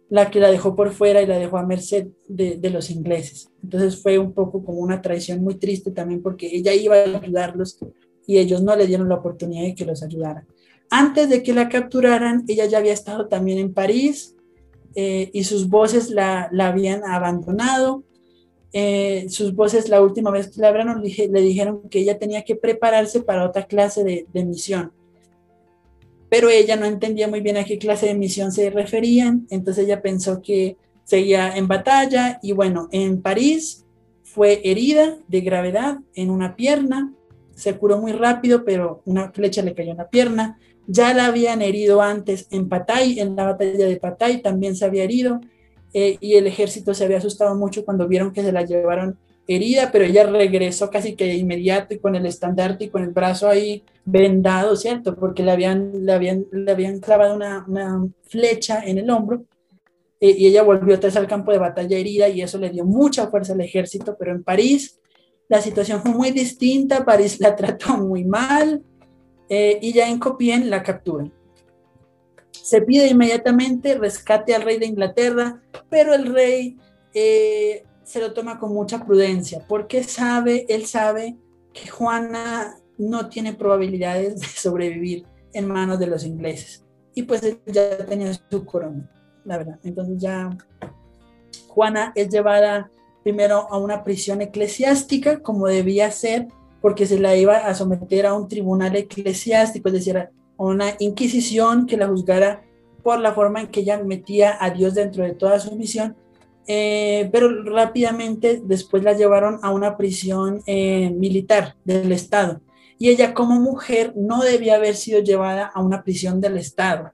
la 0.10 0.30
que 0.30 0.42
la 0.42 0.52
dejó 0.52 0.76
por 0.76 0.92
fuera 0.92 1.22
y 1.22 1.26
la 1.26 1.40
dejó 1.40 1.58
a 1.58 1.66
merced 1.66 2.08
de, 2.28 2.70
los 2.70 2.90
ingleses. 2.90 3.50
Entonces 3.64 4.02
fue 4.02 4.20
un 4.20 4.34
poco 4.34 4.66
como 4.66 4.80
una 4.80 5.02
traición 5.02 5.42
muy 5.42 5.56
triste 5.56 5.92
también 5.92 6.22
porque 6.22 6.54
ella 6.54 6.74
iba 6.74 6.98
a 6.98 7.04
ayudarlos 7.04 7.80
y 8.28 8.38
ellos 8.38 8.62
no 8.62 8.76
le 8.76 8.86
dieron 8.86 9.08
la 9.08 9.16
oportunidad 9.16 9.64
de 9.64 9.76
que 9.76 9.86
los 9.86 10.04
ayudaran. 10.04 10.46
Antes 10.90 11.30
de 11.30 11.42
que 11.42 11.54
la 11.54 11.70
capturaran, 11.70 12.44
ella 12.50 12.66
ya 12.66 12.80
había 12.80 12.92
estado 12.92 13.30
también 13.30 13.60
en 13.60 13.74
París 13.74 14.36
eh, 14.94 15.30
y 15.32 15.46
sus 15.46 15.70
voces 15.70 16.10
la, 16.10 16.50
habían 16.60 17.06
abandonado. 17.06 18.04
Eh, 18.74 19.28
sus 19.30 19.56
voces 19.56 19.88
la 19.88 20.02
última 20.02 20.32
vez 20.32 20.50
que 20.50 20.60
la 20.60 20.68
hablaron 20.68 21.02
le, 21.02 21.42
dijeron 21.42 21.88
que 21.90 22.00
ella 22.00 22.20
tenía 22.20 22.44
que 22.44 22.58
prepararse 22.58 23.22
para 23.22 23.46
otra 23.46 23.68
clase 23.68 24.04
de 24.04 24.46
misión 24.46 24.92
pero 26.34 26.50
ella 26.50 26.76
no 26.76 26.88
entendía 26.88 27.28
muy 27.28 27.42
bien 27.42 27.58
a 27.58 27.64
qué 27.64 27.78
clase 27.78 28.08
de 28.08 28.16
misión 28.16 28.52
se 28.52 28.72
referían, 28.72 29.46
entonces 29.52 29.86
ella 29.86 30.02
pensó 30.02 30.42
que 30.42 30.78
seguía 31.04 31.56
en 31.56 31.68
batalla 31.68 32.40
y 32.42 32.54
bueno, 32.54 32.90
en 32.92 33.22
París 33.22 33.86
fue 34.24 34.60
herida 34.64 35.20
de 35.28 35.42
gravedad 35.42 36.00
en 36.16 36.32
una 36.32 36.56
pierna, 36.56 37.14
se 37.54 37.78
curó 37.78 38.00
muy 38.00 38.14
rápido, 38.14 38.66
pero 38.66 39.04
una 39.06 39.32
flecha 39.32 39.62
le 39.62 39.76
cayó 39.76 39.92
en 39.92 39.98
la 39.98 40.10
pierna, 40.10 40.58
ya 40.88 41.14
la 41.14 41.28
habían 41.28 41.62
herido 41.62 42.02
antes 42.02 42.48
en 42.50 42.68
Patay, 42.68 43.20
en 43.20 43.36
la 43.36 43.52
batalla 43.52 43.86
de 43.86 43.98
Patay 43.98 44.42
también 44.42 44.76
se 44.76 44.86
había 44.86 45.04
herido 45.04 45.40
eh, 45.94 46.18
y 46.20 46.34
el 46.34 46.48
ejército 46.48 46.96
se 46.96 47.04
había 47.04 47.20
asustado 47.20 47.54
mucho 47.54 47.86
cuando 47.86 48.08
vieron 48.08 48.34
que 48.34 48.42
se 48.42 48.52
la 48.52 48.64
llevaron 48.64 49.20
herida, 49.48 49.92
pero 49.92 50.06
ella 50.06 50.26
regresó 50.26 50.90
casi 50.90 51.16
que 51.16 51.36
inmediato 51.36 51.94
y 51.94 52.00
con 52.00 52.16
el 52.16 52.26
estandarte 52.26 52.86
y 52.86 52.90
con 52.90 53.04
el 53.04 53.10
brazo 53.10 53.50
ahí 53.50 53.84
vendado, 54.06 54.76
¿cierto? 54.76 55.16
Porque 55.16 55.44
le 55.44 55.52
habían, 55.52 56.06
le 56.06 56.14
habían, 56.14 56.46
le 56.52 56.72
habían 56.72 57.00
clavado 57.00 57.36
una, 57.36 57.66
una 57.68 58.08
flecha 58.24 58.82
en 58.86 58.98
el 58.98 59.10
hombro 59.10 59.46
eh, 60.20 60.36
y 60.38 60.48
ella 60.48 60.64
volvió 60.64 60.98
vez 60.98 61.16
al 61.18 61.28
campo 61.28 61.52
de 61.52 61.58
batalla 61.58 61.98
herida 61.98 62.30
y 62.30 62.42
eso 62.42 62.58
le 62.58 62.70
dio 62.70 62.86
mucha 62.86 63.28
fuerza 63.28 63.54
al 63.54 63.62
ejército, 63.62 64.16
pero 64.18 64.32
en 64.32 64.44
París 64.44 65.00
la 65.50 65.62
situación 65.62 66.02
fue 66.02 66.12
muy 66.12 66.32
distinta, 66.32 67.04
París 67.04 67.40
la 67.40 67.56
trató 67.56 67.98
muy 67.98 68.24
mal 68.24 68.82
eh, 69.50 69.80
y 69.82 69.92
ya 69.92 70.10
en 70.10 70.20
Copien 70.20 70.70
la 70.70 70.82
capturan. 70.82 71.34
Se 72.52 72.82
pide 72.82 73.08
inmediatamente 73.08 73.96
rescate 73.96 74.56
al 74.56 74.62
rey 74.62 74.80
de 74.80 74.86
Inglaterra, 74.86 75.62
pero 75.90 76.14
el 76.14 76.34
rey 76.34 76.78
eh, 77.14 77.84
se 78.04 78.20
lo 78.20 78.34
toma 78.34 78.60
con 78.60 78.74
mucha 78.74 79.06
prudencia, 79.06 79.66
porque 79.68 80.04
sabe, 80.04 80.66
él 80.70 80.86
sabe 80.86 81.38
que 81.74 81.88
Juana 81.90 82.76
no 82.98 83.30
tiene 83.30 83.54
probabilidades 83.54 84.40
de 84.40 84.48
sobrevivir 84.48 85.26
en 85.54 85.68
manos 85.68 86.00
de 86.00 86.08
los 86.08 86.26
ingleses. 86.26 86.86
Y 87.16 87.24
pues 87.24 87.42
ya 87.66 87.98
tenía 88.06 88.34
su 88.34 88.66
corona, 88.66 89.10
la 89.46 89.58
verdad. 89.58 89.80
Entonces 89.84 90.18
ya 90.20 90.50
Juana 91.68 92.12
es 92.16 92.30
llevada 92.30 92.90
primero 93.24 93.68
a 93.72 93.78
una 93.78 94.04
prisión 94.04 94.42
eclesiástica, 94.42 95.42
como 95.42 95.68
debía 95.68 96.12
ser, 96.12 96.48
porque 96.82 97.06
se 97.06 97.20
la 97.20 97.36
iba 97.36 97.58
a 97.58 97.74
someter 97.74 98.26
a 98.26 98.34
un 98.34 98.48
tribunal 98.48 98.96
eclesiástico, 98.96 99.88
es 99.88 99.94
decir, 99.94 100.18
a 100.18 100.30
una 100.58 100.96
inquisición 101.00 101.86
que 101.86 101.98
la 101.98 102.08
juzgara 102.08 102.64
por 103.02 103.20
la 103.20 103.34
forma 103.34 103.62
en 103.62 103.68
que 103.68 103.82
ella 103.82 104.02
metía 104.04 104.58
a 104.60 104.70
Dios 104.70 104.94
dentro 104.94 105.24
de 105.24 105.34
toda 105.34 105.60
su 105.60 105.76
misión 105.76 106.16
eh, 106.68 107.30
pero 107.32 107.64
rápidamente 107.64 108.62
después 108.64 109.04
la 109.04 109.14
llevaron 109.14 109.60
a 109.64 109.72
una 109.72 109.98
prisión 109.98 110.62
eh, 110.66 111.10
militar 111.12 111.76
del 111.84 112.12
Estado. 112.12 112.62
Y 112.98 113.10
ella 113.10 113.34
como 113.34 113.60
mujer 113.60 114.14
no 114.16 114.42
debía 114.42 114.76
haber 114.76 114.96
sido 114.96 115.22
llevada 115.22 115.66
a 115.74 115.82
una 115.82 116.04
prisión 116.04 116.40
del 116.40 116.58
Estado. 116.58 117.12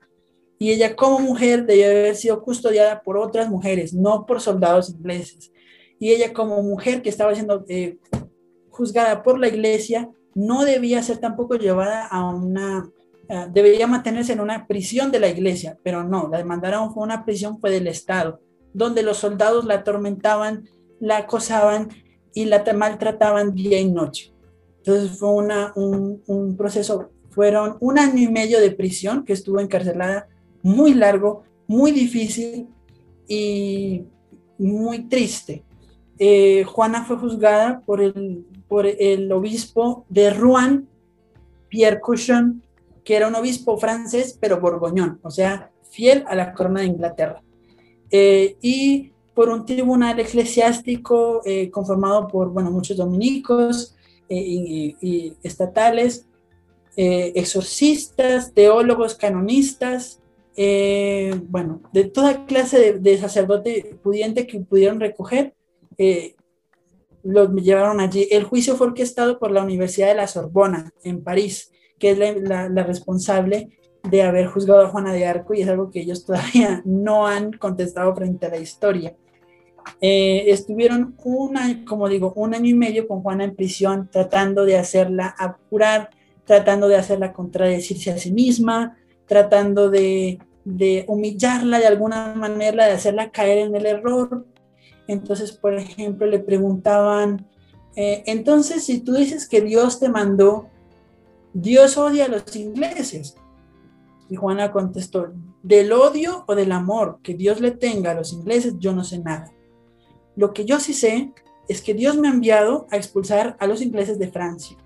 Y 0.60 0.72
ella 0.72 0.96
como 0.96 1.20
mujer 1.20 1.66
debía 1.66 1.90
haber 1.90 2.16
sido 2.16 2.44
custodiada 2.44 3.02
por 3.02 3.18
otras 3.18 3.50
mujeres, 3.50 3.94
no 3.94 4.26
por 4.26 4.42
soldados 4.42 4.90
ingleses. 4.90 5.52
Y 6.00 6.12
ella 6.12 6.34
como 6.34 6.62
mujer 6.62 7.02
que 7.02 7.10
estaba 7.10 7.34
siendo 7.34 7.66
eh, 7.70 7.98
juzgada 8.70 9.24
por 9.24 9.40
la 9.40 9.48
iglesia, 9.48 10.10
no 10.36 10.64
debía 10.64 11.02
ser 11.02 11.18
tampoco 11.18 11.56
llevada 11.56 12.06
a 12.06 12.30
una, 12.30 12.90
debería 13.52 13.88
mantenerse 13.88 14.34
en 14.34 14.42
una 14.42 14.68
prisión 14.68 15.12
de 15.12 15.20
la 15.20 15.28
iglesia, 15.28 15.78
pero 15.84 16.04
no, 16.04 16.30
la 16.32 16.44
mandaron 16.46 16.90
a 16.90 16.94
una 16.94 17.26
prisión 17.26 17.60
fue 17.60 17.72
del 17.72 17.88
Estado 17.88 18.40
donde 18.74 19.04
los 19.04 19.18
soldados 19.18 19.66
la 19.66 19.76
atormentaban, 19.76 20.70
la 21.00 21.18
acosaban 21.18 21.90
y 22.34 22.46
la 22.46 22.64
maltrataban 22.74 23.54
día 23.54 23.80
y 23.80 23.90
noche. 23.90 24.34
Entonces 24.78 25.18
fue 25.18 25.30
una, 25.30 25.74
un, 25.76 26.56
proceso, 26.58 27.12
fueron 27.30 27.78
un 27.80 28.00
año 28.00 28.22
y 28.24 28.32
medio 28.32 28.60
de 28.60 28.72
prisión 28.72 29.24
que 29.26 29.34
estuvo 29.34 29.60
encarcelada, 29.60 30.28
muy 30.62 30.94
largo, 30.94 31.44
muy 31.68 31.92
difícil 31.92 32.68
y 33.28 34.06
muy 34.58 35.08
triste. 35.08 35.64
Eh, 36.18 36.64
Juana 36.66 37.06
fue 37.06 37.18
juzgada 37.18 37.82
por 37.86 38.02
el, 38.02 38.46
por 38.68 38.86
el 38.86 39.32
obispo 39.32 40.06
de 40.10 40.32
Rouen, 40.32 40.88
Pierre 41.70 42.02
Cuchon, 42.02 42.64
que 43.04 43.16
era 43.16 43.28
un 43.28 43.36
obispo 43.36 43.78
francés, 43.78 44.38
pero 44.40 44.60
borgoñón, 44.60 45.20
o 45.24 45.32
sea, 45.32 45.72
fiel 45.90 46.24
a 46.28 46.36
la 46.36 46.54
corona 46.54 46.82
de 46.82 46.88
Inglaterra. 46.88 47.42
Eh, 48.12 48.58
y 48.62 49.12
por 49.34 49.50
un 49.50 49.66
tribunal 49.66 50.20
eclesiástico 50.20 51.42
eh, 51.46 51.70
conformado 51.70 52.28
por 52.28 52.50
bueno, 52.50 52.72
muchos 52.72 52.98
dominicos 52.98 53.96
eh, 54.28 54.96
y, 55.02 55.34
estatales, 55.44 56.26
exorcistas, 56.96 58.54
teólogos, 58.54 59.16
canonistas, 59.16 60.20
bueno, 61.48 61.82
de 61.94 62.04
toda 62.04 62.46
clase 62.46 62.78
de, 62.78 63.00
de, 63.00 63.18
sacerdote 63.18 63.98
pudiente 64.04 64.46
que 64.46 64.60
pudieron 64.60 65.00
recoger, 65.00 65.54
los 67.24 67.54
llevaron 67.54 68.02
allí. 68.02 68.28
El 68.30 68.44
juicio 68.44 68.76
fue 68.76 68.88
orquestado 68.88 69.40
por 69.40 69.52
la 69.52 69.64
Universidad 69.64 70.10
de 70.10 70.16
la 70.16 70.28
Sorbona 70.28 70.92
en 71.06 71.24
París, 71.24 71.72
que 71.98 72.12
es 72.12 72.18
la, 72.18 72.68
la 72.68 72.84
responsable 72.84 73.79
de 74.04 74.24
haber 74.24 74.48
juzgado 74.48 74.82
a 74.82 74.90
Juana 74.90 75.14
de 75.14 75.26
Arco 75.26 75.54
y 75.54 75.62
es 75.62 75.70
algo 75.70 75.92
que 75.92 76.02
ellos 76.02 76.26
todavía 76.26 76.82
no 76.86 77.28
han 77.28 77.54
contestado 77.54 78.16
frente 78.16 78.46
a 78.46 78.50
la 78.50 78.58
historia. 78.58 79.16
Eh, 80.02 80.46
estuvieron 80.48 81.16
un 81.24 81.58
año, 81.58 81.86
como 81.86 82.08
digo, 82.08 82.34
un 82.36 82.54
año 82.54 82.70
y 82.70 82.74
medio 82.74 83.08
con 83.08 83.22
Juana 83.22 83.44
en 83.44 83.56
prisión 83.56 84.10
tratando 84.12 84.66
de 84.66 84.78
hacerla 84.78 85.36
apurar, 85.38 86.10
tratando 86.46 86.88
de 86.88 86.96
hacerla 86.96 87.34
contradecirse 87.34 88.12
a 88.12 88.18
sí 88.18 88.32
misma, 88.32 88.98
tratando 89.26 89.90
de, 89.90 90.40
humillarla 91.08 91.80
de 91.80 91.88
alguna 91.88 92.34
manera, 92.36 92.86
de 92.86 92.94
hacerla 92.94 93.32
caer 93.32 93.60
en 93.60 93.76
el 93.76 93.86
error. 93.86 94.46
Entonces, 95.08 95.52
por 95.52 95.74
ejemplo, 95.74 96.28
le 96.28 96.40
preguntaban, 96.40 97.48
eh, 97.96 98.24
entonces 98.28 98.84
si 98.84 99.00
tú 99.00 99.14
dices 99.14 99.48
que 99.48 99.62
Dios 99.62 100.00
te 100.00 100.10
mandó, 100.10 100.70
Dios 101.54 101.98
odia 101.98 102.26
a 102.26 102.30
los 102.30 102.56
ingleses. 102.56 103.36
Y 104.30 104.36
Juana 104.36 104.72
contestó, 104.72 105.34
del 105.64 105.92
odio 105.92 106.46
o 106.48 106.56
del 106.56 106.72
amor 106.72 107.20
que 107.24 107.34
Dios 107.34 107.60
le 107.60 107.72
tenga 107.72 108.12
a 108.12 108.14
los 108.14 108.32
ingleses, 108.32 108.76
yo 108.80 108.94
no 108.94 109.04
sé 109.04 109.20
nada. 109.20 109.52
Lo 110.36 110.54
que 110.54 110.66
yo 110.66 110.80
sí 110.80 110.94
sé 110.94 111.34
es 111.68 111.82
que 111.82 111.94
Dios 111.94 112.18
me 112.18 112.28
ha 112.28 112.32
enviado 112.32 112.88
a 112.92 112.98
expulsar 112.98 113.58
a 113.60 113.68
los 113.68 113.82
ingleses 113.82 114.20
de 114.20 114.32
Francia, 114.32 114.78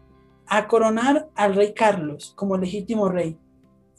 a 0.48 0.68
coronar 0.68 1.30
al 1.36 1.56
rey 1.56 1.74
Carlos 1.74 2.34
como 2.36 2.58
legítimo 2.58 3.10
rey. 3.10 3.38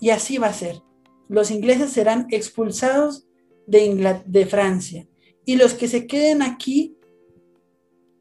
Y 0.00 0.10
así 0.10 0.38
va 0.38 0.48
a 0.48 0.52
ser. 0.52 0.82
Los 1.28 1.50
ingleses 1.50 1.90
serán 1.90 2.26
expulsados 2.30 3.26
de, 3.66 4.46
Francia. 4.50 5.06
Y 5.44 5.56
los 5.56 5.74
que 5.74 5.88
se 5.88 6.06
queden 6.06 6.42
aquí 6.42 6.96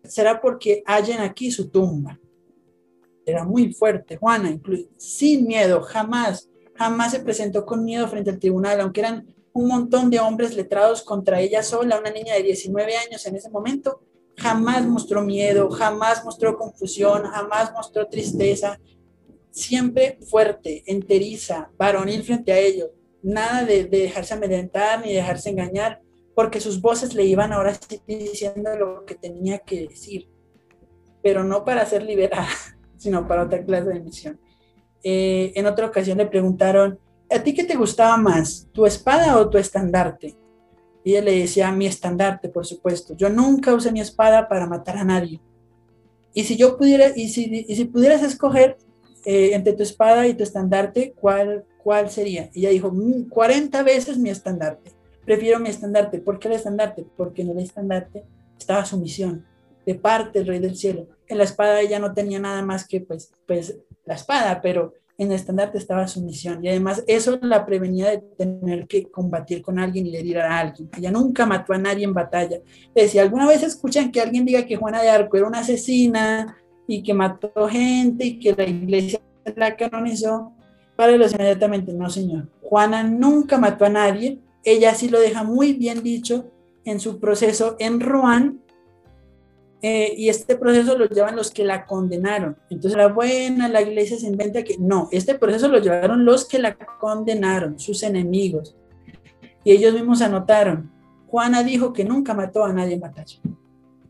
será 0.03 0.41
porque 0.41 0.84
hallen 0.86 1.19
aquí 1.19 1.51
su 1.51 1.69
tumba. 1.69 2.19
Era 3.26 3.45
muy 3.45 3.74
fuerte, 3.74 4.17
Juana, 4.17 4.57
sin 4.97 5.47
miedo, 5.47 5.82
jamás 5.82 6.49
jamás 6.76 7.11
se 7.11 7.19
presentó 7.19 7.65
con 7.65 7.84
miedo 7.84 8.07
frente 8.07 8.30
al 8.30 8.39
tribunal, 8.39 8.82
aunque 8.82 9.01
eran 9.01 9.28
un 9.53 9.67
montón 9.67 10.09
de 10.09 10.19
hombres 10.19 10.55
letrados 10.55 11.03
contra 11.03 11.39
ella 11.39 11.61
sola, 11.61 11.99
una 11.99 12.09
niña 12.09 12.34
de 12.36 12.43
19 12.43 12.95
años 12.97 13.26
en 13.26 13.36
ese 13.36 13.49
momento, 13.49 14.01
jamás 14.38 14.86
mostró 14.86 15.21
miedo, 15.21 15.69
jamás 15.69 16.26
mostró 16.26 16.57
confusión, 16.57 17.24
jamás 17.24 17.71
mostró 17.74 18.07
tristeza, 18.07 18.80
siempre 19.51 20.17
fuerte, 20.28 20.84
enteriza, 20.88 21.71
varonil 21.78 22.24
frente 22.24 22.51
a 22.51 22.59
ellos, 22.59 22.89
nada 23.21 23.63
de, 23.63 23.86
dejarse 23.86 24.34
amedrentar 24.34 25.05
ni 25.05 25.13
dejarse 25.13 25.49
engañar, 25.49 26.01
porque 26.36 26.59
sus 26.59 26.82
voces 26.82 27.13
le 27.13 27.26
iban 27.26 27.53
ahora 27.53 27.78
diciendo 28.07 28.76
lo 28.76 29.05
que 29.05 29.13
tenía 29.13 29.59
que 29.59 29.88
decir, 29.88 30.28
pero 31.21 31.43
no 31.43 31.63
para 31.63 31.86
ser 31.86 32.03
liberada, 32.03 32.49
sino 32.97 33.28
para 33.28 33.43
otra 33.43 33.63
clase 33.63 33.89
de 33.89 33.99
misión. 33.99 34.39
Eh, 35.04 35.51
en 35.56 35.66
otra 35.66 35.88
ocasión 35.88 36.18
le 36.18 36.26
preguntaron, 36.26 36.97
¿a 37.30 37.39
ti 37.39 37.54
qué 37.54 37.64
te 37.64 37.76
gustaba 37.76 38.16
más, 38.18 38.68
tu 38.72 38.86
espada 38.86 39.38
o 39.38 39.49
tu 39.49 39.58
estandarte? 39.58 40.36
Y 41.04 41.16
él 41.16 41.26
le 41.26 41.39
decía, 41.39 41.72
mi 41.72 41.86
estandarte, 41.86 42.47
por 42.47 42.66
supuesto. 42.66 43.14
Yo 43.16 43.30
nunca 43.30 43.74
usé 43.74 43.91
mi 43.91 43.99
espada 43.99 44.47
para 44.47 44.66
matar 44.66 44.97
a 44.97 45.04
nadie. 45.04 45.41
Y 46.34 46.45
si 46.45 46.56
yo 46.56 46.78
pudiera, 46.78 47.12
y 47.16 47.28
si, 47.28 47.86
pudieras 47.86 48.24
escoger 48.24 48.78
eh, 49.26 49.51
entre 49.54 49.74
tu 49.74 49.84
espada 49.84 50.26
y 50.28 50.34
tu 50.34 50.43
estandarte, 50.43 51.14
¿cuál, 51.20 51.66
¿cuál 51.84 52.10
sería? 52.10 52.49
Y 52.54 52.62
ella 52.62 52.70
dijo, 52.70 52.93
40 53.30 53.82
mm, 53.82 53.86
veces 53.86 54.18
mi 54.18 54.30
estandarte. 54.30 54.91
Prefiero 55.26 55.60
mi 55.60 55.70
estandarte. 55.70 56.20
¿Por 56.20 56.39
qué 56.39 56.47
el 56.47 56.56
estandarte? 56.56 57.06
Porque 57.18 57.41
en 57.41 57.49
el 57.49 57.60
estandarte 57.60 58.24
estaba 58.58 58.86
su 58.86 58.97
misión 58.97 59.45
de 59.86 59.95
parte 59.95 60.39
del 60.39 60.47
rey 60.47 60.60
del 60.60 60.76
cielo. 60.76 61.08
En 61.28 61.38
la 61.38 61.43
espada 61.43 61.82
ella 61.82 61.99
no 61.99 62.14
tenía 62.14 62.39
nada 62.39 62.62
más 62.62 62.88
que 62.88 63.01
pues, 63.01 63.32
pues 63.45 63.78
la 64.06 64.16
espada, 64.16 64.62
pero 64.62 64.93
en 65.18 65.30
el 65.30 65.36
estandarte 65.36 65.78
estaba 65.78 66.08
su 66.08 66.22
misión. 66.22 66.64
Y 66.64 66.70
además 66.70 67.04
eso 67.08 67.38
la 67.41 67.66
prevenía 67.66 68.10
de 68.10 68.18
tener 68.18 68.88
que 68.88 69.10
combatir 69.10 69.62
con 69.62 69.80
alguien 69.80 70.08
y 70.08 70.16
herir 70.16 70.39
a 70.39 70.60
alguien. 70.60 70.89
Ella 70.97 71.12
nunca 71.12 71.45
mató 71.45 71.74
a 71.74 71.78
nadie 71.78 72.04
en 72.04 72.14
batalla. 72.14 72.60
si 72.95 73.20
alguna 73.20 73.47
vez 73.47 73.64
escuchan 73.64 74.12
que 74.12 74.22
alguien 74.22 74.45
diga 74.45 74.66
que 74.66 74.76
Juana 74.76 75.01
de 75.01 75.10
Arco 75.10 75.38
era 75.38 75.47
una 75.47 75.60
asesina 75.60 76.58
y 76.88 77.04
que 77.04 77.14
mató 77.14 77.51
gente 77.68 78.26
y 78.26 78.39
que 78.39 78.54
la 78.54 78.66
iglesia 78.66 79.22
la 79.56 79.76
canonizó, 79.76 80.54
párelos 80.95 81.34
inmediatamente. 81.34 81.93
No, 81.93 82.10
señor. 82.10 82.49
Juana 82.62 83.04
nunca 83.04 83.58
mató 83.58 83.86
a 83.86 83.89
nadie. 83.89 84.39
Ella 84.64 84.95
sí 84.95 85.10
lo 85.10 85.20
deja 85.20 85.43
muy 85.43 85.74
bien 85.74 86.01
dicho 86.01 86.51
en 86.86 86.99
su 86.99 87.20
proceso 87.20 87.76
en 87.80 87.99
Rouen. 87.99 88.62
Eh, 89.86 90.15
y 90.17 90.29
este 90.29 90.55
proceso 90.55 90.97
lo 90.97 91.07
llevan 91.09 91.36
los 91.36 91.51
que 91.51 91.65
la 91.65 91.86
condenaron. 91.86 92.55
Entonces 92.69 92.97
la 92.97 93.09
buena, 93.09 93.67
la 93.67 93.81
iglesia 93.81 94.17
se 94.17 94.27
inventa 94.27 94.63
que 94.63 94.77
no, 94.79 95.09
este 95.11 95.36
proceso 95.36 95.67
lo 95.67 95.79
llevaron 95.79 96.23
los 96.23 96.47
que 96.47 96.57
la 96.57 96.77
condenaron, 96.99 97.77
sus 97.77 98.01
enemigos. 98.03 98.77
Y 99.65 99.71
ellos 99.71 99.93
mismos 99.93 100.21
anotaron, 100.21 100.89
Juana 101.27 101.63
dijo 101.63 101.91
que 101.91 102.05
nunca 102.05 102.34
mató 102.34 102.63
a 102.63 102.71
nadie 102.71 102.93
en 102.93 103.01
batalla. 103.01 103.38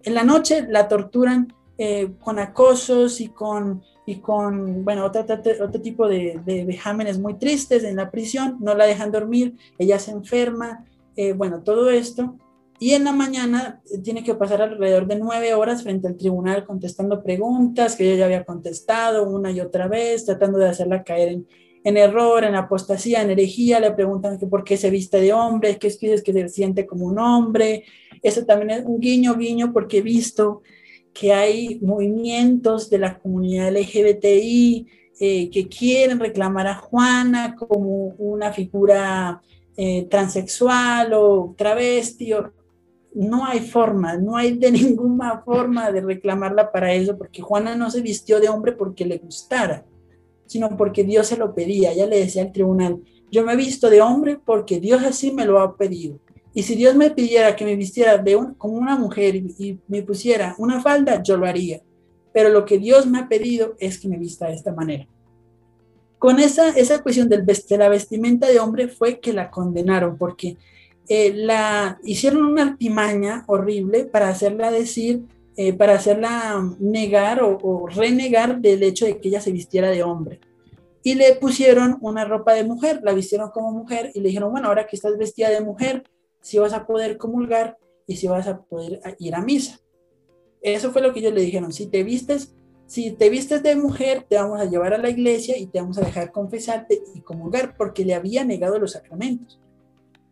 En 0.04 0.14
la 0.14 0.24
noche 0.24 0.68
la 0.70 0.88
torturan 0.88 1.52
eh, 1.80 2.12
con 2.20 2.38
acosos 2.38 3.20
y 3.20 3.30
con, 3.30 3.82
y 4.06 4.18
con 4.18 4.86
bueno, 4.86 5.06
otro, 5.06 5.22
otro, 5.22 5.82
tipo 5.82 6.08
de, 6.08 6.40
de, 6.46 6.66
vejámenes 6.66 7.18
muy 7.18 7.34
tristes 7.34 7.84
en 7.84 7.96
la 7.96 8.12
prisión, 8.12 8.58
no 8.60 8.76
la 8.76 8.86
dejan 8.86 9.12
dormir, 9.12 9.56
ella 9.80 9.98
se 9.98 10.12
enferma, 10.12 10.86
eh, 11.16 11.34
bueno, 11.34 11.64
todo 11.64 11.90
esto. 11.90 12.36
Y 12.80 12.94
en 12.94 13.04
la 13.04 13.12
mañana 13.12 13.82
eh, 13.92 14.00
tiene 14.00 14.24
que 14.24 14.36
pasar 14.36 14.62
alrededor 14.62 15.08
de 15.08 15.18
nueve 15.18 15.54
horas 15.54 15.84
frente 15.84 16.08
al 16.08 16.18
tribunal 16.18 16.66
contestando 16.66 17.24
preguntas 17.24 17.96
que 17.96 18.06
ella 18.06 18.20
ya 18.20 18.26
había 18.26 18.44
contestado 18.44 19.30
una 19.30 19.52
y 19.52 19.62
otra 19.62 19.88
vez, 19.88 20.26
tratando 20.26 20.58
de 20.58 20.68
hacerla 20.68 21.04
caer 21.04 21.30
en, 21.30 21.48
en 21.84 21.98
error, 21.98 22.44
en 22.44 22.56
apostasía, 22.56 23.22
en 23.22 23.32
herejía. 23.32 23.80
Le 23.80 23.92
preguntan 23.92 24.38
que 24.38 24.48
por 24.48 24.64
qué 24.64 24.78
se 24.78 24.90
viste 24.90 25.20
de 25.20 25.34
hombre, 25.34 25.78
que 25.78 25.88
es 25.88 25.98
que 25.98 26.34
se 26.34 26.50
siente 26.50 26.86
como 26.86 27.06
un 27.06 27.20
hombre. 27.20 27.86
Eso 28.22 28.46
también 28.46 28.72
es 28.72 28.86
un 28.86 29.00
guiño, 29.00 29.36
guiño, 29.36 29.72
porque 29.74 30.00
he 30.00 30.02
visto 30.02 30.62
que 31.14 31.32
hay 31.32 31.80
movimientos 31.82 32.90
de 32.90 32.98
la 32.98 33.20
comunidad 33.20 33.72
LGBTI 33.72 34.88
eh, 35.20 35.50
que 35.52 35.68
quieren 35.68 36.20
reclamar 36.20 36.68
a 36.68 36.76
Juana 36.76 37.56
como 37.56 38.16
una 38.18 38.52
figura 38.52 39.42
eh, 39.78 40.08
transexual 40.10 41.14
o 41.14 41.54
travesti. 41.58 42.34
No 43.16 43.46
hay 43.46 43.60
forma, 43.60 44.18
no 44.18 44.36
hay 44.36 44.58
de 44.58 44.72
ninguna 44.72 45.42
forma 45.42 45.92
de 45.92 46.02
reclamarla 46.02 46.72
para 46.72 46.94
eso, 46.94 47.18
porque 47.18 47.42
Juana 47.42 47.76
no 47.76 47.90
se 47.92 48.02
vistió 48.02 48.40
de 48.40 48.50
hombre 48.50 48.74
porque 48.74 49.06
le 49.06 49.18
gustara, 49.18 49.86
sino 50.46 50.76
porque 50.78 51.04
Dios 51.04 51.28
se 51.28 51.38
lo 51.38 51.54
pedía. 51.54 51.92
Ella 51.92 52.08
le 52.08 52.20
decía 52.20 52.44
al 52.44 52.52
tribunal, 52.52 53.02
yo 53.32 53.44
me 53.44 53.54
he 53.54 53.58
visto 53.58 53.90
de 53.90 54.02
hombre 54.02 54.40
porque 54.44 54.80
Dios 54.80 55.04
así 55.04 55.32
me 55.32 55.46
lo 55.46 55.60
ha 55.60 55.76
pedido. 55.76 56.20
Y 56.56 56.64
si 56.64 56.76
Dios 56.76 56.96
me 56.96 57.10
pidiera 57.10 57.56
que 57.56 57.66
me 57.66 57.76
vistiera 57.76 58.18
de 58.18 58.38
como 58.58 58.76
una 58.76 58.96
mujer 58.96 59.36
y, 59.36 59.80
me 59.88 60.04
pusiera 60.04 60.56
una 60.60 60.82
falda, 60.82 61.22
yo 61.24 61.36
lo 61.36 61.48
haría. 61.48 61.82
Pero 62.32 62.50
lo 62.50 62.66
que 62.66 62.78
Dios 62.78 63.08
me 63.08 63.20
ha 63.20 63.28
pedido 63.28 63.76
es 63.80 64.00
que 64.00 64.08
me 64.08 64.18
vista 64.18 64.48
de 64.48 64.54
esta 64.54 64.72
manera. 64.72 65.08
Con 66.20 66.40
esa, 66.40 66.70
esa 66.70 67.02
cuestión 67.02 67.28
del, 67.28 67.46
de 67.46 67.78
la 67.78 67.90
vestimenta 67.90 68.48
de 68.48 68.60
hombre 68.60 68.88
fue 68.88 69.20
que 69.20 69.34
la 69.34 69.50
condenaron, 69.50 70.18
porque 70.18 70.58
eh, 71.10 71.34
la 71.36 72.00
hicieron 72.04 72.46
una 72.46 72.64
artimaña 72.64 73.44
horrible 73.48 74.06
para 74.06 74.30
hacerla 74.30 74.72
decir, 74.72 75.24
eh, 75.58 75.74
para 75.74 75.96
hacerla 75.96 76.76
negar 76.80 77.42
o, 77.44 77.88
renegar 77.88 78.60
del 78.60 78.84
hecho 78.84 79.06
de 79.06 79.20
que 79.20 79.28
ella 79.28 79.42
se 79.42 79.52
vistiera 79.52 79.92
de 79.92 80.02
hombre 80.02 80.40
y 81.04 81.16
le 81.16 81.36
pusieron 81.36 81.98
una 82.02 82.24
ropa 82.24 82.54
de 82.54 82.64
mujer, 82.64 83.02
la 83.04 83.14
vistieron 83.14 83.52
como 83.52 83.72
mujer 83.72 84.12
y 84.14 84.22
le 84.22 84.30
dijeron, 84.30 84.52
bueno, 84.52 84.70
ahora 84.70 84.88
que 84.88 84.96
estás 84.96 85.18
vestida 85.18 85.50
de 85.50 85.60
mujer, 85.60 86.04
si 86.42 86.58
vas 86.58 86.74
a 86.74 86.88
poder 86.88 87.18
comulgar 87.18 87.78
y 88.08 88.16
si 88.16 88.28
vas 88.28 88.48
a 88.48 88.62
poder 88.62 89.02
ir 89.20 89.36
a 89.36 89.42
misa. 89.42 89.80
Eso 90.62 90.92
fue 90.92 91.02
lo 91.02 91.14
que 91.14 91.20
ellos 91.20 91.34
le 91.34 91.42
dijeron, 91.42 91.74
si 91.74 91.88
te 91.88 92.04
vistes, 92.04 92.56
si 92.88 93.12
te 93.12 93.30
vistes 93.30 93.62
de 93.62 93.76
mujer, 93.76 94.26
te 94.30 94.38
vamos 94.38 94.62
a 94.62 94.66
llevar 94.66 94.94
a 94.94 94.98
la 94.98 95.10
iglesia 95.10 95.58
y 95.58 95.68
te 95.68 95.82
vamos 95.82 95.98
a 95.98 96.06
dejar 96.06 96.32
confesarte 96.32 97.02
y 97.14 97.20
comulgar, 97.20 97.76
porque 97.76 98.06
le 98.06 98.14
había 98.14 98.46
negado 98.46 98.80
los 98.80 98.94
sacramentos. 98.94 99.60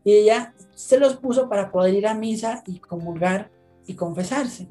Y 0.03 0.13
ella 0.13 0.53
se 0.75 0.99
los 0.99 1.17
puso 1.17 1.47
para 1.49 1.71
poder 1.71 1.93
ir 1.93 2.07
a 2.07 2.13
misa 2.13 2.63
y 2.65 2.79
comulgar 2.79 3.51
y 3.85 3.93
confesarse. 3.93 4.67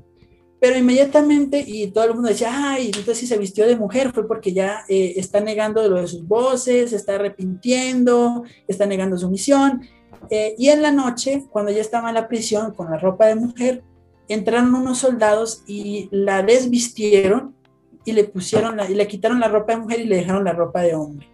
Pero 0.60 0.76
inmediatamente, 0.76 1.64
y 1.66 1.90
todo 1.90 2.04
el 2.04 2.14
mundo 2.14 2.28
decía, 2.28 2.50
ay, 2.52 2.86
entonces 2.88 3.18
si 3.18 3.26
se 3.26 3.38
vistió 3.38 3.66
de 3.66 3.76
mujer 3.76 4.12
fue 4.12 4.28
porque 4.28 4.52
ya 4.52 4.84
eh, 4.88 5.14
está 5.16 5.40
negando 5.40 5.86
lo 5.88 6.00
de 6.00 6.06
sus 6.06 6.26
voces, 6.26 6.92
está 6.92 7.14
arrepintiendo, 7.14 8.44
está 8.68 8.84
negando 8.84 9.16
su 9.16 9.30
misión. 9.30 9.80
Eh, 10.28 10.54
y 10.58 10.68
en 10.68 10.82
la 10.82 10.92
noche, 10.92 11.46
cuando 11.50 11.72
ya 11.72 11.80
estaba 11.80 12.10
en 12.10 12.14
la 12.14 12.28
prisión 12.28 12.74
con 12.74 12.90
la 12.90 12.98
ropa 12.98 13.26
de 13.26 13.36
mujer, 13.36 13.82
entraron 14.28 14.74
unos 14.74 14.98
soldados 14.98 15.64
y 15.66 16.08
la 16.12 16.42
desvistieron 16.42 17.54
y 18.04 18.12
le 18.12 18.24
pusieron 18.24 18.78
y 18.88 18.94
le 18.94 19.08
quitaron 19.08 19.40
la 19.40 19.48
ropa 19.48 19.72
de 19.72 19.80
mujer 19.80 20.00
y 20.00 20.04
le 20.04 20.16
dejaron 20.16 20.44
la 20.44 20.52
ropa 20.52 20.82
de 20.82 20.94
hombre. 20.94 21.26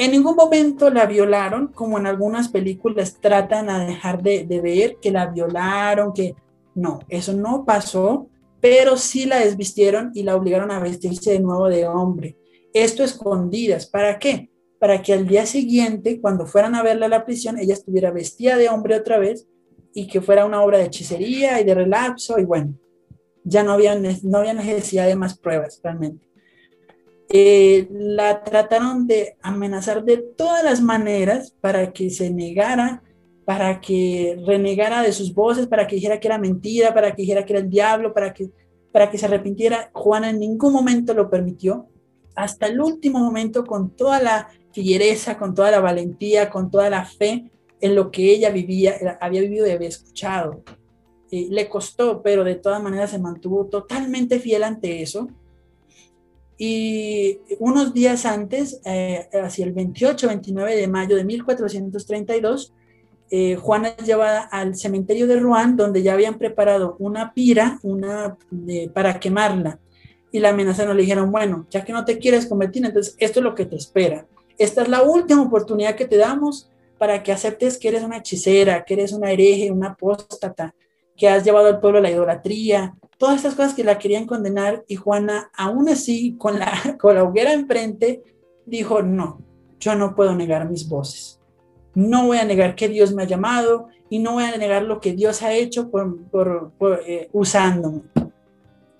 En 0.00 0.12
ningún 0.12 0.34
momento 0.34 0.88
la 0.88 1.04
violaron, 1.04 1.68
como 1.68 1.98
en 1.98 2.06
algunas 2.06 2.48
películas 2.48 3.18
tratan 3.20 3.68
a 3.68 3.84
dejar 3.84 4.22
de, 4.22 4.46
ver 4.62 4.96
que 4.96 5.10
la 5.10 5.26
violaron, 5.26 6.14
que 6.14 6.34
no, 6.74 7.00
eso 7.10 7.34
no 7.34 7.66
pasó, 7.66 8.26
pero 8.62 8.96
sí 8.96 9.26
la 9.26 9.40
desvistieron 9.40 10.10
y 10.14 10.22
la 10.22 10.36
obligaron 10.36 10.70
a 10.70 10.80
vestirse 10.80 11.32
de 11.32 11.40
nuevo 11.40 11.68
de 11.68 11.86
hombre. 11.86 12.38
Esto 12.72 13.04
escondidas, 13.04 13.84
¿para 13.84 14.18
qué? 14.18 14.48
para 14.78 15.02
que 15.02 15.12
al 15.12 15.28
día 15.28 15.44
siguiente, 15.44 16.18
cuando 16.18 16.46
fueran 16.46 16.74
a 16.76 16.82
verla 16.82 17.04
a 17.04 17.10
la 17.10 17.26
prisión, 17.26 17.58
ella 17.58 17.74
estuviera 17.74 18.10
vestida 18.10 18.56
de 18.56 18.70
hombre 18.70 18.96
otra 18.96 19.18
vez 19.18 19.46
y 19.92 20.06
que 20.06 20.22
fuera 20.22 20.46
una 20.46 20.62
obra 20.62 20.78
de 20.78 20.84
hechicería 20.84 21.60
y 21.60 21.64
de 21.64 21.74
relapso 21.74 22.38
y 22.38 22.46
bueno, 22.46 22.72
ya 23.44 23.62
no 23.62 23.72
había, 23.72 24.00
no 24.22 24.38
había 24.38 24.54
necesidad 24.54 25.06
de 25.06 25.16
más 25.16 25.36
pruebas 25.38 25.78
realmente. 25.84 26.29
Eh, 27.32 27.86
la 27.92 28.42
trataron 28.42 29.06
de 29.06 29.36
amenazar 29.40 30.02
de 30.02 30.16
todas 30.16 30.64
las 30.64 30.82
maneras 30.82 31.54
para 31.60 31.92
que 31.92 32.10
se 32.10 32.28
negara, 32.28 33.04
para 33.44 33.80
que 33.80 34.36
renegara 34.44 35.02
de 35.02 35.12
sus 35.12 35.32
voces, 35.32 35.68
para 35.68 35.86
que 35.86 35.94
dijera 35.94 36.18
que 36.18 36.26
era 36.26 36.38
mentira, 36.38 36.92
para 36.92 37.14
que 37.14 37.22
dijera 37.22 37.46
que 37.46 37.52
era 37.52 37.60
el 37.60 37.70
diablo, 37.70 38.12
para 38.12 38.34
que, 38.34 38.50
para 38.92 39.08
que 39.08 39.16
se 39.16 39.26
arrepintiera. 39.26 39.90
Juana 39.92 40.30
en 40.30 40.40
ningún 40.40 40.72
momento 40.72 41.14
lo 41.14 41.30
permitió. 41.30 41.86
Hasta 42.34 42.66
el 42.66 42.80
último 42.80 43.20
momento, 43.20 43.64
con 43.64 43.94
toda 43.94 44.20
la 44.20 44.48
fiereza, 44.72 45.38
con 45.38 45.54
toda 45.54 45.70
la 45.70 45.80
valentía, 45.80 46.50
con 46.50 46.68
toda 46.68 46.90
la 46.90 47.04
fe 47.04 47.52
en 47.80 47.94
lo 47.94 48.10
que 48.10 48.32
ella 48.32 48.50
vivía, 48.50 48.96
había 49.20 49.40
vivido 49.42 49.68
y 49.68 49.70
había 49.70 49.88
escuchado. 49.88 50.64
le 51.30 51.68
costó, 51.68 52.22
pero 52.22 52.42
de 52.42 52.56
todas 52.56 52.82
maneras 52.82 53.10
se 53.10 53.20
mantuvo 53.20 53.66
totalmente 53.66 54.40
fiel 54.40 54.64
ante 54.64 55.00
eso. 55.00 55.28
Y 56.62 57.38
unos 57.58 57.94
días 57.94 58.26
antes, 58.26 58.82
eh, 58.84 59.28
hacia 59.32 59.64
el 59.64 59.74
28-29 59.74 60.76
de 60.76 60.88
mayo 60.88 61.16
de 61.16 61.24
1432, 61.24 62.74
eh, 63.30 63.56
Juana 63.56 63.94
es 63.96 64.04
llevada 64.04 64.42
al 64.42 64.76
cementerio 64.76 65.26
de 65.26 65.40
Rouen, 65.40 65.76
donde 65.76 66.02
ya 66.02 66.12
habían 66.12 66.36
preparado 66.36 66.96
una 66.98 67.32
pira 67.32 67.80
para 68.92 69.18
quemarla. 69.18 69.78
Y 70.32 70.40
la 70.40 70.50
amenazaron, 70.50 70.96
le 70.96 71.02
dijeron, 71.02 71.32
bueno, 71.32 71.66
ya 71.70 71.82
que 71.82 71.94
no 71.94 72.04
te 72.04 72.18
quieres 72.18 72.46
convertir, 72.46 72.84
entonces 72.84 73.16
esto 73.18 73.40
es 73.40 73.44
lo 73.44 73.54
que 73.54 73.64
te 73.64 73.76
espera 73.76 74.26
esta 74.60 74.82
es 74.82 74.88
la 74.88 75.02
última 75.02 75.40
oportunidad 75.40 75.96
que 75.96 76.04
te 76.04 76.18
damos 76.18 76.68
para 76.98 77.22
que 77.22 77.32
aceptes 77.32 77.78
que 77.78 77.88
eres 77.88 78.02
una 78.02 78.18
hechicera, 78.18 78.84
que 78.84 78.92
eres 78.92 79.12
una 79.12 79.32
hereje, 79.32 79.70
una 79.70 79.92
apóstata, 79.92 80.74
que 81.16 81.30
has 81.30 81.42
llevado 81.44 81.68
al 81.68 81.80
pueblo 81.80 81.98
a 81.98 82.02
la 82.02 82.10
idolatría, 82.10 82.94
todas 83.20 83.36
estas 83.36 83.54
cosas 83.54 83.74
que 83.74 83.84
la 83.84 83.98
querían 83.98 84.26
condenar 84.26 84.82
y 84.88 84.96
Juana, 84.96 85.50
aún 85.54 85.90
así, 85.90 86.36
con 86.38 86.58
la, 86.58 86.72
con 86.98 87.14
la 87.14 87.22
hoguera 87.22 87.52
enfrente, 87.52 88.22
dijo, 88.64 89.02
no, 89.02 89.42
yo 89.78 89.94
no 89.94 90.14
puedo 90.14 90.34
negar 90.34 90.68
mis 90.70 90.88
voces. 90.88 91.38
No 91.94 92.26
voy 92.26 92.38
a 92.38 92.46
negar 92.46 92.74
que 92.74 92.88
Dios 92.88 93.12
me 93.12 93.24
ha 93.24 93.26
llamado 93.26 93.88
y 94.08 94.20
no 94.20 94.32
voy 94.32 94.44
a 94.44 94.56
negar 94.56 94.84
lo 94.84 95.00
que 95.00 95.12
Dios 95.12 95.42
ha 95.42 95.52
hecho 95.52 95.90
por, 95.90 96.30
por, 96.30 97.02
eh, 97.06 97.28
usándome. 97.32 98.04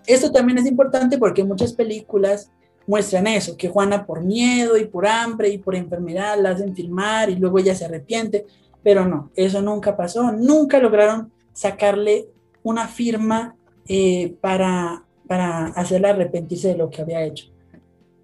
Esto 0.07 0.31
también 0.31 0.59
es 0.59 0.67
importante 0.67 1.17
porque 1.17 1.43
muchas 1.43 1.73
películas 1.73 2.53
muestran 2.87 3.27
eso, 3.27 3.57
que 3.57 3.71
Juana 3.71 4.05
por 4.05 4.23
miedo 4.23 4.77
y 4.77 4.85
por 4.85 5.07
hambre 5.07 5.49
y 5.49 5.57
por 5.57 5.75
enfermedad 5.75 6.39
la 6.39 6.51
hacen 6.51 6.75
filmar 6.75 7.31
y 7.31 7.37
luego 7.37 7.59
ella 7.59 7.75
se 7.75 7.87
arrepiente, 7.87 8.45
pero 8.83 9.07
no, 9.07 9.31
eso 9.35 9.63
nunca 9.63 9.97
pasó, 9.97 10.31
nunca 10.31 10.79
lograron 10.79 11.33
sacarle 11.55 12.29
una 12.63 12.87
firma 12.87 13.57
eh, 13.93 14.37
para, 14.41 15.03
para 15.27 15.67
hacerla 15.67 16.11
arrepentirse 16.11 16.69
de 16.69 16.77
lo 16.77 16.91
que 16.91 17.03
había 17.03 17.25
hecho. 17.25 17.47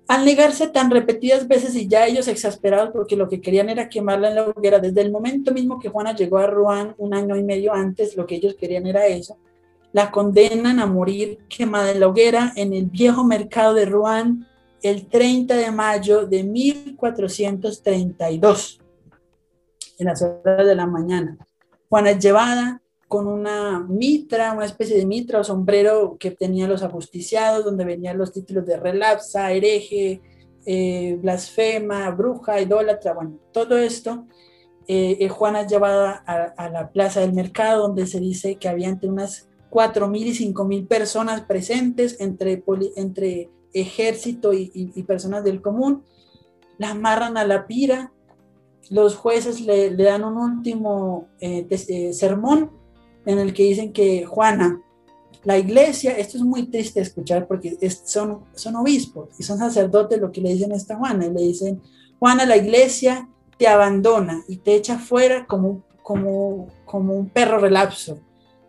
Al 0.06 0.24
negarse 0.24 0.68
tan 0.68 0.93
repetidas 0.93 1.48
veces 1.48 1.74
y 1.74 1.88
ya 1.88 2.06
ellos 2.06 2.28
exasperados 2.28 2.90
porque 2.93 3.16
lo 3.16 3.28
que 3.28 3.40
querían 3.40 3.68
era 3.68 3.88
quemarla 3.88 4.28
en 4.28 4.36
la 4.36 4.44
hoguera, 4.44 4.78
desde 4.78 5.01
el 5.01 5.10
momento 5.10 5.52
mismo 5.52 5.80
que 5.80 5.88
Juana 5.88 6.14
llegó 6.14 6.38
a 6.38 6.47
Rouen 6.47 6.94
un 6.98 7.14
año 7.14 7.34
y 7.34 7.43
medio 7.43 7.74
antes, 7.74 8.16
lo 8.16 8.28
que 8.28 8.36
ellos 8.36 8.55
querían 8.55 8.86
era 8.86 9.09
eso, 9.09 9.38
la 9.93 10.12
condenan 10.12 10.78
a 10.78 10.86
morir 10.86 11.40
quemada 11.48 11.90
en 11.90 11.98
la 11.98 12.06
hoguera 12.06 12.52
en 12.55 12.72
el 12.72 12.84
viejo 12.84 13.24
mercado 13.24 13.74
de 13.74 13.86
Rouen 13.86 14.47
el 14.82 15.09
30 15.09 15.56
de 15.56 15.72
mayo 15.72 16.26
de 16.26 16.44
1432, 16.44 18.80
en 19.98 20.06
las 20.06 20.22
horas 20.22 20.64
de 20.64 20.76
la 20.76 20.86
mañana. 20.86 21.36
Juana 21.88 22.10
es 22.10 22.20
llevada 22.20 22.80
con 23.09 23.28
una 23.28 23.81
mitra, 23.81 24.53
una 24.53 24.65
especie 24.65 24.97
de 24.97 25.07
mitra 25.07 25.41
o 25.41 25.45
sombrero 25.45 26.16
que 26.19 26.33
tenía 26.33 26.66
los 26.66 26.83
ajusticiados, 26.83 27.65
donde 27.65 27.85
venían 27.85 28.19
los 28.19 28.33
títulos 28.33 28.66
de 28.66 28.77
relapsa, 28.77 29.53
hereje, 29.53 30.20
eh, 30.65 31.16
blasfema, 31.23 32.11
bruja, 32.11 32.61
idólatra, 32.61 33.15
bueno, 33.15 33.39
todo 33.53 33.77
esto. 33.78 34.27
Eh, 34.89 35.19
eh, 35.20 35.28
Juana 35.28 35.61
es 35.61 35.69
llevada 35.70 36.24
a, 36.27 36.69
la 36.69 36.91
plaza 36.91 37.20
del 37.20 37.33
mercado, 37.33 37.83
donde 37.83 38.07
se 38.07 38.19
dice 38.19 38.57
que 38.57 38.69
había 38.69 38.89
entre 38.89 39.09
unas 39.09 39.49
4.000 39.70 40.16
y 40.19 40.53
5.000 40.53 40.89
personas 40.89 41.43
presentes, 41.43 42.20
entre, 42.20 42.65
entre 42.97 43.51
ejército 43.73 44.53
y, 44.53 45.03
personas 45.05 45.45
del 45.45 45.62
común. 45.62 46.03
La 46.78 46.91
amarran 46.91 47.37
a 47.37 47.45
la 47.45 47.69
pira, 47.69 48.12
los 48.91 49.15
jueces 49.15 49.61
le, 49.61 49.95
dan 49.97 50.24
un 50.24 50.37
último 50.37 51.28
sermón 52.12 52.85
en 53.27 53.39
el 53.39 53.53
que 53.53 53.65
dicen 53.65 53.93
que 53.93 54.24
Juana, 54.24 54.81
la 55.44 55.59
iglesia, 55.59 56.16
esto 56.16 56.39
es 56.39 56.43
muy 56.43 56.69
triste 56.70 57.01
escuchar 57.01 57.47
porque 57.47 57.77
son, 58.05 58.44
son 58.55 58.77
obispos 58.77 59.28
y 59.39 59.43
son 59.43 59.59
sacerdotes 59.59 60.20
lo 60.20 60.32
que 60.32 60.40
le 60.40 60.53
dicen 60.53 60.73
a 60.73 60.77
esta 60.77 60.97
Juana, 60.97 61.27
y 61.27 61.32
le 61.32 61.43
dicen, 61.43 61.82
Juana, 62.19 62.47
la 62.47 62.57
iglesia 62.57 63.28
te 63.59 63.69
abandona 63.69 64.43
y 64.48 64.59
te 64.59 64.74
echa 64.74 64.98
fuera 64.98 65.47
como, 65.47 65.85
como, 66.03 66.69
como 66.85 67.15
un 67.15 67.28
perro 67.28 67.59
relapso 67.59 68.19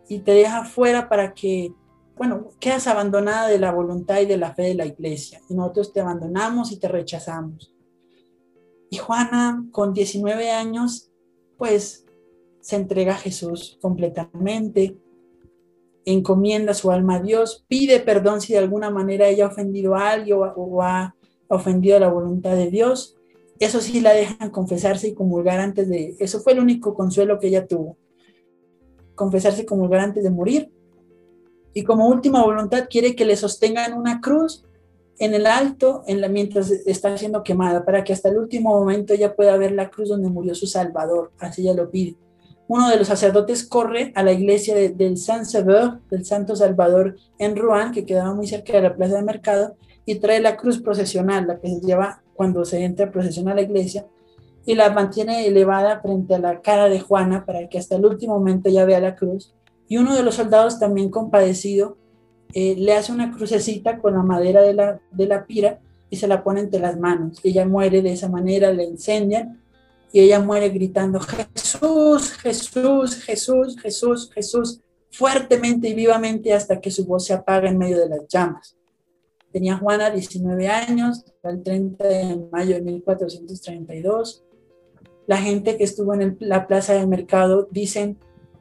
y 0.08 0.20
te 0.20 0.32
deja 0.32 0.64
fuera 0.64 1.08
para 1.08 1.34
que, 1.34 1.72
bueno, 2.16 2.48
quedas 2.58 2.86
abandonada 2.86 3.48
de 3.48 3.58
la 3.58 3.72
voluntad 3.72 4.20
y 4.20 4.26
de 4.26 4.36
la 4.36 4.54
fe 4.54 4.62
de 4.62 4.74
la 4.74 4.86
iglesia 4.86 5.40
y 5.48 5.54
nosotros 5.54 5.92
te 5.92 6.00
abandonamos 6.00 6.72
y 6.72 6.78
te 6.78 6.88
rechazamos. 6.88 7.74
Y 8.90 8.96
Juana, 8.96 9.66
con 9.70 9.92
19 9.92 10.50
años, 10.50 11.10
pues 11.58 12.06
se 12.68 12.76
entrega 12.76 13.14
a 13.14 13.16
Jesús 13.16 13.78
completamente, 13.80 14.98
encomienda 16.04 16.74
su 16.74 16.90
alma 16.90 17.14
a 17.14 17.22
Dios, 17.22 17.64
pide 17.66 17.98
perdón 17.98 18.42
si 18.42 18.52
de 18.52 18.58
alguna 18.58 18.90
manera 18.90 19.26
ella 19.26 19.46
ha 19.46 19.48
ofendido 19.48 19.94
a 19.94 20.10
alguien 20.10 20.36
o, 20.38 20.82
ha 20.82 21.14
ofendido 21.48 21.98
la 21.98 22.10
voluntad 22.10 22.56
de 22.56 22.68
Dios. 22.68 23.16
Eso 23.58 23.80
sí 23.80 24.02
la 24.02 24.12
dejan 24.12 24.50
confesarse 24.50 25.08
y 25.08 25.14
comulgar 25.14 25.60
antes 25.60 25.88
de... 25.88 26.14
Eso 26.18 26.40
fue 26.40 26.52
el 26.52 26.58
único 26.58 26.92
consuelo 26.92 27.38
que 27.38 27.46
ella 27.46 27.66
tuvo. 27.66 27.96
Confesarse 29.14 29.62
y 29.62 29.64
comulgar 29.64 30.00
antes 30.00 30.22
de 30.22 30.30
morir. 30.30 30.70
Y 31.72 31.84
como 31.84 32.06
última 32.06 32.44
voluntad 32.44 32.86
quiere 32.90 33.16
que 33.16 33.24
le 33.24 33.36
sostengan 33.36 33.94
una 33.94 34.20
cruz 34.20 34.66
en 35.18 35.32
el 35.32 35.46
alto 35.46 36.02
mientras 36.28 36.70
está 36.70 37.16
siendo 37.16 37.42
quemada, 37.42 37.86
para 37.86 38.04
que 38.04 38.12
hasta 38.12 38.28
el 38.28 38.36
último 38.36 38.78
momento 38.78 39.14
ella 39.14 39.34
pueda 39.34 39.56
ver 39.56 39.72
la 39.72 39.88
cruz 39.88 40.10
donde 40.10 40.28
murió 40.28 40.54
su 40.54 40.66
Salvador. 40.66 41.32
Así 41.38 41.62
ella 41.62 41.72
lo 41.72 41.90
pide 41.90 42.18
uno 42.68 42.90
de 42.90 42.98
los 42.98 43.08
sacerdotes 43.08 43.66
corre 43.66 44.12
a 44.14 44.22
la 44.22 44.32
iglesia 44.32 44.74
del 44.74 45.16
Saint 45.16 45.44
Sever, 45.44 46.00
del 46.10 46.26
Santo 46.26 46.54
Salvador 46.54 47.16
en 47.38 47.56
Rouen, 47.56 47.92
que 47.92 48.04
quedaba 48.04 48.34
muy 48.34 48.46
cerca 48.46 48.74
de 48.74 48.82
la 48.82 48.94
plaza 48.94 49.16
de 49.16 49.22
mercado, 49.22 49.76
y 50.04 50.16
trae 50.16 50.38
la 50.40 50.56
cruz 50.56 50.78
procesional, 50.78 51.46
la 51.46 51.58
que 51.58 51.68
se 51.68 51.80
lleva 51.80 52.22
cuando 52.34 52.66
se 52.66 52.84
entra 52.84 53.10
procesión 53.10 53.48
a 53.48 53.54
la 53.54 53.62
iglesia, 53.62 54.06
y 54.66 54.74
la 54.74 54.90
mantiene 54.90 55.46
elevada 55.46 56.00
frente 56.00 56.34
a 56.34 56.38
la 56.38 56.60
cara 56.60 56.90
de 56.90 57.00
Juana 57.00 57.46
para 57.46 57.66
que 57.68 57.78
hasta 57.78 57.96
el 57.96 58.04
último 58.04 58.34
momento 58.38 58.68
ella 58.68 58.84
vea 58.84 59.00
la 59.00 59.16
cruz. 59.16 59.54
Y 59.88 59.96
uno 59.96 60.14
de 60.14 60.22
los 60.22 60.34
soldados, 60.34 60.78
también 60.78 61.08
compadecido, 61.08 61.96
eh, 62.52 62.76
le 62.76 62.94
hace 62.94 63.12
una 63.12 63.30
crucecita 63.30 63.98
con 63.98 64.12
la 64.12 64.22
madera 64.22 64.60
de 64.60 64.74
la, 64.74 65.00
de 65.10 65.26
la 65.26 65.46
pira 65.46 65.78
y 66.10 66.16
se 66.16 66.28
la 66.28 66.44
pone 66.44 66.60
entre 66.60 66.80
las 66.80 66.98
manos. 66.98 67.40
Ella 67.42 67.66
muere 67.66 68.02
de 68.02 68.12
esa 68.12 68.28
manera, 68.28 68.70
le 68.72 68.84
incendian 68.84 69.62
y 70.12 70.20
ella 70.20 70.40
muere 70.40 70.70
gritando, 70.70 71.20
Jesús, 71.20 72.32
Jesús, 72.32 73.16
Jesús, 73.22 73.80
Jesús, 73.80 74.30
Jesús, 74.32 74.80
fuertemente 75.10 75.88
y 75.88 75.94
vivamente 75.94 76.52
hasta 76.52 76.80
que 76.80 76.90
su 76.90 77.04
voz 77.06 77.26
se 77.26 77.34
apaga 77.34 77.68
en 77.68 77.78
medio 77.78 77.98
de 77.98 78.08
las 78.08 78.26
llamas. 78.28 78.76
Tenía 79.52 79.76
Juana 79.76 80.10
19 80.10 80.68
años, 80.68 81.24
el 81.42 81.62
30 81.62 82.06
de 82.06 82.48
mayo 82.52 82.74
de 82.74 82.82
1432. 82.82 84.44
La 85.26 85.38
gente 85.38 85.76
que 85.76 85.84
estuvo 85.84 86.14
en 86.14 86.36
la 86.40 86.66
plaza 86.66 86.94
del 86.94 87.08
mercado 87.08 87.68
dicen, 87.70 88.18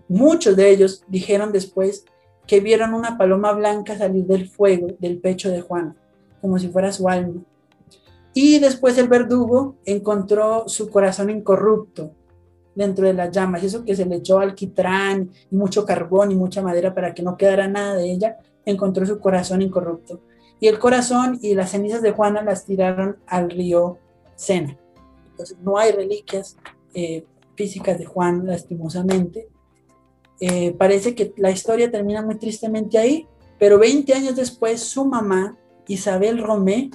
muchos 0.07 0.55
de 0.55 0.69
ellos 0.69 1.03
dijeron 1.07 1.51
después 1.51 2.05
que 2.45 2.61
vieron 2.61 2.93
una 2.93 3.17
paloma 3.17 3.51
blanca 3.53 3.97
salir 3.97 4.25
del 4.25 4.49
fuego 4.49 4.87
del 4.99 5.19
pecho 5.19 5.49
de 5.49 5.61
Juana, 5.61 5.95
como 6.41 6.57
si 6.57 6.69
fuera 6.69 6.91
su 6.91 7.07
alma 7.09 7.43
y 8.39 8.59
después 8.59 8.95
el 8.99 9.07
verdugo 9.07 9.77
encontró 9.83 10.65
su 10.67 10.91
corazón 10.91 11.31
incorrupto 11.31 12.11
dentro 12.75 13.07
de 13.07 13.13
las 13.13 13.31
llamas, 13.31 13.63
eso 13.63 13.83
que 13.83 13.95
se 13.95 14.05
le 14.05 14.17
echó 14.17 14.37
alquitrán 14.37 15.31
y 15.49 15.55
mucho 15.55 15.87
carbón 15.87 16.31
y 16.31 16.35
mucha 16.35 16.61
madera 16.61 16.93
para 16.93 17.15
que 17.15 17.23
no 17.23 17.35
quedara 17.35 17.67
nada 17.67 17.95
de 17.95 18.11
ella, 18.11 18.37
encontró 18.63 19.07
su 19.07 19.19
corazón 19.19 19.63
incorrupto. 19.63 20.21
Y 20.59 20.67
el 20.67 20.77
corazón 20.77 21.39
y 21.41 21.55
las 21.55 21.71
cenizas 21.71 22.03
de 22.03 22.11
Juana 22.11 22.43
las 22.43 22.63
tiraron 22.65 23.17
al 23.25 23.49
río 23.49 23.97
Sena. 24.35 24.77
Entonces 25.31 25.57
no 25.63 25.79
hay 25.79 25.93
reliquias 25.93 26.57
eh, 26.93 27.25
físicas 27.55 27.97
de 27.97 28.05
Juan, 28.05 28.45
lastimosamente. 28.45 29.47
Eh, 30.39 30.75
parece 30.77 31.15
que 31.15 31.33
la 31.37 31.49
historia 31.49 31.89
termina 31.89 32.21
muy 32.21 32.35
tristemente 32.35 32.99
ahí, 32.99 33.25
pero 33.57 33.79
20 33.79 34.13
años 34.13 34.35
después 34.35 34.81
su 34.81 35.05
mamá, 35.05 35.57
Isabel 35.87 36.43
Romé, 36.43 36.91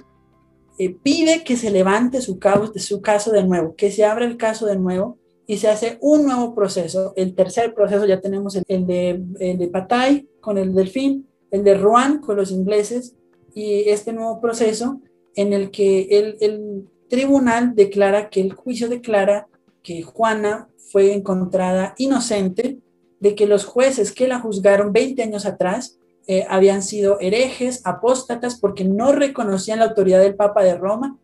eh, 0.78 0.94
pide 1.03 1.44
que 1.44 1.57
se 1.57 1.70
levante 1.70 2.20
su, 2.20 2.39
caso, 2.39 3.32
de 3.32 3.44
nuevo, 3.44 3.74
que 3.77 3.90
se 3.90 4.05
abra 4.05 4.24
el 4.24 4.36
caso 4.36 4.66
de 4.66 4.77
nuevo 4.77 5.19
y 5.47 5.59
se 5.59 5.69
hace 5.69 5.99
un 6.01 6.24
nuevo 6.24 6.55
proceso. 6.55 7.12
El 7.16 7.35
tercer 7.35 7.74
proceso 7.74 8.07
ya 8.07 8.20
tenemos 8.20 8.57
el, 8.66 8.86
de, 8.86 9.23
el 9.40 9.70
Patay 9.70 10.28
con 10.40 10.59
el 10.59 10.74
Delfín, 10.74 11.27
el 11.51 11.65
de 11.65 11.74
Rouen 11.74 12.19
con 12.19 12.36
los 12.36 12.51
ingleses 12.51 13.15
y 13.55 13.89
este 13.89 14.12
nuevo 14.12 14.40
proceso 14.40 15.01
en 15.35 15.53
el 15.53 15.70
que 15.70 16.36
el 16.40 16.89
tribunal 17.09 17.74
declara 17.74 18.31
que 18.31 18.40
el 18.40 18.53
juicio 18.53 18.89
declara 18.89 19.47
que 19.82 20.03
Juana 20.03 20.69
fue 20.90 21.12
encontrada 21.12 21.94
inocente 21.99 22.78
de 23.20 23.35
que 23.35 23.47
los 23.47 23.65
jueces 23.65 24.12
que 24.12 24.27
la 24.27 24.40
juzgaron 24.40 24.93
20 24.93 25.23
años 25.23 25.47
atrás 25.47 25.99
eh, 26.33 26.47
habían 26.49 26.83
sido 26.83 27.19
herejes, 27.21 27.83
apóstatas, 27.85 28.59
porque 28.59 28.85
no 28.85 29.13
reconocían 29.13 29.81
la 29.81 29.87
autoridad 29.87 30.21
del 30.21 30.35
Papa 30.35 30.63
de 30.63 30.77
Roma, 30.77 31.19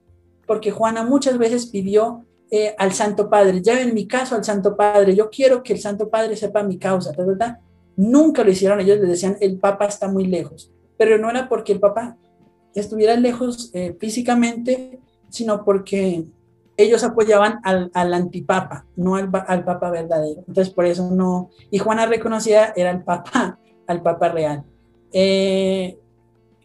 porque 0.47 0.71
Juana 0.71 1.03
muchas 1.03 1.39
veces 1.39 1.67
pidió 1.67 2.27
eh, 2.51 2.75
al 2.77 2.93
Santo 2.93 3.31
Padre, 3.31 3.63
en 3.65 3.95
mi 3.95 4.07
caso 4.07 4.35
al 4.35 4.45
Santo 4.45 4.77
Padre, 4.77 5.15
yo 5.15 5.31
quiero 5.31 5.63
que 5.63 5.73
el 5.73 5.79
Santo 5.79 6.11
Padre 6.11 6.37
sepa 6.37 6.63
mi 6.63 6.77
causa, 6.77 7.13
¿verdad? 7.17 7.59
Nunca 7.97 8.45
lo 8.45 8.51
hicieron, 8.51 8.81
ellos 8.81 8.99
les 8.99 9.09
decían, 9.09 9.39
el 9.41 9.59
Papa 9.59 9.87
está 9.87 10.09
muy 10.09 10.27
lejos, 10.27 10.71
pero 10.99 11.17
no 11.17 11.31
era 11.31 11.49
porque 11.49 11.73
el 11.73 11.81
Papa 11.81 12.19
estuviera 12.75 13.17
lejos 13.17 13.71
eh, 13.73 13.97
físicamente, 13.99 15.01
sino 15.31 15.65
porque 15.65 16.27
ellos 16.77 17.03
apoyaban 17.03 17.61
al, 17.65 17.91
al 17.95 18.13
antipapa, 18.13 18.85
no 18.95 19.17
al, 19.17 19.31
al, 19.47 19.65
Papa 19.65 19.91
verdadero. 19.91 20.45
Entonces, 20.47 20.73
por 20.73 20.85
eso 20.85 21.11
no. 21.11 21.51
Y 21.71 21.79
Juana 21.79 22.07
reconocida 22.07 22.73
era 22.77 22.91
el 22.91 23.03
Papa, 23.03 23.59
al 23.87 24.03
Papa 24.03 24.29
real. 24.29 24.65
Eh, 25.13 25.99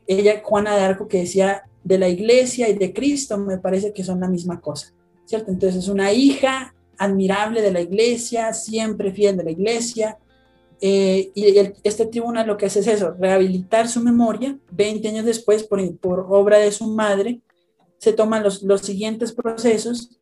ella, 0.07 0.41
Juana 0.43 0.75
de 0.75 0.81
Arco, 0.83 1.07
que 1.07 1.19
decía 1.19 1.63
de 1.83 1.97
la 1.97 2.09
iglesia 2.09 2.69
y 2.69 2.73
de 2.73 2.93
Cristo, 2.93 3.37
me 3.37 3.57
parece 3.57 3.93
que 3.93 4.03
son 4.03 4.19
la 4.19 4.27
misma 4.27 4.59
cosa, 4.61 4.93
¿cierto? 5.25 5.51
Entonces 5.51 5.83
es 5.83 5.89
una 5.89 6.13
hija 6.13 6.73
admirable 6.97 7.61
de 7.61 7.71
la 7.71 7.81
iglesia, 7.81 8.53
siempre 8.53 9.11
fiel 9.11 9.37
de 9.37 9.43
la 9.43 9.51
iglesia, 9.51 10.17
eh, 10.81 11.31
y 11.33 11.57
este 11.83 12.05
tribunal 12.07 12.47
lo 12.47 12.57
que 12.57 12.65
hace 12.65 12.81
es 12.81 12.87
eso, 12.87 13.15
rehabilitar 13.19 13.87
su 13.87 14.01
memoria, 14.01 14.57
20 14.71 15.07
años 15.07 15.25
después, 15.25 15.63
por, 15.63 15.97
por 15.97 16.25
obra 16.29 16.57
de 16.57 16.71
su 16.71 16.87
madre, 16.87 17.41
se 17.97 18.11
toman 18.11 18.43
los, 18.43 18.63
los 18.63 18.81
siguientes 18.81 19.31
procesos 19.31 20.19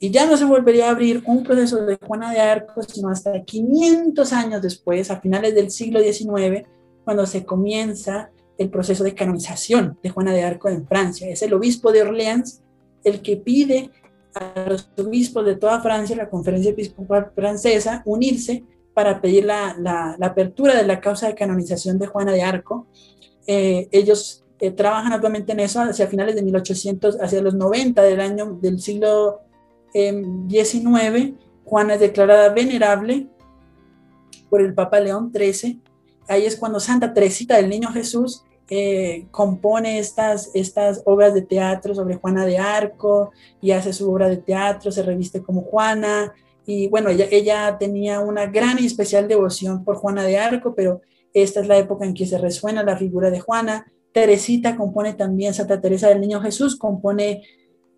y 0.00 0.10
ya 0.10 0.26
no 0.26 0.36
se 0.36 0.46
volvería 0.46 0.88
a 0.88 0.90
abrir 0.90 1.22
un 1.26 1.44
proceso 1.44 1.84
de 1.84 1.96
Juana 1.96 2.32
de 2.32 2.40
Arco, 2.40 2.82
sino 2.82 3.10
hasta 3.10 3.44
500 3.44 4.32
años 4.32 4.62
después, 4.62 5.10
a 5.10 5.20
finales 5.20 5.54
del 5.54 5.70
siglo 5.70 6.00
XIX, 6.00 6.66
cuando 7.04 7.26
se 7.26 7.44
comienza 7.44 8.30
el 8.58 8.68
proceso 8.68 9.04
de 9.04 9.14
canonización 9.14 9.98
de 10.02 10.10
Juana 10.10 10.32
de 10.32 10.42
Arco 10.42 10.68
en 10.68 10.86
Francia. 10.86 11.28
Es 11.28 11.42
el 11.42 11.54
obispo 11.54 11.92
de 11.92 12.02
Orleans 12.02 12.62
el 13.04 13.22
que 13.22 13.38
pide 13.38 13.90
a 14.34 14.68
los 14.68 14.90
obispos 14.98 15.44
de 15.44 15.56
toda 15.56 15.80
Francia, 15.80 16.14
la 16.14 16.28
conferencia 16.28 16.70
episcopal 16.70 17.32
francesa, 17.34 18.02
unirse 18.04 18.64
para 18.94 19.20
pedir 19.20 19.44
la, 19.46 19.74
la, 19.78 20.16
apertura 20.20 20.76
de 20.76 20.86
la 20.86 21.00
causa 21.00 21.26
de 21.26 21.34
canonización 21.34 21.98
de 21.98 22.06
Juana 22.06 22.32
de 22.32 22.42
Arco. 22.42 22.86
Eh, 23.46 23.88
ellos 23.92 24.44
eh, 24.58 24.70
trabajan 24.70 25.14
actualmente 25.14 25.52
en 25.52 25.60
eso 25.60 25.80
hacia 25.80 26.06
finales 26.06 26.34
de 26.34 26.42
1800, 26.42 27.18
hacia 27.20 27.40
los 27.40 27.54
90 27.54 28.02
del 28.02 28.20
año 28.20 28.58
del 28.60 28.78
siglo 28.80 29.40
XIX. 29.92 30.84
Eh, 30.84 31.34
Juana 31.64 31.94
es 31.94 32.00
declarada 32.00 32.50
venerable 32.50 33.28
por 34.50 34.60
el 34.60 34.74
Papa 34.74 35.00
León 35.00 35.32
XIII 35.34 35.80
ahí 36.30 36.46
es 36.46 36.56
cuando 36.56 36.80
Santa 36.80 37.12
Teresita 37.12 37.56
del 37.56 37.68
Niño 37.68 37.88
Jesús 37.92 38.44
eh, 38.72 39.26
compone 39.32 39.98
estas, 39.98 40.52
estas 40.54 41.02
obras 41.04 41.34
de 41.34 41.42
teatro 41.42 41.92
sobre 41.92 42.14
Juana 42.14 42.46
de 42.46 42.56
Arco 42.56 43.32
y 43.60 43.72
hace 43.72 43.92
su 43.92 44.08
obra 44.08 44.28
de 44.28 44.36
teatro, 44.36 44.92
se 44.92 45.02
reviste 45.02 45.42
como 45.42 45.62
Juana. 45.62 46.32
Y 46.64 46.86
bueno, 46.86 47.10
ella, 47.10 47.76
tenía 47.78 48.20
una 48.20 48.46
gran 48.46 48.78
y 48.78 48.86
especial 48.86 49.26
devoción 49.26 49.84
por 49.84 49.96
Juana 49.96 50.22
de 50.22 50.38
Arco, 50.38 50.72
pero 50.76 51.00
esta 51.34 51.60
es 51.60 51.66
la 51.66 51.78
época 51.78 52.04
en 52.04 52.14
que 52.14 52.26
se 52.26 52.38
resuena 52.38 52.84
la 52.84 52.96
figura 52.96 53.30
de 53.30 53.40
Juana. 53.40 53.90
Teresita 54.12 54.76
compone 54.76 55.14
también, 55.14 55.52
Santa 55.52 55.80
Teresa 55.80 56.08
del 56.08 56.20
Niño 56.20 56.40
Jesús 56.40 56.76
compone 56.76 57.42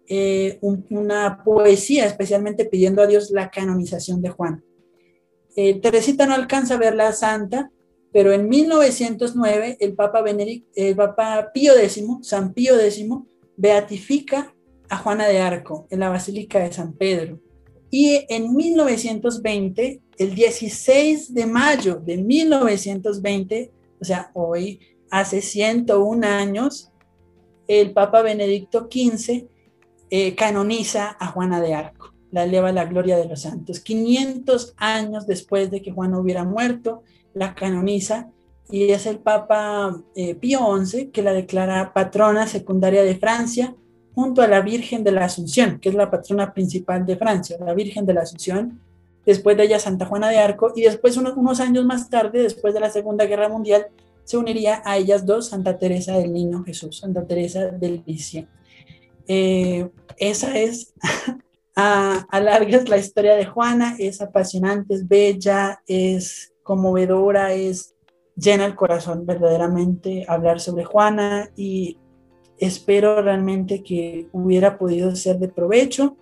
eh, 0.08 0.58
una 0.62 1.42
poesía, 1.44 2.06
especialmente 2.06 2.64
pidiendo 2.64 3.02
a 3.02 3.06
Dios 3.06 3.30
la 3.30 3.50
canonización 3.50 4.22
de 4.22 4.30
Juan. 4.30 4.64
Eh, 5.54 5.80
Teresita 5.82 6.24
no 6.24 6.34
alcanza 6.34 6.74
a 6.74 6.78
ver 6.78 6.94
la 6.94 7.12
santa, 7.12 7.70
pero 8.12 8.32
en 8.32 8.48
1909 8.48 9.78
el 9.80 9.94
Papa, 9.94 10.22
Pío 11.52 11.76
X, 11.76 12.04
San 12.22 12.52
Pío 12.52 12.78
X, 12.78 13.06
beatifica 13.56 14.54
a 14.88 14.98
Juana 14.98 15.26
de 15.26 15.40
Arco 15.40 15.86
en 15.90 16.00
la 16.00 16.10
Basílica 16.10 16.58
de 16.58 16.72
San 16.72 16.92
Pedro. 16.92 17.40
Y 17.90 18.24
en 18.28 18.54
1920, 18.54 20.00
el 20.18 20.34
16 20.34 21.34
de 21.34 21.46
mayo 21.46 21.96
de 21.96 22.18
1920, 22.18 23.70
o 24.00 24.04
sea, 24.04 24.30
hoy, 24.34 24.80
hace 25.10 25.42
101 25.42 26.26
años, 26.26 26.90
el 27.68 27.92
Papa 27.92 28.22
Benedicto 28.22 28.88
XV 28.90 29.46
eh, 30.10 30.34
canoniza 30.34 31.16
a 31.18 31.28
Juana 31.28 31.60
de 31.60 31.74
Arco, 31.74 32.12
la 32.30 32.44
eleva 32.44 32.68
a 32.68 32.72
la 32.72 32.84
gloria 32.84 33.16
de 33.16 33.26
los 33.26 33.42
santos. 33.42 33.80
500 33.80 34.74
años 34.76 35.26
después 35.26 35.70
de 35.70 35.80
que 35.80 35.92
Juana 35.92 36.18
hubiera 36.18 36.44
muerto, 36.44 37.02
la 37.34 37.54
canoniza 37.54 38.30
y 38.70 38.90
es 38.90 39.06
el 39.06 39.18
Papa 39.18 40.02
eh, 40.14 40.34
Pío 40.34 40.60
XI 40.84 41.08
que 41.08 41.22
la 41.22 41.32
declara 41.32 41.92
patrona 41.92 42.46
secundaria 42.46 43.02
de 43.02 43.16
Francia 43.16 43.74
junto 44.14 44.42
a 44.42 44.48
la 44.48 44.60
Virgen 44.60 45.04
de 45.04 45.12
la 45.12 45.24
Asunción, 45.24 45.78
que 45.78 45.88
es 45.88 45.94
la 45.94 46.10
patrona 46.10 46.52
principal 46.52 47.04
de 47.06 47.16
Francia, 47.16 47.56
la 47.60 47.74
Virgen 47.74 48.06
de 48.06 48.14
la 48.14 48.22
Asunción, 48.22 48.80
después 49.24 49.56
de 49.56 49.64
ella 49.64 49.78
Santa 49.78 50.06
Juana 50.06 50.28
de 50.28 50.38
Arco, 50.38 50.72
y 50.74 50.82
después 50.82 51.16
unos, 51.16 51.36
unos 51.36 51.60
años 51.60 51.84
más 51.84 52.10
tarde, 52.10 52.42
después 52.42 52.74
de 52.74 52.80
la 52.80 52.90
Segunda 52.90 53.26
Guerra 53.26 53.48
Mundial, 53.48 53.86
se 54.24 54.36
uniría 54.36 54.82
a 54.84 54.98
ellas 54.98 55.26
dos 55.26 55.48
Santa 55.48 55.78
Teresa 55.78 56.16
del 56.16 56.32
Niño 56.32 56.62
Jesús, 56.64 56.98
Santa 56.98 57.26
Teresa 57.26 57.66
del 57.66 58.02
Licia. 58.06 58.46
Eh, 59.26 59.88
esa 60.18 60.58
es, 60.58 60.92
a, 61.76 62.26
a 62.30 62.40
la 62.40 62.98
historia 62.98 63.34
de 63.34 63.46
Juana, 63.46 63.96
es 63.98 64.20
apasionante, 64.20 64.94
es 64.94 65.08
bella, 65.08 65.82
es 65.86 66.51
conmovedora, 66.62 67.52
es 67.52 67.94
llena 68.36 68.64
el 68.64 68.74
corazón 68.74 69.26
verdaderamente 69.26 70.24
hablar 70.28 70.60
sobre 70.60 70.84
Juana 70.84 71.50
y 71.56 71.98
espero 72.58 73.20
realmente 73.20 73.82
que 73.82 74.28
hubiera 74.32 74.78
podido 74.78 75.14
ser 75.14 75.38
de 75.38 75.48
provecho. 75.48 76.16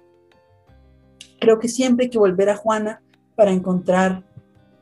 Creo 1.39 1.59
que 1.59 1.69
siempre 1.69 2.05
hay 2.05 2.11
que 2.11 2.19
volver 2.19 2.51
a 2.51 2.57
Juana 2.57 3.03
para 3.37 3.53
encontrar 3.53 4.25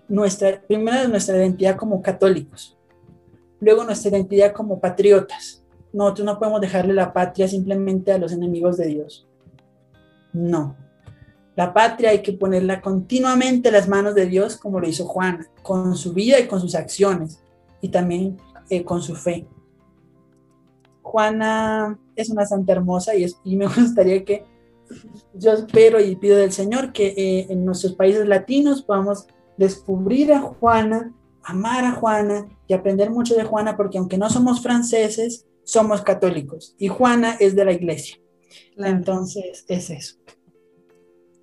nuestra, 0.09 0.60
primero 0.62 1.09
nuestra 1.09 1.36
identidad 1.36 1.76
como 1.76 2.02
católicos, 2.02 2.76
luego 3.60 3.85
nuestra 3.85 4.10
identidad 4.10 4.52
como 4.52 4.80
patriotas. 4.80 5.64
Nosotros 5.93 6.26
no 6.26 6.39
podemos 6.39 6.60
dejarle 6.60 6.94
la 6.94 7.12
patria 7.12 7.48
simplemente 7.48 8.12
a 8.12 8.18
los 8.18 8.32
enemigos 8.32 8.76
de 8.76 8.86
Dios. 8.86 9.26
No. 10.32 10.76
La 11.59 11.74
patria 11.74 12.10
hay 12.10 12.22
que 12.22 12.35
ponerla 12.35 12.80
continuamente 12.80 13.70
en 13.70 13.74
las 13.74 13.89
manos 13.89 14.14
de 14.14 14.26
Dios, 14.26 14.56
como 14.56 14.78
lo 14.78 14.89
hizo 14.89 15.05
Juana, 15.06 15.44
con 15.64 15.97
su 15.97 16.12
vida 16.12 16.39
y 16.39 16.47
con 16.47 16.60
sus 16.60 16.76
acciones, 16.76 17.43
y 17.80 17.89
también 17.89 18.36
eh, 18.70 18.85
con 18.85 19.02
su 19.02 19.16
fe. 19.16 19.44
Juana 21.02 21.98
es 22.14 22.30
una 22.30 22.47
santa 22.47 22.70
hermosa 22.70 23.16
y, 23.16 23.26
y 23.43 23.56
me 23.56 23.66
gustaría 23.76 24.24
que 24.24 24.44
yo 25.35 25.52
espero 25.52 26.01
y 26.01 26.14
pido 26.14 26.36
del 26.36 26.52
Señor 26.52 26.93
que 26.93 27.09
eh, 27.09 27.47
en 27.51 27.64
nuestros 27.64 27.94
países 27.94 28.28
latinos 28.28 28.82
podamos 28.82 29.26
descubrir 29.56 30.32
a 30.32 30.40
Juana, 30.40 31.12
amar 31.43 31.85
a 31.85 31.90
Juana 31.90 32.47
y 32.68 32.72
aprender 32.72 33.10
mucho 33.10 33.35
de 33.35 33.43
Juana, 33.43 33.76
porque 33.76 33.98
aunque 33.98 34.16
no 34.16 34.30
somos 34.30 34.62
franceses, 34.62 35.44
somos 35.64 36.02
católicos 36.02 36.76
y 36.78 36.86
Juana 36.86 37.36
es 37.40 37.56
de 37.56 37.64
la 37.64 37.72
iglesia. 37.72 38.16
Entonces, 38.76 39.64
es 39.66 39.90
eso. 39.90 40.18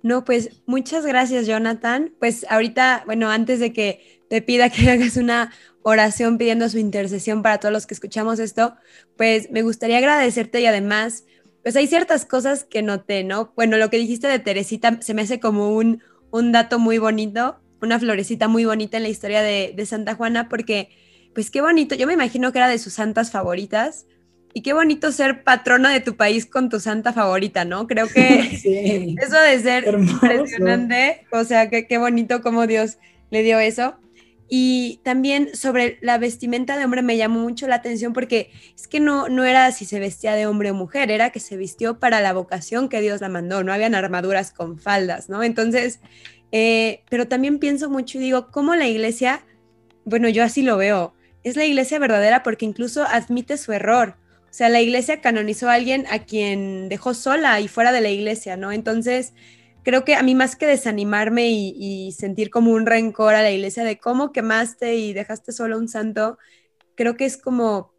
No, 0.06 0.24
pues 0.24 0.62
muchas 0.66 1.04
gracias, 1.04 1.48
Jonathan. 1.48 2.14
Pues 2.20 2.46
ahorita, 2.48 3.02
bueno, 3.06 3.28
antes 3.28 3.58
de 3.58 3.72
que 3.72 4.22
te 4.30 4.40
pida 4.40 4.70
que 4.70 4.88
hagas 4.90 5.16
una 5.16 5.52
oración 5.82 6.38
pidiendo 6.38 6.68
su 6.68 6.78
intercesión 6.78 7.42
para 7.42 7.58
todos 7.58 7.72
los 7.72 7.88
que 7.88 7.94
escuchamos 7.94 8.38
esto, 8.38 8.76
pues 9.16 9.50
me 9.50 9.62
gustaría 9.62 9.98
agradecerte 9.98 10.60
y 10.60 10.66
además, 10.66 11.24
pues 11.64 11.74
hay 11.74 11.88
ciertas 11.88 12.24
cosas 12.24 12.62
que 12.62 12.82
noté, 12.82 13.24
¿no? 13.24 13.52
Bueno, 13.56 13.78
lo 13.78 13.90
que 13.90 13.96
dijiste 13.98 14.28
de 14.28 14.38
Teresita 14.38 14.96
se 15.02 15.12
me 15.12 15.22
hace 15.22 15.40
como 15.40 15.70
un, 15.74 16.04
un 16.30 16.52
dato 16.52 16.78
muy 16.78 16.98
bonito, 16.98 17.58
una 17.82 17.98
florecita 17.98 18.46
muy 18.46 18.64
bonita 18.64 18.98
en 18.98 19.02
la 19.02 19.08
historia 19.08 19.42
de, 19.42 19.72
de 19.74 19.86
Santa 19.86 20.14
Juana, 20.14 20.48
porque, 20.48 20.88
pues 21.34 21.50
qué 21.50 21.62
bonito, 21.62 21.96
yo 21.96 22.06
me 22.06 22.12
imagino 22.12 22.52
que 22.52 22.58
era 22.60 22.68
de 22.68 22.78
sus 22.78 22.92
santas 22.92 23.32
favoritas. 23.32 24.06
Y 24.56 24.62
qué 24.62 24.72
bonito 24.72 25.12
ser 25.12 25.44
patrona 25.44 25.92
de 25.92 26.00
tu 26.00 26.16
país 26.16 26.46
con 26.46 26.70
tu 26.70 26.80
santa 26.80 27.12
favorita, 27.12 27.66
¿no? 27.66 27.86
Creo 27.86 28.08
que 28.08 28.38
eso 29.20 29.38
de 29.38 29.60
ser 29.60 29.86
impresionante, 29.86 31.26
o 31.30 31.44
sea, 31.44 31.68
qué 31.68 31.98
bonito 31.98 32.40
como 32.40 32.66
Dios 32.66 32.96
le 33.30 33.42
dio 33.42 33.58
eso. 33.58 33.96
Y 34.48 35.02
también 35.04 35.54
sobre 35.54 35.98
la 36.00 36.16
vestimenta 36.16 36.78
de 36.78 36.86
hombre 36.86 37.02
me 37.02 37.18
llamó 37.18 37.40
mucho 37.40 37.68
la 37.68 37.74
atención 37.74 38.14
porque 38.14 38.50
es 38.74 38.88
que 38.88 38.98
no, 38.98 39.28
no 39.28 39.44
era 39.44 39.70
si 39.72 39.84
se 39.84 40.00
vestía 40.00 40.34
de 40.34 40.46
hombre 40.46 40.70
o 40.70 40.74
mujer, 40.74 41.10
era 41.10 41.28
que 41.28 41.40
se 41.40 41.58
vistió 41.58 41.98
para 41.98 42.22
la 42.22 42.32
vocación 42.32 42.88
que 42.88 43.02
Dios 43.02 43.20
la 43.20 43.28
mandó, 43.28 43.62
no 43.62 43.74
habían 43.74 43.94
armaduras 43.94 44.52
con 44.52 44.78
faldas, 44.78 45.28
¿no? 45.28 45.42
Entonces, 45.42 46.00
eh, 46.50 47.02
pero 47.10 47.28
también 47.28 47.58
pienso 47.58 47.90
mucho 47.90 48.16
y 48.16 48.22
digo, 48.22 48.50
¿cómo 48.50 48.74
la 48.74 48.88
iglesia, 48.88 49.44
bueno, 50.06 50.30
yo 50.30 50.42
así 50.42 50.62
lo 50.62 50.78
veo, 50.78 51.12
es 51.44 51.56
la 51.56 51.66
iglesia 51.66 51.98
verdadera 51.98 52.42
porque 52.42 52.64
incluso 52.64 53.04
admite 53.04 53.58
su 53.58 53.74
error. 53.74 54.16
O 54.50 54.54
sea, 54.56 54.68
la 54.68 54.80
iglesia 54.80 55.20
canonizó 55.20 55.68
a 55.68 55.74
alguien 55.74 56.06
a 56.10 56.20
quien 56.20 56.88
dejó 56.88 57.14
sola 57.14 57.60
y 57.60 57.68
fuera 57.68 57.92
de 57.92 58.00
la 58.00 58.10
iglesia, 58.10 58.56
¿no? 58.56 58.72
Entonces, 58.72 59.34
creo 59.82 60.04
que 60.04 60.14
a 60.14 60.22
mí 60.22 60.34
más 60.34 60.56
que 60.56 60.66
desanimarme 60.66 61.48
y, 61.50 62.10
sentir 62.12 62.50
como 62.50 62.72
un 62.72 62.86
rencor 62.86 63.34
a 63.34 63.42
la 63.42 63.52
iglesia 63.52 63.84
de 63.84 63.98
cómo 63.98 64.32
quemaste 64.32 64.96
y 64.96 65.12
dejaste 65.12 65.52
solo 65.52 65.78
un 65.78 65.88
santo, 65.88 66.38
creo 66.96 67.16
que 67.16 67.24
es 67.24 67.36
como 67.36 67.92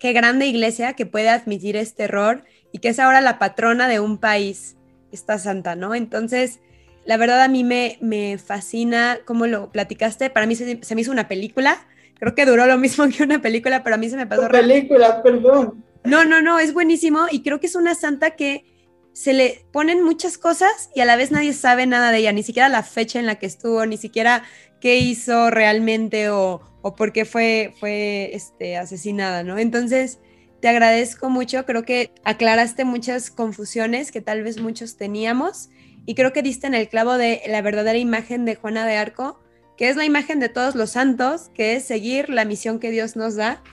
qué 0.00 0.12
grande 0.12 0.46
iglesia 0.46 0.94
que 0.94 1.04
puede 1.04 1.28
admitir 1.28 1.76
este 1.76 2.04
error 2.04 2.44
y 2.72 2.78
que 2.78 2.88
es 2.88 2.98
ahora 2.98 3.20
la 3.20 3.38
patrona 3.38 3.88
de 3.88 4.00
un 4.00 4.18
país, 4.18 4.76
esta 5.12 5.38
santa, 5.38 5.76
¿no? 5.76 5.94
Entonces, 5.94 6.60
la 7.04 7.16
verdad 7.16 7.42
a 7.42 7.48
mí 7.48 7.62
me, 7.62 7.98
me 8.00 8.38
fascina 8.38 9.18
cómo 9.24 9.46
lo 9.46 9.70
platicaste, 9.70 10.30
para 10.30 10.46
mí 10.46 10.56
se, 10.56 10.80
me 10.94 11.00
hizo 11.00 11.12
una 11.12 11.28
película, 11.28 11.86
creo 12.18 12.34
que 12.34 12.46
duró 12.46 12.66
lo 12.66 12.78
mismo 12.78 13.06
que 13.16 13.22
una 13.22 13.40
película, 13.40 13.82
pero 13.82 13.96
a 13.96 13.98
mí 13.98 14.08
se 14.08 14.16
me 14.16 14.26
pasó... 14.26 14.48
Película, 14.48 15.22
perdón. 15.22 15.84
No, 16.04 16.24
no, 16.24 16.42
no, 16.42 16.58
es 16.58 16.72
buenísimo 16.74 17.26
y 17.30 17.42
creo 17.42 17.60
que 17.60 17.66
es 17.66 17.76
una 17.76 17.94
santa 17.94 18.30
que 18.30 18.64
se 19.12 19.32
le 19.32 19.64
ponen 19.72 20.02
muchas 20.02 20.38
cosas 20.38 20.90
y 20.94 21.00
a 21.00 21.04
la 21.04 21.16
vez 21.16 21.30
nadie 21.30 21.52
sabe 21.52 21.86
nada 21.86 22.10
de 22.10 22.18
ella, 22.18 22.32
ni 22.32 22.42
siquiera 22.42 22.68
la 22.68 22.82
fecha 22.82 23.20
en 23.20 23.26
la 23.26 23.36
que 23.36 23.46
estuvo, 23.46 23.84
ni 23.86 23.96
siquiera 23.96 24.42
qué 24.80 24.96
hizo 24.96 25.50
realmente 25.50 26.30
o, 26.30 26.60
por 26.96 27.12
qué 27.12 27.24
fue, 27.24 27.74
fue 27.78 28.34
este, 28.34 28.76
asesinada, 28.76 29.44
¿no? 29.44 29.58
Entonces, 29.58 30.18
te 30.60 30.68
agradezco 30.68 31.28
mucho, 31.28 31.66
creo 31.66 31.84
que 31.84 32.12
aclaraste 32.24 32.84
muchas 32.84 33.30
confusiones 33.30 34.10
que 34.10 34.20
tal 34.20 34.42
vez 34.42 34.60
muchos 34.60 34.96
teníamos 34.96 35.70
y 36.06 36.14
creo 36.14 36.32
que 36.32 36.42
diste 36.42 36.66
en 36.66 36.74
el 36.74 36.88
clavo 36.88 37.18
de 37.18 37.42
la 37.46 37.62
verdadera 37.62 37.98
imagen 37.98 38.44
de 38.44 38.56
Juana 38.56 38.86
de 38.86 38.96
Arco, 38.96 39.41
que 39.82 39.88
es 39.88 39.96
la 39.96 40.04
imagen 40.04 40.38
de 40.38 40.48
todos 40.48 40.76
los 40.76 40.90
santos, 40.90 41.50
que 41.54 41.74
es 41.74 41.82
seguir 41.82 42.28
la 42.28 42.44
misión 42.44 42.78
que 42.78 42.92
Dios 42.92 43.16
nos 43.16 43.34
da. 43.34 43.64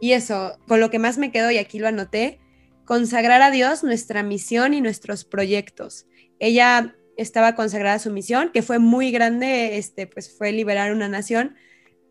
Y 0.00 0.12
eso, 0.12 0.58
con 0.66 0.80
lo 0.80 0.88
que 0.88 0.98
más 0.98 1.18
me 1.18 1.30
quedo, 1.30 1.50
y 1.50 1.58
aquí 1.58 1.78
lo 1.78 1.88
anoté, 1.88 2.40
consagrar 2.86 3.42
a 3.42 3.50
Dios 3.50 3.84
nuestra 3.84 4.22
misión 4.22 4.72
y 4.72 4.80
nuestros 4.80 5.26
proyectos. 5.26 6.06
Ella 6.38 6.96
estaba 7.18 7.54
consagrada 7.54 7.96
a 7.96 7.98
su 7.98 8.10
misión, 8.10 8.50
que 8.50 8.62
fue 8.62 8.78
muy 8.78 9.10
grande, 9.10 9.76
este, 9.76 10.06
pues 10.06 10.34
fue 10.34 10.52
liberar 10.52 10.90
una 10.90 11.10
nación, 11.10 11.54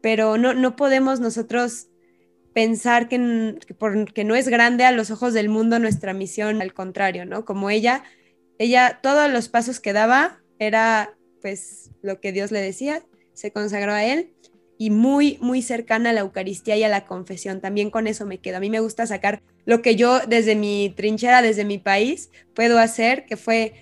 pero 0.04 0.38
no, 0.38 0.54
no 0.54 0.76
podemos 0.76 1.20
nosotros 1.20 1.88
pensar 2.54 3.10
que, 3.10 3.58
porque 3.80 4.24
no 4.24 4.36
es 4.36 4.50
grande 4.50 4.86
a 4.86 4.92
los 4.92 5.10
ojos 5.10 5.34
del 5.34 5.50
mundo 5.50 5.80
nuestra 5.80 6.14
misión, 6.14 6.62
al 6.62 6.76
contrario, 6.76 7.26
¿no? 7.26 7.44
Como 7.44 7.72
ella, 7.72 8.04
ella, 8.60 9.00
todos 9.02 9.32
los 9.32 9.50
pasos 9.50 9.80
que 9.80 9.94
daba 9.94 10.44
era 10.60 11.18
pues 11.42 11.90
lo 12.04 12.22
que 12.22 12.32
Dios 12.32 12.52
le 12.52 12.62
decía, 12.62 13.02
se 13.34 13.52
consagró 13.52 13.94
a 13.94 14.04
él 14.04 14.34
y 14.82 14.90
muy, 14.90 15.38
muy 15.42 15.62
cercana 15.62 16.10
a 16.10 16.14
la 16.14 16.22
Eucaristía 16.22 16.76
y 16.76 16.84
a 16.84 16.90
la 16.90 17.06
confesión. 17.06 17.62
También 17.62 17.92
con 17.92 18.08
eso 18.08 18.26
me 18.26 18.40
quedo. 18.40 18.58
A 18.58 18.60
mí 18.60 18.72
me 18.72 18.80
gusta 18.80 19.06
sacar 19.06 19.44
lo 19.66 19.84
que 19.84 19.96
yo 19.96 20.22
desde 20.28 20.56
mi 20.56 20.92
trinchera, 20.98 21.44
desde 21.44 21.66
mi 21.66 21.78
país, 21.78 22.32
puedo 22.56 22.80
hacer, 22.80 23.26
que 23.26 23.38
fue 23.38 23.74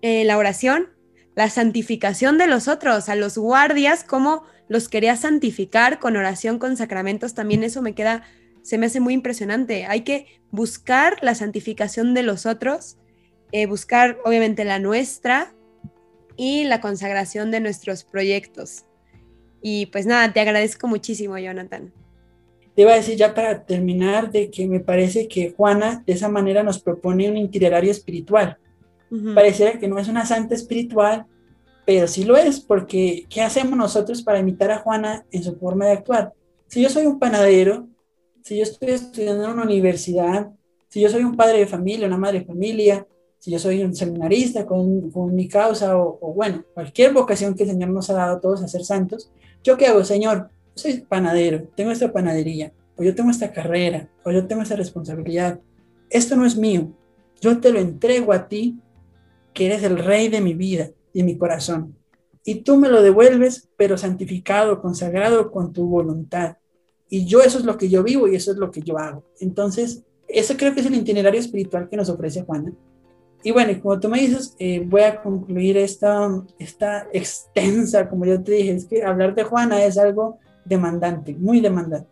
eh, 0.00 0.24
la 0.24 0.38
oración, 0.38 0.88
la 1.34 1.50
santificación 1.50 2.38
de 2.38 2.46
los 2.46 2.66
otros, 2.66 3.10
a 3.10 3.14
los 3.14 3.36
guardias, 3.36 4.04
cómo 4.04 4.42
los 4.68 4.88
quería 4.88 5.16
santificar 5.16 5.98
con 5.98 6.16
oración, 6.16 6.58
con 6.58 6.78
sacramentos. 6.78 7.34
También 7.34 7.62
eso 7.62 7.82
me 7.82 7.94
queda, 7.94 8.22
se 8.62 8.78
me 8.78 8.86
hace 8.86 9.00
muy 9.00 9.12
impresionante. 9.12 9.84
Hay 9.84 10.00
que 10.00 10.40
buscar 10.50 11.18
la 11.20 11.34
santificación 11.34 12.14
de 12.14 12.22
los 12.22 12.46
otros, 12.46 12.96
eh, 13.52 13.66
buscar 13.66 14.18
obviamente 14.24 14.64
la 14.64 14.78
nuestra 14.78 15.52
y 16.36 16.64
la 16.64 16.80
consagración 16.80 17.50
de 17.50 17.60
nuestros 17.60 18.04
proyectos. 18.04 18.86
Y 19.60 19.86
pues 19.86 20.06
nada, 20.06 20.32
te 20.32 20.40
agradezco 20.40 20.86
muchísimo, 20.86 21.36
Jonathan. 21.38 21.92
te 22.74 22.82
iba 22.82 22.92
a 22.92 22.96
decir 22.96 23.16
ya 23.16 23.34
para 23.34 23.64
terminar 23.64 24.30
de 24.30 24.50
que 24.50 24.68
me 24.68 24.78
parece 24.78 25.26
que 25.26 25.50
Juana 25.50 26.04
de 26.06 26.12
esa 26.12 26.28
manera 26.28 26.62
nos 26.62 26.78
propone 26.78 27.28
un 27.28 27.36
itinerario 27.36 27.90
espiritual. 27.90 28.56
Pareciera 29.34 29.78
que 29.80 29.88
no 29.88 29.98
es 29.98 30.06
una 30.06 30.24
santa 30.24 30.54
espiritual, 30.54 31.26
pero 31.84 32.06
sí 32.06 32.22
lo 32.22 32.36
es, 32.36 32.60
porque 32.60 33.26
¿qué 33.28 33.40
hacemos 33.40 33.76
nosotros 33.76 34.22
para 34.22 34.38
imitar 34.38 34.70
a 34.70 34.78
Juana 34.78 35.24
en 35.32 35.42
su 35.42 35.56
forma 35.56 35.86
de 35.86 35.92
actuar? 35.92 36.32
Si 36.66 36.82
yo 36.82 36.88
soy 36.88 37.06
un 37.06 37.18
panadero, 37.18 37.88
si 38.44 38.58
yo 38.58 38.62
estoy 38.62 38.90
estudiando 38.90 39.44
en 39.44 39.50
una 39.50 39.64
universidad, 39.64 40.52
si 40.88 41.00
yo 41.00 41.08
soy 41.08 41.24
un 41.24 41.34
padre 41.34 41.58
de 41.58 41.66
familia, 41.66 42.06
una 42.06 42.16
madre 42.16 42.40
de 42.40 42.44
familia, 42.44 43.06
si 43.38 43.50
yo 43.50 43.58
soy 43.58 43.82
un 43.82 43.94
seminarista 43.94 44.66
con, 44.66 45.10
con 45.10 45.34
mi 45.34 45.48
causa 45.48 45.96
o, 45.96 46.18
o, 46.20 46.34
bueno, 46.34 46.62
cualquier 46.74 47.12
vocación 47.12 47.54
que 47.54 47.64
el 47.64 47.70
Señor 47.70 47.88
nos 47.90 48.08
ha 48.10 48.14
dado 48.14 48.36
a 48.36 48.40
todos 48.40 48.62
a 48.62 48.68
ser 48.68 48.84
santos, 48.84 49.32
¿yo 49.68 49.76
qué 49.76 49.86
hago, 49.86 50.02
Señor? 50.02 50.48
soy 50.74 51.00
panadero, 51.00 51.64
tengo 51.74 51.90
esta 51.90 52.10
panadería, 52.10 52.72
o 52.96 53.02
yo 53.02 53.14
tengo 53.14 53.30
esta 53.30 53.52
carrera, 53.52 54.08
o 54.24 54.30
yo 54.30 54.46
tengo 54.46 54.62
esta 54.62 54.76
responsabilidad. 54.76 55.60
Esto 56.08 56.36
no 56.36 56.46
es 56.46 56.56
mío. 56.56 56.92
Yo 57.40 57.58
te 57.60 57.72
lo 57.72 57.80
entrego 57.80 58.32
a 58.32 58.48
ti, 58.48 58.78
que 59.52 59.66
eres 59.66 59.82
el 59.82 59.98
rey 59.98 60.28
de 60.28 60.40
mi 60.40 60.54
vida 60.54 60.90
y 61.12 61.22
mi 61.22 61.36
corazón. 61.36 61.96
Y 62.44 62.62
tú 62.62 62.76
me 62.76 62.88
lo 62.88 63.02
devuelves, 63.02 63.68
pero 63.76 63.98
santificado, 63.98 64.80
consagrado 64.80 65.50
con 65.50 65.72
tu 65.72 65.86
voluntad. 65.86 66.56
Y 67.10 67.26
yo 67.26 67.42
eso 67.42 67.58
es 67.58 67.64
lo 67.64 67.76
que 67.76 67.88
yo 67.88 68.02
vivo 68.02 68.28
y 68.28 68.36
eso 68.36 68.52
es 68.52 68.56
lo 68.56 68.70
que 68.70 68.80
yo 68.80 68.98
hago. 68.98 69.24
Entonces, 69.40 70.04
eso 70.28 70.56
creo 70.56 70.72
que 70.74 70.80
es 70.80 70.86
el 70.86 70.94
itinerario 70.94 71.40
espiritual 71.40 71.88
que 71.90 71.96
nos 71.96 72.08
ofrece 72.08 72.42
Juana. 72.42 72.72
Y 73.42 73.52
bueno, 73.52 73.80
como 73.80 74.00
tú 74.00 74.08
me 74.08 74.20
dices, 74.20 74.54
eh, 74.58 74.82
voy 74.84 75.02
a 75.02 75.22
concluir 75.22 75.76
esta, 75.76 76.28
esta 76.58 77.06
extensa, 77.12 78.08
como 78.08 78.24
yo 78.24 78.42
te 78.42 78.52
dije, 78.52 78.72
es 78.72 78.84
que 78.84 79.04
hablar 79.04 79.34
de 79.34 79.44
Juana 79.44 79.84
es 79.84 79.96
algo 79.96 80.38
demandante, 80.64 81.34
muy 81.34 81.60
demandante. 81.60 82.10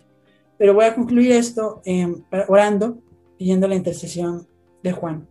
Pero 0.57 0.75
voy 0.75 0.85
a 0.85 0.95
concluir 0.95 1.33
esto 1.33 1.83
eh, 1.85 2.15
orando, 2.49 2.99
pidiendo 3.37 3.67
la 3.67 3.75
intercesión 3.75 4.47
de 4.83 4.93
Juan. 4.93 5.27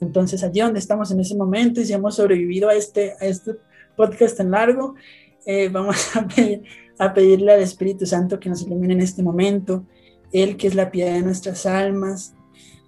Entonces, 0.00 0.44
allí 0.44 0.60
donde 0.60 0.78
estamos 0.78 1.10
en 1.10 1.20
ese 1.20 1.36
momento 1.36 1.80
y 1.80 1.86
si 1.86 1.92
hemos 1.92 2.14
sobrevivido 2.14 2.68
a 2.68 2.74
este, 2.74 3.14
a 3.20 3.26
este 3.26 3.56
podcast 3.96 4.36
tan 4.36 4.50
largo, 4.52 4.94
eh, 5.46 5.68
vamos 5.68 6.16
a, 6.16 6.26
a 6.98 7.12
pedirle 7.12 7.52
al 7.52 7.60
Espíritu 7.60 8.06
Santo 8.06 8.38
que 8.38 8.48
nos 8.48 8.62
ilumine 8.62 8.94
en 8.94 9.00
este 9.00 9.22
momento, 9.22 9.84
Él 10.32 10.56
que 10.56 10.68
es 10.68 10.74
la 10.74 10.90
piedad 10.90 11.14
de 11.14 11.22
nuestras 11.22 11.66
almas, 11.66 12.34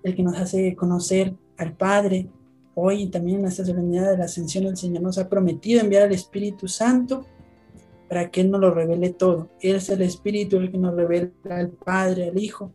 el 0.05 0.15
que 0.15 0.23
nos 0.23 0.37
hace 0.37 0.77
conocer 0.77 1.35
al 1.59 1.77
Padre. 1.77 2.31
Hoy 2.75 3.09
también 3.09 3.41
en 3.41 3.47
esta 3.47 3.65
solemnidad 3.65 4.13
de 4.13 4.19
la 4.19 4.25
ascensión, 4.25 4.65
el 4.65 4.77
Señor 4.77 5.03
nos 5.03 5.19
ha 5.19 5.29
prometido 5.29 5.81
enviar 5.81 6.05
al 6.05 6.13
Espíritu 6.13 6.69
Santo 6.69 7.27
para 8.09 8.31
que 8.31 8.41
Él 8.41 8.51
nos 8.51 8.61
lo 8.61 8.73
revele 8.73 9.11
todo. 9.11 9.51
Él 9.61 9.77
es 9.77 9.89
el 9.91 10.03
Espíritu 10.03 10.57
el 10.57 10.71
que 10.71 10.79
nos 10.79 10.95
revela 10.95 11.31
al 11.51 11.71
Padre, 11.71 12.29
al 12.29 12.39
Hijo. 12.39 12.73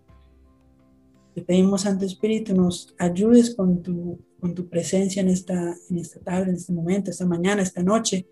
Te 1.34 1.42
pedimos, 1.42 1.82
Santo 1.82 2.06
Espíritu, 2.06 2.54
nos 2.54 2.94
ayudes 3.00 3.56
con 3.56 3.82
tu, 3.82 4.20
con 4.40 4.54
tu 4.54 4.68
presencia 4.70 5.22
en 5.22 5.30
esta, 5.30 5.76
en 5.90 5.98
esta 5.98 6.20
tarde, 6.20 6.50
en 6.50 6.58
este 6.58 6.74
momento, 6.74 7.10
esta 7.10 7.26
mañana, 7.26 7.64
esta 7.64 7.82
noche. 7.82 8.28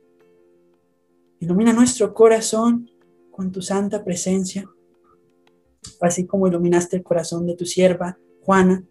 Ilumina 1.39 1.73
nuestro 1.73 2.13
corazón 2.13 2.91
con 3.31 3.51
tu 3.51 3.61
santa 3.63 4.03
presencia, 4.03 4.69
así 6.01 6.27
como 6.27 6.47
iluminaste 6.47 6.97
el 6.97 7.03
corazón 7.03 7.47
de 7.47 7.55
tu 7.55 7.65
sierva, 7.65 8.19
Juana, 8.41 8.83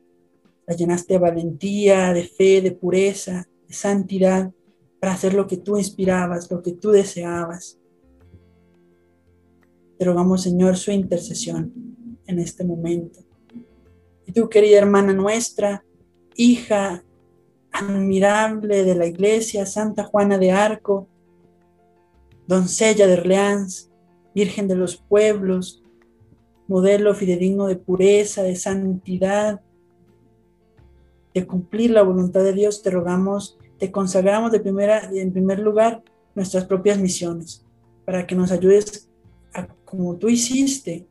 llenaste 0.74 1.14
de 1.14 1.18
valentía, 1.18 2.12
de 2.12 2.24
fe, 2.24 2.60
de 2.60 2.72
pureza, 2.72 3.48
de 3.66 3.74
santidad, 3.74 4.52
para 5.00 5.14
hacer 5.14 5.34
lo 5.34 5.46
que 5.46 5.56
tú 5.56 5.76
inspirabas, 5.76 6.50
lo 6.50 6.62
que 6.62 6.72
tú 6.72 6.90
deseabas. 6.90 7.78
Te 9.98 10.04
rogamos, 10.04 10.42
Señor, 10.42 10.76
su 10.76 10.90
intercesión 10.90 11.72
en 12.26 12.38
este 12.38 12.64
momento. 12.64 13.20
Y 14.26 14.32
tú, 14.32 14.48
querida 14.48 14.78
hermana 14.78 15.12
nuestra, 15.12 15.84
hija 16.36 17.04
admirable 17.72 18.84
de 18.84 18.94
la 18.94 19.06
iglesia, 19.06 19.66
Santa 19.66 20.04
Juana 20.04 20.38
de 20.38 20.52
Arco, 20.52 21.08
doncella 22.46 23.06
de 23.06 23.14
Orleans, 23.14 23.90
Virgen 24.34 24.68
de 24.68 24.76
los 24.76 24.96
pueblos, 24.96 25.82
modelo 26.68 27.14
fidedigno 27.14 27.66
de 27.66 27.76
pureza, 27.76 28.44
de 28.44 28.54
santidad, 28.54 29.60
de 31.34 31.46
cumplir 31.46 31.90
la 31.90 32.02
voluntad 32.02 32.42
de 32.42 32.52
Dios, 32.52 32.82
te 32.82 32.90
rogamos, 32.90 33.58
te 33.78 33.90
consagramos 33.90 34.52
de 34.52 34.60
primera, 34.60 35.10
en 35.12 35.32
primer 35.32 35.60
lugar 35.60 36.02
nuestras 36.34 36.64
propias 36.64 36.98
misiones, 36.98 37.64
para 38.04 38.26
que 38.26 38.34
nos 38.34 38.50
ayudes 38.52 39.08
como 39.84 40.16
tú 40.16 40.28
hiciste, 40.28 41.06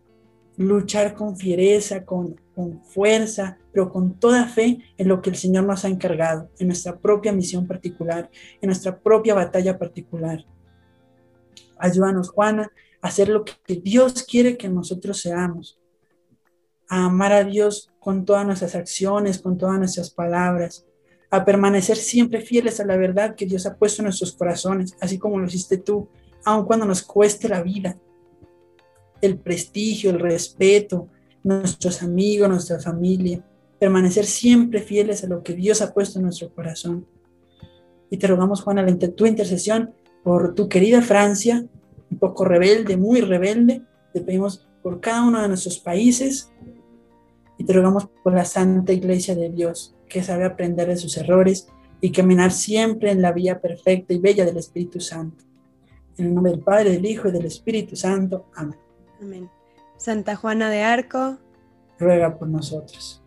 luchar 0.55 1.13
con 1.13 1.37
fiereza, 1.37 2.05
con, 2.05 2.39
con 2.55 2.81
fuerza, 2.83 3.57
pero 3.71 3.89
con 3.89 4.19
toda 4.19 4.45
fe 4.45 4.79
en 4.97 5.07
lo 5.07 5.21
que 5.21 5.29
el 5.29 5.35
Señor 5.35 5.65
nos 5.65 5.85
ha 5.85 5.89
encargado, 5.89 6.49
en 6.59 6.67
nuestra 6.67 6.97
propia 6.97 7.31
misión 7.31 7.67
particular, 7.67 8.29
en 8.61 8.67
nuestra 8.67 8.97
propia 8.97 9.33
batalla 9.33 9.77
particular. 9.77 10.45
Ayúdanos, 11.77 12.29
Juana, 12.29 12.71
a 13.01 13.07
hacer 13.07 13.29
lo 13.29 13.45
que 13.45 13.75
Dios 13.75 14.23
quiere 14.23 14.57
que 14.57 14.69
nosotros 14.69 15.21
seamos, 15.21 15.79
a 16.89 17.05
amar 17.05 17.31
a 17.31 17.43
Dios 17.43 17.91
con 18.09 18.25
todas 18.25 18.43
nuestras 18.43 18.73
acciones, 18.73 19.37
con 19.37 19.55
todas 19.55 19.77
nuestras 19.77 20.09
palabras, 20.09 20.83
a 21.29 21.45
permanecer 21.45 21.95
siempre 21.95 22.41
fieles 22.41 22.79
a 22.79 22.85
la 22.85 22.97
verdad 22.97 23.35
que 23.35 23.45
Dios 23.45 23.67
ha 23.67 23.77
puesto 23.77 24.01
en 24.01 24.05
nuestros 24.05 24.31
corazones, 24.31 24.95
así 24.99 25.19
como 25.19 25.37
lo 25.37 25.45
hiciste 25.45 25.77
tú, 25.77 26.09
aun 26.43 26.65
cuando 26.65 26.87
nos 26.87 27.03
cueste 27.03 27.47
la 27.47 27.61
vida, 27.61 27.99
el 29.21 29.37
prestigio, 29.37 30.09
el 30.09 30.19
respeto, 30.19 31.07
nuestros 31.43 32.01
amigos, 32.01 32.49
nuestra 32.49 32.79
familia, 32.79 33.45
permanecer 33.77 34.25
siempre 34.25 34.81
fieles 34.81 35.23
a 35.23 35.27
lo 35.27 35.43
que 35.43 35.53
Dios 35.53 35.79
ha 35.83 35.93
puesto 35.93 36.17
en 36.17 36.25
nuestro 36.25 36.51
corazón. 36.51 37.05
Y 38.09 38.17
te 38.17 38.25
rogamos, 38.25 38.63
Juana, 38.63 38.87
tu 39.15 39.27
intercesión 39.27 39.93
por 40.23 40.55
tu 40.55 40.67
querida 40.67 41.03
Francia, 41.03 41.63
un 42.09 42.17
poco 42.17 42.43
rebelde, 42.43 42.97
muy 42.97 43.21
rebelde. 43.21 43.83
Te 44.13 44.21
pedimos 44.21 44.67
por 44.81 44.99
cada 44.99 45.27
uno 45.27 45.43
de 45.43 45.47
nuestros 45.47 45.77
países 45.77 46.49
y 47.59 47.65
te 47.65 47.73
rogamos 47.73 48.07
por 48.23 48.33
la 48.33 48.45
Santa 48.45 48.93
Iglesia 48.93 49.35
de 49.35 49.49
Dios, 49.49 49.93
que 50.07 50.23
sabe 50.23 50.45
aprender 50.45 50.87
de 50.87 50.95
sus 50.95 51.17
errores 51.17 51.67
y 52.01 52.11
caminar 52.11 52.51
siempre 52.51 53.11
en 53.11 53.21
la 53.21 53.33
vía 53.33 53.59
perfecta 53.59 54.13
y 54.13 54.19
bella 54.19 54.45
del 54.45 54.57
Espíritu 54.57 55.01
Santo. 55.01 55.43
En 56.17 56.27
el 56.27 56.33
nombre 56.33 56.53
del 56.53 56.61
Padre, 56.61 56.91
del 56.91 57.05
Hijo 57.05 57.27
y 57.27 57.31
del 57.31 57.45
Espíritu 57.45 57.97
Santo. 57.97 58.45
Amén. 58.55 58.79
Amén. 59.21 59.49
Santa 59.97 60.37
Juana 60.37 60.69
de 60.69 60.81
Arco, 60.81 61.37
ruega 61.99 62.37
por 62.39 62.47
nosotros. 62.47 63.18